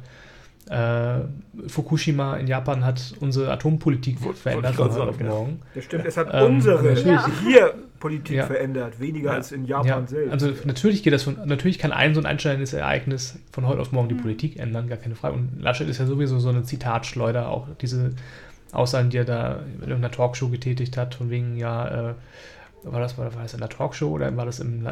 Äh, 0.69 1.21
Fukushima 1.69 2.37
in 2.37 2.49
Japan 2.49 2.85
hat 2.85 3.15
unsere 3.21 3.53
Atompolitik 3.53 4.23
Wollt, 4.25 4.37
verändert 4.37 4.75
von 4.75 4.91
heute 4.91 5.09
auf 5.09 5.21
morgen. 5.21 5.63
Das 5.75 5.85
stimmt, 5.85 6.07
es 6.07 6.17
hat 6.17 6.29
ähm, 6.33 6.57
unsere 6.57 6.93
ja. 7.03 7.25
hier 7.45 7.75
Politik 8.01 8.37
ja. 8.37 8.47
verändert, 8.47 8.99
weniger 8.99 9.31
ja. 9.31 9.37
als 9.37 9.53
in 9.53 9.65
Japan 9.65 10.09
selbst. 10.09 10.33
Also 10.33 10.53
natürlich 10.65 11.03
geht 11.05 11.13
das 11.13 11.23
von, 11.23 11.39
natürlich 11.45 11.79
kann 11.79 11.93
ein 11.93 12.15
so 12.15 12.21
ein 12.21 12.27
einschneidendes 12.27 12.73
Ereignis 12.73 13.39
von 13.53 13.67
heute 13.67 13.81
auf 13.81 13.93
morgen 13.93 14.09
die 14.09 14.17
mhm. 14.17 14.23
Politik 14.23 14.59
ändern, 14.59 14.89
gar 14.89 14.99
keine 14.99 15.15
Frage. 15.15 15.37
Und 15.37 15.61
Laschet 15.61 15.89
ist 15.89 15.99
ja 15.99 16.07
sowieso 16.07 16.41
so 16.41 16.49
eine 16.49 16.65
Zitatschleuder, 16.65 17.49
auch 17.49 17.69
diese 17.81 18.13
Aussagen, 18.73 19.11
die 19.11 19.19
er 19.19 19.25
da 19.25 19.61
in 19.77 19.83
irgendeiner 19.83 20.11
Talkshow 20.11 20.49
getätigt 20.49 20.97
hat, 20.97 21.15
von 21.15 21.31
wegen, 21.31 21.57
ja, 21.57 22.11
äh, 22.11 22.15
war 22.93 23.01
das, 23.01 23.19
war 23.19 23.29
das 23.29 23.55
in 23.55 23.61
der 23.61 23.69
Talkshow 23.69 24.09
oder 24.09 24.35
war 24.37 24.47
das 24.47 24.61
im 24.61 24.87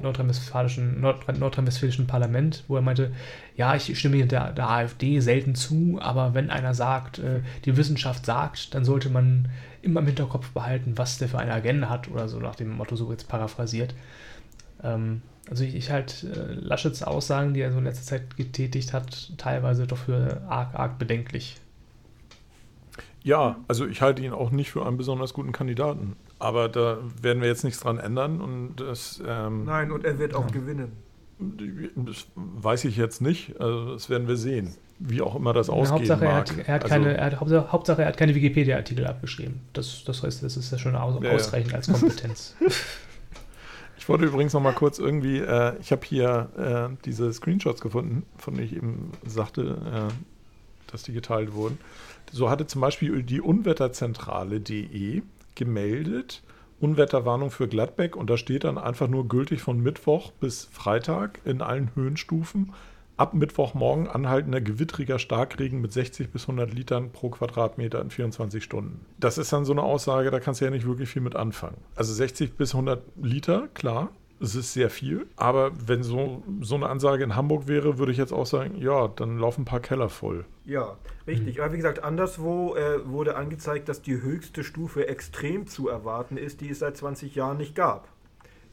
nordrhein-westfälischen 0.00 1.00
nordrhein 1.00 2.06
Parlament, 2.06 2.64
wo 2.68 2.76
er 2.76 2.82
meinte, 2.82 3.12
ja, 3.56 3.74
ich 3.74 3.98
stimme 3.98 4.24
der, 4.26 4.52
der 4.52 4.68
AfD 4.68 5.20
selten 5.20 5.54
zu, 5.54 5.98
aber 6.00 6.34
wenn 6.34 6.50
einer 6.50 6.74
sagt, 6.74 7.18
äh, 7.18 7.40
die 7.64 7.76
Wissenschaft 7.76 8.24
sagt, 8.24 8.74
dann 8.74 8.84
sollte 8.84 9.10
man 9.10 9.48
immer 9.82 10.00
im 10.00 10.06
Hinterkopf 10.06 10.50
behalten, 10.50 10.96
was 10.96 11.18
der 11.18 11.28
für 11.28 11.38
eine 11.38 11.52
Agenda 11.52 11.88
hat 11.88 12.08
oder 12.08 12.28
so 12.28 12.38
nach 12.38 12.54
dem 12.54 12.76
Motto 12.76 12.96
so 12.96 13.10
jetzt 13.10 13.28
paraphrasiert. 13.28 13.94
Ähm, 14.82 15.22
also 15.50 15.64
ich, 15.64 15.74
ich 15.74 15.90
halt 15.90 16.26
Laschets 16.54 17.02
Aussagen, 17.02 17.54
die 17.54 17.60
er 17.60 17.72
so 17.72 17.78
in 17.78 17.84
letzter 17.84 18.04
Zeit 18.04 18.36
getätigt 18.36 18.92
hat, 18.92 19.32
teilweise 19.38 19.86
doch 19.86 19.98
für 19.98 20.42
arg, 20.48 20.74
arg 20.74 20.98
bedenklich. 20.98 21.56
Ja, 23.22 23.56
also 23.66 23.86
ich 23.86 24.00
halte 24.02 24.22
ihn 24.22 24.32
auch 24.32 24.50
nicht 24.50 24.70
für 24.70 24.86
einen 24.86 24.96
besonders 24.96 25.34
guten 25.34 25.52
Kandidaten. 25.52 26.16
Aber 26.38 26.68
da 26.68 26.98
werden 27.20 27.42
wir 27.42 27.48
jetzt 27.48 27.64
nichts 27.64 27.80
dran 27.80 27.98
ändern 27.98 28.40
und 28.40 28.76
das. 28.76 29.20
Ähm, 29.26 29.64
Nein, 29.64 29.90
und 29.90 30.04
er 30.04 30.18
wird 30.18 30.34
auch 30.34 30.46
ja. 30.46 30.52
gewinnen. 30.52 30.92
Das 31.96 32.26
weiß 32.34 32.84
ich 32.84 32.96
jetzt 32.96 33.20
nicht. 33.20 33.60
Also 33.60 33.92
das 33.92 34.10
werden 34.10 34.28
wir 34.28 34.36
sehen. 34.36 34.74
Wie 35.00 35.20
auch 35.20 35.36
immer 35.36 35.52
das 35.52 35.70
ausgehen 35.70 36.10
Hauptsache, 36.10 36.24
mag. 36.24 36.32
Er 36.32 36.38
hat, 36.38 36.68
er 36.68 36.74
hat 36.74 36.82
also, 36.84 36.94
keine, 36.94 37.16
er 37.16 37.26
hat, 37.26 37.40
Hauptsache, 37.40 37.72
Hauptsache, 37.72 38.02
er 38.02 38.08
hat 38.08 38.16
keine 38.16 38.34
Wikipedia-Artikel 38.34 39.06
abgeschrieben. 39.06 39.60
Das, 39.72 40.02
das 40.04 40.22
heißt, 40.24 40.42
das 40.42 40.56
ist 40.56 40.72
ja 40.72 40.78
schon 40.78 40.96
aus, 40.96 41.22
ja, 41.22 41.30
ausreichend 41.30 41.74
als 41.74 41.88
Kompetenz. 41.88 42.56
ich 43.96 44.08
wollte 44.08 44.24
übrigens 44.24 44.52
noch 44.52 44.60
mal 44.60 44.72
kurz 44.72 44.98
irgendwie, 44.98 45.38
äh, 45.38 45.74
ich 45.80 45.92
habe 45.92 46.04
hier 46.04 46.48
äh, 46.56 46.96
diese 47.04 47.32
Screenshots 47.32 47.80
gefunden, 47.80 48.24
von 48.36 48.54
denen 48.54 48.66
ich 48.66 48.74
eben 48.74 49.12
sagte, 49.24 50.10
äh, 50.10 50.90
dass 50.90 51.04
die 51.04 51.12
geteilt 51.12 51.52
wurden. 51.52 51.78
So 52.32 52.50
hatte 52.50 52.66
zum 52.66 52.80
Beispiel 52.80 53.22
die 53.22 53.40
Unwetterzentrale.de 53.40 55.22
gemeldet, 55.58 56.42
Unwetterwarnung 56.80 57.50
für 57.50 57.68
Gladbeck 57.68 58.16
und 58.16 58.30
da 58.30 58.38
steht 58.38 58.64
dann 58.64 58.78
einfach 58.78 59.08
nur 59.08 59.28
gültig 59.28 59.60
von 59.60 59.80
Mittwoch 59.80 60.30
bis 60.32 60.64
Freitag 60.72 61.40
in 61.44 61.60
allen 61.60 61.94
Höhenstufen. 61.94 62.72
Ab 63.16 63.34
Mittwochmorgen 63.34 64.06
anhaltender 64.06 64.60
gewittriger 64.60 65.18
Starkregen 65.18 65.80
mit 65.80 65.92
60 65.92 66.30
bis 66.30 66.42
100 66.42 66.72
Litern 66.72 67.10
pro 67.10 67.30
Quadratmeter 67.30 68.00
in 68.00 68.10
24 68.10 68.62
Stunden. 68.62 69.04
Das 69.18 69.38
ist 69.38 69.52
dann 69.52 69.64
so 69.64 69.72
eine 69.72 69.82
Aussage, 69.82 70.30
da 70.30 70.38
kannst 70.38 70.60
du 70.60 70.66
ja 70.66 70.70
nicht 70.70 70.86
wirklich 70.86 71.08
viel 71.08 71.22
mit 71.22 71.34
anfangen. 71.34 71.78
Also 71.96 72.14
60 72.14 72.54
bis 72.54 72.74
100 72.74 73.02
Liter, 73.20 73.66
klar, 73.74 74.12
es 74.40 74.54
ist 74.54 74.72
sehr 74.72 74.90
viel. 74.90 75.26
Aber 75.36 75.72
wenn 75.86 76.02
so, 76.02 76.42
so 76.60 76.74
eine 76.74 76.88
Ansage 76.88 77.24
in 77.24 77.34
Hamburg 77.36 77.66
wäre, 77.66 77.98
würde 77.98 78.12
ich 78.12 78.18
jetzt 78.18 78.32
auch 78.32 78.46
sagen, 78.46 78.76
ja, 78.76 79.08
dann 79.08 79.38
laufen 79.38 79.62
ein 79.62 79.64
paar 79.64 79.80
Keller 79.80 80.08
voll. 80.08 80.44
Ja, 80.64 80.96
richtig. 81.26 81.56
Mhm. 81.56 81.62
Aber 81.62 81.72
wie 81.72 81.76
gesagt, 81.78 82.04
anderswo 82.04 82.76
äh, 82.76 83.06
wurde 83.08 83.36
angezeigt, 83.36 83.88
dass 83.88 84.02
die 84.02 84.20
höchste 84.20 84.64
Stufe 84.64 85.08
extrem 85.08 85.66
zu 85.66 85.88
erwarten 85.88 86.36
ist, 86.36 86.60
die 86.60 86.70
es 86.70 86.78
seit 86.78 86.96
20 86.96 87.34
Jahren 87.34 87.56
nicht 87.56 87.74
gab. 87.74 88.08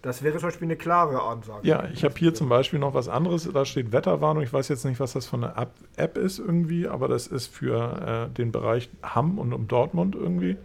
Das 0.01 0.21
wäre 0.21 0.37
zum 0.37 0.49
Beispiel 0.49 0.67
eine 0.67 0.75
klare 0.75 1.23
Ansage. 1.23 1.67
Ja, 1.67 1.85
ich 1.91 2.03
habe 2.03 2.13
hier 2.15 2.31
zum 2.35 2.47
Beispiel 2.47 2.77
noch 2.77 2.93
was 2.93 3.07
anderes. 3.07 3.49
Da 3.51 3.65
steht 3.65 3.91
Wetterwarnung. 3.91 4.43
Ich 4.43 4.53
weiß 4.53 4.67
jetzt 4.67 4.85
nicht, 4.85 4.99
was 4.99 5.13
das 5.13 5.25
für 5.25 5.37
eine 5.37 5.55
App 5.95 6.17
ist 6.19 6.37
irgendwie, 6.37 6.87
aber 6.87 7.07
das 7.07 7.25
ist 7.25 7.47
für 7.47 8.27
äh, 8.29 8.33
den 8.35 8.51
Bereich 8.51 8.91
Hamm 9.01 9.39
und 9.39 9.51
um 9.51 9.67
Dortmund 9.67 10.13
irgendwie. 10.13 10.57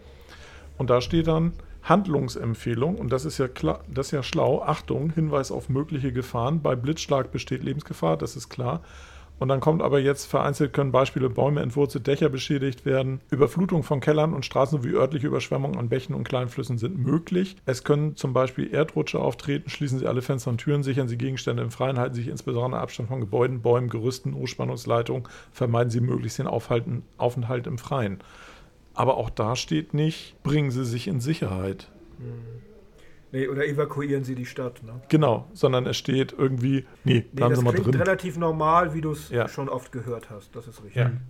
Und 0.77 0.91
da 0.91 1.01
steht 1.01 1.25
dann, 1.25 1.53
Handlungsempfehlung, 1.83 2.95
und 2.95 3.11
das 3.11 3.25
ist 3.25 3.37
ja 3.37 3.47
klar, 3.47 3.83
das 3.91 4.07
ist 4.07 4.11
ja 4.11 4.23
schlau, 4.23 4.61
Achtung, 4.61 5.11
Hinweis 5.11 5.51
auf 5.51 5.69
mögliche 5.69 6.11
Gefahren. 6.13 6.61
Bei 6.61 6.75
Blitzschlag 6.75 7.31
besteht 7.31 7.63
Lebensgefahr, 7.63 8.17
das 8.17 8.35
ist 8.35 8.49
klar. 8.49 8.81
Und 9.41 9.47
dann 9.47 9.59
kommt 9.59 9.81
aber 9.81 9.99
jetzt 9.99 10.25
vereinzelt 10.25 10.71
können 10.71 10.91
Beispiele 10.91 11.27
Bäume 11.27 11.61
entwurzelt, 11.61 12.05
Dächer 12.05 12.29
beschädigt 12.29 12.85
werden. 12.85 13.21
Überflutung 13.31 13.81
von 13.81 13.99
Kellern 13.99 14.35
und 14.35 14.45
Straßen 14.45 14.79
sowie 14.79 14.93
örtliche 14.93 15.25
Überschwemmungen 15.25 15.79
an 15.79 15.89
Bächen 15.89 16.13
und 16.13 16.25
Kleinflüssen 16.25 16.77
sind 16.77 16.99
möglich. 16.99 17.57
Es 17.65 17.83
können 17.83 18.15
zum 18.15 18.33
Beispiel 18.33 18.71
Erdrutsche 18.71 19.19
auftreten. 19.19 19.67
Schließen 19.71 19.97
Sie 19.97 20.05
alle 20.05 20.21
Fenster 20.21 20.51
und 20.51 20.59
Türen, 20.59 20.83
sichern 20.83 21.07
Sie 21.07 21.17
Gegenstände 21.17 21.63
im 21.63 21.71
Freien, 21.71 21.97
halten 21.97 22.13
Sie 22.13 22.21
sich 22.21 22.29
insbesondere 22.29 22.79
Abstand 22.79 23.09
von 23.09 23.19
Gebäuden, 23.19 23.63
Bäumen, 23.63 23.89
Gerüsten, 23.89 24.35
Hochspannungsleitungen. 24.35 25.23
Vermeiden 25.51 25.89
Sie 25.89 26.01
möglichst 26.01 26.37
den 26.37 26.45
Aufhalten, 26.45 27.01
Aufenthalt 27.17 27.65
im 27.65 27.79
Freien. 27.79 28.19
Aber 28.93 29.17
auch 29.17 29.29
da 29.29 29.55
steht 29.55 29.93
nicht, 29.93 30.41
bringen 30.43 30.71
Sie 30.71 30.85
sich 30.85 31.07
in 31.07 31.19
Sicherheit. 31.19 31.89
Hm. 32.17 32.61
Nee, 33.33 33.47
oder 33.47 33.65
evakuieren 33.65 34.25
Sie 34.25 34.35
die 34.35 34.45
Stadt. 34.45 34.83
Ne? 34.83 35.01
Genau, 35.07 35.47
sondern 35.53 35.85
es 35.85 35.95
steht 35.95 36.33
irgendwie, 36.37 36.85
nee, 37.05 37.21
bleiben 37.21 37.53
nee, 37.53 37.59
Sie 37.59 37.63
mal 37.63 37.73
drin. 37.73 37.95
relativ 37.95 38.37
normal, 38.37 38.93
wie 38.93 38.99
du 38.99 39.11
es 39.11 39.29
ja. 39.29 39.47
schon 39.47 39.69
oft 39.69 39.93
gehört 39.93 40.29
hast. 40.29 40.53
Das 40.55 40.67
ist 40.67 40.83
richtig. 40.83 40.97
Ja. 40.97 41.09
Mhm. 41.09 41.21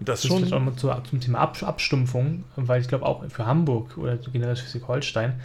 Das, 0.00 0.22
das 0.22 0.28
schon. 0.28 0.52
Auch 0.52 0.60
mal 0.60 0.76
zu, 0.76 0.92
zum 1.10 1.20
Thema 1.20 1.40
Ab 1.40 1.60
Abstumpfung, 1.60 2.44
weil 2.54 2.80
ich 2.80 2.86
glaube 2.86 3.04
auch 3.04 3.28
für 3.28 3.44
Hamburg 3.44 3.98
oder 3.98 4.16
generell 4.16 4.54
für 4.54 4.62
Schleswig-Holstein, 4.62 5.40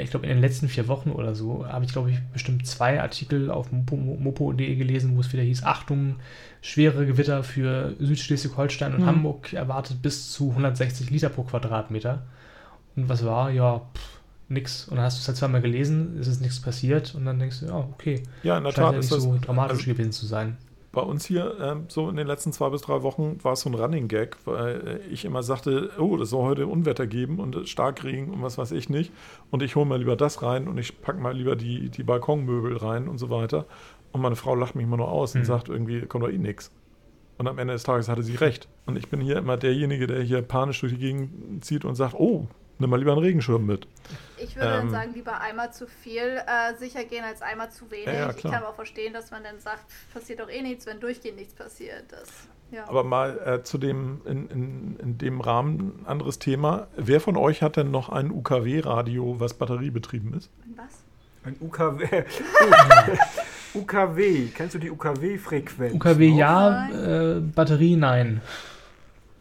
ich 0.00 0.10
glaube 0.10 0.26
in 0.26 0.32
den 0.32 0.40
letzten 0.40 0.68
vier 0.68 0.88
Wochen 0.88 1.10
oder 1.10 1.34
so, 1.34 1.66
habe 1.66 1.84
ich 1.84 1.92
glaube 1.92 2.10
ich 2.10 2.18
bestimmt 2.32 2.66
zwei 2.66 3.00
Artikel 3.00 3.50
auf 3.50 3.70
mopo.de 3.72 4.74
gelesen, 4.74 5.16
wo 5.16 5.20
es 5.20 5.32
wieder 5.32 5.42
hieß, 5.42 5.64
Achtung, 5.64 6.16
schwere 6.62 7.04
Gewitter 7.04 7.44
für 7.44 7.94
Südschleswig-Holstein 7.98 8.94
und 8.94 9.02
mhm. 9.02 9.06
Hamburg 9.06 9.52
erwartet 9.52 10.00
bis 10.00 10.32
zu 10.32 10.50
160 10.50 11.10
Liter 11.10 11.28
pro 11.28 11.42
Quadratmeter. 11.42 12.22
Und 12.96 13.08
was 13.08 13.24
war? 13.24 13.50
Ja, 13.50 13.82
pff, 13.94 14.20
nix. 14.48 14.88
Und 14.88 14.96
dann 14.96 15.04
hast 15.04 15.18
du 15.18 15.20
es 15.20 15.28
halt 15.28 15.36
zweimal 15.36 15.60
gelesen, 15.60 16.18
ist 16.18 16.26
es 16.26 16.40
nichts 16.40 16.60
passiert 16.60 17.14
und 17.14 17.26
dann 17.26 17.38
denkst 17.38 17.60
du, 17.60 17.66
ja, 17.66 17.76
okay. 17.76 18.22
Ja, 18.42 18.56
in 18.56 18.64
der 18.64 18.72
Tat 18.72 18.92
ja 18.92 18.98
nicht 18.98 19.10
ist 19.10 19.20
so 19.20 19.38
dramatisch 19.38 19.80
also, 19.80 19.92
gewesen 19.92 20.12
zu 20.12 20.24
sein. 20.24 20.56
Bei 20.92 21.00
uns 21.00 21.24
hier, 21.24 21.56
ähm, 21.58 21.84
so 21.88 22.10
in 22.10 22.16
den 22.16 22.26
letzten 22.26 22.52
zwei 22.52 22.68
bis 22.68 22.82
drei 22.82 23.02
Wochen, 23.02 23.38
war 23.42 23.54
es 23.54 23.62
so 23.62 23.70
ein 23.70 23.74
Running 23.74 24.08
Gag, 24.08 24.36
weil 24.44 25.00
ich 25.10 25.24
immer 25.24 25.42
sagte, 25.42 25.90
oh, 25.98 26.18
das 26.18 26.28
soll 26.28 26.44
heute 26.44 26.66
Unwetter 26.66 27.06
geben 27.06 27.40
und 27.40 27.66
Starkregen 27.66 28.28
und 28.28 28.42
was 28.42 28.58
weiß 28.58 28.72
ich 28.72 28.90
nicht. 28.90 29.10
Und 29.50 29.62
ich 29.62 29.74
hole 29.74 29.86
mal 29.86 29.98
lieber 29.98 30.16
das 30.16 30.42
rein 30.42 30.68
und 30.68 30.76
ich 30.76 31.00
packe 31.00 31.18
mal 31.18 31.34
lieber 31.34 31.56
die, 31.56 31.88
die 31.88 32.02
Balkonmöbel 32.02 32.76
rein 32.76 33.08
und 33.08 33.16
so 33.16 33.30
weiter. 33.30 33.64
Und 34.12 34.20
meine 34.20 34.36
Frau 34.36 34.54
lacht 34.54 34.74
mich 34.74 34.84
immer 34.84 34.98
nur 34.98 35.10
aus 35.10 35.34
mhm. 35.34 35.40
und 35.40 35.44
sagt 35.46 35.70
irgendwie, 35.70 36.02
kommt 36.02 36.24
doch 36.24 36.30
eh 36.30 36.36
nix. 36.36 36.70
Und 37.38 37.48
am 37.48 37.58
Ende 37.58 37.72
des 37.72 37.84
Tages 37.84 38.10
hatte 38.10 38.22
sie 38.22 38.36
recht. 38.36 38.68
Und 38.84 38.96
ich 38.96 39.08
bin 39.08 39.20
hier 39.22 39.38
immer 39.38 39.56
derjenige, 39.56 40.06
der 40.06 40.20
hier 40.22 40.42
panisch 40.42 40.80
durch 40.80 40.92
die 40.92 40.98
Gegend 40.98 41.64
zieht 41.64 41.86
und 41.86 41.94
sagt, 41.94 42.14
oh, 42.14 42.46
nimm 42.82 42.90
mal 42.90 42.98
lieber 42.98 43.12
einen 43.12 43.22
Regenschirm 43.22 43.64
mit. 43.64 43.86
Ich 44.36 44.56
würde 44.56 44.68
ähm, 44.68 44.74
dann 44.74 44.90
sagen, 44.90 45.14
lieber 45.14 45.40
einmal 45.40 45.72
zu 45.72 45.86
viel 45.86 46.22
äh, 46.46 46.76
sicher 46.78 47.04
gehen 47.04 47.24
als 47.24 47.40
einmal 47.40 47.70
zu 47.70 47.90
wenig. 47.90 48.06
Ja, 48.06 48.12
ja, 48.12 48.30
ich 48.30 48.42
kann 48.42 48.54
aber 48.54 48.68
auch 48.68 48.74
verstehen, 48.74 49.12
dass 49.14 49.30
man 49.30 49.42
dann 49.42 49.60
sagt, 49.60 49.84
passiert 50.12 50.40
doch 50.40 50.50
eh 50.50 50.60
nichts, 50.60 50.84
wenn 50.86 51.00
durchgehend 51.00 51.38
nichts 51.38 51.54
passiert. 51.54 52.04
Das, 52.10 52.28
ja. 52.72 52.88
Aber 52.88 53.04
mal 53.04 53.38
äh, 53.44 53.62
zu 53.62 53.78
dem, 53.78 54.20
in, 54.24 54.48
in, 54.48 54.96
in 54.98 55.18
dem 55.18 55.40
Rahmen 55.40 56.04
anderes 56.06 56.38
Thema. 56.38 56.88
Wer 56.96 57.20
von 57.20 57.36
euch 57.36 57.62
hat 57.62 57.76
denn 57.76 57.90
noch 57.90 58.08
ein 58.08 58.30
UKW-Radio, 58.30 59.38
was 59.38 59.54
batteriebetrieben 59.54 60.34
ist? 60.34 60.50
Was? 60.76 61.02
Ein 61.44 61.56
UKW. 61.60 62.24
UKW, 63.74 64.46
kennst 64.54 64.74
du 64.74 64.78
die 64.78 64.90
UKW-Frequenz? 64.90 65.94
UKW 65.94 66.28
ja, 66.28 66.88
äh, 66.88 67.40
Batterie 67.40 67.96
nein. 67.96 68.40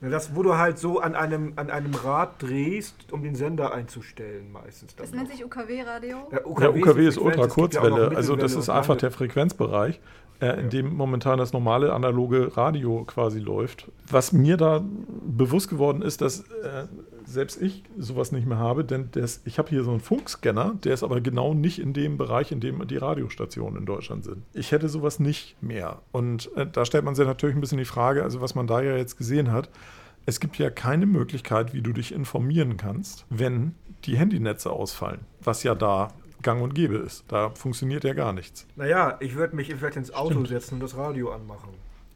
Ja, 0.02 0.10
das, 0.10 0.36
wo 0.36 0.41
du 0.41 0.58
halt 0.58 0.80
so 0.80 0.99
an 0.99 1.16
einem, 1.16 1.54
an 1.58 1.70
einem 1.70 1.93
Rad 1.93 2.41
drehst, 2.41 3.12
um 3.12 3.22
den 3.22 3.36
Sender 3.36 3.72
einzustellen, 3.72 4.52
meistens. 4.52 4.95
Das 4.95 5.12
nennt 5.12 5.30
sich 5.30 5.45
UKW-Radio? 5.45 6.28
Ja, 6.32 6.45
UKW, 6.45 6.64
ja, 6.64 6.70
UKW 6.70 7.08
ist, 7.08 7.18
ist 7.18 7.24
Ultrakurzwelle. 7.24 8.10
Ja 8.12 8.18
also, 8.18 8.36
das 8.36 8.56
ist 8.56 8.70
einfach 8.70 8.97
der 8.97 9.12
Frequenzbereich, 9.12 9.99
äh, 10.39 10.60
in 10.60 10.70
dem 10.72 10.95
momentan 10.95 11.38
das 11.38 11.54
normale 11.54 11.93
analoge 11.93 12.58
Radio 12.58 13.04
quasi 13.06 13.39
läuft. 13.39 13.91
Was 14.10 14.34
mir 14.34 14.58
da 14.58 14.84
bewusst 15.24 15.70
geworden 15.70 16.02
ist, 16.02 16.22
dass 16.22 16.39
äh, 16.39 16.88
selbst 17.32 17.62
ich 17.62 17.84
sowas 17.98 18.32
nicht 18.32 18.46
mehr 18.46 18.58
habe, 18.58 18.84
denn 18.86 19.10
das, 19.12 19.42
ich 19.46 19.58
habe 19.58 19.70
hier 19.70 19.84
so 19.84 19.92
einen 19.92 20.00
Funkscanner, 20.00 20.76
der 20.84 20.94
ist 20.94 21.04
aber 21.04 21.22
genau 21.22 21.54
nicht 21.54 21.80
in 21.80 21.94
dem 21.94 22.18
Bereich, 22.18 22.52
in 22.52 22.60
dem 22.60 22.88
die 22.88 22.98
Radiostationen 22.98 23.80
in 23.80 23.86
Deutschland 23.86 24.24
sind. 24.24 24.44
Ich 24.54 24.72
hätte 24.72 24.90
sowas 24.90 25.20
nicht 25.20 25.56
mehr. 25.62 26.02
Und 26.12 26.56
äh, 26.56 26.68
da 26.68 26.86
stellt 26.86 27.06
man 27.06 27.16
sich 27.16 27.26
natürlich 27.26 27.56
ein 27.56 27.62
bisschen 27.62 27.78
die 27.78 27.86
Frage, 27.86 28.24
also 28.24 28.42
was 28.42 28.56
man 28.56 28.68
da 28.68 28.82
ja 28.82 28.96
jetzt 28.96 29.18
gesehen 29.18 29.52
hat, 29.52 29.70
es 30.26 30.40
gibt 30.40 30.58
ja 30.58 30.70
keine 30.70 31.06
Möglichkeit, 31.06 31.74
wie 31.74 31.82
du 31.82 31.94
dich 31.94 32.12
informieren 32.12 32.78
kannst, 32.78 33.26
wenn 33.30 33.76
die 34.06 34.18
Handynetze 34.18 34.70
ausfallen, 34.70 35.22
was 35.42 35.64
ja 35.64 35.76
da 35.76 36.10
gang 36.42 36.62
und 36.62 36.76
gäbe 36.76 36.98
ist. 36.98 37.26
Da 37.28 37.50
funktioniert 37.52 38.04
ja 38.04 38.14
gar 38.14 38.34
nichts. 38.34 38.68
Naja, 38.76 39.18
ich 39.20 39.36
würde 39.36 39.56
mich 39.56 39.74
vielleicht 39.74 39.98
ins 39.98 40.14
Auto 40.14 40.32
Stimmt. 40.32 40.48
setzen 40.50 40.74
und 40.76 40.80
das 40.82 40.96
Radio 40.98 41.32
anmachen. 41.32 41.70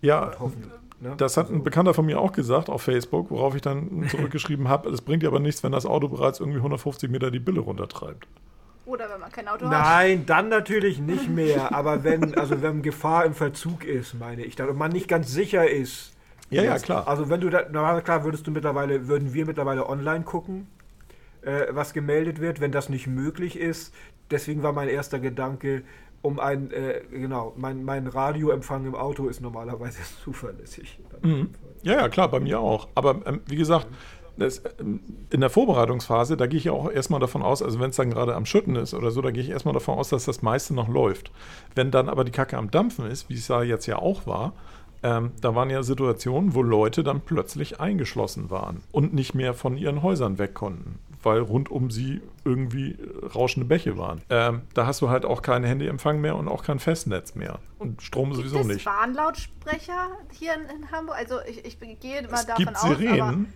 Ja, 0.05 0.31
Ne? 1.01 1.13
Das 1.17 1.35
hat 1.35 1.49
ein 1.49 1.63
Bekannter 1.63 1.93
von 1.93 2.05
mir 2.05 2.19
auch 2.19 2.31
gesagt 2.31 2.69
auf 2.69 2.81
Facebook, 2.81 3.29
worauf 3.29 3.53
ich 3.55 3.61
dann 3.61 4.07
zurückgeschrieben 4.09 4.69
habe, 4.69 4.89
es 4.89 5.01
bringt 5.01 5.23
dir 5.23 5.27
aber 5.27 5.39
nichts, 5.39 5.61
wenn 5.63 5.71
das 5.71 5.85
Auto 5.85 6.07
bereits 6.07 6.39
irgendwie 6.39 6.59
150 6.59 7.09
Meter 7.09 7.31
die 7.31 7.39
Bille 7.39 7.59
runtertreibt. 7.59 8.27
Oder 8.85 9.09
wenn 9.09 9.19
man 9.19 9.31
kein 9.31 9.47
Auto 9.47 9.65
Nein, 9.65 9.73
hat. 9.73 9.83
Nein, 9.83 10.25
dann 10.25 10.49
natürlich 10.49 10.99
nicht 10.99 11.29
mehr. 11.29 11.75
aber 11.75 12.03
wenn, 12.03 12.35
also 12.37 12.61
wenn 12.61 12.81
Gefahr 12.81 13.25
im 13.25 13.33
Verzug 13.33 13.83
ist, 13.83 14.13
meine 14.13 14.43
ich, 14.45 14.59
und 14.61 14.77
man 14.77 14.91
nicht 14.91 15.07
ganz 15.07 15.31
sicher 15.31 15.69
ist. 15.69 16.13
Ja, 16.51 16.63
ja, 16.63 16.77
klar. 16.77 17.07
Also 17.07 17.29
wenn 17.29 17.41
du 17.41 17.49
da, 17.49 17.65
na 17.71 17.99
klar, 18.01 18.23
würdest 18.23 18.45
du 18.45 18.51
mittlerweile, 18.51 19.07
würden 19.07 19.33
wir 19.33 19.45
mittlerweile 19.45 19.89
online 19.89 20.23
gucken, 20.23 20.67
äh, 21.41 21.65
was 21.71 21.93
gemeldet 21.93 22.39
wird, 22.39 22.61
wenn 22.61 22.71
das 22.71 22.89
nicht 22.89 23.07
möglich 23.07 23.59
ist. 23.59 23.93
Deswegen 24.31 24.63
war 24.63 24.71
mein 24.71 24.87
erster 24.87 25.19
Gedanke, 25.19 25.81
um 26.26 26.39
ein, 26.39 26.71
äh, 26.71 27.01
genau, 27.11 27.53
mein, 27.55 27.84
mein 27.84 28.07
Radioempfang 28.07 28.86
im 28.86 28.95
Auto 28.95 29.28
ist 29.28 29.41
normalerweise 29.41 29.99
zuverlässig. 30.23 30.99
Mhm. 31.21 31.51
Ja, 31.84 31.93
ja, 31.93 32.09
klar, 32.09 32.30
bei 32.30 32.39
mir 32.39 32.59
auch. 32.59 32.88
Aber 32.95 33.21
ähm, 33.26 33.41
wie 33.45 33.55
gesagt, 33.55 33.88
das, 34.38 34.63
ähm, 34.80 35.01
in 35.30 35.41
der 35.41 35.51
Vorbereitungsphase, 35.51 36.36
da 36.36 36.47
gehe 36.47 36.57
ich 36.57 36.65
ja 36.65 36.71
auch 36.71 36.91
erstmal 36.91 37.19
davon 37.19 37.43
aus, 37.43 37.61
also 37.61 37.80
wenn 37.80 37.91
es 37.91 37.95
dann 37.95 38.09
gerade 38.09 38.36
am 38.36 38.45
Schütten 38.45 38.76
ist 38.76 38.93
oder 38.93 39.11
so, 39.11 39.21
da 39.21 39.30
gehe 39.32 39.43
ich 39.43 39.49
erstmal 39.49 39.76
davon 39.76 39.97
aus, 39.97 40.09
dass 40.09 40.26
das 40.26 40.41
meiste 40.41 40.73
noch 40.73 40.89
läuft. 40.89 41.32
Wenn 41.76 41.91
dann 41.91 42.09
aber 42.09 42.23
die 42.23 42.32
Kacke 42.32 42.57
am 42.57 42.71
Dampfen 42.71 43.05
ist, 43.05 43.30
wie 43.30 43.36
es 43.36 43.47
da 43.47 43.61
jetzt 43.61 43.86
ja 43.86 43.99
auch 43.99 44.26
war, 44.26 44.53
ähm, 45.03 45.32
da 45.41 45.53
waren 45.53 45.69
ja 45.69 45.84
Situationen, 45.84 46.55
wo 46.55 46.63
Leute 46.63 47.03
dann 47.03 47.21
plötzlich 47.21 47.80
eingeschlossen 47.80 48.49
waren 48.49 48.82
und 48.91 49.13
nicht 49.13 49.36
mehr 49.36 49.53
von 49.53 49.78
ihren 49.78 50.01
Häusern 50.01 50.39
weg 50.39 50.55
konnten 50.55 50.97
weil 51.26 51.39
rund 51.39 51.69
um 51.69 51.89
sie 51.89 52.21
irgendwie 52.43 52.97
rauschende 53.34 53.67
Bäche 53.67 53.97
waren. 53.97 54.21
Ähm, 54.30 54.61
da 54.73 54.86
hast 54.86 55.01
du 55.01 55.09
halt 55.09 55.26
auch 55.26 55.41
keinen 55.41 55.65
Handyempfang 55.65 56.21
mehr 56.21 56.36
und 56.36 56.47
auch 56.47 56.63
kein 56.63 56.80
Festnetz 56.80 57.36
mehr. 57.36 57.59
Und 57.80 58.01
Strom 58.01 58.30
gibt 58.30 58.38
sowieso 58.38 58.59
es 58.59 58.67
nicht. 58.67 58.86
Warnlautsprecher 58.86 60.11
hier 60.32 60.53
in, 60.53 60.61
in, 60.61 60.91
Hamburg? 60.91 61.17
Also 61.17 61.39
ich, 61.47 61.65
ich 61.65 61.80
gehe 61.99 62.21
mal 62.23 62.34
es 62.34 62.45
davon 62.45 62.65
gibt 62.65 62.78
Sirenen. 62.78 63.53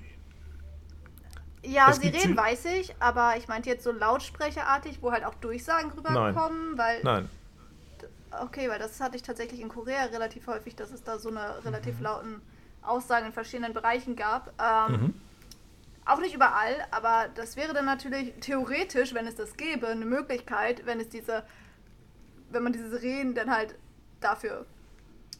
Ja, 1.63 1.93
Sirenen 1.93 2.35
weiß 2.35 2.65
ich, 2.65 2.95
aber 2.99 3.35
ich 3.37 3.47
meinte 3.47 3.69
jetzt 3.69 3.83
so 3.83 3.91
lautsprecherartig, 3.91 4.99
wo 5.01 5.11
halt 5.11 5.25
auch 5.25 5.35
Durchsagen 5.35 5.91
rüberkommen, 5.91 6.77
weil. 6.77 7.03
Nein. 7.03 7.29
Okay, 8.43 8.69
weil 8.69 8.79
das 8.79 8.99
hatte 8.99 9.15
ich 9.15 9.23
tatsächlich 9.23 9.59
in 9.59 9.69
Korea 9.69 10.05
relativ 10.05 10.45
häufig, 10.47 10.75
dass 10.75 10.91
es 10.91 11.03
da 11.03 11.17
so 11.17 11.29
eine 11.29 11.63
relativ 11.65 11.97
mhm. 11.97 12.03
lauten 12.03 12.41
Aussagen 12.83 13.27
in 13.27 13.33
verschiedenen 13.33 13.73
Bereichen 13.73 14.15
gab. 14.15 14.53
Ähm, 14.59 14.91
mhm. 14.91 15.13
Auch 16.05 16.19
nicht 16.19 16.33
überall, 16.33 16.73
aber 16.91 17.27
das 17.35 17.55
wäre 17.55 17.73
dann 17.73 17.85
natürlich 17.85 18.33
theoretisch, 18.41 19.13
wenn 19.13 19.27
es 19.27 19.35
das 19.35 19.57
gäbe, 19.57 19.87
eine 19.87 20.05
Möglichkeit, 20.05 20.85
wenn 20.85 20.99
es 20.99 21.09
diese, 21.09 21.43
wenn 22.51 22.63
man 22.63 22.73
diese 22.73 22.89
Sirenen 22.89 23.35
dann 23.35 23.51
halt 23.51 23.75
dafür, 24.19 24.65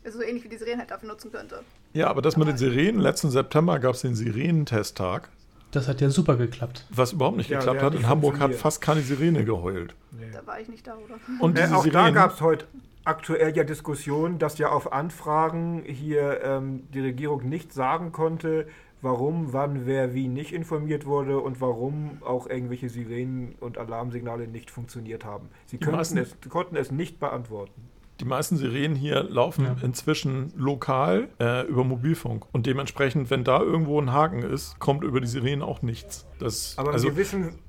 also 0.03 0.19
so 0.19 0.23
ähnlich 0.23 0.43
wie 0.43 0.49
die 0.49 0.57
Sirenen 0.57 0.79
halt 0.79 0.91
dafür 0.91 1.09
nutzen 1.09 1.31
könnte. 1.31 1.63
Ja, 1.93 2.07
aber 2.07 2.21
das 2.21 2.37
mit 2.37 2.47
den 2.47 2.57
Sirenen, 2.57 3.01
letzten 3.01 3.31
September 3.31 3.79
gab 3.79 3.95
es 3.95 4.01
den 4.01 4.15
Sirenentesttag. 4.15 5.29
Das 5.71 5.87
hat 5.87 6.01
ja 6.01 6.09
super 6.09 6.35
geklappt. 6.35 6.85
Was 6.89 7.13
überhaupt 7.13 7.37
nicht 7.37 7.49
ja, 7.49 7.59
geklappt 7.59 7.81
hat. 7.81 7.95
In 7.95 8.07
Hamburg 8.07 8.39
hat 8.39 8.55
fast 8.55 8.81
keine 8.81 9.01
Sirene 9.01 9.45
geheult. 9.45 9.95
Nee. 10.11 10.29
Da 10.31 10.45
war 10.45 10.59
ich 10.59 10.67
nicht 10.67 10.85
da, 10.85 10.95
oder? 10.95 11.19
Und 11.39 11.57
äh, 11.59 11.67
auch 11.71 11.83
Sirenen, 11.83 12.13
da 12.13 12.21
gab 12.21 12.33
es 12.33 12.41
heute 12.41 12.65
aktuell 13.05 13.55
ja 13.55 13.63
Diskussionen, 13.63 14.39
dass 14.39 14.57
ja 14.57 14.69
auf 14.69 14.91
Anfragen 14.93 15.83
hier 15.85 16.41
ähm, 16.43 16.87
die 16.93 17.01
Regierung 17.01 17.47
nicht 17.47 17.73
sagen 17.73 18.11
konnte, 18.11 18.67
warum, 19.01 19.53
wann, 19.53 19.85
wer, 19.85 20.13
wie 20.13 20.27
nicht 20.27 20.51
informiert 20.51 21.05
wurde 21.05 21.39
und 21.39 21.61
warum 21.61 22.17
auch 22.21 22.47
irgendwelche 22.47 22.89
Sirenen 22.89 23.55
und 23.59 23.77
Alarmsignale 23.77 24.47
nicht 24.47 24.71
funktioniert 24.71 25.25
haben. 25.25 25.49
Sie 25.65 25.77
es, 25.77 26.35
konnten 26.49 26.75
es 26.75 26.91
nicht 26.91 27.19
beantworten. 27.19 27.89
Die 28.19 28.25
meisten 28.25 28.57
Sirenen 28.57 28.97
hier 28.97 29.23
laufen 29.23 29.65
ja. 29.65 29.77
inzwischen 29.81 30.51
lokal 30.57 31.29
äh, 31.39 31.65
über 31.67 31.85
Mobilfunk. 31.85 32.45
Und 32.51 32.65
dementsprechend, 32.65 33.29
wenn 33.29 33.45
da 33.45 33.61
irgendwo 33.61 33.99
ein 34.01 34.11
Haken 34.11 34.43
ist, 34.43 34.77
kommt 34.79 35.05
über 35.05 35.21
die 35.21 35.27
Sirenen 35.27 35.61
auch 35.61 35.81
nichts. 35.81 36.27
Das, 36.37 36.77
Aber 36.77 36.91
also, 36.91 37.07
wir 37.07 37.15
wissen. 37.15 37.59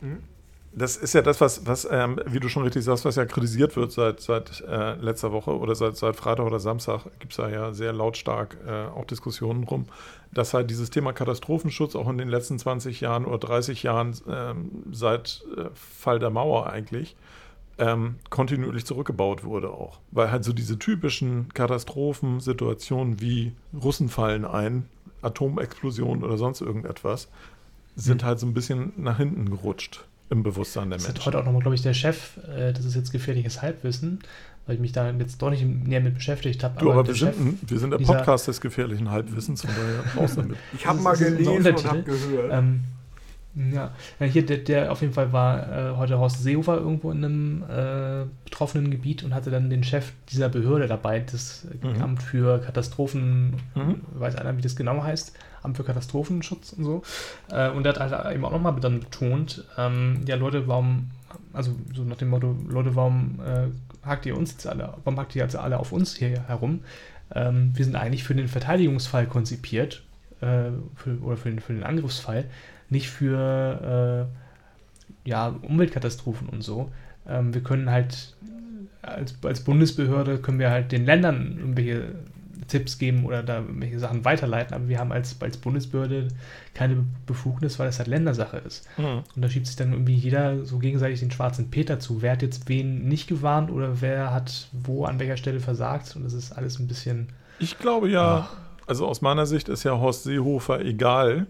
Hm? 0.00 0.18
Das 0.76 0.96
ist 0.96 1.12
ja 1.12 1.22
das, 1.22 1.40
was, 1.40 1.66
was 1.66 1.86
ähm, 1.88 2.20
wie 2.26 2.40
du 2.40 2.48
schon 2.48 2.64
richtig 2.64 2.82
sagst, 2.82 3.04
was 3.04 3.14
ja 3.14 3.24
kritisiert 3.26 3.76
wird 3.76 3.92
seit, 3.92 4.20
seit 4.20 4.60
äh, 4.62 4.94
letzter 4.96 5.30
Woche 5.30 5.56
oder 5.56 5.76
seit, 5.76 5.96
seit 5.96 6.16
Freitag 6.16 6.46
oder 6.46 6.58
Samstag, 6.58 7.04
gibt 7.20 7.32
es 7.32 7.36
da 7.36 7.48
ja 7.48 7.72
sehr 7.72 7.92
lautstark 7.92 8.56
äh, 8.66 8.86
auch 8.86 9.04
Diskussionen 9.04 9.66
drum, 9.66 9.86
dass 10.32 10.52
halt 10.52 10.70
dieses 10.70 10.90
Thema 10.90 11.12
Katastrophenschutz 11.12 11.94
auch 11.94 12.08
in 12.08 12.18
den 12.18 12.28
letzten 12.28 12.58
20 12.58 13.00
Jahren 13.00 13.24
oder 13.24 13.38
30 13.38 13.84
Jahren 13.84 14.16
ähm, 14.28 14.70
seit 14.90 15.44
äh, 15.56 15.66
Fall 15.74 16.18
der 16.18 16.30
Mauer 16.30 16.68
eigentlich 16.68 17.14
ähm, 17.78 18.16
kontinuierlich 18.28 18.84
zurückgebaut 18.84 19.44
wurde 19.44 19.70
auch. 19.70 20.00
Weil 20.10 20.32
halt 20.32 20.42
so 20.42 20.52
diese 20.52 20.76
typischen 20.76 21.54
Katastrophensituationen 21.54 23.20
wie 23.20 23.52
Russen 23.80 24.08
fallen 24.08 24.44
ein, 24.44 24.88
Atomexplosion 25.22 26.24
oder 26.24 26.36
sonst 26.36 26.62
irgendetwas, 26.62 27.28
sind 27.94 28.22
mhm. 28.22 28.26
halt 28.26 28.40
so 28.40 28.46
ein 28.46 28.54
bisschen 28.54 28.92
nach 28.96 29.18
hinten 29.18 29.50
gerutscht 29.50 30.04
im 30.30 30.42
Bewusstsein 30.42 30.90
der 30.90 30.98
das 30.98 31.06
Menschen. 31.06 31.16
Das 31.16 31.26
hat 31.26 31.34
heute 31.34 31.42
auch 31.42 31.44
nochmal, 31.44 31.62
glaube 31.62 31.74
ich, 31.74 31.82
der 31.82 31.94
Chef, 31.94 32.38
äh, 32.48 32.72
das 32.72 32.84
ist 32.84 32.94
jetzt 32.94 33.12
gefährliches 33.12 33.62
Halbwissen, 33.62 34.20
weil 34.66 34.76
ich 34.76 34.80
mich 34.80 34.92
da 34.92 35.10
jetzt 35.10 35.40
doch 35.42 35.50
nicht 35.50 35.64
näher 35.64 36.00
mit 36.00 36.14
beschäftigt 36.14 36.62
habe. 36.64 36.78
Du, 36.80 36.90
aber, 36.90 37.00
aber 37.00 37.08
wir, 37.08 37.14
Chef, 37.14 37.36
sind, 37.36 37.70
wir 37.70 37.78
sind 37.78 37.90
der 37.90 37.98
Podcast 37.98 38.48
des 38.48 38.60
gefährlichen 38.60 39.10
Halbwissens, 39.10 39.62
von 39.62 39.70
daher 39.70 40.16
raus 40.22 40.34
damit. 40.36 40.56
Ich 40.72 40.86
habe 40.86 41.00
mal 41.00 41.16
gelesen 41.16 41.66
und 41.66 41.84
habe 41.86 42.02
gehört. 42.02 42.52
Ähm, 42.52 42.84
ja, 43.54 43.92
ja 44.18 44.26
hier, 44.26 44.44
der, 44.44 44.58
der, 44.58 44.90
auf 44.90 45.00
jeden 45.00 45.12
Fall 45.12 45.32
war 45.32 45.92
äh, 45.92 45.96
heute 45.96 46.18
Horst 46.18 46.42
Seehofer 46.42 46.76
irgendwo 46.76 47.12
in 47.12 47.24
einem 47.24 47.62
äh, 47.62 48.24
betroffenen 48.44 48.90
Gebiet 48.90 49.22
und 49.22 49.32
hatte 49.32 49.50
dann 49.50 49.70
den 49.70 49.84
Chef 49.84 50.12
dieser 50.30 50.48
Behörde 50.48 50.88
dabei, 50.88 51.20
das 51.20 51.66
mhm. 51.80 52.02
Amt 52.02 52.22
für 52.22 52.58
Katastrophen, 52.60 53.56
mhm. 53.74 54.00
weiß 54.14 54.34
einer, 54.36 54.56
wie 54.56 54.62
das 54.62 54.74
genau 54.74 55.02
heißt, 55.02 55.36
Amt 55.64 55.76
für 55.76 55.84
Katastrophenschutz 55.84 56.72
und 56.74 56.84
so. 56.84 57.02
Äh, 57.50 57.70
und 57.70 57.84
der 57.84 57.94
hat 57.94 58.12
halt 58.12 58.34
eben 58.34 58.44
auch 58.44 58.52
nochmal 58.52 58.78
dann 58.80 59.00
betont, 59.00 59.64
ähm, 59.78 60.20
ja 60.26 60.36
Leute, 60.36 60.68
warum, 60.68 61.10
also 61.52 61.72
so 61.94 62.04
nach 62.04 62.16
dem 62.16 62.30
Motto, 62.30 62.56
Leute, 62.68 62.94
warum 62.94 63.40
äh, 63.44 64.06
hakt 64.06 64.26
ihr 64.26 64.36
uns 64.36 64.52
jetzt 64.52 64.66
alle, 64.66 64.94
warum 65.04 65.18
hakt 65.18 65.34
ihr 65.34 65.42
jetzt 65.42 65.56
alle 65.56 65.78
auf 65.78 65.92
uns 65.92 66.16
hier 66.16 66.46
herum? 66.46 66.80
Ähm, 67.34 67.72
wir 67.74 67.84
sind 67.84 67.96
eigentlich 67.96 68.24
für 68.24 68.34
den 68.34 68.48
Verteidigungsfall 68.48 69.26
konzipiert, 69.26 70.02
äh, 70.40 70.70
für, 70.94 71.18
oder 71.22 71.36
für 71.36 71.50
den, 71.50 71.60
für 71.60 71.72
den 71.72 71.82
Angriffsfall 71.82 72.44
nicht 72.90 73.08
für 73.08 74.28
äh, 75.24 75.28
ja, 75.28 75.48
Umweltkatastrophen 75.48 76.48
und 76.48 76.62
so. 76.62 76.92
Ähm, 77.26 77.54
wir 77.54 77.62
können 77.62 77.90
halt 77.90 78.36
als, 79.02 79.36
als 79.42 79.60
Bundesbehörde 79.60 80.38
können 80.38 80.58
wir 80.58 80.70
halt 80.70 80.92
den 80.92 81.04
Ländern 81.04 81.56
irgendwelche 81.58 82.14
Tipps 82.68 82.98
geben 82.98 83.24
oder 83.24 83.42
da 83.42 83.58
irgendwelche 83.58 83.98
Sachen 83.98 84.24
weiterleiten, 84.24 84.74
aber 84.74 84.88
wir 84.88 84.98
haben 84.98 85.12
als, 85.12 85.40
als 85.40 85.56
Bundesbehörde 85.56 86.28
keine 86.74 87.04
Befugnis, 87.26 87.78
weil 87.78 87.88
es 87.88 87.98
halt 87.98 88.08
Ländersache 88.08 88.58
ist. 88.58 88.86
Mhm. 88.96 89.22
Und 89.34 89.42
da 89.42 89.48
schiebt 89.48 89.66
sich 89.66 89.76
dann 89.76 89.92
irgendwie 89.92 90.14
jeder 90.14 90.64
so 90.64 90.78
gegenseitig 90.78 91.20
den 91.20 91.30
schwarzen 91.30 91.70
Peter 91.70 92.00
zu. 92.00 92.22
Wer 92.22 92.32
hat 92.32 92.42
jetzt 92.42 92.68
wen 92.68 93.08
nicht 93.08 93.28
gewarnt 93.28 93.70
oder 93.70 94.00
wer 94.00 94.32
hat 94.32 94.68
wo 94.72 95.04
an 95.04 95.18
welcher 95.18 95.36
Stelle 95.36 95.60
versagt? 95.60 96.16
Und 96.16 96.24
das 96.24 96.32
ist 96.32 96.52
alles 96.52 96.78
ein 96.78 96.88
bisschen. 96.88 97.28
Ich 97.58 97.78
glaube 97.78 98.08
ja, 98.08 98.48
ach. 98.48 98.56
also 98.86 99.06
aus 99.06 99.20
meiner 99.20 99.46
Sicht 99.46 99.68
ist 99.68 99.84
ja 99.84 99.98
Horst 99.98 100.24
Seehofer 100.24 100.80
egal, 100.80 101.46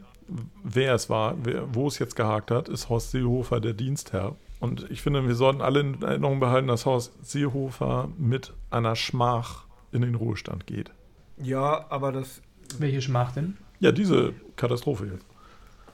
wer 0.63 0.95
es 0.95 1.11
war, 1.11 1.35
wer, 1.43 1.75
wo 1.75 1.87
es 1.87 1.99
jetzt 1.99 2.17
gehakt 2.17 2.51
hat, 2.51 2.69
ist 2.69 2.89
Horst 2.89 3.11
Seehofer 3.11 3.61
der 3.61 3.75
Dienstherr. 3.75 4.37
Und 4.61 4.91
ich 4.91 5.03
finde, 5.03 5.27
wir 5.27 5.35
sollten 5.35 5.61
alle 5.61 5.81
in 5.81 6.03
Erinnerung 6.03 6.41
behalten, 6.41 6.69
dass 6.69 6.87
Horst 6.87 7.13
Seehofer 7.23 8.09
mit 8.17 8.55
einer 8.71 8.97
Schmach 8.97 9.65
in 9.93 10.03
den 10.03 10.15
Ruhestand 10.15 10.67
geht. 10.67 10.91
Ja, 11.37 11.87
aber 11.89 12.13
das. 12.13 12.41
Welche 12.79 13.03
Schmach 13.03 13.33
denn? 13.33 13.57
Ja, 13.81 13.93
diese 13.93 14.33
Katastrophe 14.57 15.07
jetzt. 15.07 15.27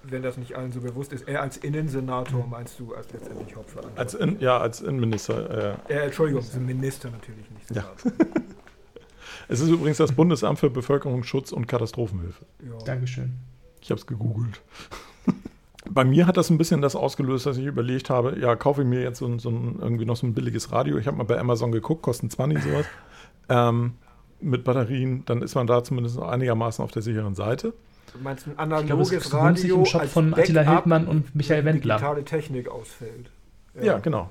Wenn 0.02 0.22
das 0.22 0.38
nicht 0.38 0.54
allen 0.54 0.72
so 0.72 0.80
bewusst 0.80 1.12
ist. 1.12 1.28
Er 1.28 1.42
als 1.42 1.58
Innensenator 1.58 2.46
meinst 2.46 2.78
du 2.80 2.94
als 2.94 3.12
letztendlich 3.12 3.54
Hauptverantwortlicher? 3.54 4.00
Als 4.00 4.14
in, 4.14 4.40
ja, 4.40 4.58
als 4.58 4.80
Innenminister. 4.80 5.78
Äh, 5.88 5.92
äh, 5.92 6.04
Entschuldigung, 6.06 6.42
Minister 6.64 7.10
natürlich 7.10 7.50
nicht. 7.50 7.70
Ja. 7.74 7.84
es 9.48 9.60
ist 9.60 9.68
übrigens 9.68 9.98
das 9.98 10.12
Bundesamt 10.12 10.58
für 10.58 10.70
Bevölkerungsschutz 10.70 11.52
und 11.52 11.66
Katastrophenhilfe. 11.66 12.46
Ja. 12.64 12.78
Dankeschön. 12.84 13.34
Ich 13.82 13.90
habe 13.90 14.00
es 14.00 14.06
gegoogelt. 14.06 14.62
Bei 15.90 16.04
mir 16.04 16.26
hat 16.26 16.36
das 16.36 16.50
ein 16.50 16.58
bisschen 16.58 16.80
das 16.80 16.96
ausgelöst, 16.96 17.46
dass 17.46 17.58
ich 17.58 17.66
überlegt 17.66 18.08
habe, 18.10 18.38
ja, 18.38 18.54
kaufe 18.56 18.82
ich 18.82 18.88
mir 18.88 19.02
jetzt 19.02 19.18
so 19.18 19.26
ein, 19.26 19.38
so 19.38 19.50
ein 19.50 19.78
irgendwie 19.80 20.04
noch 20.04 20.16
so 20.16 20.26
ein 20.26 20.34
billiges 20.34 20.72
Radio. 20.72 20.96
Ich 20.98 21.06
habe 21.06 21.16
mal 21.16 21.24
bei 21.24 21.38
Amazon 21.38 21.72
geguckt, 21.72 22.02
kosten 22.02 22.30
20 22.30 22.62
sowas. 22.62 22.86
Ähm, 23.48 23.94
mit 24.40 24.64
Batterien, 24.64 25.24
dann 25.26 25.42
ist 25.42 25.54
man 25.54 25.66
da 25.66 25.82
zumindest 25.84 26.18
einigermaßen 26.18 26.84
auf 26.84 26.90
der 26.90 27.02
sicheren 27.02 27.34
Seite. 27.34 27.72
Du 28.12 28.18
meinst 28.22 28.46
ein 28.46 28.58
analoges 28.58 29.12
ich 29.12 29.30
glaube, 29.30 29.44
Radio 29.44 29.76
im 29.76 29.86
Shop 29.86 30.04
von 30.06 30.34
Attila 30.34 30.62
Hildmann 30.62 31.06
und 31.06 31.34
Michael 31.34 31.64
Wendler. 31.64 31.96
digitale 31.96 32.24
Technik 32.24 32.68
ausfällt. 32.68 33.30
Ja, 33.74 33.82
ja 33.82 33.98
genau. 33.98 34.30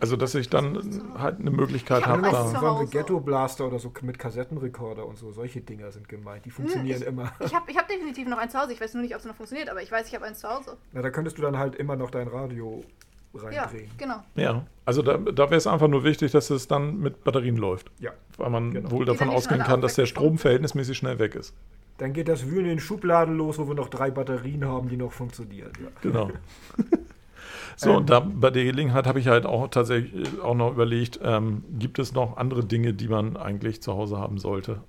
Also, 0.00 0.16
dass 0.16 0.34
ich 0.34 0.50
dann 0.50 1.02
halt 1.18 1.40
eine 1.40 1.50
Möglichkeit 1.50 2.06
habe. 2.06 2.22
Da 2.22 2.46
so 2.48 2.86
Ghetto 2.86 3.20
Blaster 3.20 3.66
oder 3.66 3.78
so 3.78 3.92
mit 4.02 4.18
Kassettenrekorder 4.18 5.06
und 5.06 5.18
so. 5.18 5.32
Solche 5.32 5.60
Dinger 5.60 5.90
sind 5.90 6.08
gemeint. 6.08 6.44
Die 6.44 6.50
funktionieren 6.50 7.00
ich, 7.00 7.06
immer. 7.06 7.32
Ich 7.40 7.54
habe 7.54 7.70
ich 7.70 7.78
hab 7.78 7.88
definitiv 7.88 8.28
noch 8.28 8.38
eins 8.38 8.52
zu 8.52 8.60
Hause. 8.60 8.72
Ich 8.72 8.80
weiß 8.80 8.94
nur 8.94 9.02
nicht, 9.02 9.14
ob 9.14 9.20
es 9.20 9.26
noch 9.26 9.34
funktioniert, 9.34 9.70
aber 9.70 9.82
ich 9.82 9.90
weiß, 9.90 10.06
ich 10.08 10.14
habe 10.14 10.26
eins 10.26 10.40
zu 10.40 10.48
Hause. 10.48 10.76
Na, 10.92 11.02
da 11.02 11.10
könntest 11.10 11.38
du 11.38 11.42
dann 11.42 11.56
halt 11.56 11.76
immer 11.76 11.96
noch 11.96 12.10
dein 12.10 12.28
Radio 12.28 12.84
reindrehen. 13.34 13.86
Ja, 13.86 13.90
genau. 13.96 14.24
Ja, 14.34 14.66
also 14.84 15.02
da, 15.02 15.18
da 15.18 15.44
wäre 15.44 15.56
es 15.56 15.66
einfach 15.66 15.88
nur 15.88 16.04
wichtig, 16.04 16.32
dass 16.32 16.50
es 16.50 16.68
dann 16.68 16.98
mit 16.98 17.24
Batterien 17.24 17.56
läuft. 17.56 17.90
Ja. 17.98 18.12
Weil 18.36 18.50
man 18.50 18.72
genau. 18.72 18.90
wohl 18.90 19.04
davon 19.04 19.28
ausgehen 19.28 19.62
kann, 19.62 19.80
dass 19.80 19.94
der 19.94 20.06
Strom 20.06 20.38
verhältnismäßig 20.38 20.96
schnell 20.96 21.18
weg 21.18 21.34
ist. 21.34 21.54
Dann 21.98 22.12
geht 22.12 22.28
das 22.28 22.46
Wühlen 22.46 22.66
in 22.66 22.78
Schubladen 22.78 23.36
los, 23.36 23.58
wo 23.58 23.68
wir 23.68 23.74
noch 23.74 23.88
drei 23.88 24.10
Batterien 24.10 24.64
haben, 24.66 24.88
die 24.88 24.96
noch 24.96 25.12
funktionieren. 25.12 25.72
Ja. 25.80 25.88
Genau. 26.02 26.30
So, 27.76 27.90
ähm, 27.90 27.96
und 27.96 28.10
da 28.10 28.20
bei 28.20 28.50
der 28.50 28.64
Gelegenheit 28.64 29.06
habe 29.06 29.20
ich 29.20 29.28
halt 29.28 29.46
auch 29.46 29.68
tatsächlich 29.68 30.40
auch 30.40 30.54
noch 30.54 30.72
überlegt, 30.72 31.20
ähm, 31.22 31.62
gibt 31.78 31.98
es 31.98 32.12
noch 32.14 32.38
andere 32.38 32.64
Dinge, 32.64 32.94
die 32.94 33.08
man 33.08 33.36
eigentlich 33.36 33.82
zu 33.82 33.92
Hause 33.92 34.18
haben 34.18 34.38
sollte? 34.38 34.80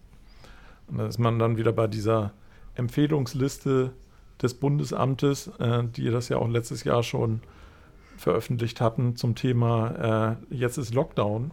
Und 0.88 1.00
da 1.00 1.08
ist 1.08 1.20
man 1.20 1.38
dann 1.38 1.58
wieder 1.58 1.74
bei 1.74 1.88
dieser 1.88 2.32
Empfehlungsliste 2.76 3.92
des 4.42 4.54
Bundesamtes, 4.54 5.48
äh, 5.60 5.84
die 5.84 6.10
das 6.10 6.30
ja 6.30 6.38
auch 6.38 6.48
letztes 6.48 6.86
Jahr 6.86 7.04
schon 7.04 7.42
veröffentlicht 8.18 8.82
hatten 8.82 9.16
zum 9.16 9.36
Thema 9.36 10.38
äh, 10.52 10.56
jetzt 10.56 10.78
ist 10.78 10.94
Lockdown. 10.94 11.52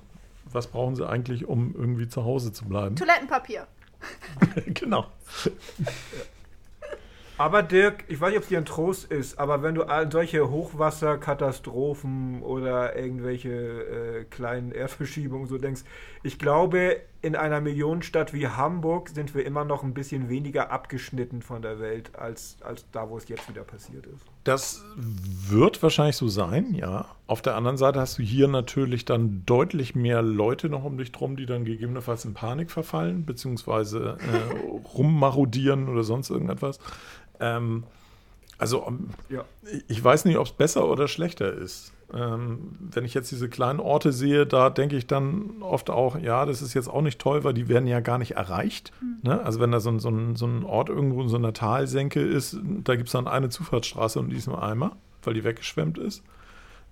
Was 0.53 0.67
brauchen 0.67 0.97
Sie 0.97 1.09
eigentlich, 1.09 1.47
um 1.47 1.75
irgendwie 1.75 2.09
zu 2.09 2.25
Hause 2.25 2.53
zu 2.53 2.67
bleiben? 2.67 2.97
Toilettenpapier. 2.97 3.67
genau. 4.67 5.07
Aber 7.37 7.65
Dirk, 7.65 8.05
ich 8.09 8.21
weiß 8.21 8.29
nicht, 8.29 8.39
ob 8.39 8.43
es 8.45 8.49
dir 8.49 8.59
ein 8.59 8.65
Trost 8.65 9.11
ist, 9.11 9.41
aber 9.41 9.63
wenn 9.63 9.75
du 9.75 9.83
an 9.85 10.11
solche 10.11 10.51
Hochwasserkatastrophen 10.51 12.43
oder 12.43 12.97
irgendwelche 12.97 13.51
äh, 13.51 14.25
kleinen 14.25 14.71
Erdverschiebungen 14.71 15.49
so 15.49 15.59
denkst, 15.59 15.83
ich 16.23 16.39
glaube, 16.39 17.01
in 17.25 17.37
einer 17.37 17.61
Millionenstadt 17.63 18.35
wie 18.35 18.47
Hamburg 18.49 19.09
sind 19.09 19.35
wir 19.35 19.47
immer 19.47 19.65
noch 19.65 19.83
ein 19.83 19.95
bisschen 19.95 20.29
weniger 20.29 20.71
abgeschnitten 20.71 21.41
von 21.41 21.63
der 21.63 21.81
Welt 21.81 22.17
als, 22.17 22.59
als 22.61 22.85
da, 22.93 23.09
wo 23.09 23.17
es 23.17 23.27
jetzt 23.29 23.49
wieder 23.49 23.63
passiert 23.63 24.05
ist. 24.07 24.27
Das 24.45 24.85
wird 24.97 25.83
wahrscheinlich 25.83 26.17
so 26.17 26.29
sein, 26.29 26.75
ja. 26.75 27.07
Auf 27.27 27.41
der 27.41 27.57
anderen 27.57 27.79
Seite 27.79 27.99
hast 27.99 28.19
du 28.19 28.23
hier 28.23 28.47
natürlich 28.47 29.07
dann 29.07 29.43
deutlich 29.47 29.95
mehr 29.95 30.21
Leute 30.21 30.69
noch 30.69 30.85
um 30.85 30.99
dich 30.99 31.13
drum, 31.13 31.37
die 31.37 31.47
dann 31.47 31.65
gegebenenfalls 31.65 32.27
in 32.27 32.35
Panik 32.35 32.71
verfallen, 32.71 33.25
beziehungsweise 33.25 34.19
äh, 34.21 34.79
rummarodieren 34.95 35.89
oder 35.89 36.05
sonst 36.05 36.29
irgendetwas. 36.29 36.79
Ähm, 37.41 37.85
Also, 38.59 38.85
ähm, 38.87 39.09
ja. 39.31 39.47
ich 39.89 40.05
weiß 40.05 40.27
nicht, 40.27 40.37
ob 40.37 40.47
es 40.47 40.53
besser 40.53 40.87
oder 40.89 41.09
schlechter 41.09 41.51
ist. 41.53 41.94
Ähm, 42.13 42.77
wenn 42.81 43.05
ich 43.05 43.15
jetzt 43.15 43.31
diese 43.31 43.49
kleinen 43.49 43.81
Orte 43.81 44.13
sehe, 44.13 44.47
da 44.47 44.71
denke 44.71 44.97
ich 44.97 45.07
dann 45.07 45.63
oft 45.63 45.91
auch, 45.91 46.19
ja, 46.19 46.45
das 46.45 46.63
ist 46.63 46.75
jetzt 46.75 46.89
auch 46.89 47.03
nicht 47.03 47.19
toll, 47.19 47.45
weil 47.45 47.55
die 47.55 47.69
werden 47.69 47.87
ja 47.87 48.01
gar 48.01 48.19
nicht 48.19 48.33
erreicht. 48.33 48.93
Mhm. 49.01 49.19
Ne? 49.23 49.43
Also 49.45 49.61
wenn 49.61 49.73
da 49.73 49.81
so 49.81 49.91
ein, 49.91 49.99
so, 49.99 50.11
ein, 50.11 50.37
so 50.37 50.47
ein 50.47 50.65
Ort 50.65 50.89
irgendwo 50.89 51.23
in 51.23 51.29
so 51.29 51.37
einer 51.37 51.53
Talsenke 51.53 52.21
ist, 52.21 52.59
da 52.85 52.97
gibt 52.97 53.09
es 53.09 53.13
dann 53.13 53.27
eine 53.27 53.49
Zufahrtsstraße 53.49 54.19
und 54.19 54.31
die 54.31 54.37
ist 54.37 54.47
nur 54.47 54.63
einmal, 54.63 54.93
weil 55.23 55.35
die 55.35 55.45
weggeschwemmt 55.45 55.99
ist. 55.99 56.23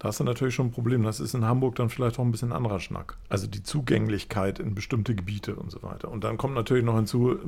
Da 0.02 0.08
hast 0.08 0.18
du 0.18 0.24
natürlich 0.24 0.56
schon 0.56 0.66
ein 0.66 0.72
Problem. 0.72 1.04
Das 1.04 1.20
ist 1.20 1.32
in 1.32 1.44
Hamburg 1.44 1.76
dann 1.76 1.88
vielleicht 1.88 2.18
auch 2.18 2.24
ein 2.24 2.32
bisschen 2.32 2.50
anderer 2.50 2.80
Schnack. 2.80 3.16
Also 3.28 3.46
die 3.46 3.62
Zugänglichkeit 3.62 4.58
in 4.58 4.74
bestimmte 4.74 5.14
Gebiete 5.14 5.54
und 5.54 5.70
so 5.70 5.80
weiter. 5.84 6.10
Und 6.10 6.24
dann 6.24 6.38
kommt 6.38 6.56
natürlich 6.56 6.82
noch 6.82 6.96
hinzu, 6.96 7.38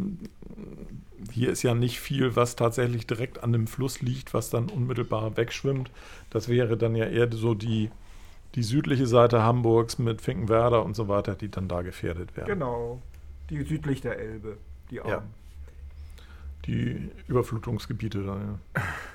hier 1.32 1.50
ist 1.50 1.64
ja 1.64 1.74
nicht 1.74 1.98
viel, 1.98 2.36
was 2.36 2.54
tatsächlich 2.54 3.08
direkt 3.08 3.42
an 3.42 3.52
dem 3.52 3.66
Fluss 3.66 4.02
liegt, 4.02 4.34
was 4.34 4.50
dann 4.50 4.68
unmittelbar 4.68 5.36
wegschwimmt. 5.36 5.90
Das 6.30 6.48
wäre 6.48 6.76
dann 6.76 6.94
ja 6.94 7.06
eher 7.06 7.28
so 7.32 7.54
die, 7.54 7.90
die 8.54 8.62
südliche 8.62 9.08
Seite 9.08 9.42
Hamburgs 9.42 9.98
mit 9.98 10.22
Finkenwerder 10.22 10.84
und 10.84 10.94
so 10.94 11.08
weiter, 11.08 11.34
die 11.34 11.50
dann 11.50 11.66
da 11.66 11.82
gefährdet 11.82 12.36
werden. 12.36 12.46
Genau. 12.46 13.02
Die 13.50 13.64
südlich 13.64 14.00
der 14.00 14.16
Elbe, 14.16 14.58
die 14.92 15.00
Armen. 15.00 15.10
Ja. 15.10 15.22
Die 16.66 17.10
Überflutungsgebiete 17.26 18.22
da, 18.22 18.36
ja. 18.36 18.82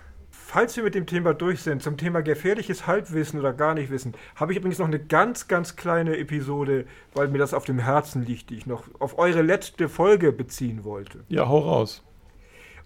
Falls 0.51 0.75
wir 0.75 0.83
mit 0.83 0.95
dem 0.95 1.05
Thema 1.05 1.35
durch 1.35 1.61
sind, 1.61 1.83
zum 1.83 1.95
Thema 1.95 2.23
gefährliches 2.23 2.87
Halbwissen 2.87 3.39
oder 3.39 3.53
gar 3.53 3.75
nicht 3.75 3.91
wissen, 3.91 4.15
habe 4.35 4.51
ich 4.51 4.57
übrigens 4.57 4.79
noch 4.79 4.87
eine 4.87 4.97
ganz, 4.97 5.47
ganz 5.47 5.75
kleine 5.75 6.17
Episode, 6.17 6.85
weil 7.13 7.27
mir 7.27 7.37
das 7.37 7.53
auf 7.53 7.65
dem 7.65 7.77
Herzen 7.77 8.25
liegt, 8.25 8.49
die 8.49 8.57
ich 8.57 8.65
noch 8.65 8.85
auf 8.97 9.19
eure 9.19 9.43
letzte 9.43 9.87
Folge 9.87 10.31
beziehen 10.31 10.83
wollte. 10.83 11.19
Ja, 11.27 11.47
hau 11.47 11.59
raus. 11.59 12.03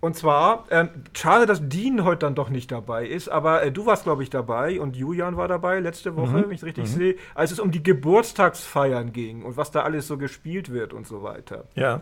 Und 0.02 0.18
zwar, 0.18 0.66
ähm, 0.72 0.90
schade, 1.14 1.46
dass 1.46 1.70
Dean 1.70 2.04
heute 2.04 2.26
dann 2.26 2.36
doch 2.36 2.50
nicht 2.50 2.70
dabei 2.70 3.08
ist, 3.08 3.30
aber 3.30 3.64
äh, 3.64 3.72
du 3.72 3.86
warst, 3.86 4.04
glaube 4.04 4.24
ich, 4.24 4.30
dabei 4.30 4.82
und 4.82 4.98
Julian 4.98 5.38
war 5.38 5.48
dabei 5.48 5.80
letzte 5.80 6.18
Woche, 6.18 6.32
mhm. 6.32 6.44
wenn 6.44 6.52
ich 6.52 6.58
es 6.58 6.66
richtig 6.66 6.84
mhm. 6.84 6.90
sehe, 6.90 7.16
als 7.34 7.54
es 7.54 7.62
um 7.62 7.72
die 7.72 7.82
Geburtstagsfeiern 7.82 9.14
ging 9.14 9.42
und 9.44 9.56
was 9.56 9.72
da 9.72 9.84
alles 9.84 10.06
so 10.08 10.18
gespielt 10.18 10.74
wird 10.74 10.92
und 10.92 11.08
so 11.08 11.24
weiter. 11.24 11.64
Ja. 11.76 12.02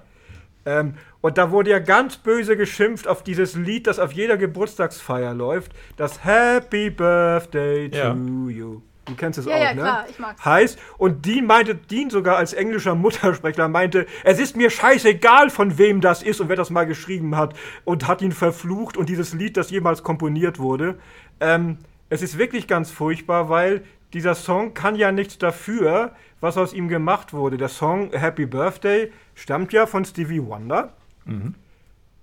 Ähm, 0.66 0.96
und 1.22 1.38
da 1.38 1.52
wurde 1.52 1.72
ja 1.72 1.80
ganz 1.80 2.18
böse 2.18 2.58
geschimpft 2.58 3.08
auf 3.08 3.24
dieses 3.24 3.56
Lied, 3.56 3.88
das 3.88 4.00
auf 4.00 4.12
jeder 4.12 4.38
Geburtstagsfeier 4.38 5.34
läuft, 5.34 5.72
das 5.98 6.24
Happy 6.24 6.90
Birthday 6.90 7.90
to 7.90 7.98
ja. 7.98 8.14
you. 8.14 8.82
Du 9.06 9.16
kennst 9.16 9.40
es 9.40 9.46
ja, 9.46 9.56
auch, 9.56 9.60
ja, 9.60 9.74
ne? 9.74 9.82
Klar, 9.82 10.06
ich 10.10 10.20
mag's. 10.20 10.46
Heißt, 10.46 10.80
und 10.98 11.26
Dean 11.26 11.46
meinte, 11.46 11.76
Dean 11.76 12.10
sogar 12.10 12.38
als 12.38 12.54
englischer 12.54 12.96
Muttersprechler 12.96 13.68
meinte, 13.68 14.06
es 14.24 14.40
ist 14.40 14.56
mir 14.56 14.70
scheißegal, 14.70 15.50
von 15.50 15.78
wem 15.78 16.02
das 16.02 16.24
ist 16.24 16.40
und 16.40 16.50
wer 16.50 16.56
das 16.56 16.70
mal 16.70 16.86
geschrieben 16.86 17.36
hat 17.36 17.56
und 17.84 18.08
hat 18.08 18.22
ihn 18.22 18.32
verflucht 18.32 18.98
und 18.98 19.10
dieses 19.10 19.34
Lied, 19.34 19.58
das 19.58 19.72
jemals 19.72 20.04
komponiert 20.04 20.60
wurde. 20.60 21.00
Ähm, 21.40 21.80
es 22.10 22.22
ist 22.22 22.38
wirklich 22.38 22.68
ganz 22.68 22.92
furchtbar, 22.92 23.50
weil 23.50 23.84
dieser 24.14 24.36
Song 24.36 24.74
kann 24.74 24.96
ja 24.96 25.12
nichts 25.12 25.38
dafür, 25.38 26.12
was 26.42 26.58
aus 26.58 26.74
ihm 26.74 26.88
gemacht 26.88 27.34
wurde. 27.34 27.58
Der 27.58 27.70
Song 27.70 28.12
Happy 28.12 28.46
Birthday 28.46 29.12
stammt 29.42 29.74
ja 29.74 29.88
von 29.88 30.06
Stevie 30.06 30.46
Wonder 30.46 30.94
mhm. 31.26 31.56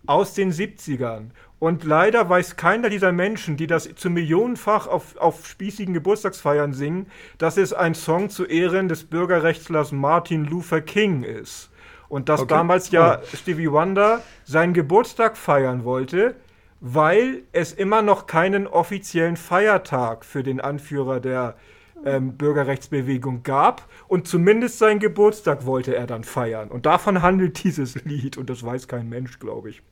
aus 0.06 0.34
den 0.34 0.52
70ern. 0.52 1.30
Und 1.58 1.82
leider 1.82 2.28
weiß 2.28 2.54
keiner 2.54 2.88
dieser 2.88 3.10
Menschen, 3.10 3.56
die 3.56 3.66
das 3.66 3.92
zu 3.96 4.08
millionenfach 4.08 4.86
auf, 4.86 5.16
auf 5.16 5.44
spießigen 5.44 5.92
Geburtstagsfeiern 5.92 6.72
singen, 6.72 7.06
dass 7.38 7.56
es 7.56 7.72
ein 7.72 7.96
Song 7.96 8.30
zu 8.30 8.44
Ehren 8.44 8.88
des 8.88 9.02
Bürgerrechtslers 9.02 9.90
Martin 9.90 10.44
Luther 10.44 10.80
King 10.80 11.24
ist. 11.24 11.70
Und 12.08 12.28
dass 12.28 12.42
okay. 12.42 12.54
damals 12.54 12.92
ja 12.92 13.18
oh. 13.20 13.36
Stevie 13.36 13.72
Wonder 13.72 14.22
seinen 14.44 14.72
Geburtstag 14.72 15.36
feiern 15.36 15.82
wollte, 15.82 16.36
weil 16.80 17.42
es 17.50 17.72
immer 17.72 18.02
noch 18.02 18.28
keinen 18.28 18.68
offiziellen 18.68 19.36
Feiertag 19.36 20.24
für 20.24 20.44
den 20.44 20.60
Anführer 20.60 21.18
der 21.18 21.56
ähm, 22.04 22.36
Bürgerrechtsbewegung 22.36 23.42
gab. 23.42 23.88
Und 24.08 24.28
zumindest 24.28 24.78
seinen 24.78 25.00
Geburtstag 25.00 25.66
wollte 25.66 25.94
er 25.94 26.06
dann 26.06 26.24
feiern. 26.24 26.68
Und 26.68 26.86
davon 26.86 27.22
handelt 27.22 27.62
dieses 27.64 28.04
Lied. 28.04 28.36
Und 28.36 28.50
das 28.50 28.62
weiß 28.62 28.88
kein 28.88 29.08
Mensch, 29.08 29.38
glaube 29.38 29.70
ich. 29.70 29.82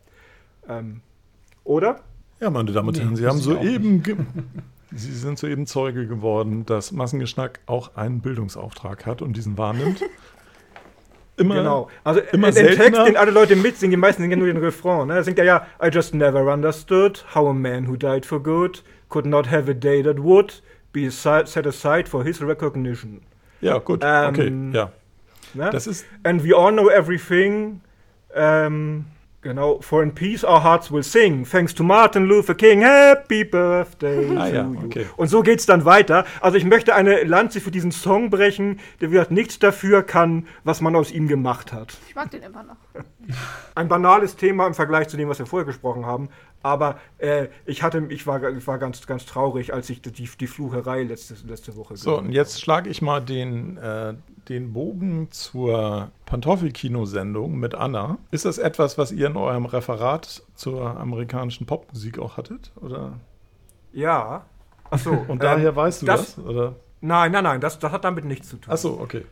Ähm, 0.68 1.00
oder? 1.64 2.00
Ja, 2.40 2.50
meine 2.50 2.72
Damen 2.72 2.88
und 2.88 2.98
Herren, 2.98 3.10
nee, 3.10 3.16
Sie 3.16 3.26
haben 3.26 3.38
soeben. 3.38 4.02
Sie 4.92 5.12
sind 5.12 5.38
soeben 5.38 5.66
Zeuge 5.66 6.06
geworden, 6.06 6.64
dass 6.64 6.92
Massengeschnack 6.92 7.60
auch 7.66 7.96
einen 7.96 8.20
Bildungsauftrag 8.20 9.04
hat 9.04 9.20
und 9.20 9.36
diesen 9.36 9.58
wahrnimmt. 9.58 10.02
Immer, 11.38 11.56
genau. 11.56 11.90
Also 12.02 12.20
immer 12.32 12.50
den 12.50 12.66
Text, 12.68 12.98
den 13.06 13.16
alle 13.16 13.30
Leute 13.30 13.56
mitsingen, 13.56 13.90
die 13.90 13.96
meisten 13.98 14.22
singen 14.22 14.38
nur 14.38 14.48
den 14.48 14.56
Refrain. 14.56 15.08
Ne? 15.08 15.16
Da 15.16 15.22
singt 15.22 15.38
er 15.38 15.44
ja, 15.44 15.66
I 15.82 15.88
just 15.88 16.14
never 16.14 16.50
understood 16.50 17.26
how 17.34 17.46
a 17.48 17.52
man 17.52 17.86
who 17.86 17.96
died 17.96 18.24
for 18.24 18.42
good 18.42 18.82
could 19.10 19.26
not 19.26 19.50
have 19.50 19.70
a 19.70 19.74
day 19.74 20.02
that 20.02 20.18
would 20.18 20.62
be 20.96 21.10
set 21.10 21.66
aside 21.66 22.08
for 22.08 22.24
his 22.24 22.40
recognition. 22.40 23.20
Ja, 23.60 23.78
gut. 23.78 24.00
Ähm, 24.02 24.28
okay, 24.28 24.52
ja. 24.72 24.92
Ne? 25.54 25.70
Das 25.70 25.86
ist 25.86 26.06
And 26.22 26.42
we 26.42 26.56
all 26.56 26.72
know 26.72 26.88
everything. 26.88 27.80
Ähm, 28.34 29.04
genau. 29.42 29.80
For 29.80 30.02
in 30.02 30.14
peace 30.14 30.42
our 30.42 30.62
hearts 30.62 30.90
will 30.90 31.02
sing. 31.02 31.44
Thanks 31.44 31.74
to 31.74 31.82
Martin 31.82 32.26
Luther 32.26 32.54
King. 32.54 32.80
Happy 32.80 33.44
Birthday 33.44 34.36
ah, 34.36 34.48
to 34.48 34.54
ja, 34.54 34.70
okay. 34.84 35.02
you. 35.02 35.06
Und 35.16 35.28
so 35.28 35.42
geht's 35.42 35.66
dann 35.66 35.84
weiter. 35.84 36.24
Also 36.40 36.56
ich 36.56 36.64
möchte 36.64 36.94
eine 36.94 37.24
Lanze 37.24 37.60
für 37.60 37.70
diesen 37.70 37.92
Song 37.92 38.30
brechen, 38.30 38.80
der 39.00 39.10
wieder 39.10 39.26
nichts 39.30 39.58
dafür 39.58 40.02
kann, 40.02 40.46
was 40.64 40.80
man 40.80 40.96
aus 40.96 41.10
ihm 41.10 41.28
gemacht 41.28 41.72
hat. 41.72 41.96
Ich 42.08 42.14
mag 42.14 42.30
den 42.30 42.42
immer 42.42 42.62
noch. 42.62 42.76
Ein 43.74 43.88
banales 43.88 44.36
Thema 44.36 44.66
im 44.66 44.74
Vergleich 44.74 45.08
zu 45.08 45.16
dem, 45.16 45.28
was 45.28 45.38
wir 45.38 45.46
vorher 45.46 45.66
gesprochen 45.66 46.06
haben. 46.06 46.30
Aber 46.66 46.98
äh, 47.18 47.46
ich 47.64 47.84
hatte, 47.84 48.04
ich 48.08 48.26
war, 48.26 48.42
ich 48.50 48.66
war 48.66 48.78
ganz, 48.78 49.06
ganz 49.06 49.24
traurig, 49.24 49.72
als 49.72 49.88
ich 49.88 50.02
die, 50.02 50.10
die 50.10 50.46
Flucherei 50.48 51.04
letzte, 51.04 51.36
letzte 51.46 51.76
Woche 51.76 51.96
So, 51.96 52.18
und 52.18 52.32
jetzt 52.32 52.60
schlage 52.60 52.90
ich 52.90 53.00
mal 53.02 53.20
den, 53.20 53.76
äh, 53.76 54.14
den 54.48 54.72
Bogen 54.72 55.28
zur 55.30 56.10
Pantoffelkino-Sendung 56.24 57.56
mit 57.56 57.76
Anna. 57.76 58.18
Ist 58.32 58.46
das 58.46 58.58
etwas, 58.58 58.98
was 58.98 59.12
ihr 59.12 59.28
in 59.28 59.36
eurem 59.36 59.64
Referat 59.64 60.42
zur 60.56 60.98
amerikanischen 60.98 61.66
Popmusik 61.66 62.18
auch 62.18 62.36
hattet? 62.36 62.72
Oder? 62.80 63.12
Ja. 63.92 64.44
Achso. 64.90 65.24
und 65.28 65.44
daher 65.44 65.68
ähm, 65.68 65.76
weißt 65.76 66.02
du 66.02 66.06
das? 66.06 66.34
das 66.34 66.44
oder? 66.44 66.74
Nein, 67.00 67.30
nein, 67.30 67.44
nein, 67.44 67.60
das, 67.60 67.78
das 67.78 67.92
hat 67.92 68.02
damit 68.02 68.24
nichts 68.24 68.48
zu 68.48 68.56
tun. 68.56 68.72
Achso, 68.72 68.98
okay. 69.00 69.24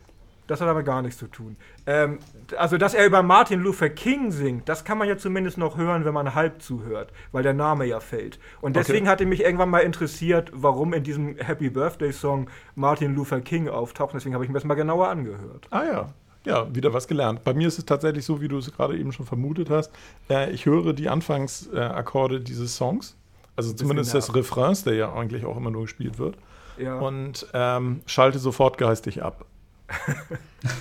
Das 0.47 0.61
hat 0.61 0.67
aber 0.67 0.83
gar 0.83 1.01
nichts 1.01 1.17
zu 1.17 1.27
tun. 1.27 1.57
Ähm, 1.87 2.19
also, 2.57 2.77
dass 2.77 2.93
er 2.93 3.05
über 3.05 3.23
Martin 3.23 3.61
Luther 3.61 3.89
King 3.89 4.31
singt, 4.31 4.69
das 4.69 4.83
kann 4.83 4.97
man 4.97 5.07
ja 5.07 5.17
zumindest 5.17 5.57
noch 5.57 5.77
hören, 5.77 6.05
wenn 6.05 6.13
man 6.13 6.35
halb 6.35 6.61
zuhört, 6.61 7.11
weil 7.31 7.43
der 7.43 7.53
Name 7.53 7.85
ja 7.85 7.99
fällt. 7.99 8.39
Und 8.61 8.75
deswegen 8.75 9.05
okay. 9.05 9.11
hatte 9.11 9.25
mich 9.25 9.41
irgendwann 9.41 9.69
mal 9.69 9.79
interessiert, 9.79 10.51
warum 10.53 10.93
in 10.93 11.03
diesem 11.03 11.37
Happy 11.37 11.69
Birthday 11.69 12.13
Song 12.13 12.49
Martin 12.75 13.15
Luther 13.15 13.41
King 13.41 13.69
auftaucht. 13.69 14.13
Deswegen 14.13 14.35
habe 14.35 14.43
ich 14.43 14.49
mir 14.49 14.55
das 14.55 14.65
mal 14.65 14.75
genauer 14.75 15.07
angehört. 15.07 15.67
Ah 15.71 15.83
ja. 15.83 16.13
Ja, 16.45 16.73
wieder 16.75 16.93
was 16.93 17.07
gelernt. 17.07 17.43
Bei 17.43 17.55
mir 17.55 17.67
ist 17.67 17.79
es 17.79 17.85
tatsächlich 17.85 18.23
so, 18.23 18.39
wie 18.39 18.47
du 18.47 18.59
es 18.59 18.71
gerade 18.71 18.95
eben 18.97 19.11
schon 19.11 19.25
vermutet 19.25 19.71
hast. 19.71 19.91
Äh, 20.29 20.51
ich 20.51 20.67
höre 20.67 20.93
die 20.93 21.09
Anfangsakkorde 21.09 22.39
dieses 22.39 22.75
Songs, 22.75 23.17
also 23.55 23.73
zumindest 23.73 24.13
des 24.13 24.35
Refrains, 24.35 24.83
der 24.83 24.93
ja 24.93 25.11
eigentlich 25.11 25.43
auch 25.45 25.57
immer 25.57 25.71
nur 25.71 25.83
gespielt 25.83 26.19
wird, 26.19 26.37
ja. 26.77 26.99
und 26.99 27.47
ähm, 27.53 28.01
schalte 28.05 28.37
sofort 28.37 28.77
geistig 28.77 29.23
ab. 29.23 29.45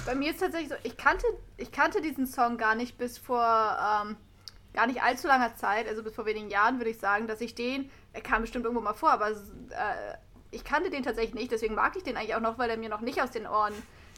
Bei 0.07 0.15
mir 0.15 0.31
ist 0.31 0.41
tatsächlich 0.41 0.71
so, 0.71 0.77
ich 0.83 0.97
kannte, 0.97 1.27
ich 1.57 1.73
kannte 1.73 2.01
diesen 2.01 2.27
Song 2.27 2.57
gar 2.57 2.75
nicht 2.75 2.97
bis 2.97 3.19
vor 3.19 3.43
ähm, 3.43 4.17
gar 4.75 4.87
nicht 4.87 5.03
allzu 5.03 5.29
langer 5.29 5.55
Zeit, 5.55 5.89
also 5.89 6.03
bis 6.03 6.15
vor 6.15 6.27
wenigen 6.27 6.51
Jahren 6.51 6.79
würde 6.79 6.91
ich 6.91 6.99
sagen, 6.99 7.27
dass 7.27 7.41
ich 7.41 7.55
den, 7.55 7.91
er 8.13 8.21
kam 8.21 8.43
bestimmt 8.43 8.65
irgendwo 8.65 8.83
mal 8.83 8.95
vor, 8.95 9.13
aber 9.13 9.31
äh, 9.31 9.35
ich 10.51 10.65
kannte 10.65 10.91
den 10.91 11.03
tatsächlich 11.03 11.35
nicht, 11.35 11.53
deswegen 11.53 11.75
mag 11.75 11.97
ich 11.97 12.03
den 12.03 12.17
eigentlich 12.17 12.35
auch 12.35 12.41
noch, 12.41 12.59
weil 12.59 12.69
er 12.69 12.77
mir 12.77 12.89
noch 12.89 13.01
nicht 13.01 13.23
aus 13.23 13.31
den 13.31 13.47
Ohren 13.47 13.73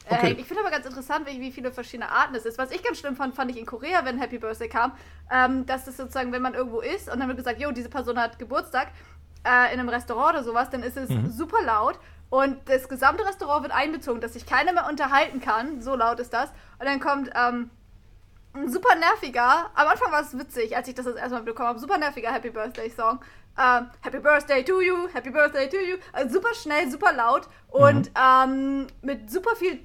äh, 0.05 0.13
okay. 0.13 0.27
hängt. 0.27 0.39
Ich 0.39 0.47
finde 0.47 0.61
aber 0.61 0.71
ganz 0.71 0.85
interessant, 0.85 1.27
wie, 1.27 1.39
wie, 1.39 1.51
viele 1.51 1.71
verschiedene 1.71 2.09
Arten 2.09 2.35
es 2.35 2.45
ist. 2.45 2.57
Was 2.57 2.71
ich 2.71 2.83
ganz 2.83 2.97
schlimm 2.99 3.15
fand, 3.15 3.35
fand 3.35 3.51
ich 3.51 3.57
in 3.57 3.65
Korea, 3.65 4.03
wenn 4.03 4.19
Happy 4.19 4.39
Birthday 4.39 4.67
kam, 4.67 4.93
ähm, 5.31 5.65
dass 5.65 5.85
das 5.85 5.97
sozusagen, 5.97 6.31
wenn 6.31 6.41
man 6.41 6.55
irgendwo 6.55 6.79
ist 6.79 7.11
und 7.11 7.19
dann 7.19 7.27
wird 7.27 7.37
gesagt, 7.37 7.61
jo, 7.61 7.71
diese 7.71 7.89
Person 7.89 8.19
hat 8.19 8.39
Geburtstag, 8.39 8.89
äh, 9.45 9.73
in 9.73 9.79
einem 9.79 9.89
Restaurant 9.89 10.35
oder 10.35 10.43
sowas, 10.43 10.69
dann 10.69 10.83
ist 10.83 10.97
es 10.97 11.09
mhm. 11.09 11.29
super 11.29 11.63
laut 11.63 11.99
und 12.29 12.57
das 12.69 12.89
gesamte 12.89 13.25
Restaurant 13.25 13.63
wird 13.63 13.73
einbezogen, 13.73 14.21
dass 14.21 14.33
sich 14.33 14.45
keiner 14.45 14.73
mehr 14.73 14.87
unterhalten 14.87 15.39
kann. 15.39 15.81
So 15.81 15.95
laut 15.95 16.19
ist 16.19 16.33
das. 16.33 16.49
Und 16.79 16.85
dann 16.85 16.99
kommt 16.99 17.29
ähm, 17.35 17.69
ein 18.53 18.69
super 18.71 18.95
nerviger, 18.95 19.69
am 19.75 19.87
Anfang 19.87 20.11
war 20.11 20.21
es 20.21 20.37
witzig, 20.37 20.75
als 20.75 20.87
ich 20.87 20.95
das 20.95 21.05
das 21.05 21.15
erste 21.15 21.35
Mal 21.35 21.43
bekommen 21.43 21.69
habe, 21.69 21.79
super 21.79 21.97
nerviger 21.97 22.31
Happy 22.31 22.49
Birthday 22.49 22.89
Song. 22.89 23.19
Ähm, 23.57 23.89
Happy 24.01 24.19
Birthday 24.19 24.63
to 24.63 24.81
you, 24.81 25.07
Happy 25.13 25.29
Birthday 25.29 25.69
to 25.69 25.77
you. 25.77 25.97
Also 26.13 26.35
super 26.35 26.53
schnell, 26.53 26.89
super 26.91 27.13
laut 27.13 27.47
und 27.69 28.09
mhm. 28.09 28.13
ähm, 28.15 28.87
mit 29.01 29.31
super 29.31 29.55
viel 29.55 29.79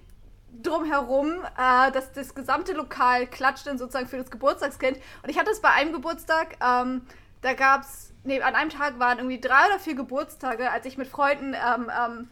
drumherum, 0.62 1.32
äh, 1.56 1.90
dass 1.93 2.12
das 2.12 2.35
gesamte 2.35 2.73
Lokal 2.73 3.27
klatscht 3.27 3.66
dann 3.66 3.78
sozusagen 3.78 4.09
für 4.09 4.19
das 4.19 4.31
Geburtstagskind. 4.31 4.98
Und 5.23 5.31
ich 5.31 5.39
hatte 5.39 5.51
es 5.51 5.60
bei 5.60 5.70
einem 5.70 5.93
Geburtstag, 5.93 6.56
ähm, 6.62 7.02
da 7.40 7.55
gab 7.55 7.82
es 7.82 8.11
nee, 8.24 8.40
an 8.40 8.55
einem 8.55 8.70
Tag 8.70 8.99
waren 8.99 9.19
irgendwie 9.19 9.40
drei 9.40 9.66
oder 9.69 9.78
vier 9.78 9.94
Geburtstage, 9.94 10.70
als 10.70 10.86
ich 10.86 10.99
mit 10.99 11.09
Freunden 11.09 11.55
ähm, 11.55 11.90
ähm, 11.90 12.28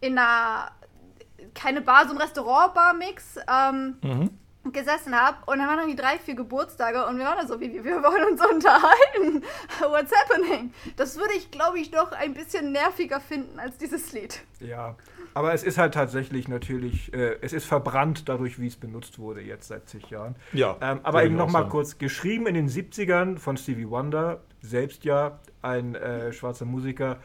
in 0.00 0.18
einer, 0.18 0.70
keine 1.54 1.80
Bar, 1.80 2.06
so 2.06 2.14
ein 2.14 2.20
Restaurant-Bar-Mix, 2.20 3.36
ähm, 3.48 3.96
mhm. 4.02 4.72
gesessen 4.72 5.18
habe 5.18 5.38
und 5.46 5.58
dann 5.58 5.68
waren 5.68 5.78
irgendwie 5.78 6.00
drei, 6.00 6.18
vier 6.18 6.34
Geburtstage 6.34 7.06
und 7.06 7.18
wir 7.18 7.24
waren 7.24 7.38
da 7.38 7.46
so, 7.46 7.60
wie 7.60 7.72
wir 7.72 8.02
wollen 8.02 8.32
uns 8.32 8.44
unterhalten. 8.50 9.44
What's 9.80 10.12
happening? 10.12 10.72
Das 10.96 11.16
würde 11.16 11.34
ich, 11.36 11.50
glaube 11.50 11.78
ich, 11.78 11.90
doch 11.90 12.12
ein 12.12 12.34
bisschen 12.34 12.72
nerviger 12.72 13.20
finden 13.20 13.58
als 13.58 13.78
dieses 13.78 14.12
Lied. 14.12 14.40
Ja, 14.60 14.96
aber 15.34 15.54
es 15.54 15.62
ist 15.62 15.78
halt 15.78 15.94
tatsächlich 15.94 16.48
natürlich, 16.48 17.12
äh, 17.14 17.38
es 17.40 17.52
ist 17.52 17.64
verbrannt 17.64 18.28
dadurch, 18.28 18.58
wie 18.60 18.66
es 18.66 18.76
benutzt 18.76 19.18
wurde 19.18 19.40
jetzt 19.40 19.68
seit 19.68 19.88
zig 19.88 20.10
Jahren. 20.10 20.36
Ja. 20.52 20.76
Ähm, 20.80 21.00
aber 21.02 21.24
eben 21.24 21.36
nochmal 21.36 21.68
kurz, 21.68 21.98
geschrieben 21.98 22.46
in 22.46 22.54
den 22.54 22.68
70ern 22.68 23.38
von 23.38 23.56
Stevie 23.56 23.88
Wonder, 23.88 24.42
selbst 24.62 25.04
ja 25.04 25.38
ein 25.60 25.94
äh, 25.94 26.32
schwarzer 26.32 26.64
Musiker. 26.64 27.18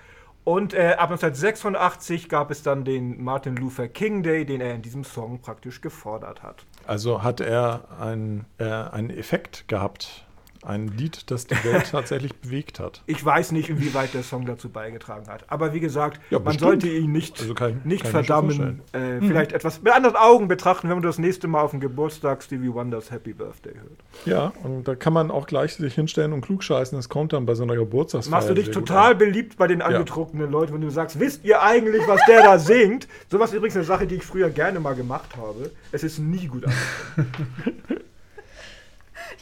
Und 0.44 0.74
äh, 0.74 0.96
ab 0.98 1.12
1986 1.12 2.30
gab 2.30 2.52
es 2.52 2.64
dann 2.64 2.86
den 2.86 3.22
Martin 3.22 3.56
Luther 3.58 3.88
King 3.88 4.24
Day, 4.24 4.46
den 4.46 4.62
er 4.62 4.76
in 4.76 4.82
diesem 4.82 5.04
Song 5.04 5.40
praktisch 5.42 5.82
gefordert 5.82 6.42
hat. 6.42 6.66
Also 6.86 7.22
hat 7.22 7.42
er 7.42 7.84
ein, 8.00 8.46
äh, 8.58 8.64
einen 8.64 9.10
Effekt 9.10 9.68
gehabt 9.68 10.27
ein 10.64 10.88
Lied, 10.88 11.30
das 11.32 11.48
die 11.48 11.56
Welt 11.64 11.88
tatsächlich 11.92 12.36
bewegt 12.36 12.80
hat. 12.80 13.04
Ich 13.06 13.24
weiß 13.24 13.52
nicht, 13.52 13.70
inwieweit 13.70 14.14
der 14.14 14.24
Song 14.24 14.46
dazu 14.46 14.70
beigetragen 14.70 15.28
hat. 15.28 15.46
Aber 15.48 15.74
wie 15.74 15.80
gesagt, 15.80 16.20
ja, 16.30 16.40
man 16.40 16.58
sollte 16.58 16.88
ihn 16.88 17.12
nicht, 17.12 17.40
also 17.40 17.54
kann, 17.54 17.82
nicht 17.84 18.04
kann 18.04 18.12
verdammen. 18.12 18.82
Äh, 18.92 19.20
hm. 19.20 19.28
Vielleicht 19.28 19.52
etwas 19.52 19.82
mit 19.82 19.94
anderen 19.94 20.16
Augen 20.16 20.48
betrachten, 20.48 20.90
wenn 20.90 20.98
man 20.98 21.04
das 21.04 21.18
nächste 21.18 21.48
Mal 21.48 21.62
auf 21.62 21.72
dem 21.72 21.80
Geburtstag 21.80 22.44
Stevie 22.44 22.74
Wonders 22.74 23.12
Happy 23.12 23.34
Birthday 23.34 23.74
hört. 23.74 24.00
Ja, 24.26 24.54
und 24.64 24.88
da 24.88 24.96
kann 24.96 25.14
man 25.14 25.32
auch 25.32 25.48
gleich 25.48 25.76
sich 25.76 25.94
hinstellen 25.94 26.34
und 26.34 26.42
klugscheißen. 26.42 26.98
Das 26.98 27.10
kommt 27.10 27.34
dann 27.34 27.46
bei 27.46 27.56
so 27.56 27.64
einer 27.64 27.76
Geburtstagsfeier. 27.76 28.32
Machst 28.32 28.50
du 28.50 28.54
dich 28.54 28.72
total 28.72 29.16
beliebt 29.16 29.58
bei 29.58 29.68
den 29.68 29.82
angetrunkenen 29.82 30.48
ja. 30.48 30.52
Leuten, 30.52 30.74
wenn 30.74 30.82
du 30.82 30.90
sagst, 30.90 31.20
wisst 31.20 31.44
ihr 31.46 31.62
eigentlich, 31.62 32.08
was 32.08 32.22
der 32.28 32.44
da 32.44 32.60
singt? 32.60 33.08
Sowas 33.30 33.52
ist 33.52 33.58
übrigens 33.58 33.76
eine 33.76 33.86
Sache, 33.86 34.08
die 34.08 34.16
ich 34.16 34.24
früher 34.24 34.50
gerne 34.50 34.80
mal 34.80 34.96
gemacht 34.96 35.36
habe. 35.38 35.72
Es 35.92 36.04
ist 36.04 36.20
nie 36.20 36.48
gut 36.48 36.66
angekommen. 36.66 38.02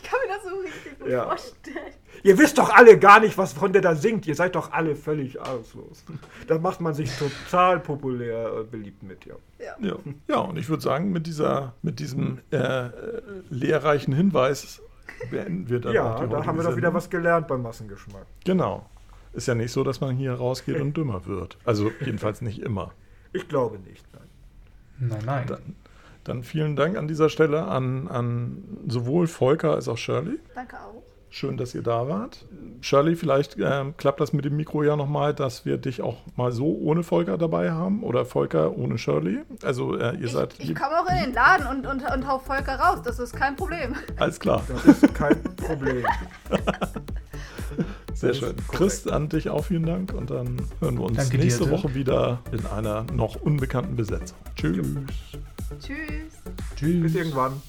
Ich 0.05 0.11
kann 0.11 0.19
mir 0.27 0.35
das 0.35 0.43
so 0.43 0.59
richtig 0.59 1.11
ja. 1.11 1.23
vorstellen. 1.23 1.93
Ihr 2.23 2.37
wisst 2.37 2.57
doch 2.57 2.69
alle 2.69 2.97
gar 2.99 3.19
nicht, 3.19 3.37
was 3.37 3.53
von 3.53 3.73
der 3.73 3.81
da 3.81 3.95
singt. 3.95 4.27
Ihr 4.27 4.35
seid 4.35 4.55
doch 4.55 4.71
alle 4.71 4.95
völlig 4.95 5.41
ahnungslos. 5.41 6.03
Da 6.47 6.59
macht 6.59 6.79
man 6.79 6.93
sich 6.93 7.11
total 7.17 7.79
populär 7.79 8.59
äh, 8.59 8.63
beliebt 8.63 9.01
mit, 9.01 9.25
ja. 9.25 9.35
Ja, 9.57 9.75
ja. 9.79 9.95
ja 10.27 10.37
und 10.37 10.57
ich 10.57 10.69
würde 10.69 10.83
sagen, 10.83 11.11
mit, 11.11 11.25
dieser, 11.25 11.73
mit 11.81 11.99
diesem 11.99 12.39
äh, 12.51 12.89
lehrreichen 13.49 14.13
Hinweis 14.13 14.81
beenden 15.31 15.69
wir 15.69 15.79
dann 15.79 15.93
Ja, 15.93 16.23
da 16.27 16.45
haben 16.45 16.57
wir 16.57 16.63
doch 16.63 16.77
wieder 16.77 16.93
was 16.93 17.09
gelernt 17.09 17.47
beim 17.47 17.63
Massengeschmack. 17.63 18.27
Genau. 18.43 18.87
Ist 19.33 19.47
ja 19.47 19.55
nicht 19.55 19.71
so, 19.71 19.83
dass 19.83 20.01
man 20.01 20.15
hier 20.15 20.33
rausgeht 20.33 20.79
und 20.79 20.95
dümmer 20.95 21.25
wird. 21.25 21.57
Also 21.65 21.91
jedenfalls 21.99 22.41
nicht 22.41 22.59
immer. 22.59 22.91
Ich 23.33 23.47
glaube 23.47 23.79
nicht, 23.79 24.05
nein. 24.13 25.09
Nein, 25.09 25.25
nein. 25.25 25.47
Dann, 25.47 25.75
dann 26.25 26.43
vielen 26.43 26.75
Dank 26.75 26.97
an 26.97 27.07
dieser 27.07 27.29
Stelle 27.29 27.65
an, 27.65 28.07
an 28.07 28.63
sowohl 28.87 29.27
Volker 29.27 29.73
als 29.73 29.87
auch 29.87 29.97
Shirley. 29.97 30.39
Danke 30.53 30.75
auch. 30.75 31.01
Schön, 31.29 31.57
dass 31.57 31.75
ihr 31.75 31.81
da 31.81 32.07
wart. 32.07 32.45
Shirley, 32.81 33.15
vielleicht 33.15 33.57
äh, 33.57 33.83
klappt 33.97 34.21
das 34.21 34.31
mit 34.31 34.45
dem 34.45 34.55
Mikro 34.55 34.83
ja 34.83 34.95
nochmal, 34.95 35.33
dass 35.33 35.65
wir 35.65 35.77
dich 35.77 36.01
auch 36.01 36.17
mal 36.35 36.51
so 36.51 36.77
ohne 36.77 37.03
Volker 37.03 37.37
dabei 37.37 37.71
haben 37.71 38.03
oder 38.03 38.25
Volker 38.25 38.77
ohne 38.77 38.97
Shirley. 38.97 39.39
Also 39.61 39.97
äh, 39.97 40.15
ihr 40.15 40.25
ich, 40.25 40.31
seid. 40.31 40.55
Ich 40.59 40.73
komme 40.73 40.97
auch 40.97 41.09
in 41.09 41.25
den 41.25 41.33
Laden 41.33 41.67
und, 41.67 41.87
und, 41.87 42.09
und 42.09 42.27
hau 42.27 42.39
Volker 42.39 42.75
raus, 42.79 43.01
das 43.03 43.19
ist 43.19 43.35
kein 43.35 43.55
Problem. 43.55 43.95
Alles 44.17 44.39
klar. 44.39 44.63
Das 44.67 44.85
ist 44.85 45.13
kein 45.13 45.41
Problem. 45.55 46.05
Sehr 48.15 48.33
schön. 48.33 48.55
Korrekt. 48.55 48.71
Chris, 48.71 49.07
an 49.07 49.29
dich 49.29 49.49
auch 49.49 49.65
vielen 49.65 49.85
Dank 49.85 50.13
und 50.13 50.31
dann 50.31 50.57
hören 50.79 50.97
wir 50.97 51.03
uns 51.03 51.17
Danke 51.17 51.37
nächste 51.37 51.65
dir, 51.65 51.71
Woche 51.71 51.93
wieder 51.93 52.41
in 52.51 52.65
einer 52.65 53.03
noch 53.13 53.35
unbekannten 53.35 53.95
Besetzung. 53.95 54.37
Tschüss. 54.55 54.87
Tschüss. 55.79 55.97
Tschüss. 56.75 57.03
Bis 57.03 57.15
irgendwann. 57.15 57.61